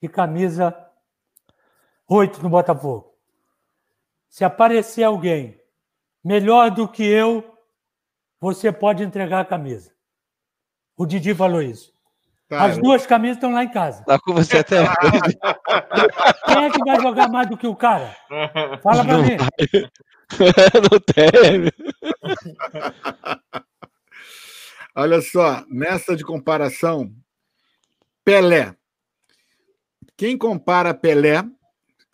e 0.02 0.08
camisa 0.08 0.76
8 2.08 2.42
no 2.42 2.50
Botafogo. 2.50 3.14
Se 4.30 4.44
aparecer 4.44 5.04
alguém 5.04 5.60
melhor 6.24 6.72
do 6.72 6.88
que 6.88 7.04
eu, 7.04 7.58
você 8.40 8.72
pode 8.72 9.04
entregar 9.04 9.42
a 9.42 9.46
camisa. 9.46 9.94
O 10.98 11.06
Didi 11.06 11.34
falou 11.34 11.62
isso. 11.62 11.94
Tá, 12.48 12.66
As 12.66 12.78
duas 12.78 13.06
camisas 13.06 13.38
estão 13.38 13.52
lá 13.52 13.64
em 13.64 13.72
casa. 13.72 14.02
Está 14.02 14.20
com 14.20 14.34
você 14.34 14.58
até 14.60 14.82
hoje. 14.84 15.38
Quem 16.46 16.66
é 16.66 16.70
que 16.70 16.84
vai 16.84 17.02
jogar 17.02 17.30
mais 17.30 17.50
do 17.50 17.58
que 17.58 17.66
o 17.66 17.76
cara? 17.76 18.16
Fala 18.82 19.04
para 19.04 19.18
mim. 19.20 19.38
Não 20.92 21.00
tem. 21.00 21.72
Olha 24.96 25.22
só, 25.22 25.66
nessa 25.68 26.16
de 26.16 26.24
comparação, 26.24 27.12
Pelé. 28.24 28.76
Quem 30.16 30.38
compara 30.38 30.94
Pelé? 30.94 31.44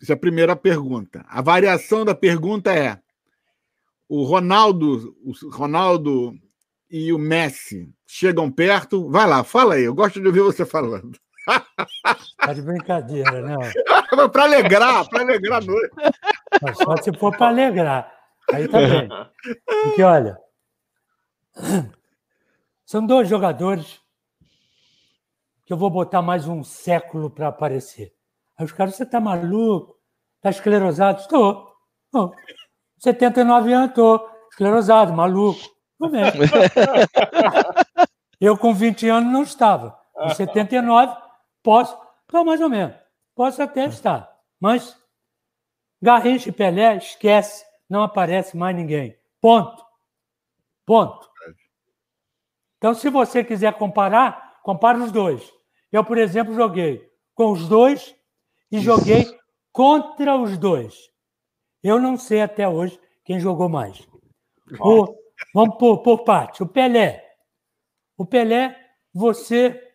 Essa 0.00 0.12
é 0.12 0.14
a 0.14 0.18
primeira 0.18 0.56
pergunta. 0.56 1.24
A 1.28 1.42
variação 1.42 2.04
da 2.04 2.14
pergunta 2.14 2.72
é: 2.72 2.98
o 4.08 4.24
Ronaldo, 4.24 5.14
o 5.22 5.32
Ronaldo 5.50 6.34
e 6.90 7.12
o 7.12 7.18
Messi 7.18 7.92
chegam 8.06 8.50
perto? 8.50 9.08
Vai 9.10 9.26
lá, 9.26 9.44
fala 9.44 9.74
aí. 9.74 9.84
Eu 9.84 9.94
gosto 9.94 10.20
de 10.20 10.26
ouvir 10.26 10.40
você 10.40 10.64
falando. 10.64 11.18
Tá 12.36 12.52
de 12.52 12.62
brincadeira, 12.62 13.42
né? 13.42 13.56
para 14.32 14.44
alegrar, 14.44 15.08
para 15.08 15.22
alegrar 15.22 15.62
a 15.62 15.66
noite. 15.66 15.94
Mas 16.60 16.76
só 16.78 16.96
se 16.96 17.12
for 17.18 17.36
para 17.36 17.48
alegrar. 17.48 18.12
Aí 18.52 18.66
tá 18.68 18.78
bem. 18.78 19.08
Porque, 19.84 20.02
olha, 20.02 20.36
são 22.84 23.06
dois 23.06 23.28
jogadores 23.28 24.00
que 25.64 25.72
eu 25.72 25.76
vou 25.76 25.90
botar 25.90 26.22
mais 26.22 26.48
um 26.48 26.64
século 26.64 27.30
para 27.30 27.46
aparecer. 27.48 28.12
Aí 28.58 28.64
os 28.64 28.72
caras, 28.72 28.96
você 28.96 29.04
está 29.04 29.20
maluco? 29.20 29.96
Está 30.36 30.50
esclerosado? 30.50 31.20
Estou. 31.20 31.70
79 32.98 33.72
anos, 33.72 33.90
estou. 33.90 34.28
Esclerosado, 34.50 35.12
maluco. 35.12 35.60
Eu, 38.40 38.56
com 38.56 38.74
20 38.74 39.08
anos, 39.08 39.32
não 39.32 39.42
estava. 39.42 39.96
Com 40.14 40.30
79, 40.30 41.12
posso. 41.62 41.96
Estou 42.22 42.44
mais 42.44 42.60
ou 42.60 42.68
menos. 42.68 42.96
Posso 43.34 43.62
até 43.62 43.86
estar. 43.86 44.30
Mas 44.58 44.96
Garrincha 46.00 46.48
e 46.48 46.52
Pelé, 46.52 46.96
esquece. 46.96 47.64
Não 47.88 48.02
aparece 48.02 48.56
mais 48.56 48.74
ninguém. 48.74 49.16
Ponto. 49.40 49.84
Ponto. 50.86 51.28
Então, 52.78 52.94
se 52.94 53.10
você 53.10 53.44
quiser 53.44 53.74
comparar, 53.74 54.60
compare 54.62 54.98
os 54.98 55.12
dois. 55.12 55.52
Eu, 55.92 56.04
por 56.04 56.16
exemplo, 56.16 56.54
joguei 56.54 57.06
com 57.34 57.52
os 57.52 57.68
dois 57.68 58.14
e 58.70 58.78
joguei 58.78 59.26
contra 59.72 60.36
os 60.36 60.56
dois. 60.56 61.10
Eu 61.82 61.98
não 61.98 62.16
sei 62.16 62.40
até 62.40 62.68
hoje 62.68 62.98
quem 63.24 63.38
jogou 63.38 63.68
mais. 63.68 64.06
O, 64.80 65.14
vamos 65.52 65.76
por, 65.76 65.98
por 65.98 66.24
parte. 66.24 66.62
O 66.62 66.66
Pelé. 66.66 67.24
O 68.16 68.24
Pelé, 68.24 68.76
você, 69.12 69.89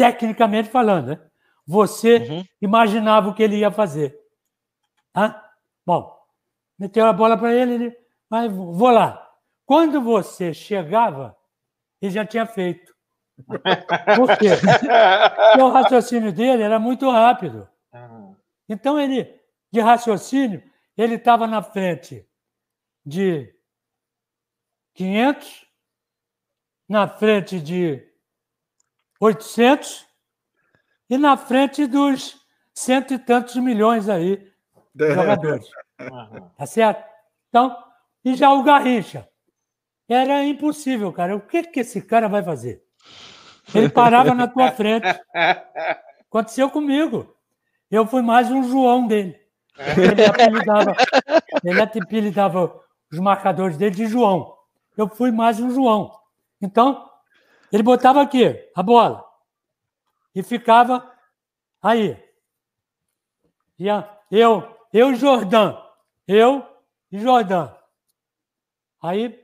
tecnicamente 0.00 0.70
falando, 0.70 1.08
né? 1.08 1.20
você 1.66 2.16
uhum. 2.16 2.44
imaginava 2.62 3.28
o 3.28 3.34
que 3.34 3.42
ele 3.42 3.58
ia 3.58 3.70
fazer. 3.70 4.18
Hã? 5.14 5.38
Bom, 5.84 6.10
meteu 6.78 7.04
a 7.04 7.12
bola 7.12 7.36
para 7.36 7.52
ele, 7.52 7.74
ele, 7.74 7.96
mas 8.30 8.50
vou 8.50 8.88
lá. 8.88 9.30
Quando 9.66 10.00
você 10.00 10.54
chegava, 10.54 11.36
ele 12.00 12.12
já 12.12 12.24
tinha 12.24 12.46
feito. 12.46 12.94
Por 14.16 14.38
quê? 14.38 14.48
Porque 14.56 15.62
o 15.62 15.68
raciocínio 15.68 16.32
dele 16.32 16.62
era 16.62 16.78
muito 16.78 17.10
rápido. 17.10 17.68
Então, 18.66 18.98
ele, 18.98 19.38
de 19.70 19.80
raciocínio, 19.80 20.62
ele 20.96 21.16
estava 21.16 21.46
na 21.46 21.62
frente 21.62 22.26
de 23.04 23.54
500, 24.94 25.66
na 26.88 27.06
frente 27.06 27.60
de 27.60 28.09
800 29.20 30.06
e 31.10 31.18
na 31.18 31.36
frente 31.36 31.86
dos 31.86 32.40
cento 32.72 33.12
e 33.12 33.18
tantos 33.18 33.56
milhões 33.56 34.08
aí 34.08 34.50
de 34.94 35.14
jogadores. 35.14 35.68
Tá 36.56 36.64
certo? 36.64 37.04
Então, 37.50 37.76
e 38.24 38.34
já 38.34 38.50
o 38.50 38.62
Garrincha. 38.62 39.28
Era 40.08 40.42
impossível, 40.42 41.12
cara. 41.12 41.36
O 41.36 41.40
que, 41.40 41.62
que 41.62 41.80
esse 41.80 42.00
cara 42.00 42.26
vai 42.26 42.42
fazer? 42.42 42.82
Ele 43.74 43.90
parava 43.90 44.34
na 44.34 44.48
tua 44.48 44.72
frente. 44.72 45.06
Aconteceu 46.26 46.70
comigo. 46.70 47.36
Eu 47.90 48.06
fui 48.06 48.22
mais 48.22 48.50
um 48.50 48.62
João 48.62 49.06
dele. 49.06 49.38
Ele 49.76 50.24
apelidava, 50.24 50.96
ele 51.62 51.82
apelidava 51.82 52.80
os 53.12 53.18
marcadores 53.18 53.76
dele 53.76 53.94
de 53.94 54.06
João. 54.06 54.56
Eu 54.96 55.06
fui 55.06 55.30
mais 55.30 55.60
um 55.60 55.70
João. 55.70 56.10
Então, 56.62 57.09
ele 57.72 57.82
botava 57.82 58.20
aqui 58.20 58.70
a 58.74 58.82
bola 58.82 59.24
e 60.34 60.42
ficava 60.42 61.10
aí. 61.82 62.16
E 63.78 63.86
eu, 64.30 64.76
eu 64.92 65.12
e 65.12 65.16
Jordão. 65.16 65.82
Eu 66.26 66.66
e 67.10 67.18
Jordão. 67.18 67.76
Aí 69.02 69.42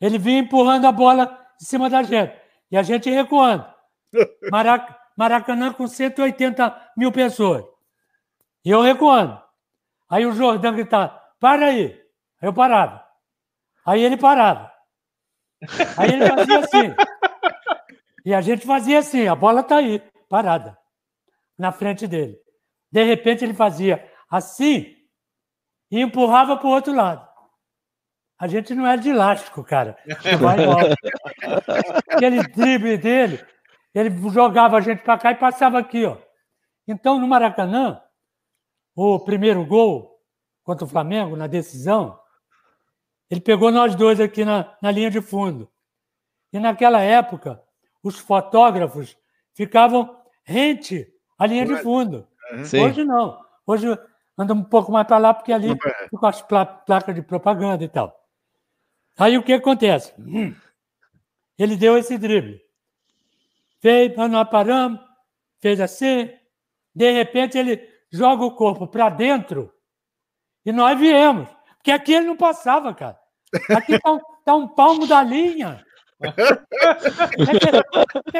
ele 0.00 0.18
vinha 0.18 0.40
empurrando 0.40 0.86
a 0.86 0.92
bola 0.92 1.46
em 1.60 1.64
cima 1.64 1.90
da 1.90 2.02
gente. 2.02 2.34
E 2.70 2.76
a 2.76 2.82
gente 2.82 3.10
recuando. 3.10 3.66
Marac 4.50 4.94
Maracanã 5.16 5.72
com 5.72 5.86
180 5.86 6.92
mil 6.96 7.10
pessoas. 7.10 7.64
E 8.64 8.70
eu 8.70 8.82
recuando. 8.82 9.40
Aí 10.08 10.26
o 10.26 10.32
Jordão 10.32 10.74
gritava, 10.74 11.18
para 11.40 11.66
aí. 11.66 11.92
Aí 12.40 12.48
eu 12.48 12.52
parava. 12.52 13.02
Aí 13.84 14.02
ele 14.02 14.16
parava. 14.16 14.70
Aí 15.96 16.12
ele 16.12 16.28
fazia 16.28 16.58
assim. 16.58 16.94
E 18.26 18.34
a 18.34 18.40
gente 18.40 18.66
fazia 18.66 18.98
assim, 18.98 19.28
a 19.28 19.36
bola 19.36 19.60
está 19.60 19.76
aí, 19.76 20.02
parada, 20.28 20.76
na 21.56 21.70
frente 21.70 22.08
dele. 22.08 22.36
De 22.90 23.04
repente 23.04 23.44
ele 23.44 23.54
fazia 23.54 24.04
assim 24.28 24.96
e 25.88 26.00
empurrava 26.00 26.56
para 26.56 26.66
o 26.66 26.72
outro 26.72 26.92
lado. 26.92 27.24
A 28.36 28.48
gente 28.48 28.74
não 28.74 28.84
é 28.84 28.96
de 28.96 29.10
elástico, 29.10 29.62
cara. 29.62 29.96
Vai 30.40 30.56
Aquele 32.10 32.42
drible 32.48 32.98
dele, 32.98 33.46
ele 33.94 34.10
jogava 34.30 34.76
a 34.76 34.80
gente 34.80 35.02
para 35.02 35.18
cá 35.18 35.30
e 35.30 35.36
passava 35.36 35.78
aqui, 35.78 36.04
ó. 36.04 36.18
Então, 36.88 37.20
no 37.20 37.28
Maracanã, 37.28 38.02
o 38.96 39.20
primeiro 39.20 39.64
gol 39.64 40.20
contra 40.64 40.84
o 40.84 40.88
Flamengo, 40.88 41.36
na 41.36 41.46
decisão, 41.46 42.18
ele 43.30 43.40
pegou 43.40 43.70
nós 43.70 43.94
dois 43.94 44.18
aqui 44.18 44.44
na, 44.44 44.76
na 44.82 44.90
linha 44.90 45.12
de 45.12 45.20
fundo. 45.20 45.70
E 46.52 46.58
naquela 46.58 47.00
época, 47.00 47.64
os 48.06 48.18
fotógrafos 48.18 49.16
ficavam 49.52 50.16
rente 50.44 51.12
à 51.36 51.44
linha 51.44 51.66
de 51.66 51.76
fundo. 51.78 52.26
Sim. 52.64 52.84
Hoje 52.84 53.04
não. 53.04 53.36
Hoje 53.66 53.86
anda 54.38 54.54
um 54.54 54.62
pouco 54.62 54.92
mais 54.92 55.06
para 55.06 55.18
lá, 55.18 55.34
porque 55.34 55.52
ali 55.52 55.76
ficam 56.08 56.28
as 56.28 56.40
placas 56.40 57.14
de 57.14 57.22
propaganda 57.22 57.82
e 57.82 57.88
tal. 57.88 58.16
Aí 59.18 59.36
o 59.36 59.42
que 59.42 59.52
acontece? 59.52 60.14
Hum. 60.20 60.54
Ele 61.58 61.76
deu 61.76 61.98
esse 61.98 62.16
drible. 62.16 62.60
Fez, 63.80 64.14
nós 64.16 64.48
paramos, 64.48 65.00
fez 65.58 65.80
assim. 65.80 66.30
De 66.94 67.10
repente 67.10 67.58
ele 67.58 67.88
joga 68.10 68.44
o 68.44 68.54
corpo 68.54 68.86
para 68.86 69.08
dentro 69.08 69.72
e 70.64 70.70
nós 70.70 70.96
viemos. 70.98 71.48
Porque 71.78 71.90
aqui 71.90 72.12
ele 72.12 72.26
não 72.26 72.36
passava, 72.36 72.94
cara. 72.94 73.18
Aqui 73.70 73.94
está 73.94 74.12
um, 74.12 74.20
tá 74.44 74.54
um 74.54 74.68
palmo 74.68 75.06
da 75.06 75.22
linha. 75.22 75.85
É, 76.22 76.32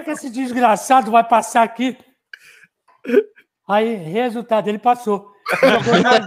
que, 0.03 0.11
esse 0.11 0.31
desgraçado 0.31 1.11
vai 1.11 1.25
passar 1.25 1.63
aqui? 1.63 1.97
Aí, 3.69 3.97
resultado, 3.97 4.69
ele 4.69 4.79
passou. 4.79 5.31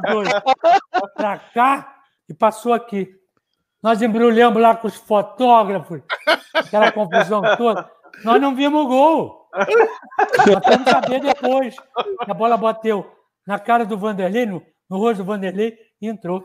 Jogou 0.05 1.09
para 1.15 1.39
cá 1.39 1.95
e 2.27 2.33
passou 2.33 2.73
aqui. 2.73 3.09
Nós 3.81 4.01
embrulhamos 4.01 4.61
lá 4.61 4.75
com 4.75 4.87
os 4.87 4.95
fotógrafos, 4.95 6.01
aquela 6.53 6.91
confusão 6.91 7.41
toda. 7.57 7.89
Nós 8.23 8.41
não 8.41 8.55
vimos 8.55 8.83
o 8.83 8.87
gol. 8.87 9.49
Nós 9.53 10.61
vamos 10.67 10.89
saber 10.89 11.21
depois. 11.21 11.75
A 12.19 12.33
bola 12.33 12.57
bateu 12.57 13.09
na 13.47 13.57
cara 13.57 13.85
do 13.85 13.97
Vanderlei, 13.97 14.45
no, 14.45 14.61
no 14.89 14.97
rosto 14.97 15.19
do 15.19 15.23
Vanderlei, 15.23 15.77
e 16.01 16.07
entrou. 16.07 16.39
O 16.39 16.43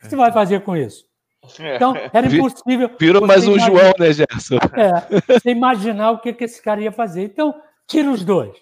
que 0.00 0.08
você 0.08 0.16
vai 0.16 0.32
fazer 0.32 0.60
com 0.60 0.76
isso? 0.76 1.04
Então, 1.44 1.94
era 2.12 2.26
impossível. 2.26 2.96
Virou 2.98 3.26
mais 3.26 3.46
um 3.46 3.52
imaginar, 3.56 3.80
João, 3.80 3.92
né, 3.98 4.12
Gerson? 4.12 4.58
É, 4.78 5.38
você 5.38 5.50
imaginar 5.50 6.12
o 6.12 6.20
que, 6.20 6.32
que 6.32 6.44
esse 6.44 6.62
cara 6.62 6.80
ia 6.80 6.92
fazer. 6.92 7.24
Então, 7.24 7.60
tira 7.86 8.10
os 8.10 8.24
dois. 8.24 8.56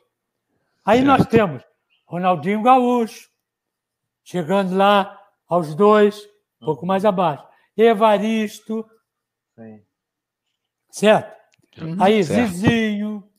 Aí 0.85 0.99
certo. 0.99 1.07
nós 1.07 1.27
temos 1.27 1.63
Ronaldinho 2.07 2.63
Gaúcho, 2.63 3.29
chegando 4.25 4.75
lá 4.77 5.19
aos 5.47 5.75
dois, 5.75 6.27
um 6.61 6.67
pouco 6.67 6.87
mais 6.87 7.05
abaixo. 7.05 7.47
Evaristo. 7.77 8.89
Sim. 9.55 9.83
Certo? 10.91 11.41
Uhum, 11.81 12.03
Aí, 12.03 12.25
certo. 12.25 12.51
Zizinho, 12.51 13.31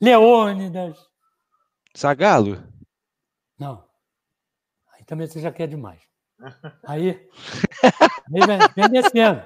Leônidas. 0.00 0.98
Zagalo? 1.96 2.62
Não. 3.58 3.84
Aí 4.92 5.04
também 5.04 5.26
você 5.26 5.40
já 5.40 5.50
quer 5.50 5.66
demais. 5.66 6.00
Aí, 6.86 7.28
vem, 8.28 8.88
descendo, 8.90 9.42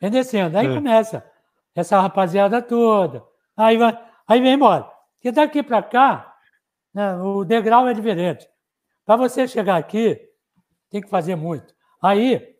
vem 0.00 0.10
descendo. 0.10 0.58
Aí 0.58 0.66
é. 0.66 0.74
começa 0.74 1.24
essa 1.74 2.00
rapaziada 2.00 2.60
toda. 2.62 3.24
Aí, 3.56 3.76
vai, 3.76 3.98
aí 4.26 4.40
vem 4.40 4.54
embora. 4.54 4.90
Porque 5.14 5.32
daqui 5.32 5.62
para 5.62 5.82
cá, 5.82 6.34
né, 6.92 7.16
o 7.16 7.44
degrau 7.44 7.88
é 7.88 7.94
diferente. 7.94 8.48
Para 9.04 9.16
você 9.16 9.46
chegar 9.46 9.76
aqui, 9.76 10.20
tem 10.90 11.00
que 11.00 11.08
fazer 11.08 11.36
muito. 11.36 11.74
Aí, 12.02 12.54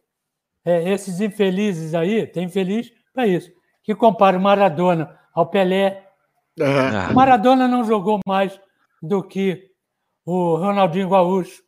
é, 0.65 0.91
esses 0.91 1.21
infelizes 1.21 1.95
aí, 1.95 2.27
tem 2.27 2.45
infeliz 2.45 2.91
para 3.13 3.27
isso, 3.27 3.51
que 3.83 3.95
compara 3.95 4.37
o 4.37 4.41
Maradona 4.41 5.19
ao 5.35 5.47
Pelé. 5.47 6.09
Uhum. 6.59 7.13
O 7.13 7.15
Maradona 7.15 7.69
não 7.69 7.85
jogou 7.85 8.19
mais 8.27 8.59
do 9.03 9.23
que 9.23 9.71
o 10.25 10.57
Ronaldinho 10.57 11.09
Gaúcho. 11.09 11.63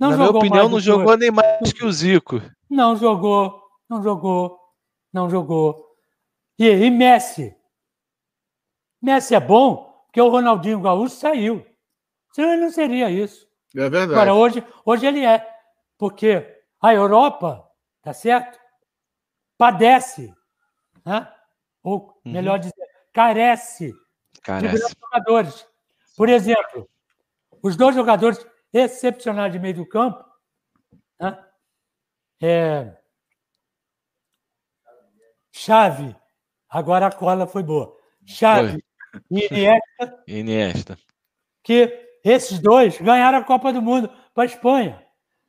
Não 0.00 0.10
Na 0.10 0.16
minha 0.16 0.30
opinião, 0.30 0.68
não 0.68 0.80
jogou 0.80 1.16
nem 1.16 1.30
mais 1.30 1.72
que 1.72 1.84
o 1.84 1.92
Zico. 1.92 2.40
Não 2.70 2.96
jogou, 2.96 3.62
não 3.88 4.02
jogou, 4.02 4.58
não 5.12 5.28
jogou. 5.28 5.94
E, 6.58 6.66
e 6.66 6.90
Messi? 6.90 7.54
Messi 9.00 9.34
é 9.34 9.40
bom 9.40 10.04
porque 10.06 10.20
o 10.20 10.28
Ronaldinho 10.28 10.80
Gaúcho 10.80 11.14
saiu. 11.16 11.66
Senão 12.32 12.52
ele 12.52 12.62
não 12.62 12.70
seria 12.70 13.10
isso. 13.10 13.46
É 13.76 13.90
verdade. 13.90 14.12
Agora, 14.12 14.34
hoje, 14.34 14.64
hoje 14.84 15.06
ele 15.06 15.24
é. 15.24 15.46
Porque 15.98 16.60
a 16.80 16.94
Europa 16.94 17.70
tá 18.02 18.12
certo? 18.12 18.58
Padece, 19.58 20.34
né? 21.04 21.30
ou 21.82 22.20
uhum. 22.24 22.32
melhor 22.32 22.54
uhum. 22.54 22.60
dizer, 22.60 22.86
carece 23.12 23.92
Carece. 24.42 24.72
de 24.72 24.78
grandes 24.78 24.96
jogadores. 24.98 25.66
Por 26.16 26.28
exemplo, 26.28 26.88
os 27.62 27.76
dois 27.76 27.94
jogadores 27.94 28.44
excepcionais 28.72 29.52
de 29.52 29.58
meio 29.58 29.74
do 29.74 29.86
campo, 29.88 30.24
né? 31.20 31.44
é, 32.42 33.00
Chave, 35.52 36.16
agora 36.68 37.06
a 37.06 37.12
cola 37.12 37.46
foi 37.46 37.62
boa. 37.62 37.96
Chave 38.24 38.82
e 39.30 39.46
Iniesta. 39.46 40.22
Iniesta. 40.26 40.98
Que 41.62 42.18
esses 42.24 42.58
dois 42.58 43.00
ganharam 43.00 43.38
a 43.38 43.44
Copa 43.44 43.72
do 43.72 43.82
Mundo 43.82 44.10
para 44.32 44.44
a 44.44 44.46
Espanha. 44.46 45.06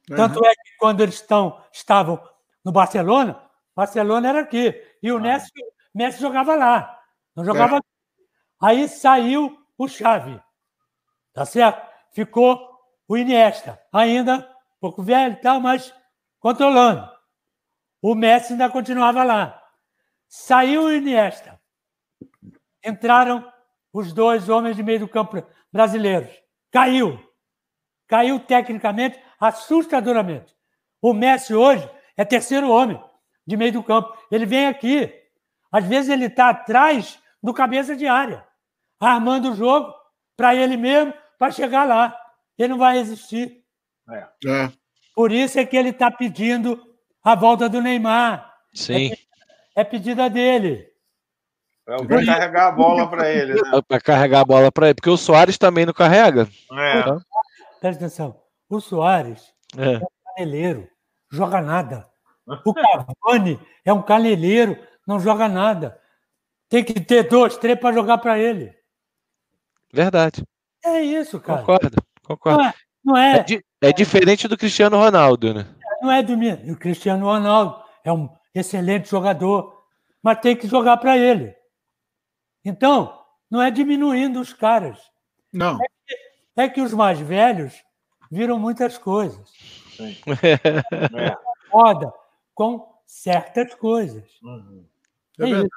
Uhum. 0.10 0.18
Tanto 0.18 0.46
é 0.46 0.50
que 0.50 0.78
quando 0.80 1.02
eles 1.02 1.16
estão, 1.16 1.64
estavam 1.72 2.22
no 2.64 2.72
Barcelona, 2.72 3.42
Barcelona 3.76 4.30
era 4.30 4.42
aqui. 4.42 4.74
E 5.02 5.12
o 5.12 5.18
ah. 5.18 5.22
Messi, 5.22 5.52
Messi 5.94 6.20
jogava 6.20 6.56
lá. 6.56 7.00
Não 7.36 7.46
jogava. 7.46 7.78
É. 7.78 7.82
Aí 8.62 8.88
saiu 8.88 9.58
o 9.78 9.88
Chave. 9.88 10.42
Tá 11.34 11.46
certo? 11.46 11.90
Ficou 12.12 12.71
o 13.12 13.18
Iniesta. 13.18 13.78
Ainda 13.92 14.38
um 14.38 14.80
pouco 14.80 15.04
velho 15.04 15.34
e 15.34 15.42
tal, 15.42 15.60
mas 15.60 15.94
controlando. 16.40 17.10
O 18.02 18.16
Messi 18.16 18.54
ainda 18.54 18.70
continuava 18.70 19.22
lá. 19.26 19.62
Saiu 20.30 20.84
o 20.84 20.94
Iniesta. 20.94 21.60
Entraram 22.82 23.46
os 23.92 24.14
dois 24.14 24.48
homens 24.48 24.78
de 24.78 24.84
meio 24.84 25.02
do 25.02 25.10
campo 25.10 25.46
brasileiros. 25.74 26.32
Caiu. 26.72 27.20
Caiu 28.08 28.40
tecnicamente, 28.40 29.22
assustadoramente. 29.38 30.56
O 31.02 31.14
Messi 31.14 31.54
hoje 31.54 31.90
é 32.16 32.24
terceiro 32.24 32.72
homem 32.72 33.02
de 33.46 33.58
meio 33.58 33.74
do 33.74 33.84
campo. 33.84 34.18
Ele 34.32 34.46
vem 34.46 34.68
aqui. 34.68 35.14
Às 35.70 35.84
vezes 35.84 36.10
ele 36.10 36.28
está 36.28 36.50
atrás 36.50 37.20
do 37.44 37.54
cabeça 37.54 37.94
de 37.94 38.08
área, 38.08 38.48
armando 38.98 39.52
o 39.52 39.56
jogo 39.56 39.94
para 40.38 40.56
ele 40.56 40.78
mesmo, 40.78 41.14
para 41.38 41.52
chegar 41.52 41.86
lá. 41.86 42.21
Ele 42.62 42.74
não 42.74 42.78
vai 42.78 43.00
existir. 43.00 43.64
É. 44.10 44.28
É. 44.48 44.72
Por 45.16 45.32
isso 45.32 45.60
é 45.60 45.66
que 45.66 45.76
ele 45.76 45.90
está 45.90 46.12
pedindo 46.12 46.80
a 47.24 47.36
volta 47.36 47.68
do 47.68 47.82
Neymar. 47.82 48.54
Sim. 48.74 49.12
É, 49.76 49.82
é 49.82 49.84
pedida 49.84 50.30
dele. 50.30 50.88
É 51.88 51.98
para 52.06 52.26
carregar 52.26 52.68
a 52.68 52.72
bola 52.72 53.10
para 53.10 53.30
ele. 53.30 53.54
Né? 53.54 53.62
É 53.74 53.82
para 53.82 54.00
carregar 54.00 54.40
a 54.42 54.46
bola 54.46 54.72
para 54.72 54.88
ele, 54.88 54.96
porque 54.96 55.10
o 55.10 55.18
Soares 55.18 55.58
também 55.58 55.86
não 55.86 55.94
carrega. 55.94 56.48
É. 56.72 57.04
Presta 57.80 58.06
atenção. 58.06 58.40
O 58.70 58.80
Soares 58.80 59.52
é, 59.78 59.94
é 59.94 59.98
um 59.98 60.08
caneleiro, 60.36 60.88
joga 61.32 61.62
nada. 61.62 62.08
O 62.66 62.74
Cavani 62.74 63.60
é 63.84 63.92
um 63.92 64.02
caneleiro, 64.02 64.78
não 65.08 65.20
joga 65.20 65.48
nada. 65.48 66.00
Tem 66.70 66.84
que 66.84 67.00
ter 67.02 67.24
dois, 67.24 67.58
três 67.58 67.80
para 67.80 67.94
jogar 67.94 68.20
para 68.20 68.40
ele. 68.40 68.74
Verdade. 69.92 70.46
É 70.84 71.02
isso, 71.02 71.40
cara. 71.40 71.60
Concordo, 71.60 72.01
concordo. 72.38 72.60
Não 72.60 72.68
é, 72.68 72.74
não 73.04 73.18
é, 73.18 73.38
é, 73.38 73.44
di, 73.44 73.66
é 73.82 73.94
diferente 73.94 74.48
do 74.48 74.58
Cristiano 74.58 74.98
Ronaldo, 74.98 75.54
né? 75.54 75.68
Não 76.02 76.12
é 76.12 76.24
do 76.24 76.34
O 76.72 76.78
Cristiano 76.78 77.26
Ronaldo 77.26 77.82
é 78.04 78.12
um 78.12 78.30
excelente 78.54 79.10
jogador, 79.10 79.84
mas 80.22 80.40
tem 80.40 80.56
que 80.56 80.68
jogar 80.68 80.98
para 80.98 81.18
ele. 81.18 81.56
Então, 82.66 83.20
não 83.50 83.62
é 83.62 83.70
diminuindo 83.70 84.40
os 84.40 84.54
caras. 84.54 85.00
Não. 85.54 85.78
É 85.82 85.88
que, 85.88 86.16
é 86.58 86.70
que 86.70 86.82
os 86.82 86.94
mais 86.94 87.20
velhos 87.20 87.84
viram 88.32 88.58
muitas 88.58 88.98
coisas. 88.98 89.50
Sim. 89.96 90.18
É. 91.18 91.38
Roda 91.70 92.12
com 92.54 92.86
certas 93.06 93.74
coisas. 93.76 94.30
Uhum. 94.42 94.86
É 95.40 95.68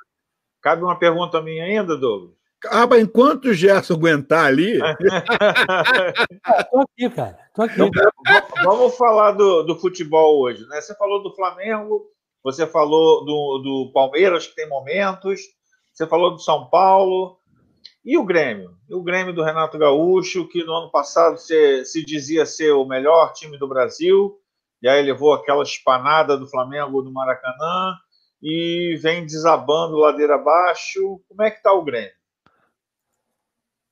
Cabe 0.61 0.83
uma 0.83 0.99
pergunta 0.99 1.43
minha 1.43 1.65
ainda, 1.65 1.97
Douglas? 1.97 2.37
Acaba 2.67 2.99
enquanto 2.99 3.47
o 3.47 3.55
Gerson 3.55 3.95
aguentar 3.95 4.47
ali. 4.47 4.79
Estou 6.61 6.81
aqui, 6.83 7.11
cara. 7.11 7.39
Tô 7.55 7.63
aqui. 7.63 7.77
Vamos 8.65 8.97
falar 8.97 9.33
do, 9.33 9.63
do 9.63 9.79
futebol 9.79 10.41
hoje. 10.41 10.67
Né? 10.67 10.81
Você 10.81 10.95
falou 10.95 11.23
do 11.23 11.35
Flamengo, 11.35 12.07
você 12.43 12.67
falou 12.67 13.25
do, 13.25 13.59
do 13.59 13.93
Palmeiras, 13.93 14.47
que 14.47 14.55
tem 14.55 14.69
momentos, 14.69 15.41
você 15.93 16.07
falou 16.07 16.33
do 16.33 16.39
São 16.41 16.69
Paulo. 16.69 17.39
E 18.05 18.19
o 18.19 18.25
Grêmio? 18.25 18.77
E 18.89 18.95
o 18.95 19.03
Grêmio 19.03 19.35
do 19.35 19.43
Renato 19.43 19.79
Gaúcho, 19.79 20.49
que 20.49 20.63
no 20.65 20.75
ano 20.75 20.91
passado 20.91 21.39
se, 21.39 21.85
se 21.85 22.05
dizia 22.05 22.45
ser 22.45 22.73
o 22.73 22.85
melhor 22.85 23.33
time 23.33 23.57
do 23.59 23.69
Brasil, 23.69 24.39
e 24.83 24.89
aí 24.89 25.03
levou 25.03 25.33
aquela 25.33 25.63
espanada 25.63 26.37
do 26.37 26.47
Flamengo 26.47 27.03
no 27.03 27.11
Maracanã 27.11 27.95
e 28.43 28.99
vem 29.01 29.25
desabando 29.25 29.97
ladeira 29.97 30.35
abaixo. 30.35 31.19
Como 31.27 31.43
é 31.43 31.51
que 31.51 31.57
está 31.57 31.73
o 31.73 31.83
Grêmio? 31.83 32.13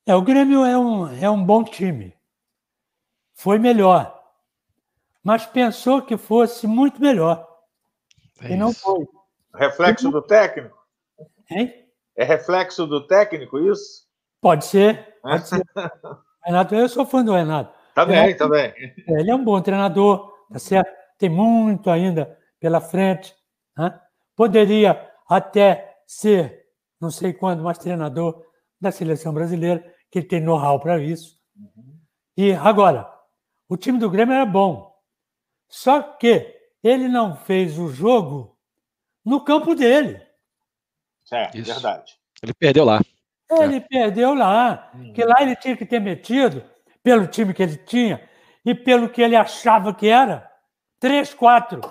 É, 0.05 0.13
o 0.15 0.21
Grêmio 0.21 0.65
é 0.65 0.77
um, 0.77 1.07
é 1.17 1.29
um 1.29 1.43
bom 1.43 1.63
time. 1.63 2.13
Foi 3.33 3.57
melhor. 3.57 4.21
Mas 5.23 5.45
pensou 5.45 6.01
que 6.01 6.17
fosse 6.17 6.67
muito 6.67 7.01
melhor. 7.01 7.47
É 8.41 8.51
e 8.51 8.57
não 8.57 8.73
foi. 8.73 9.07
Reflexo 9.55 10.11
do 10.11 10.21
técnico? 10.21 10.77
Hein? 11.49 11.73
É 12.15 12.23
reflexo 12.25 12.85
do 12.85 13.07
técnico 13.07 13.59
isso? 13.59 14.05
Pode 14.41 14.65
ser. 14.65 15.17
Pode 15.21 15.47
ser. 15.47 15.63
Renato, 16.43 16.75
eu 16.75 16.89
sou 16.89 17.05
fã 17.05 17.23
do 17.23 17.33
Renato. 17.33 17.73
Tá 17.95 18.05
bem, 18.05 18.17
Renato, 18.17 18.37
tá 18.39 18.49
bem. 18.49 18.73
Ele 19.07 19.31
é 19.31 19.35
um 19.35 19.43
bom 19.43 19.61
treinador, 19.61 20.33
tá 20.51 20.59
certo? 20.59 20.91
Tem 21.17 21.29
muito 21.29 21.89
ainda 21.89 22.37
pela 22.59 22.81
frente. 22.81 23.33
Né? 23.77 23.97
Poderia 24.35 25.09
até 25.29 25.95
ser, 26.05 26.65
não 26.99 27.09
sei 27.09 27.31
quando, 27.31 27.63
mais 27.63 27.77
treinador 27.77 28.43
da 28.81 28.91
seleção 28.91 29.33
brasileira, 29.33 29.92
que 30.13 30.19
ele 30.19 30.27
tem 30.27 30.39
know-how 30.39 30.79
para 30.79 31.01
isso. 31.01 31.39
Uhum. 31.57 31.99
E 32.37 32.53
agora, 32.53 33.11
o 33.67 33.75
time 33.75 33.97
do 33.97 34.11
Grêmio 34.11 34.35
era 34.35 34.45
bom. 34.45 34.95
Só 35.67 36.03
que 36.03 36.55
ele 36.83 37.07
não 37.07 37.35
fez 37.35 37.79
o 37.79 37.89
jogo 37.89 38.55
no 39.25 39.43
campo 39.43 39.73
dele. 39.73 40.21
É, 41.31 41.49
Isso. 41.57 41.73
verdade. 41.73 42.13
Ele 42.43 42.53
perdeu 42.53 42.85
lá. 42.85 43.01
Ele 43.49 43.77
é. 43.77 43.79
perdeu 43.79 44.35
lá. 44.35 44.91
Hum. 44.93 45.13
Que 45.13 45.25
lá 45.25 45.37
ele 45.41 45.55
tinha 45.55 45.75
que 45.75 45.85
ter 45.85 45.99
metido, 45.99 46.63
pelo 47.01 47.25
time 47.25 47.51
que 47.51 47.63
ele 47.63 47.77
tinha 47.77 48.29
e 48.63 48.75
pelo 48.75 49.09
que 49.09 49.19
ele 49.19 49.35
achava 49.35 49.95
que 49.95 50.07
era, 50.07 50.47
3, 50.99 51.33
4, 51.33 51.81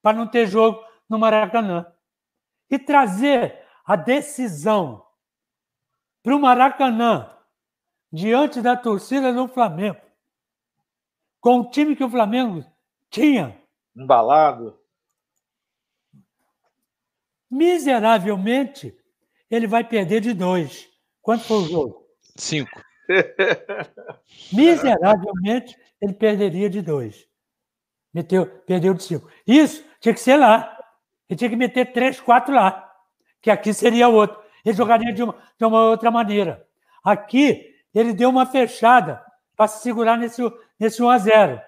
para 0.00 0.16
não 0.16 0.28
ter 0.28 0.46
jogo 0.46 0.80
no 1.08 1.18
Maracanã. 1.18 1.84
E 2.70 2.78
trazer 2.78 3.58
a 3.84 3.96
decisão 3.96 5.04
para 6.22 6.36
o 6.36 6.40
Maracanã, 6.40 7.35
diante 8.12 8.60
da 8.60 8.76
torcida 8.76 9.32
do 9.32 9.48
Flamengo, 9.48 10.00
com 11.40 11.60
o 11.60 11.70
time 11.70 11.96
que 11.96 12.04
o 12.04 12.10
Flamengo 12.10 12.64
tinha. 13.10 13.60
Embalado 13.94 14.78
miseravelmente, 17.50 18.94
ele 19.50 19.66
vai 19.66 19.84
perder 19.84 20.20
de 20.20 20.32
dois. 20.32 20.88
Quanto 21.22 21.44
foi 21.44 21.56
o 21.58 21.68
jogo? 21.68 22.06
Cinco. 22.36 22.82
Miseravelmente, 24.52 25.76
ele 26.00 26.12
perderia 26.12 26.68
de 26.68 26.82
dois. 26.82 27.26
Meteu, 28.12 28.46
perdeu 28.46 28.94
de 28.94 29.02
cinco. 29.02 29.28
Isso 29.46 29.84
tinha 30.00 30.14
que 30.14 30.20
ser 30.20 30.36
lá. 30.36 30.76
Ele 31.28 31.38
tinha 31.38 31.50
que 31.50 31.56
meter 31.56 31.92
três, 31.92 32.20
quatro 32.20 32.54
lá. 32.54 32.82
Que 33.40 33.50
aqui 33.50 33.72
seria 33.72 34.08
outro. 34.08 34.40
Ele 34.64 34.76
jogaria 34.76 35.12
de 35.12 35.22
uma, 35.22 35.34
de 35.58 35.64
uma 35.64 35.82
outra 35.88 36.10
maneira. 36.10 36.66
Aqui, 37.04 37.74
ele 37.98 38.12
deu 38.12 38.28
uma 38.28 38.46
fechada 38.46 39.24
para 39.56 39.68
se 39.68 39.82
segurar 39.82 40.16
nesse, 40.16 40.42
nesse 40.78 41.02
1 41.02 41.08
a 41.08 41.18
0 41.18 41.60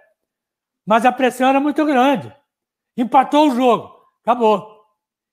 Mas 0.87 1.05
a 1.05 1.13
pressão 1.13 1.49
era 1.49 1.61
muito 1.61 1.85
grande. 1.85 2.35
Empatou 2.97 3.49
o 3.49 3.55
jogo. 3.55 3.97
Acabou 4.23 4.79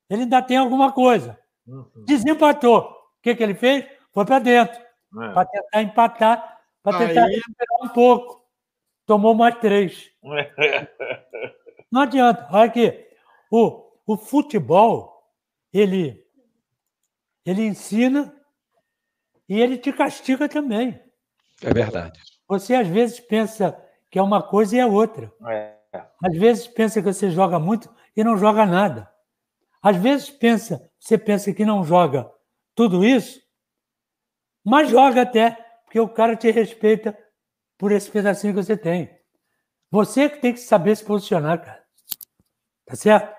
ele 0.09 0.23
ainda 0.23 0.41
tem 0.41 0.57
alguma 0.57 0.91
coisa. 0.91 1.39
Uhum. 1.67 2.05
Desempatou. 2.05 2.81
O 2.81 3.22
que, 3.22 3.35
que 3.35 3.43
ele 3.43 3.55
fez? 3.55 3.85
Foi 4.11 4.26
para 4.26 4.39
dentro. 4.39 4.80
É. 4.80 5.34
Para 5.34 5.45
tentar 5.45 5.81
empatar, 5.81 6.61
para 6.84 6.97
tentar 6.99 7.26
Aí... 7.26 7.35
recuperar 7.35 7.84
um 7.84 7.89
pouco. 7.89 8.45
Tomou 9.05 9.34
mais 9.34 9.57
três. 9.59 10.11
Não 11.91 12.01
adianta. 12.01 12.47
Olha 12.51 12.65
aqui. 12.65 13.07
O, 13.51 13.91
o 14.05 14.17
futebol, 14.17 15.23
ele, 15.72 16.23
ele 17.45 17.63
ensina 17.63 18.35
e 19.47 19.59
ele 19.59 19.77
te 19.77 19.91
castiga 19.93 20.49
também. 20.49 20.99
É 21.61 21.73
verdade. 21.73 22.19
Você 22.47 22.76
às 22.76 22.88
vezes 22.88 23.19
pensa 23.19 23.80
que 24.09 24.19
é 24.19 24.22
uma 24.22 24.41
coisa 24.41 24.76
e 24.76 24.80
é 24.80 24.85
outra. 24.85 25.31
É. 25.47 25.76
Às 26.23 26.38
vezes 26.38 26.67
pensa 26.67 27.01
que 27.01 27.13
você 27.13 27.30
joga 27.30 27.59
muito 27.59 27.93
e 28.15 28.23
não 28.23 28.38
joga 28.38 28.65
nada. 28.65 29.09
Às 29.81 29.97
vezes 29.97 30.30
pensa, 30.30 30.89
você 30.99 31.17
pensa 31.17 31.53
que 31.53 31.65
não 31.65 31.84
joga 31.84 32.30
tudo 32.73 33.05
isso, 33.05 33.39
mas 34.63 34.89
joga 34.89 35.22
até, 35.22 35.51
porque 35.84 35.99
o 35.99 36.09
cara 36.09 36.35
te 36.35 36.49
respeita 36.49 37.17
por 37.77 37.91
esse 37.91 38.09
pedacinho 38.09 38.53
que 38.53 38.63
você 38.63 38.76
tem. 38.76 39.15
Você 39.91 40.27
que 40.30 40.39
tem 40.39 40.53
que 40.53 40.59
saber 40.59 40.95
se 40.95 41.05
posicionar, 41.05 41.63
cara. 41.63 41.84
Tá 42.85 42.95
certo? 42.95 43.35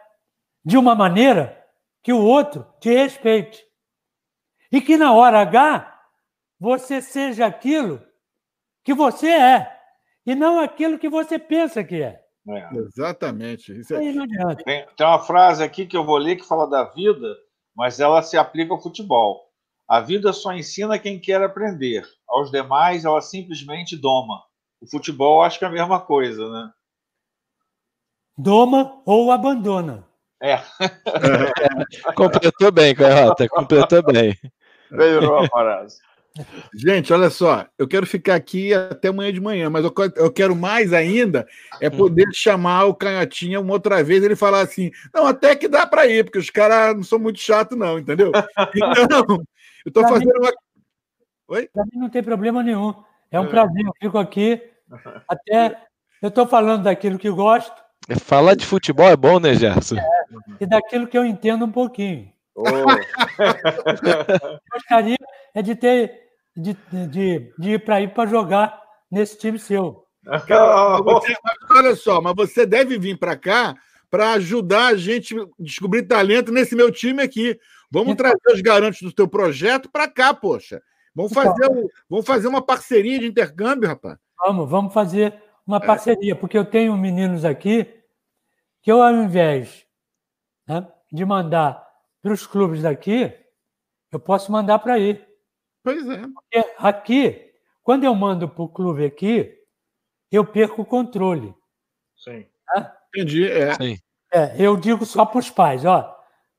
De 0.65 0.79
uma 0.79 0.95
maneira 0.95 1.65
que 2.03 2.13
o 2.13 2.23
outro 2.23 2.67
te 2.81 2.95
respeite. 2.95 3.65
E 4.71 4.81
que 4.81 4.97
na 4.97 5.13
hora 5.13 5.41
H 5.41 5.96
você 6.59 7.01
seja 7.03 7.47
aquilo 7.47 8.03
que 8.85 8.95
você 8.95 9.29
é, 9.29 9.77
e 10.25 10.35
não 10.35 10.59
aquilo 10.59 10.99
que 10.99 11.09
você 11.09 11.39
pensa 11.39 11.85
que 11.85 12.03
é. 12.03 12.21
é. 12.49 12.69
Exatamente. 12.75 13.79
Isso 13.79 13.95
é... 13.95 13.99
tem, 14.65 14.87
tem 14.97 15.07
uma 15.07 15.21
frase 15.21 15.63
aqui 15.63 15.87
que 15.87 15.97
eu 15.97 16.05
vou 16.05 16.17
ler 16.17 16.37
que 16.37 16.47
fala 16.47 16.69
da 16.69 16.85
vida, 16.85 17.37
mas 17.75 18.01
ela 18.01 18.23
se 18.23 18.37
aplica 18.37 18.73
ao 18.73 18.83
futebol. 18.83 19.47
A 19.89 20.01
vida 20.01 20.33
só 20.33 20.53
ensina 20.53 20.99
quem 20.99 21.21
quer 21.21 21.41
aprender. 21.43 22.05
Aos 22.29 22.51
demais, 22.51 23.05
ela 23.05 23.21
simplesmente 23.21 23.97
doma. 23.97 24.43
O 24.81 24.91
futebol, 24.91 25.43
acho 25.43 25.59
que 25.59 25.65
é 25.65 25.69
a 25.69 25.71
mesma 25.71 26.01
coisa, 26.01 26.49
né? 26.51 26.71
Doma 28.37 29.01
ou 29.07 29.31
abandona. 29.31 30.05
É. 30.43 30.61
completou 32.15 32.71
bem, 32.73 32.95
Carrota. 32.95 33.49
Completou 33.49 34.03
bem. 34.03 34.37
Melhorou 34.91 35.39
a 35.39 35.49
frase. 35.49 35.99
Gente, 36.75 37.13
olha 37.13 37.31
só, 37.31 37.67
eu 37.79 37.89
quero 37.89 38.07
ficar 38.07 38.35
aqui 38.35 38.75
até 38.75 39.09
amanhã 39.09 39.33
de 39.33 39.41
manhã, 39.41 39.71
mas 39.71 39.85
eu 39.85 40.33
quero 40.33 40.55
mais 40.55 40.93
ainda 40.93 41.47
é 41.81 41.89
poder 41.89 42.27
chamar 42.33 42.85
o 42.85 42.95
Canhotinha 42.95 43.61
uma 43.61 43.73
outra 43.73 44.03
vez 44.03 44.23
ele 44.23 44.37
falar 44.37 44.61
assim: 44.61 44.91
não, 45.15 45.27
até 45.27 45.57
que 45.57 45.69
dá 45.69 45.87
para 45.87 46.07
ir, 46.07 46.25
porque 46.25 46.39
os 46.39 46.51
caras 46.51 46.95
não 46.95 47.03
são 47.03 47.19
muito 47.19 47.39
chatos, 47.39 47.79
não, 47.79 47.99
entendeu? 47.99 48.33
Então, 48.99 49.25
eu 49.85 49.89
estou 49.89 50.03
fazendo 50.09 50.35
mim, 50.35 50.41
uma. 50.41 50.53
Oi? 51.49 51.69
Para 51.73 51.85
mim 51.85 52.01
não 52.01 52.11
tem 52.11 52.23
problema 52.23 52.63
nenhum. 52.63 52.95
É 53.31 53.41
um 53.41 53.45
é. 53.45 53.49
prazer, 53.49 53.87
eu 53.87 53.93
fico 54.01 54.19
aqui 54.19 54.61
até. 55.29 55.79
Eu 56.21 56.29
estou 56.29 56.47
falando 56.47 56.85
daquilo 56.85 57.19
que 57.19 57.31
gosto. 57.31 57.75
É, 58.09 58.19
falar 58.19 58.55
de 58.55 58.67
futebol 58.67 59.09
é 59.09 59.17
bom, 59.17 59.39
né, 59.39 59.55
Gerson? 59.55 59.97
É, 59.97 60.03
e 60.61 60.67
daquilo 60.67 61.07
que 61.07 61.17
eu 61.17 61.25
entendo 61.25 61.65
um 61.65 61.73
pouquinho. 61.73 62.31
Oh. 62.55 62.65
gostaria 64.73 65.17
é 65.55 65.63
de 65.63 65.75
ter 65.75 66.26
de, 66.57 66.77
de, 67.09 67.53
de 67.59 67.71
ir 67.71 67.85
para 67.85 68.01
ir 68.01 68.15
para 68.15 68.29
jogar 68.29 68.81
nesse 69.11 69.39
time 69.39 69.59
seu. 69.59 70.05
você, 71.03 71.35
olha 71.71 71.95
só, 71.95 72.21
mas 72.21 72.35
você 72.35 72.67
deve 72.67 72.99
vir 72.99 73.19
para 73.19 73.37
cá 73.37 73.75
para 74.11 74.33
ajudar 74.33 74.89
a 74.89 74.97
gente 74.97 75.39
a 75.39 75.47
descobrir 75.59 76.05
talento 76.05 76.51
nesse 76.53 76.75
meu 76.75 76.91
time 76.91 77.23
aqui. 77.23 77.59
Vamos 77.91 78.15
então, 78.15 78.31
trazer 78.31 78.57
os 78.57 78.61
garantes 78.61 79.03
do 79.03 79.13
teu 79.13 79.29
projeto 79.29 79.91
para 79.91 80.09
cá, 80.09 80.35
poxa. 80.35 80.83
Vamos 81.15 81.33
então. 81.33 81.45
fazer, 81.45 81.71
um, 81.71 81.89
vamos 82.09 82.27
fazer 82.27 82.49
uma 82.49 82.63
parceria 82.63 83.19
de 83.19 83.27
intercâmbio, 83.27 83.89
rapaz. 83.89 84.19
Vamos, 84.39 84.69
vamos 84.69 84.93
fazer 84.93 85.35
uma 85.67 85.81
parceria, 85.81 86.33
é. 86.33 86.35
porque 86.35 86.57
eu 86.57 86.65
tenho 86.65 86.97
meninos 86.97 87.45
aqui 87.45 87.87
que 88.83 88.93
eu, 88.93 89.03
ao 89.03 89.15
invés 89.15 89.85
né, 90.69 90.87
de 91.13 91.25
mandar 91.25 91.85
para 92.23 92.33
os 92.33 92.47
clubes 92.47 92.83
daqui, 92.83 93.33
eu 94.13 94.21
posso 94.21 94.53
mandar 94.53 94.79
para 94.79 94.95
aí. 94.95 95.26
Pois 95.87 96.05
é. 96.09 96.19
Porque 96.27 96.75
aqui, 96.79 97.53
quando 97.85 98.03
eu 98.03 98.13
mando 98.13 98.49
para 98.49 98.65
o 98.65 98.69
clube 98.69 99.05
aqui, 99.05 99.57
eu 100.33 100.45
perco 100.45 100.83
o 100.83 100.85
controle. 100.85 101.55
Sim. 102.17 102.45
Tá? 102.67 102.99
Entendi. 103.15 103.49
É. 103.49 103.73
Sim. 103.75 103.97
é. 104.33 104.57
eu 104.59 104.77
digo 104.77 105.07
só 105.07 105.25
para 105.25 105.39
os 105.39 105.49
pais, 105.49 105.85
ó, 105.85 106.13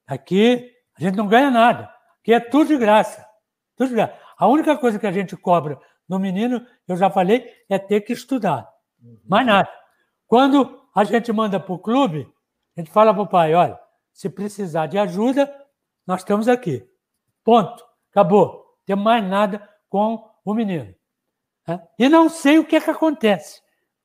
aqui 0.07 0.71
a 0.97 1.01
gente 1.01 1.17
não 1.17 1.27
ganha 1.27 1.51
nada. 1.51 1.93
Aqui 2.21 2.33
é 2.33 2.39
tudo 2.39 2.69
de 2.69 2.77
graça. 2.77 3.27
Tudo 3.75 3.89
de 3.89 3.95
graça. 3.95 4.17
A 4.37 4.47
única 4.47 4.77
coisa 4.77 4.97
que 4.97 5.05
a 5.05 5.11
gente 5.11 5.35
cobra 5.35 5.77
no 6.07 6.17
menino, 6.19 6.65
eu 6.87 6.95
já 6.95 7.09
falei, 7.09 7.53
é 7.67 7.77
ter 7.77 7.99
que 7.99 8.13
estudar. 8.13 8.65
Uhum. 9.03 9.19
Mais 9.25 9.45
nada. 9.45 9.69
Quando 10.25 10.87
a 10.95 11.03
gente 11.03 11.33
manda 11.33 11.59
para 11.59 11.73
o 11.73 11.79
clube, 11.79 12.33
a 12.77 12.79
gente 12.79 12.91
fala 12.91 13.13
para 13.13 13.23
o 13.23 13.27
pai, 13.27 13.53
olha, 13.53 13.77
se 14.13 14.29
precisar 14.29 14.87
de 14.87 14.97
ajuda, 14.97 15.53
nós 16.07 16.21
estamos 16.21 16.47
aqui. 16.47 16.89
Ponto. 17.43 17.85
Acabou 18.09 18.66
ter 18.87 18.95
mais 18.95 19.23
nada 19.23 19.69
com 19.89 20.27
o 20.43 20.53
menino. 20.53 20.95
Né? 21.67 21.79
E 21.99 22.09
não 22.09 22.29
sei 22.29 22.57
o 22.57 22.65
que 22.65 22.77
é 22.77 22.81
que 22.81 22.89
acontece. 22.89 23.61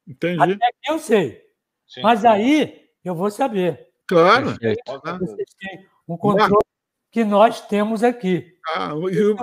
Entendi. 0.06 0.42
Até 0.42 0.72
que 0.82 0.90
eu 0.90 0.98
sei. 0.98 1.40
Sim, 1.86 2.02
Mas 2.02 2.24
aí 2.24 2.90
eu 3.04 3.14
vou 3.14 3.30
saber. 3.30 3.88
Claro. 4.06 4.50
Vocês 4.50 5.54
têm 5.58 5.86
um 6.06 6.16
controle 6.16 6.64
que 7.12 7.24
nós 7.24 7.60
temos 7.66 8.02
aqui. 8.02 8.52
Ah, 8.74 8.90
eu... 8.90 9.36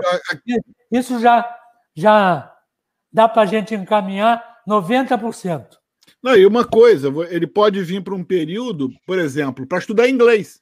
Isso 0.92 1.20
já, 1.20 1.58
já 1.96 2.54
dá 3.12 3.30
para 3.30 3.44
a 3.44 3.46
gente 3.46 3.74
encaminhar 3.74 4.62
90%. 4.68 5.78
Não, 6.22 6.36
e 6.36 6.46
uma 6.46 6.68
coisa, 6.68 7.08
ele 7.30 7.48
pode 7.48 7.82
vir 7.82 8.04
para 8.04 8.14
um 8.14 8.24
período, 8.24 8.90
por 9.06 9.18
exemplo, 9.18 9.66
para 9.66 9.78
estudar 9.78 10.10
inglês. 10.10 10.62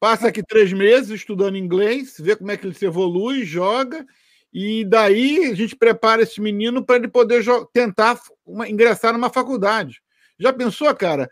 Passa 0.00 0.28
aqui 0.28 0.42
três 0.42 0.72
meses 0.72 1.10
estudando 1.10 1.58
inglês, 1.58 2.16
vê 2.18 2.34
como 2.34 2.50
é 2.50 2.56
que 2.56 2.66
ele 2.66 2.74
se 2.74 2.86
evolui, 2.86 3.44
joga, 3.44 4.06
e 4.50 4.82
daí 4.86 5.50
a 5.50 5.54
gente 5.54 5.76
prepara 5.76 6.22
esse 6.22 6.40
menino 6.40 6.82
para 6.82 6.96
ele 6.96 7.06
poder 7.06 7.44
tentar 7.70 8.18
uma, 8.44 8.66
ingressar 8.66 9.12
numa 9.12 9.28
faculdade. 9.28 10.00
Já 10.38 10.54
pensou, 10.54 10.92
cara? 10.94 11.28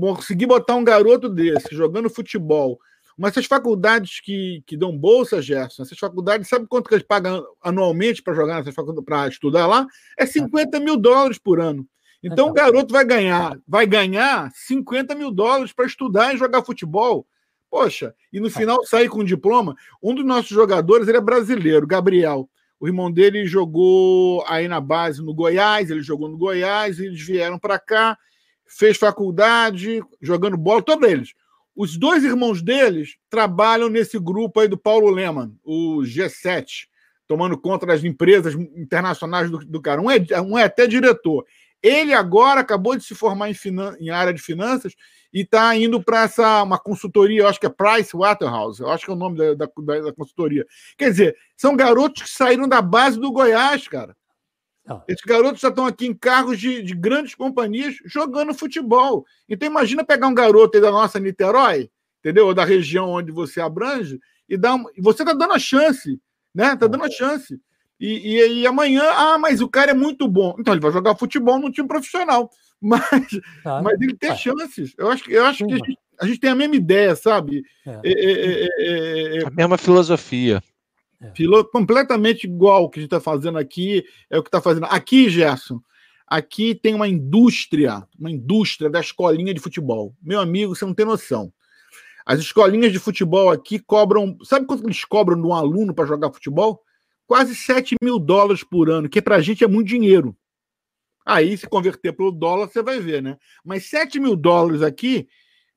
Conseguir 0.00 0.46
botar 0.46 0.76
um 0.76 0.84
garoto 0.84 1.28
desse 1.28 1.74
jogando 1.74 2.08
futebol. 2.08 2.78
Mas 3.18 3.32
essas 3.32 3.46
faculdades 3.46 4.20
que, 4.20 4.62
que 4.64 4.76
dão 4.76 4.96
bolsa, 4.96 5.42
Gerson, 5.42 5.82
essas 5.82 5.98
faculdades, 5.98 6.48
sabe 6.48 6.66
quanto 6.68 6.88
que 6.88 6.94
eles 6.94 7.06
pagam 7.06 7.44
anualmente 7.60 8.22
para 8.22 8.34
jogar 8.34 8.58
nessas 8.58 8.74
faculdades, 8.74 9.04
para 9.04 9.28
estudar 9.28 9.66
lá? 9.66 9.86
É 10.16 10.24
50 10.24 10.78
mil 10.78 10.96
dólares 10.96 11.38
por 11.38 11.60
ano. 11.60 11.84
Então 12.22 12.48
o 12.48 12.52
garoto 12.52 12.92
vai 12.92 13.04
ganhar, 13.04 13.58
vai 13.66 13.86
ganhar 13.86 14.50
50 14.54 15.14
mil 15.16 15.32
dólares 15.32 15.72
para 15.72 15.84
estudar 15.84 16.32
e 16.32 16.38
jogar 16.38 16.64
futebol. 16.64 17.26
Poxa, 17.74 18.14
e 18.32 18.38
no 18.38 18.48
final 18.48 18.86
sair 18.86 19.08
com 19.08 19.18
um 19.18 19.24
diploma. 19.24 19.74
Um 20.00 20.14
dos 20.14 20.24
nossos 20.24 20.50
jogadores 20.50 21.08
ele 21.08 21.16
é 21.18 21.20
brasileiro, 21.20 21.84
Gabriel. 21.88 22.48
O 22.78 22.86
irmão 22.86 23.10
dele 23.10 23.48
jogou 23.48 24.44
aí 24.46 24.68
na 24.68 24.80
base 24.80 25.20
no 25.20 25.34
Goiás, 25.34 25.90
ele 25.90 26.00
jogou 26.00 26.28
no 26.28 26.38
Goiás, 26.38 27.00
e 27.00 27.06
eles 27.06 27.20
vieram 27.20 27.58
para 27.58 27.76
cá, 27.76 28.16
fez 28.64 28.96
faculdade, 28.96 30.00
jogando 30.22 30.56
bola, 30.56 30.82
todos 30.82 31.10
eles. 31.10 31.34
Os 31.74 31.96
dois 31.98 32.22
irmãos 32.22 32.62
deles 32.62 33.16
trabalham 33.28 33.88
nesse 33.88 34.20
grupo 34.20 34.60
aí 34.60 34.68
do 34.68 34.78
Paulo 34.78 35.10
Leman, 35.10 35.52
o 35.64 36.02
G7, 36.02 36.86
tomando 37.26 37.58
conta 37.58 37.86
das 37.86 38.04
empresas 38.04 38.54
internacionais 38.54 39.50
do, 39.50 39.58
do 39.58 39.82
cara. 39.82 40.00
Um 40.00 40.08
é, 40.08 40.20
um 40.40 40.56
é 40.56 40.62
até 40.62 40.86
diretor. 40.86 41.44
Ele 41.84 42.14
agora 42.14 42.62
acabou 42.62 42.96
de 42.96 43.04
se 43.04 43.14
formar 43.14 43.50
em, 43.50 43.54
finan 43.54 43.94
em 44.00 44.08
área 44.08 44.32
de 44.32 44.40
finanças 44.40 44.94
e 45.30 45.42
está 45.42 45.76
indo 45.76 46.02
para 46.02 46.22
essa 46.22 46.62
uma 46.62 46.78
consultoria, 46.78 47.42
eu 47.42 47.46
acho 47.46 47.60
que 47.60 47.66
é 47.66 47.68
Price 47.68 48.16
Waterhouse, 48.16 48.80
eu 48.80 48.88
acho 48.88 49.04
que 49.04 49.10
é 49.10 49.14
o 49.14 49.18
nome 49.18 49.36
da, 49.36 49.52
da, 49.52 49.66
da, 49.66 50.12
consultoria. 50.14 50.64
Quer 50.96 51.10
dizer, 51.10 51.36
são 51.54 51.76
garotos 51.76 52.22
que 52.22 52.30
saíram 52.30 52.66
da 52.66 52.80
base 52.80 53.20
do 53.20 53.30
Goiás, 53.30 53.86
cara. 53.86 54.16
Não. 54.86 55.02
Esses 55.06 55.24
garotos 55.26 55.60
já 55.60 55.68
estão 55.68 55.84
aqui 55.84 56.06
em 56.06 56.14
cargos 56.14 56.58
de, 56.58 56.82
de, 56.82 56.94
grandes 56.94 57.34
companhias 57.34 57.96
jogando 58.06 58.54
futebol. 58.54 59.26
Então 59.46 59.68
imagina 59.68 60.02
pegar 60.02 60.26
um 60.26 60.34
garoto 60.34 60.78
aí 60.78 60.82
da 60.82 60.90
nossa 60.90 61.20
Niterói, 61.20 61.90
entendeu? 62.20 62.46
Ou 62.46 62.54
da 62.54 62.64
região 62.64 63.10
onde 63.10 63.30
você 63.30 63.60
abrange, 63.60 64.18
e 64.48 64.56
dar 64.56 64.74
uma... 64.74 64.90
e 64.96 65.02
você 65.02 65.22
está 65.22 65.34
dando 65.34 65.52
a 65.52 65.58
chance, 65.58 66.18
né? 66.54 66.72
Está 66.72 66.86
dando 66.86 67.04
a 67.04 67.10
chance. 67.10 67.60
E, 67.98 68.36
e, 68.36 68.60
e, 68.60 68.66
amanhã, 68.66 69.02
ah, 69.12 69.38
mas 69.38 69.60
o 69.60 69.68
cara 69.68 69.92
é 69.92 69.94
muito 69.94 70.26
bom. 70.28 70.56
Então 70.58 70.74
ele 70.74 70.80
vai 70.80 70.92
jogar 70.92 71.16
futebol 71.16 71.58
no 71.58 71.70
time 71.70 71.88
profissional. 71.88 72.50
Mas, 72.84 73.00
tá. 73.62 73.80
mas 73.80 73.98
ele 73.98 74.14
tem 74.14 74.36
chances. 74.36 74.92
Eu 74.98 75.10
acho, 75.10 75.30
eu 75.30 75.46
acho 75.46 75.58
Sim, 75.64 75.68
que 75.68 75.72
a 75.72 75.76
gente, 75.76 75.98
a 76.20 76.26
gente, 76.26 76.38
tem 76.38 76.50
a 76.50 76.54
mesma 76.54 76.76
ideia, 76.76 77.16
sabe? 77.16 77.62
É. 77.86 78.00
É, 78.04 78.12
é, 78.12 78.66
é, 78.66 79.36
é 79.38 79.46
a 79.46 79.50
mesma 79.50 79.78
filosofia. 79.78 80.62
Filo, 81.34 81.64
completamente 81.64 82.44
igual 82.44 82.84
o 82.84 82.90
que 82.90 82.98
a 82.98 83.02
gente 83.02 83.06
está 83.06 83.20
fazendo 83.20 83.56
aqui, 83.56 84.04
é 84.28 84.38
o 84.38 84.42
que 84.42 84.48
está 84.48 84.60
fazendo. 84.60 84.84
Aqui, 84.84 85.30
Gerson, 85.30 85.80
aqui 86.26 86.74
tem 86.74 86.94
uma 86.94 87.08
indústria, 87.08 88.06
uma 88.18 88.30
indústria 88.30 88.90
da 88.90 89.00
escolinha 89.00 89.54
de 89.54 89.60
futebol. 89.60 90.14
Meu 90.22 90.40
amigo, 90.40 90.74
você 90.74 90.84
não 90.84 90.92
tem 90.92 91.06
noção. 91.06 91.50
As 92.26 92.40
escolinhas 92.40 92.92
de 92.92 92.98
futebol 92.98 93.50
aqui 93.50 93.78
cobram. 93.78 94.36
Sabe 94.44 94.66
quanto 94.66 94.84
eles 94.84 95.04
cobram 95.04 95.40
de 95.40 95.46
um 95.46 95.54
aluno 95.54 95.94
para 95.94 96.06
jogar 96.06 96.32
futebol? 96.32 96.82
Quase 97.26 97.54
7 97.54 97.96
mil 98.02 98.18
dólares 98.18 98.62
por 98.62 98.90
ano, 98.90 99.08
que 99.08 99.22
para 99.22 99.36
a 99.36 99.40
gente 99.40 99.64
é 99.64 99.68
muito 99.68 99.88
dinheiro. 99.88 100.36
Aí, 101.24 101.56
se 101.56 101.66
converter 101.66 102.12
pelo 102.12 102.30
dólar, 102.30 102.68
você 102.68 102.82
vai 102.82 103.00
ver, 103.00 103.22
né? 103.22 103.38
Mas 103.64 103.86
7 103.86 104.20
mil 104.20 104.36
dólares 104.36 104.82
aqui, 104.82 105.26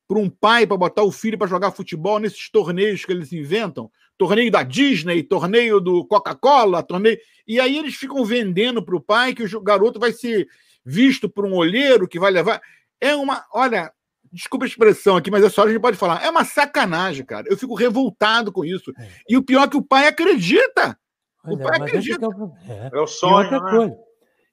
para 0.06 0.18
um 0.18 0.28
pai, 0.28 0.66
para 0.66 0.76
botar 0.76 1.02
o 1.02 1.12
filho 1.12 1.38
para 1.38 1.46
jogar 1.46 1.70
futebol 1.70 2.18
nesses 2.18 2.50
torneios 2.50 3.04
que 3.04 3.12
eles 3.12 3.32
inventam 3.32 3.90
torneio 4.18 4.50
da 4.50 4.64
Disney, 4.64 5.22
torneio 5.22 5.80
do 5.80 6.04
Coca-Cola, 6.04 6.82
torneio. 6.82 7.16
E 7.46 7.60
aí 7.60 7.78
eles 7.78 7.94
ficam 7.94 8.24
vendendo 8.24 8.84
para 8.84 8.96
o 8.96 9.00
pai 9.00 9.32
que 9.32 9.44
o 9.44 9.60
garoto 9.60 10.00
vai 10.00 10.12
ser 10.12 10.48
visto 10.84 11.28
por 11.28 11.46
um 11.46 11.54
olheiro 11.54 12.08
que 12.08 12.18
vai 12.18 12.32
levar. 12.32 12.60
É 13.00 13.14
uma. 13.14 13.46
Olha, 13.54 13.92
desculpa 14.32 14.64
a 14.64 14.68
expressão 14.68 15.16
aqui, 15.16 15.30
mas 15.30 15.44
é 15.44 15.48
só 15.48 15.62
a 15.62 15.68
gente 15.68 15.80
pode 15.80 15.96
falar. 15.96 16.22
É 16.22 16.28
uma 16.28 16.44
sacanagem, 16.44 17.24
cara. 17.24 17.46
Eu 17.48 17.56
fico 17.56 17.74
revoltado 17.74 18.50
com 18.50 18.64
isso. 18.64 18.92
É. 18.98 19.08
E 19.28 19.36
o 19.36 19.42
pior 19.42 19.64
é 19.64 19.68
que 19.68 19.76
o 19.76 19.82
pai 19.82 20.08
acredita. 20.08 20.98
O 21.44 21.58
pai 21.58 21.76
acredita. 21.76 22.26
É, 22.68 22.90
é 22.92 23.00
o 23.00 23.06
sonho, 23.06 23.32
e 23.32 23.44
outra 23.44 23.60
né? 23.60 23.70
Coisa, 23.70 23.98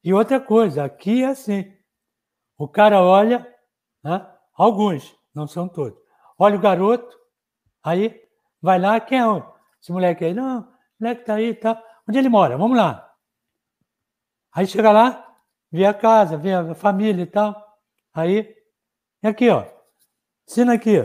e 0.03 0.13
outra 0.13 0.39
coisa, 0.39 0.83
aqui 0.83 1.23
é 1.23 1.27
assim. 1.27 1.73
O 2.57 2.67
cara 2.67 3.01
olha, 3.01 3.45
né? 4.03 4.25
alguns, 4.53 5.15
não 5.33 5.47
são 5.47 5.67
todos. 5.67 5.99
Olha 6.37 6.55
o 6.55 6.61
garoto, 6.61 7.17
aí 7.83 8.21
vai 8.61 8.79
lá, 8.79 8.99
quem 8.99 9.19
é? 9.19 9.43
Esse 9.81 9.91
moleque 9.91 10.25
aí, 10.25 10.33
não, 10.33 10.61
o 10.61 10.67
moleque 10.99 11.25
tá 11.25 11.35
aí, 11.35 11.53
tá. 11.53 11.81
Onde 12.07 12.17
ele 12.17 12.29
mora? 12.29 12.57
Vamos 12.57 12.77
lá. 12.77 13.11
Aí 14.53 14.65
chega 14.67 14.91
lá, 14.91 15.35
vê 15.71 15.85
a 15.85 15.93
casa, 15.93 16.37
vê 16.37 16.53
a 16.53 16.73
família 16.75 17.23
e 17.23 17.27
tal. 17.27 17.55
Aí, 18.13 18.55
e 19.21 19.27
aqui, 19.27 19.49
ó. 19.49 19.65
Assina 20.47 20.73
aqui. 20.73 20.97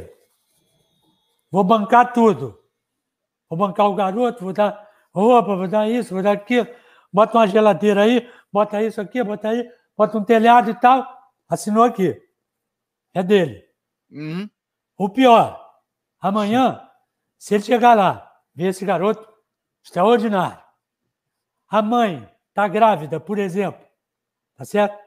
Vou 1.51 1.65
bancar 1.65 2.13
tudo. 2.13 2.63
Vou 3.49 3.59
bancar 3.59 3.87
o 3.87 3.95
garoto, 3.95 4.45
vou 4.45 4.53
dar 4.53 4.89
roupa, 5.13 5.57
vou 5.57 5.69
dar 5.69 5.89
isso, 5.89 6.15
vou 6.15 6.23
dar 6.23 6.33
aquilo. 6.33 6.67
Bota 7.13 7.39
uma 7.39 7.47
geladeira 7.47 8.03
aí, 8.03 8.31
bota 8.53 8.83
isso 8.83 9.01
aqui, 9.01 9.23
bota 9.23 9.49
aí, 9.49 9.69
bota 9.97 10.19
um 10.19 10.25
telhado 10.25 10.71
e 10.71 10.75
tal. 10.75 11.07
Assinou 11.49 11.85
aqui. 11.85 12.21
É 13.13 13.23
dele. 13.23 13.65
Uhum. 14.11 14.49
O 14.97 15.09
pior, 15.09 15.61
amanhã, 16.21 16.81
se 17.39 17.55
ele 17.55 17.65
chegar 17.65 17.95
lá, 17.95 18.31
ver 18.55 18.69
esse 18.69 18.85
garoto 18.85 19.27
extraordinário, 19.83 20.63
a 21.69 21.83
mãe 21.83 22.29
está 22.49 22.69
grávida, 22.69 23.19
por 23.19 23.39
exemplo, 23.39 23.81
tá 24.57 24.65
certo? 24.65 24.99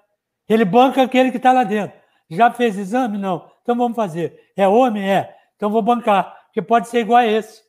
Ele 0.48 0.66
banca 0.66 1.02
aquele 1.02 1.32
que 1.32 1.38
está 1.38 1.52
lá 1.52 1.64
dentro. 1.64 1.98
Já 2.30 2.52
fez 2.52 2.78
exame? 2.78 3.18
Não. 3.18 3.50
Então 3.62 3.76
vamos 3.76 3.96
fazer. 3.96 4.52
É 4.56 4.68
homem? 4.68 5.10
É. 5.10 5.36
Então 5.56 5.70
vou 5.70 5.82
bancar, 5.82 6.46
porque 6.46 6.62
pode 6.62 6.88
ser 6.88 7.00
igual 7.00 7.20
a 7.20 7.28
esse. 7.28 7.64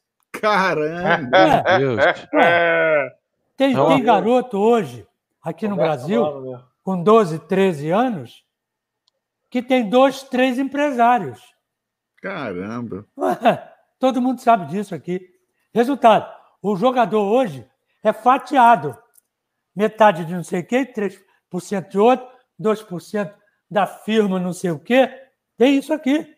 Caramba! 0.45 1.39
É. 1.67 2.45
É. 2.45 3.17
Tem, 3.57 3.75
tem 3.75 4.03
garoto 4.03 4.59
hoje, 4.59 5.07
aqui 5.43 5.67
no 5.67 5.77
Brasil, 5.77 6.23
com 6.83 7.03
12, 7.03 7.39
13 7.41 7.91
anos, 7.91 8.45
que 9.49 9.63
tem 9.63 9.89
dois, 9.89 10.23
três 10.25 10.59
empresários. 10.59 11.41
Caramba! 12.21 13.07
Todo 13.99 14.21
mundo 14.21 14.41
sabe 14.43 14.67
disso 14.67 14.95
aqui. 14.95 15.31
Resultado: 15.73 16.31
o 16.61 16.77
jogador 16.77 17.23
hoje 17.23 17.67
é 18.03 18.13
fatiado. 18.13 18.99
Metade 19.75 20.27
de 20.27 20.35
não 20.35 20.45
sei 20.45 20.61
o 20.61 20.67
quê, 20.67 20.85
3% 20.85 21.89
de 21.89 21.99
outro, 21.99 22.27
2% 22.61 23.33
da 23.71 23.87
firma 23.87 24.39
não 24.39 24.53
sei 24.53 24.71
o 24.71 24.79
quê. 24.79 25.11
Tem 25.57 25.79
isso 25.79 25.93
aqui. 25.93 26.37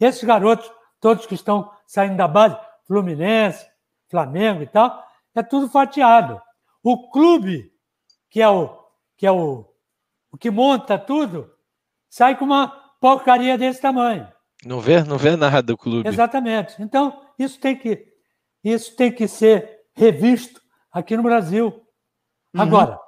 Esses 0.00 0.22
garotos, 0.22 0.70
todos 1.00 1.26
que 1.26 1.34
estão 1.34 1.70
saindo 1.86 2.16
da 2.16 2.28
base, 2.28 2.56
Fluminense, 2.88 3.68
Flamengo 4.08 4.62
e 4.62 4.66
tal, 4.66 5.04
é 5.34 5.42
tudo 5.42 5.68
fatiado. 5.68 6.40
O 6.82 7.10
clube, 7.10 7.70
que 8.30 8.40
é 8.40 8.48
o 8.48 8.78
que 9.16 9.26
é 9.26 9.32
o, 9.32 9.66
o 10.32 10.38
que 10.38 10.50
monta 10.50 10.96
tudo, 10.96 11.52
sai 12.08 12.36
com 12.36 12.44
uma 12.44 12.68
porcaria 13.00 13.58
desse 13.58 13.80
tamanho. 13.80 14.26
Não 14.64 14.80
vê, 14.80 15.02
não 15.02 15.18
vê 15.18 15.36
nada 15.36 15.62
do 15.62 15.76
clube. 15.76 16.08
Exatamente. 16.08 16.80
Então, 16.80 17.20
isso 17.38 17.60
tem 17.60 17.76
que 17.76 18.08
isso 18.64 18.96
tem 18.96 19.12
que 19.12 19.28
ser 19.28 19.82
revisto 19.94 20.60
aqui 20.90 21.16
no 21.16 21.22
Brasil. 21.22 21.84
Uhum. 22.54 22.62
Agora, 22.62 23.00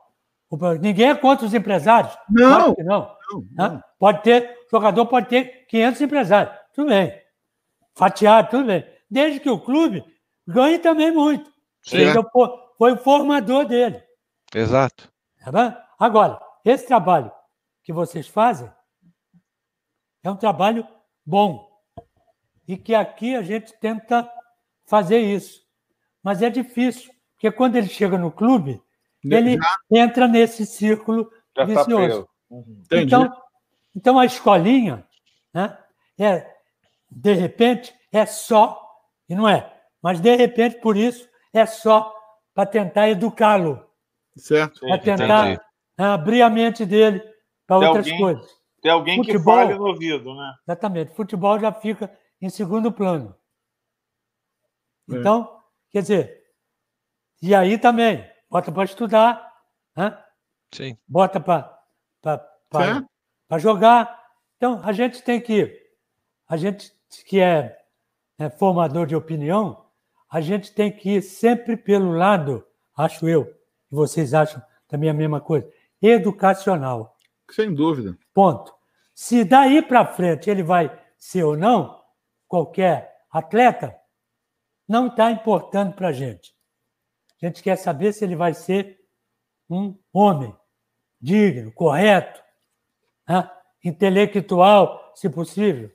ninguém 0.81 1.11
é 1.11 1.15
contra 1.15 1.47
os 1.47 1.55
empresários. 1.55 2.17
Não. 2.29 2.75
Claro 2.75 2.77
não. 2.85 3.17
não, 3.31 3.47
não. 3.53 3.85
Pode 3.99 4.23
ter, 4.23 4.59
o 4.67 4.71
jogador 4.71 5.07
pode 5.07 5.29
ter 5.29 5.67
500 5.67 6.01
empresários. 6.01 6.55
Tudo 6.75 6.89
bem. 6.89 7.19
Fatiado, 7.95 8.51
tudo 8.51 8.67
bem 8.67 9.00
desde 9.11 9.41
que 9.41 9.51
o 9.51 9.61
clube 9.61 10.05
ganhe 10.47 10.79
também 10.79 11.13
muito. 11.13 11.53
Ele 11.91 12.13
foi 12.79 12.93
o 12.93 12.97
formador 12.97 13.67
dele. 13.67 14.03
Exato. 14.55 15.11
Tá 15.45 15.87
Agora, 15.99 16.41
esse 16.65 16.87
trabalho 16.87 17.31
que 17.83 17.93
vocês 17.93 18.27
fazem 18.29 18.71
é 20.23 20.31
um 20.31 20.37
trabalho 20.37 20.87
bom. 21.25 21.69
E 22.69 22.77
que 22.77 22.95
aqui 22.95 23.35
a 23.35 23.43
gente 23.43 23.73
tenta 23.81 24.31
fazer 24.87 25.19
isso. 25.19 25.61
Mas 26.23 26.43
é 26.43 26.51
difícil, 26.51 27.11
porque 27.33 27.51
quando 27.51 27.77
ele 27.77 27.89
chega 27.89 28.19
no 28.19 28.31
clube, 28.31 28.83
ele 29.25 29.59
entra 29.91 30.29
nesse 30.29 30.67
círculo 30.67 31.31
Já 31.57 31.63
tá 31.63 31.65
vicioso. 31.65 32.29
Uhum. 32.49 32.83
Então, 32.93 33.33
então 33.95 34.19
a 34.19 34.25
escolinha, 34.25 35.07
né, 35.53 35.77
é, 36.19 36.47
de 37.11 37.33
repente, 37.33 37.95
é 38.13 38.27
só 38.27 38.90
e 39.31 39.35
não 39.35 39.49
é. 39.49 39.73
Mas, 40.03 40.21
de 40.21 40.35
repente, 40.35 40.81
por 40.81 40.97
isso, 40.97 41.29
é 41.53 41.65
só 41.65 42.13
para 42.53 42.67
tentar 42.67 43.09
educá-lo. 43.09 43.89
Certo. 44.37 44.81
Para 44.81 44.99
tentar 44.99 45.53
Entendi. 45.53 45.61
abrir 45.97 46.43
a 46.43 46.51
mente 46.51 46.85
dele 46.85 47.23
para 47.67 47.77
outras 47.77 48.07
alguém, 48.07 48.19
coisas. 48.19 48.51
Tem 48.83 48.91
alguém 48.91 49.17
Futebol, 49.17 49.39
que 49.39 49.45
fale 49.45 49.79
no 49.79 49.87
ouvido, 49.87 50.35
né? 50.35 50.55
Exatamente. 50.67 51.15
Futebol 51.15 51.61
já 51.61 51.73
fica 51.73 52.11
em 52.43 52.49
segundo 52.49 52.91
plano. 52.91 53.37
É. 55.11 55.15
Então, 55.15 55.43
é. 55.43 55.61
quer 55.93 56.03
dizer, 56.03 56.43
e 57.41 57.55
aí 57.55 57.79
também, 57.79 58.29
bota 58.51 58.73
para 58.73 58.85
estudar, 58.85 59.55
né? 59.97 60.19
Sim. 60.75 60.99
bota 61.07 61.41
para 61.41 61.79
jogar. 63.59 64.25
Então, 64.57 64.81
a 64.85 64.93
gente 64.93 65.23
tem 65.23 65.41
que, 65.41 65.89
a 66.49 66.57
gente 66.57 66.93
que 67.27 67.41
é, 67.41 67.80
formador 68.49 69.07
de 69.07 69.15
opinião, 69.15 69.85
a 70.31 70.41
gente 70.41 70.73
tem 70.73 70.91
que 70.91 71.17
ir 71.17 71.23
sempre 71.23 71.77
pelo 71.77 72.13
lado, 72.13 72.65
acho 72.97 73.29
eu, 73.29 73.47
e 73.91 73.95
vocês 73.95 74.33
acham 74.33 74.63
também 74.89 75.11
a 75.11 75.15
mesma 75.15 75.41
coisa, 75.41 75.71
educacional. 76.01 77.19
Sem 77.51 77.75
dúvida. 77.75 78.17
Ponto. 78.33 78.73
Se 79.15 79.45
daí 79.45 79.83
para 79.83 80.07
frente 80.07 80.49
ele 80.49 80.63
vai 80.63 80.91
ser 81.19 81.43
ou 81.45 81.57
não, 81.57 82.01
qualquer 82.49 83.25
atleta, 83.31 83.95
não 84.89 85.09
está 85.09 85.31
importando 85.31 85.93
para 85.93 86.09
a 86.09 86.13
gente. 86.13 86.55
A 87.43 87.47
gente 87.47 87.63
quer 87.63 87.77
saber 87.77 88.13
se 88.13 88.25
ele 88.25 88.37
vai 88.37 88.55
ser 88.55 88.99
um 89.69 89.97
homem 90.13 90.55
digno, 91.21 91.73
correto, 91.73 92.43
né? 93.29 93.51
intelectual, 93.85 95.13
se 95.15 95.29
possível. 95.29 95.91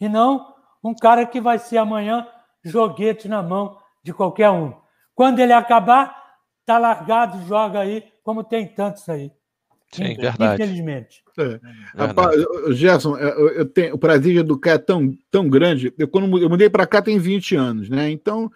E 0.00 0.08
não 0.08 0.54
um 0.82 0.94
cara 0.94 1.26
que 1.26 1.40
vai 1.40 1.58
ser 1.58 1.78
amanhã 1.78 2.26
joguete 2.64 3.28
na 3.28 3.42
mão 3.42 3.76
de 4.02 4.12
qualquer 4.12 4.50
um. 4.50 4.74
Quando 5.14 5.40
ele 5.40 5.52
acabar, 5.52 6.16
tá 6.64 6.78
largado, 6.78 7.46
joga 7.46 7.80
aí, 7.80 8.04
como 8.22 8.44
tem 8.44 8.66
tantos 8.66 9.08
aí. 9.08 9.30
Sim, 9.92 10.14
verdade. 10.14 10.62
Infelizmente. 10.62 11.22
É. 11.36 11.60
Rapaz, 11.96 12.36
Gerson, 12.76 13.16
eu 13.16 13.66
tenho, 13.66 13.94
o 13.94 13.98
prazer 13.98 14.32
de 14.32 14.38
educar 14.38 14.72
é 14.72 14.78
tão, 14.78 15.12
tão 15.30 15.48
grande. 15.48 15.92
Eu, 15.98 16.06
quando 16.06 16.38
eu 16.38 16.48
mudei 16.48 16.70
para 16.70 16.86
cá 16.86 17.02
tem 17.02 17.18
20 17.18 17.56
anos, 17.56 17.90
né? 17.90 18.08
Então, 18.10 18.50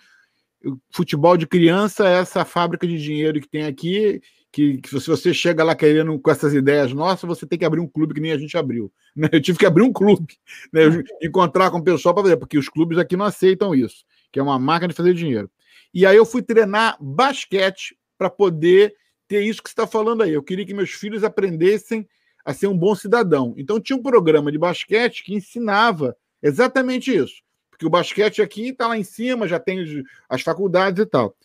futebol 0.91 1.37
de 1.37 1.47
criança 1.47 2.09
é 2.09 2.19
essa 2.19 2.45
fábrica 2.45 2.87
de 2.87 3.03
dinheiro 3.03 3.41
que 3.41 3.49
tem 3.49 3.65
aqui 3.65 4.21
que, 4.55 4.79
que, 4.79 4.89
se 5.01 5.09
você 5.09 5.35
chega 5.35 5.65
lá 5.65 5.75
querendo 5.75 6.17
com 6.17 6.31
essas 6.31 6.55
ideias 6.55 6.93
nossas, 6.93 7.27
você 7.27 7.45
tem 7.45 7.59
que 7.59 7.65
abrir 7.65 7.81
um 7.81 7.89
clube 7.89 8.15
que 8.15 8.21
nem 8.21 8.31
a 8.31 8.39
gente 8.39 8.57
abriu. 8.57 8.93
Né? 9.17 9.29
Eu 9.31 9.41
tive 9.41 9.59
que 9.61 9.67
abrir 9.67 9.83
um 9.83 9.93
clube, 9.93 10.37
né? 10.73 10.83
encontrar 11.23 11.71
com 11.71 11.79
o 11.79 11.85
pessoal 11.85 12.13
para 12.13 12.25
fazer, 12.25 12.37
porque 12.37 12.59
os 12.59 12.69
clubes 12.69 12.99
aqui 12.99 13.17
não 13.17 13.25
aceitam 13.25 13.73
isso, 13.73 14.05
que 14.33 14.41
é 14.41 14.43
uma 14.43 14.59
máquina 14.59 14.89
de 14.89 14.95
fazer 14.95 15.15
dinheiro. 15.15 15.49
E 15.93 16.05
aí 16.05 16.17
eu 16.17 16.27
fui 16.27 16.43
treinar 16.43 16.97
basquete 17.01 17.97
para 18.19 18.29
poder 18.29 18.93
ter 19.29 19.43
isso 19.43 19.63
que 19.63 19.69
você 19.69 19.73
está 19.73 19.87
falando 19.87 20.25
aí. 20.25 20.33
Eu 20.33 20.43
queria 20.43 20.67
que 20.67 20.75
meus 20.75 20.91
filhos 20.91 21.23
aprendessem 21.23 22.09
a 22.45 22.53
ser 22.53 22.67
um 22.67 22.77
bom 22.77 22.93
cidadão. 22.97 23.55
Então 23.57 23.81
tinha 23.81 23.97
um 23.97 24.03
programa 24.03 24.51
de 24.51 24.59
basquete 24.59 25.23
que 25.23 25.33
ensinava 25.33 26.17
exatamente 26.43 27.15
isso. 27.15 27.37
Porque 27.71 27.87
o 27.87 27.91
basquete 27.91 28.43
aqui 28.43 28.71
está 28.71 28.89
lá 28.89 28.99
em 28.99 29.05
cima, 29.05 29.47
já 29.47 29.61
tem 29.61 30.05
as 30.29 30.43
faculdades 30.43 31.01
e 31.01 31.07
tal. 31.07 31.37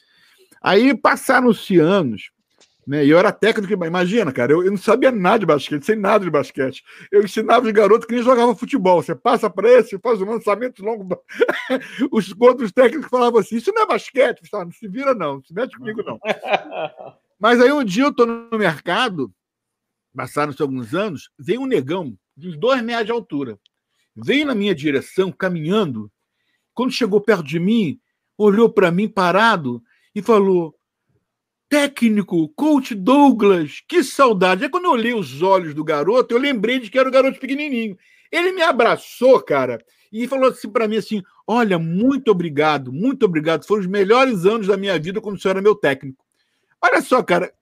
Aí 0.60 0.98
passaram-se 0.98 1.77
anos, 1.77 2.31
né? 2.90 3.06
E 3.06 3.10
eu 3.11 3.20
era 3.20 3.32
técnico, 3.32 3.72
imagina, 3.86 4.32
cara, 4.32 4.52
eu, 4.52 4.64
eu, 4.64 4.72
não 4.72 4.78
sabia 4.78 5.11
nada 5.11 5.38
de 5.38 5.45
basquete, 5.45 5.86
sem 5.86 5.95
nada 5.95 6.26
de 6.26 6.32
basquete. 6.32 6.84
Eu 7.11 7.24
ensinava 7.24 7.68
os 7.68 7.72
garotos 7.72 8.07
que 8.07 8.16
nem 8.16 8.24
jogava 8.24 8.56
futebol. 8.56 9.03
Você 9.03 9.14
passa 9.14 9.48
para 9.48 9.70
esse, 9.70 9.99
faz 9.99 10.20
um 10.20 10.26
lançamento 10.26 10.84
longo. 10.84 11.07
os 12.11 12.34
outros 12.40 12.72
técnicos 12.72 13.07
falavam 13.07 13.41
assim: 13.41 13.57
Isso 13.57 13.72
não 13.72 13.84
é 13.84 13.86
basquete, 13.86 14.41
não 14.52 14.72
se 14.72 14.88
vira, 14.88 15.14
não, 15.14 15.36
não 15.36 15.44
se 15.44 15.53
mete 15.53 15.78
comigo, 15.78 16.02
não. 16.02 16.18
Mas 17.40 17.61
aí 17.61 17.72
um 17.72 17.84
dia 17.84 18.06
eu 18.06 18.10
estou 18.10 18.26
no 18.26 18.57
mercado, 18.57 19.32
passaram-se 20.16 20.60
alguns 20.60 20.95
anos, 20.95 21.30
veio 21.38 21.61
um 21.61 21.68
negão 21.68 22.18
de 22.36 22.57
dois 22.57 22.82
metros 22.82 23.06
de 23.06 23.11
altura. 23.11 23.60
Veio 24.16 24.48
na 24.48 24.56
minha 24.56 24.74
direção, 24.74 25.32
caminhando. 25.32 26.11
Quando 26.74 26.91
chegou 26.91 27.22
perto 27.22 27.44
de 27.44 27.60
mim, 27.60 27.99
olhou 28.36 28.68
para 28.68 28.90
mim 28.90 29.07
parado 29.07 29.80
e 30.16 30.24
falou: 30.24 30.76
técnico, 31.70 32.50
coach 32.50 32.96
Douglas, 32.96 33.84
que 33.88 34.04
saudade. 34.04 34.66
É 34.66 34.70
quando 34.70 34.86
eu 34.86 34.91
olhei 34.91 35.14
os 35.14 35.41
olhos 35.41 35.74
do 35.74 35.84
garoto, 35.84 36.34
eu 36.34 36.40
lembrei 36.40 36.80
de 36.80 36.90
que 36.90 36.98
era 36.98 37.08
o 37.08 37.12
garoto 37.12 37.40
pequenininho. 37.40 37.98
Ele 38.32 38.52
me 38.52 38.62
abraçou, 38.62 39.40
cara, 39.41 39.84
e 40.12 40.28
falou 40.28 40.50
assim 40.50 40.70
para 40.70 40.88
mim 40.88 40.98
assim: 40.98 41.22
"Olha, 41.48 41.78
muito 41.78 42.32
obrigado, 42.32 42.91
muito 42.91 43.24
obrigado. 43.26 43.66
Foram 43.66 43.82
os 43.82 43.88
melhores 43.88 44.46
anos 44.46 44.68
da 44.68 44.76
minha 44.76 44.98
vida 45.00 45.22
quando 45.22 45.38
o 45.38 45.40
senhor 45.40 45.54
era 45.54 45.62
meu 45.62 45.76
técnico." 45.76 46.26
Olha 46.82 47.02
só, 47.02 47.22
cara, 47.22 47.54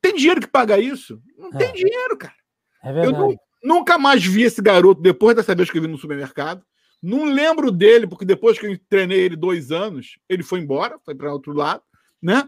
tem 0.00 0.14
dinheiro 0.14 0.40
que 0.40 0.46
paga 0.46 0.78
isso? 0.78 1.20
Não 1.36 1.48
é. 1.48 1.56
tem 1.58 1.72
dinheiro, 1.74 2.16
cara. 2.16 2.34
É 2.82 2.92
verdade. 2.92 3.14
Eu 3.14 3.18
não, 3.18 3.36
nunca 3.62 3.98
mais 3.98 4.24
vi 4.24 4.42
esse 4.42 4.62
garoto 4.62 5.02
depois 5.02 5.36
dessa 5.36 5.54
vez 5.54 5.70
que 5.70 5.78
eu 5.78 5.82
vi 5.82 5.88
no 5.88 5.98
supermercado. 5.98 6.64
Não 7.02 7.24
lembro 7.24 7.70
dele, 7.70 8.06
porque 8.06 8.24
depois 8.24 8.58
que 8.58 8.66
eu 8.66 8.78
treinei 8.88 9.20
ele 9.20 9.36
dois 9.36 9.72
anos, 9.72 10.18
ele 10.28 10.42
foi 10.42 10.60
embora, 10.60 10.98
foi 11.04 11.14
para 11.14 11.32
outro 11.32 11.52
lado, 11.52 11.82
né? 12.22 12.46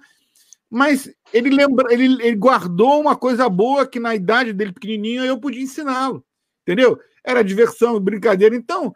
Mas 0.73 1.15
ele 1.35 1.51
lembra, 1.51 1.93
ele, 1.93 2.15
ele 2.25 2.35
guardou 2.35 2.99
uma 2.99 3.15
coisa 3.15 3.47
boa 3.47 3.87
que 3.87 4.01
na 4.01 4.15
idade 4.15 4.55
dele 4.55 4.73
pequenininho 4.73 5.23
eu 5.23 5.39
podia 5.39 5.61
ensiná-lo, 5.61 6.25
entendeu? 6.63 6.99
Era 7.23 7.45
diversão, 7.45 8.01
brincadeira. 8.01 8.57
Então, 8.57 8.95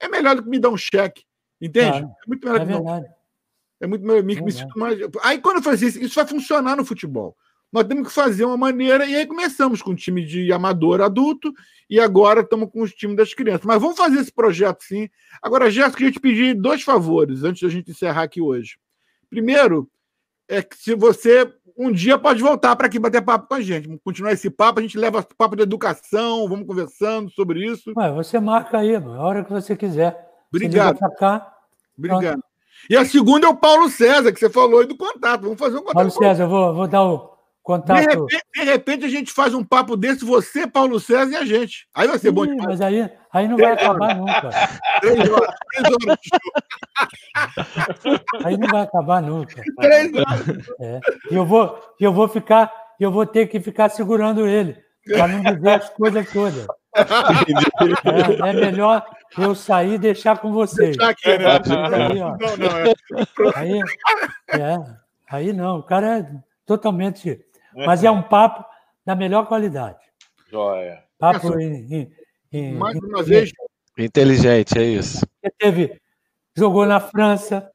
é 0.00 0.08
melhor 0.08 0.34
do 0.34 0.42
que 0.42 0.48
me 0.48 0.58
dar 0.58 0.70
um 0.70 0.76
cheque, 0.76 1.22
entende? 1.60 2.00
Claro. 2.00 2.06
É 2.06 2.26
muito 2.26 2.44
melhor 2.44 2.60
é 2.60 2.64
verdade. 2.64 3.06
É 3.80 3.86
muito 3.86 4.04
melhor. 4.04 4.24
Me, 4.24 4.40
me 4.40 4.50
sinto 4.50 4.76
mais... 4.76 4.98
Aí 5.22 5.40
quando 5.40 5.58
eu 5.58 5.62
falei 5.62 5.78
assim, 5.78 6.00
isso 6.00 6.16
vai 6.16 6.26
funcionar 6.26 6.76
no 6.76 6.84
futebol. 6.84 7.36
Nós 7.70 7.84
temos 7.84 8.08
que 8.08 8.14
fazer 8.14 8.44
uma 8.44 8.56
maneira, 8.56 9.06
e 9.06 9.14
aí 9.14 9.24
começamos 9.24 9.80
com 9.80 9.92
o 9.92 9.96
time 9.96 10.24
de 10.24 10.52
amador 10.52 11.00
adulto, 11.00 11.52
e 11.88 12.00
agora 12.00 12.40
estamos 12.40 12.70
com 12.72 12.82
os 12.82 12.92
times 12.92 13.16
das 13.16 13.32
crianças. 13.32 13.64
Mas 13.64 13.80
vamos 13.80 13.96
fazer 13.96 14.18
esse 14.18 14.32
projeto 14.32 14.82
sim. 14.82 15.08
Agora, 15.40 15.70
Gerson, 15.70 15.96
queria 15.96 16.12
te 16.12 16.18
pedir 16.18 16.54
dois 16.54 16.82
favores 16.82 17.44
antes 17.44 17.62
da 17.62 17.68
gente 17.68 17.92
encerrar 17.92 18.22
aqui 18.22 18.40
hoje. 18.40 18.78
Primeiro, 19.30 19.88
é 20.48 20.62
que 20.62 20.76
se 20.76 20.94
você 20.94 21.52
um 21.76 21.90
dia 21.90 22.16
pode 22.16 22.40
voltar 22.40 22.76
para 22.76 22.86
aqui 22.86 22.98
bater 22.98 23.20
papo 23.22 23.48
com 23.48 23.54
a 23.54 23.60
gente, 23.60 23.88
continuar 24.04 24.32
esse 24.32 24.48
papo, 24.48 24.78
a 24.78 24.82
gente 24.82 24.96
leva 24.96 25.26
papo 25.36 25.56
de 25.56 25.62
educação, 25.62 26.48
vamos 26.48 26.66
conversando 26.66 27.30
sobre 27.30 27.66
isso. 27.66 27.92
Ué, 27.96 28.12
você 28.12 28.38
marca 28.38 28.78
aí, 28.78 28.94
a 28.94 29.00
hora 29.00 29.42
que 29.42 29.52
você 29.52 29.74
quiser. 29.74 30.16
Obrigado. 30.52 30.98
Cá, 31.18 31.52
Obrigado. 31.98 32.22
Pronto. 32.22 32.44
E 32.88 32.96
a 32.96 33.04
segunda 33.04 33.46
é 33.46 33.50
o 33.50 33.56
Paulo 33.56 33.88
César, 33.88 34.32
que 34.32 34.38
você 34.38 34.50
falou 34.50 34.80
aí 34.80 34.86
do 34.86 34.96
contato. 34.96 35.42
Vamos 35.42 35.58
fazer 35.58 35.76
um 35.76 35.80
contato. 35.80 35.94
Paulo 35.94 36.10
César, 36.10 36.44
eu 36.44 36.48
vou, 36.48 36.74
vou 36.74 36.86
dar 36.86 37.02
o, 37.02 37.33
Contato... 37.64 37.96
De 37.96 38.04
repente, 38.04 38.44
de, 38.54 38.62
repente, 38.62 39.04
a 39.06 39.08
gente 39.08 39.32
faz 39.32 39.54
um 39.54 39.64
papo 39.64 39.96
desse, 39.96 40.22
você, 40.22 40.66
Paulo 40.66 41.00
César 41.00 41.32
e 41.32 41.36
a 41.36 41.46
gente. 41.46 41.88
Aí 41.94 42.06
vai 42.06 42.18
ser 42.18 42.28
Ih, 42.28 42.32
bom 42.32 42.44
demais. 42.44 42.66
Mas 42.66 42.80
aí, 42.82 43.10
aí 43.32 43.48
não 43.48 43.56
vai 43.56 43.72
acabar 43.72 44.14
nunca. 44.14 44.50
Três 45.00 45.30
horas, 45.30 45.54
três 45.72 45.86
horas 45.86 46.18
de 46.20 46.28
show. 46.28 48.20
Aí 48.44 48.58
não 48.58 48.68
vai 48.68 48.82
acabar 48.82 49.22
nunca. 49.22 49.62
Três 49.80 50.12
horas. 50.12 50.68
É. 50.78 51.00
Eu 51.30 51.46
vou, 51.46 51.80
eu 51.98 52.12
vou 52.12 52.28
ficar, 52.28 52.70
eu 53.00 53.10
vou 53.10 53.24
ter 53.24 53.46
que 53.46 53.58
ficar 53.58 53.88
segurando 53.88 54.46
ele, 54.46 54.76
para 55.08 55.26
não 55.26 55.40
dizer 55.40 55.70
as 55.70 55.88
coisas 55.88 56.30
todas. 56.30 56.66
É, 56.94 58.50
é, 58.50 58.52
melhor 58.52 59.06
eu 59.38 59.54
sair 59.54 59.94
e 59.94 59.98
deixar 59.98 60.36
com 60.36 60.52
vocês. 60.52 60.98
Deixar 60.98 61.12
aqui, 61.12 61.38
né? 61.38 61.46
Aí, 62.10 62.20
ó. 62.20 62.36
Não, 62.36 62.56
não, 62.58 62.76
é. 62.76 62.92
Aí, 63.54 63.80
é, 64.60 64.76
aí 65.30 65.52
não, 65.54 65.78
o 65.78 65.82
cara 65.82 66.18
é 66.18 66.30
totalmente 66.66 67.42
mas 67.74 68.04
é 68.04 68.10
um 68.10 68.22
papo 68.22 68.64
da 69.04 69.14
melhor 69.14 69.46
qualidade. 69.46 69.98
Joia. 70.50 71.04
Papo 71.18 71.58
em, 71.58 71.92
em, 71.92 72.12
em, 72.52 72.74
Mais 72.74 72.96
uma 72.96 73.22
vez. 73.22 73.52
Inteligente, 73.98 74.78
é 74.78 74.82
isso. 74.82 75.26
Teve, 75.58 76.00
jogou 76.56 76.84
na 76.86 77.00
França, 77.00 77.70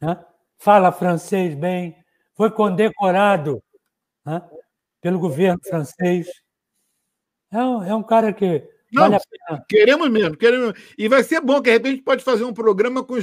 né? 0.00 0.24
fala 0.58 0.90
francês 0.90 1.54
bem, 1.54 1.96
foi 2.34 2.50
condecorado 2.50 3.62
né? 4.24 4.42
pelo 5.00 5.18
governo 5.18 5.60
francês. 5.62 6.28
É 7.52 7.58
um, 7.58 7.82
é 7.84 7.94
um 7.94 8.02
cara 8.02 8.32
que 8.32 8.66
Não, 8.92 9.02
vale 9.02 9.16
a 9.16 9.20
pena. 9.20 9.64
Queremos 9.68 10.10
mesmo, 10.10 10.36
queremos. 10.36 10.72
E 10.98 11.08
vai 11.08 11.22
ser 11.22 11.40
bom 11.40 11.60
que 11.60 11.70
de 11.70 11.72
repente 11.72 11.92
a 11.92 11.94
gente 11.96 12.04
pode 12.04 12.24
fazer 12.24 12.44
um 12.44 12.54
programa 12.54 13.04
com, 13.04 13.16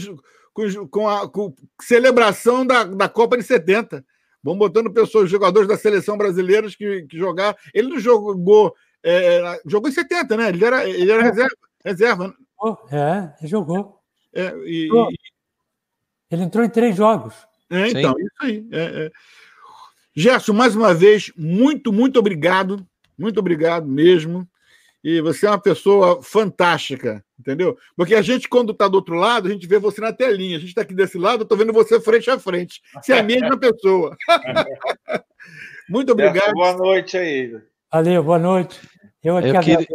com, 0.54 0.88
com 0.88 1.10
a 1.10 1.30
com 1.30 1.54
celebração 1.82 2.66
da, 2.66 2.84
da 2.84 3.10
Copa 3.10 3.38
de 3.38 3.44
70. 3.44 4.06
Vamos 4.44 4.60
botando 4.60 4.92
pessoas, 4.92 5.30
jogadores 5.30 5.68
da 5.68 5.78
seleção 5.78 6.18
brasileira 6.18 6.68
que, 6.70 7.04
que 7.04 7.18
jogar. 7.18 7.56
Ele 7.74 7.90
não 7.90 8.00
jogou. 8.00 8.76
É, 9.04 9.62
jogou 9.66 9.90
em 9.90 9.94
70, 9.94 10.38
né? 10.38 10.50
Ele 10.50 10.66
era, 10.66 10.90
ele 10.90 11.12
era 11.12 11.24
reserva. 11.24 11.56
reserva 11.84 12.28
né? 12.28 12.34
É, 12.92 13.34
ele 13.40 13.50
jogou. 13.50 14.00
É, 14.34 14.54
e, 14.66 14.88
e... 14.88 15.18
Ele 16.30 16.44
entrou 16.44 16.64
em 16.64 16.70
três 16.70 16.96
jogos. 16.96 17.36
É, 17.70 17.90
então, 17.90 18.16
Sim. 18.16 18.22
isso 18.22 18.36
aí. 18.40 18.68
É, 18.72 19.06
é. 19.06 19.12
Gerson, 20.16 20.54
mais 20.54 20.76
uma 20.76 20.94
vez, 20.94 21.32
muito, 21.38 21.92
muito 21.94 22.20
obrigado. 22.20 22.86
Muito 23.18 23.40
obrigado 23.40 23.88
mesmo. 23.88 24.48
E 25.04 25.22
você 25.22 25.46
é 25.48 25.50
uma 25.50 25.62
pessoa 25.62 26.22
fantástica, 26.22 27.24
entendeu? 27.42 27.78
Porque 27.96 28.16
a 28.16 28.22
gente, 28.22 28.48
quando 28.48 28.72
está 28.72 28.88
do 28.88 28.96
outro 28.96 29.16
lado, 29.16 29.48
a 29.48 29.52
gente 29.52 29.68
vê 29.68 29.80
você 29.80 30.00
na 30.00 30.14
telinha. 30.14 30.58
A 30.58 30.60
gente 30.60 30.70
está 30.70 30.82
aqui 30.82 30.94
desse 30.94 31.18
lado, 31.18 31.42
eu 31.42 31.44
estou 31.44 31.58
vendo 31.58 31.74
você 31.74 32.00
frente 32.00 32.30
a 32.30 32.40
frente. 32.40 32.82
Você 33.02 33.14
é 33.14 33.20
a 33.20 33.24
mesma 33.24 33.58
pessoa. 33.58 34.16
Muito 35.90 36.12
obrigado. 36.14 36.54
Boa 36.54 36.74
noite 36.78 37.18
aí. 37.18 37.54
Valeu, 37.92 38.24
boa 38.24 38.40
noite. 38.40 38.80
Eu, 39.24 39.40
eu, 39.40 39.60
queria, 39.60 39.88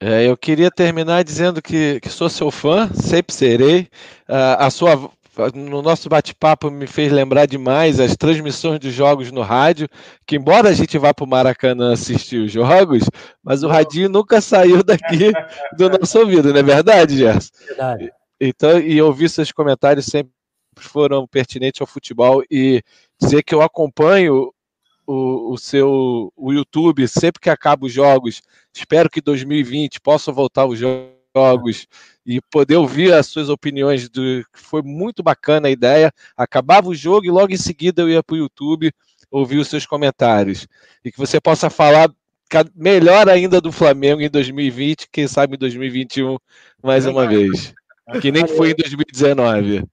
é, 0.00 0.28
eu 0.28 0.36
queria 0.36 0.70
terminar 0.70 1.22
dizendo 1.22 1.60
que, 1.60 2.00
que 2.00 2.08
sou 2.08 2.30
seu 2.30 2.50
fã, 2.50 2.88
sempre 2.94 3.34
serei. 3.34 3.82
Uh, 4.28 4.56
a 4.58 4.70
sua 4.70 5.10
no 5.54 5.82
nosso 5.82 6.08
bate-papo 6.08 6.70
me 6.70 6.86
fez 6.86 7.10
lembrar 7.10 7.46
demais 7.46 7.98
as 7.98 8.16
transmissões 8.16 8.78
dos 8.78 8.92
jogos 8.92 9.32
no 9.32 9.42
rádio, 9.42 9.88
que 10.26 10.36
embora 10.36 10.68
a 10.68 10.72
gente 10.72 10.96
vá 10.98 11.12
para 11.12 11.24
o 11.24 11.28
Maracanã 11.28 11.92
assistir 11.92 12.38
os 12.38 12.52
jogos, 12.52 13.04
mas 13.42 13.62
o 13.62 13.68
radinho 13.68 14.08
nunca 14.08 14.40
saiu 14.40 14.82
daqui 14.84 15.32
do 15.76 15.90
nosso 15.90 16.18
ouvido, 16.18 16.52
não 16.52 16.60
é 16.60 16.62
verdade, 16.62 17.16
Gerson? 17.16 17.50
Verdade. 17.66 18.12
Então, 18.40 18.78
e 18.78 19.00
ouvir 19.00 19.28
seus 19.28 19.50
comentários 19.50 20.06
sempre 20.06 20.32
foram 20.76 21.26
pertinentes 21.26 21.80
ao 21.80 21.86
futebol 21.86 22.42
e 22.50 22.82
dizer 23.20 23.42
que 23.42 23.54
eu 23.54 23.62
acompanho 23.62 24.52
o, 25.06 25.52
o 25.52 25.58
seu 25.58 26.32
o 26.36 26.52
YouTube 26.52 27.06
sempre 27.06 27.40
que 27.40 27.50
acaba 27.50 27.86
os 27.86 27.92
jogos. 27.92 28.42
Espero 28.74 29.10
que 29.10 29.20
2020 29.20 30.00
possa 30.00 30.32
voltar 30.32 30.66
os 30.66 30.78
jogos 30.78 31.14
e 32.26 32.40
poder 32.50 32.76
ouvir 32.76 33.12
as 33.12 33.26
suas 33.26 33.48
opiniões. 33.48 34.08
Do, 34.08 34.44
foi 34.52 34.82
muito 34.82 35.22
bacana 35.22 35.68
a 35.68 35.70
ideia. 35.70 36.12
Acabava 36.36 36.88
o 36.88 36.94
jogo 36.94 37.26
e 37.26 37.30
logo 37.30 37.52
em 37.52 37.56
seguida 37.56 38.02
eu 38.02 38.08
ia 38.08 38.22
para 38.22 38.34
o 38.34 38.38
YouTube 38.38 38.92
ouvir 39.30 39.58
os 39.58 39.68
seus 39.68 39.84
comentários. 39.84 40.66
E 41.04 41.10
que 41.10 41.18
você 41.18 41.40
possa 41.40 41.68
falar 41.68 42.10
melhor 42.74 43.28
ainda 43.28 43.60
do 43.60 43.72
Flamengo 43.72 44.20
em 44.20 44.30
2020, 44.30 45.08
quem 45.10 45.26
sabe 45.26 45.56
em 45.56 45.58
2021 45.58 46.36
mais 46.82 47.04
uma 47.04 47.26
vez. 47.26 47.74
Que 48.20 48.30
nem 48.30 48.46
foi 48.46 48.70
em 48.70 48.74
2019. 48.74 49.84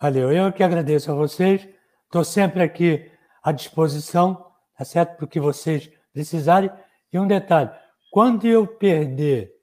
Valeu, 0.00 0.32
eu 0.32 0.52
que 0.52 0.62
agradeço 0.62 1.10
a 1.10 1.14
vocês. 1.14 1.66
Estou 2.04 2.24
sempre 2.24 2.62
aqui 2.62 3.10
à 3.42 3.52
disposição, 3.52 4.46
tá 4.76 4.84
certo? 4.84 5.16
Para 5.16 5.24
o 5.24 5.28
que 5.28 5.40
vocês 5.40 5.90
precisarem. 6.12 6.70
E 7.12 7.18
um 7.18 7.26
detalhe: 7.26 7.70
quando 8.10 8.46
eu 8.46 8.66
perder 8.66 9.59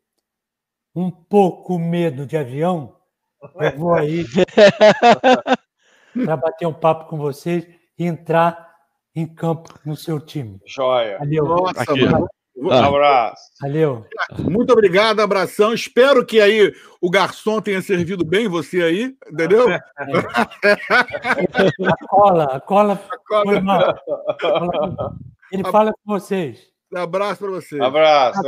um 0.98 1.12
pouco 1.12 1.78
medo 1.78 2.26
de 2.26 2.36
avião, 2.36 2.96
eu 3.60 3.78
vou 3.78 3.94
aí 3.94 4.26
para 6.26 6.36
bater 6.36 6.66
um 6.66 6.74
papo 6.74 7.06
com 7.06 7.20
vocês 7.20 7.68
e 8.00 8.04
entrar 8.04 8.68
em 9.16 9.28
campo 9.28 9.80
no 9.86 9.96
seu 9.96 10.20
time. 10.20 10.60
Joia. 10.66 11.20
Valeu. 11.20 11.46
Nossa, 11.46 11.86
Um 12.58 12.72
abraço. 12.72 13.44
Valeu. 13.62 14.08
Muito 14.40 14.74
obrigado, 14.74 15.20
abração. 15.20 15.72
Espero 15.72 16.26
que 16.26 16.42
aí 16.42 16.74
o 17.00 17.12
garçom 17.12 17.62
tenha 17.62 17.84
servido 17.84 18.26
bem 18.26 18.48
você 18.48 18.82
aí, 18.82 19.16
entendeu? 19.32 19.70
É. 19.70 19.80
A 21.86 22.08
cola, 22.08 22.46
a 22.46 22.60
cola, 22.60 23.00
a 23.12 23.18
cola. 23.28 23.60
Uma... 23.60 24.02
Ele 25.52 25.64
fala 25.66 25.94
com 25.94 26.20
vocês. 26.20 26.76
Um 26.92 26.98
abraço 26.98 27.40
para 27.40 27.52
você. 27.52 27.82
Abraço. 27.82 28.42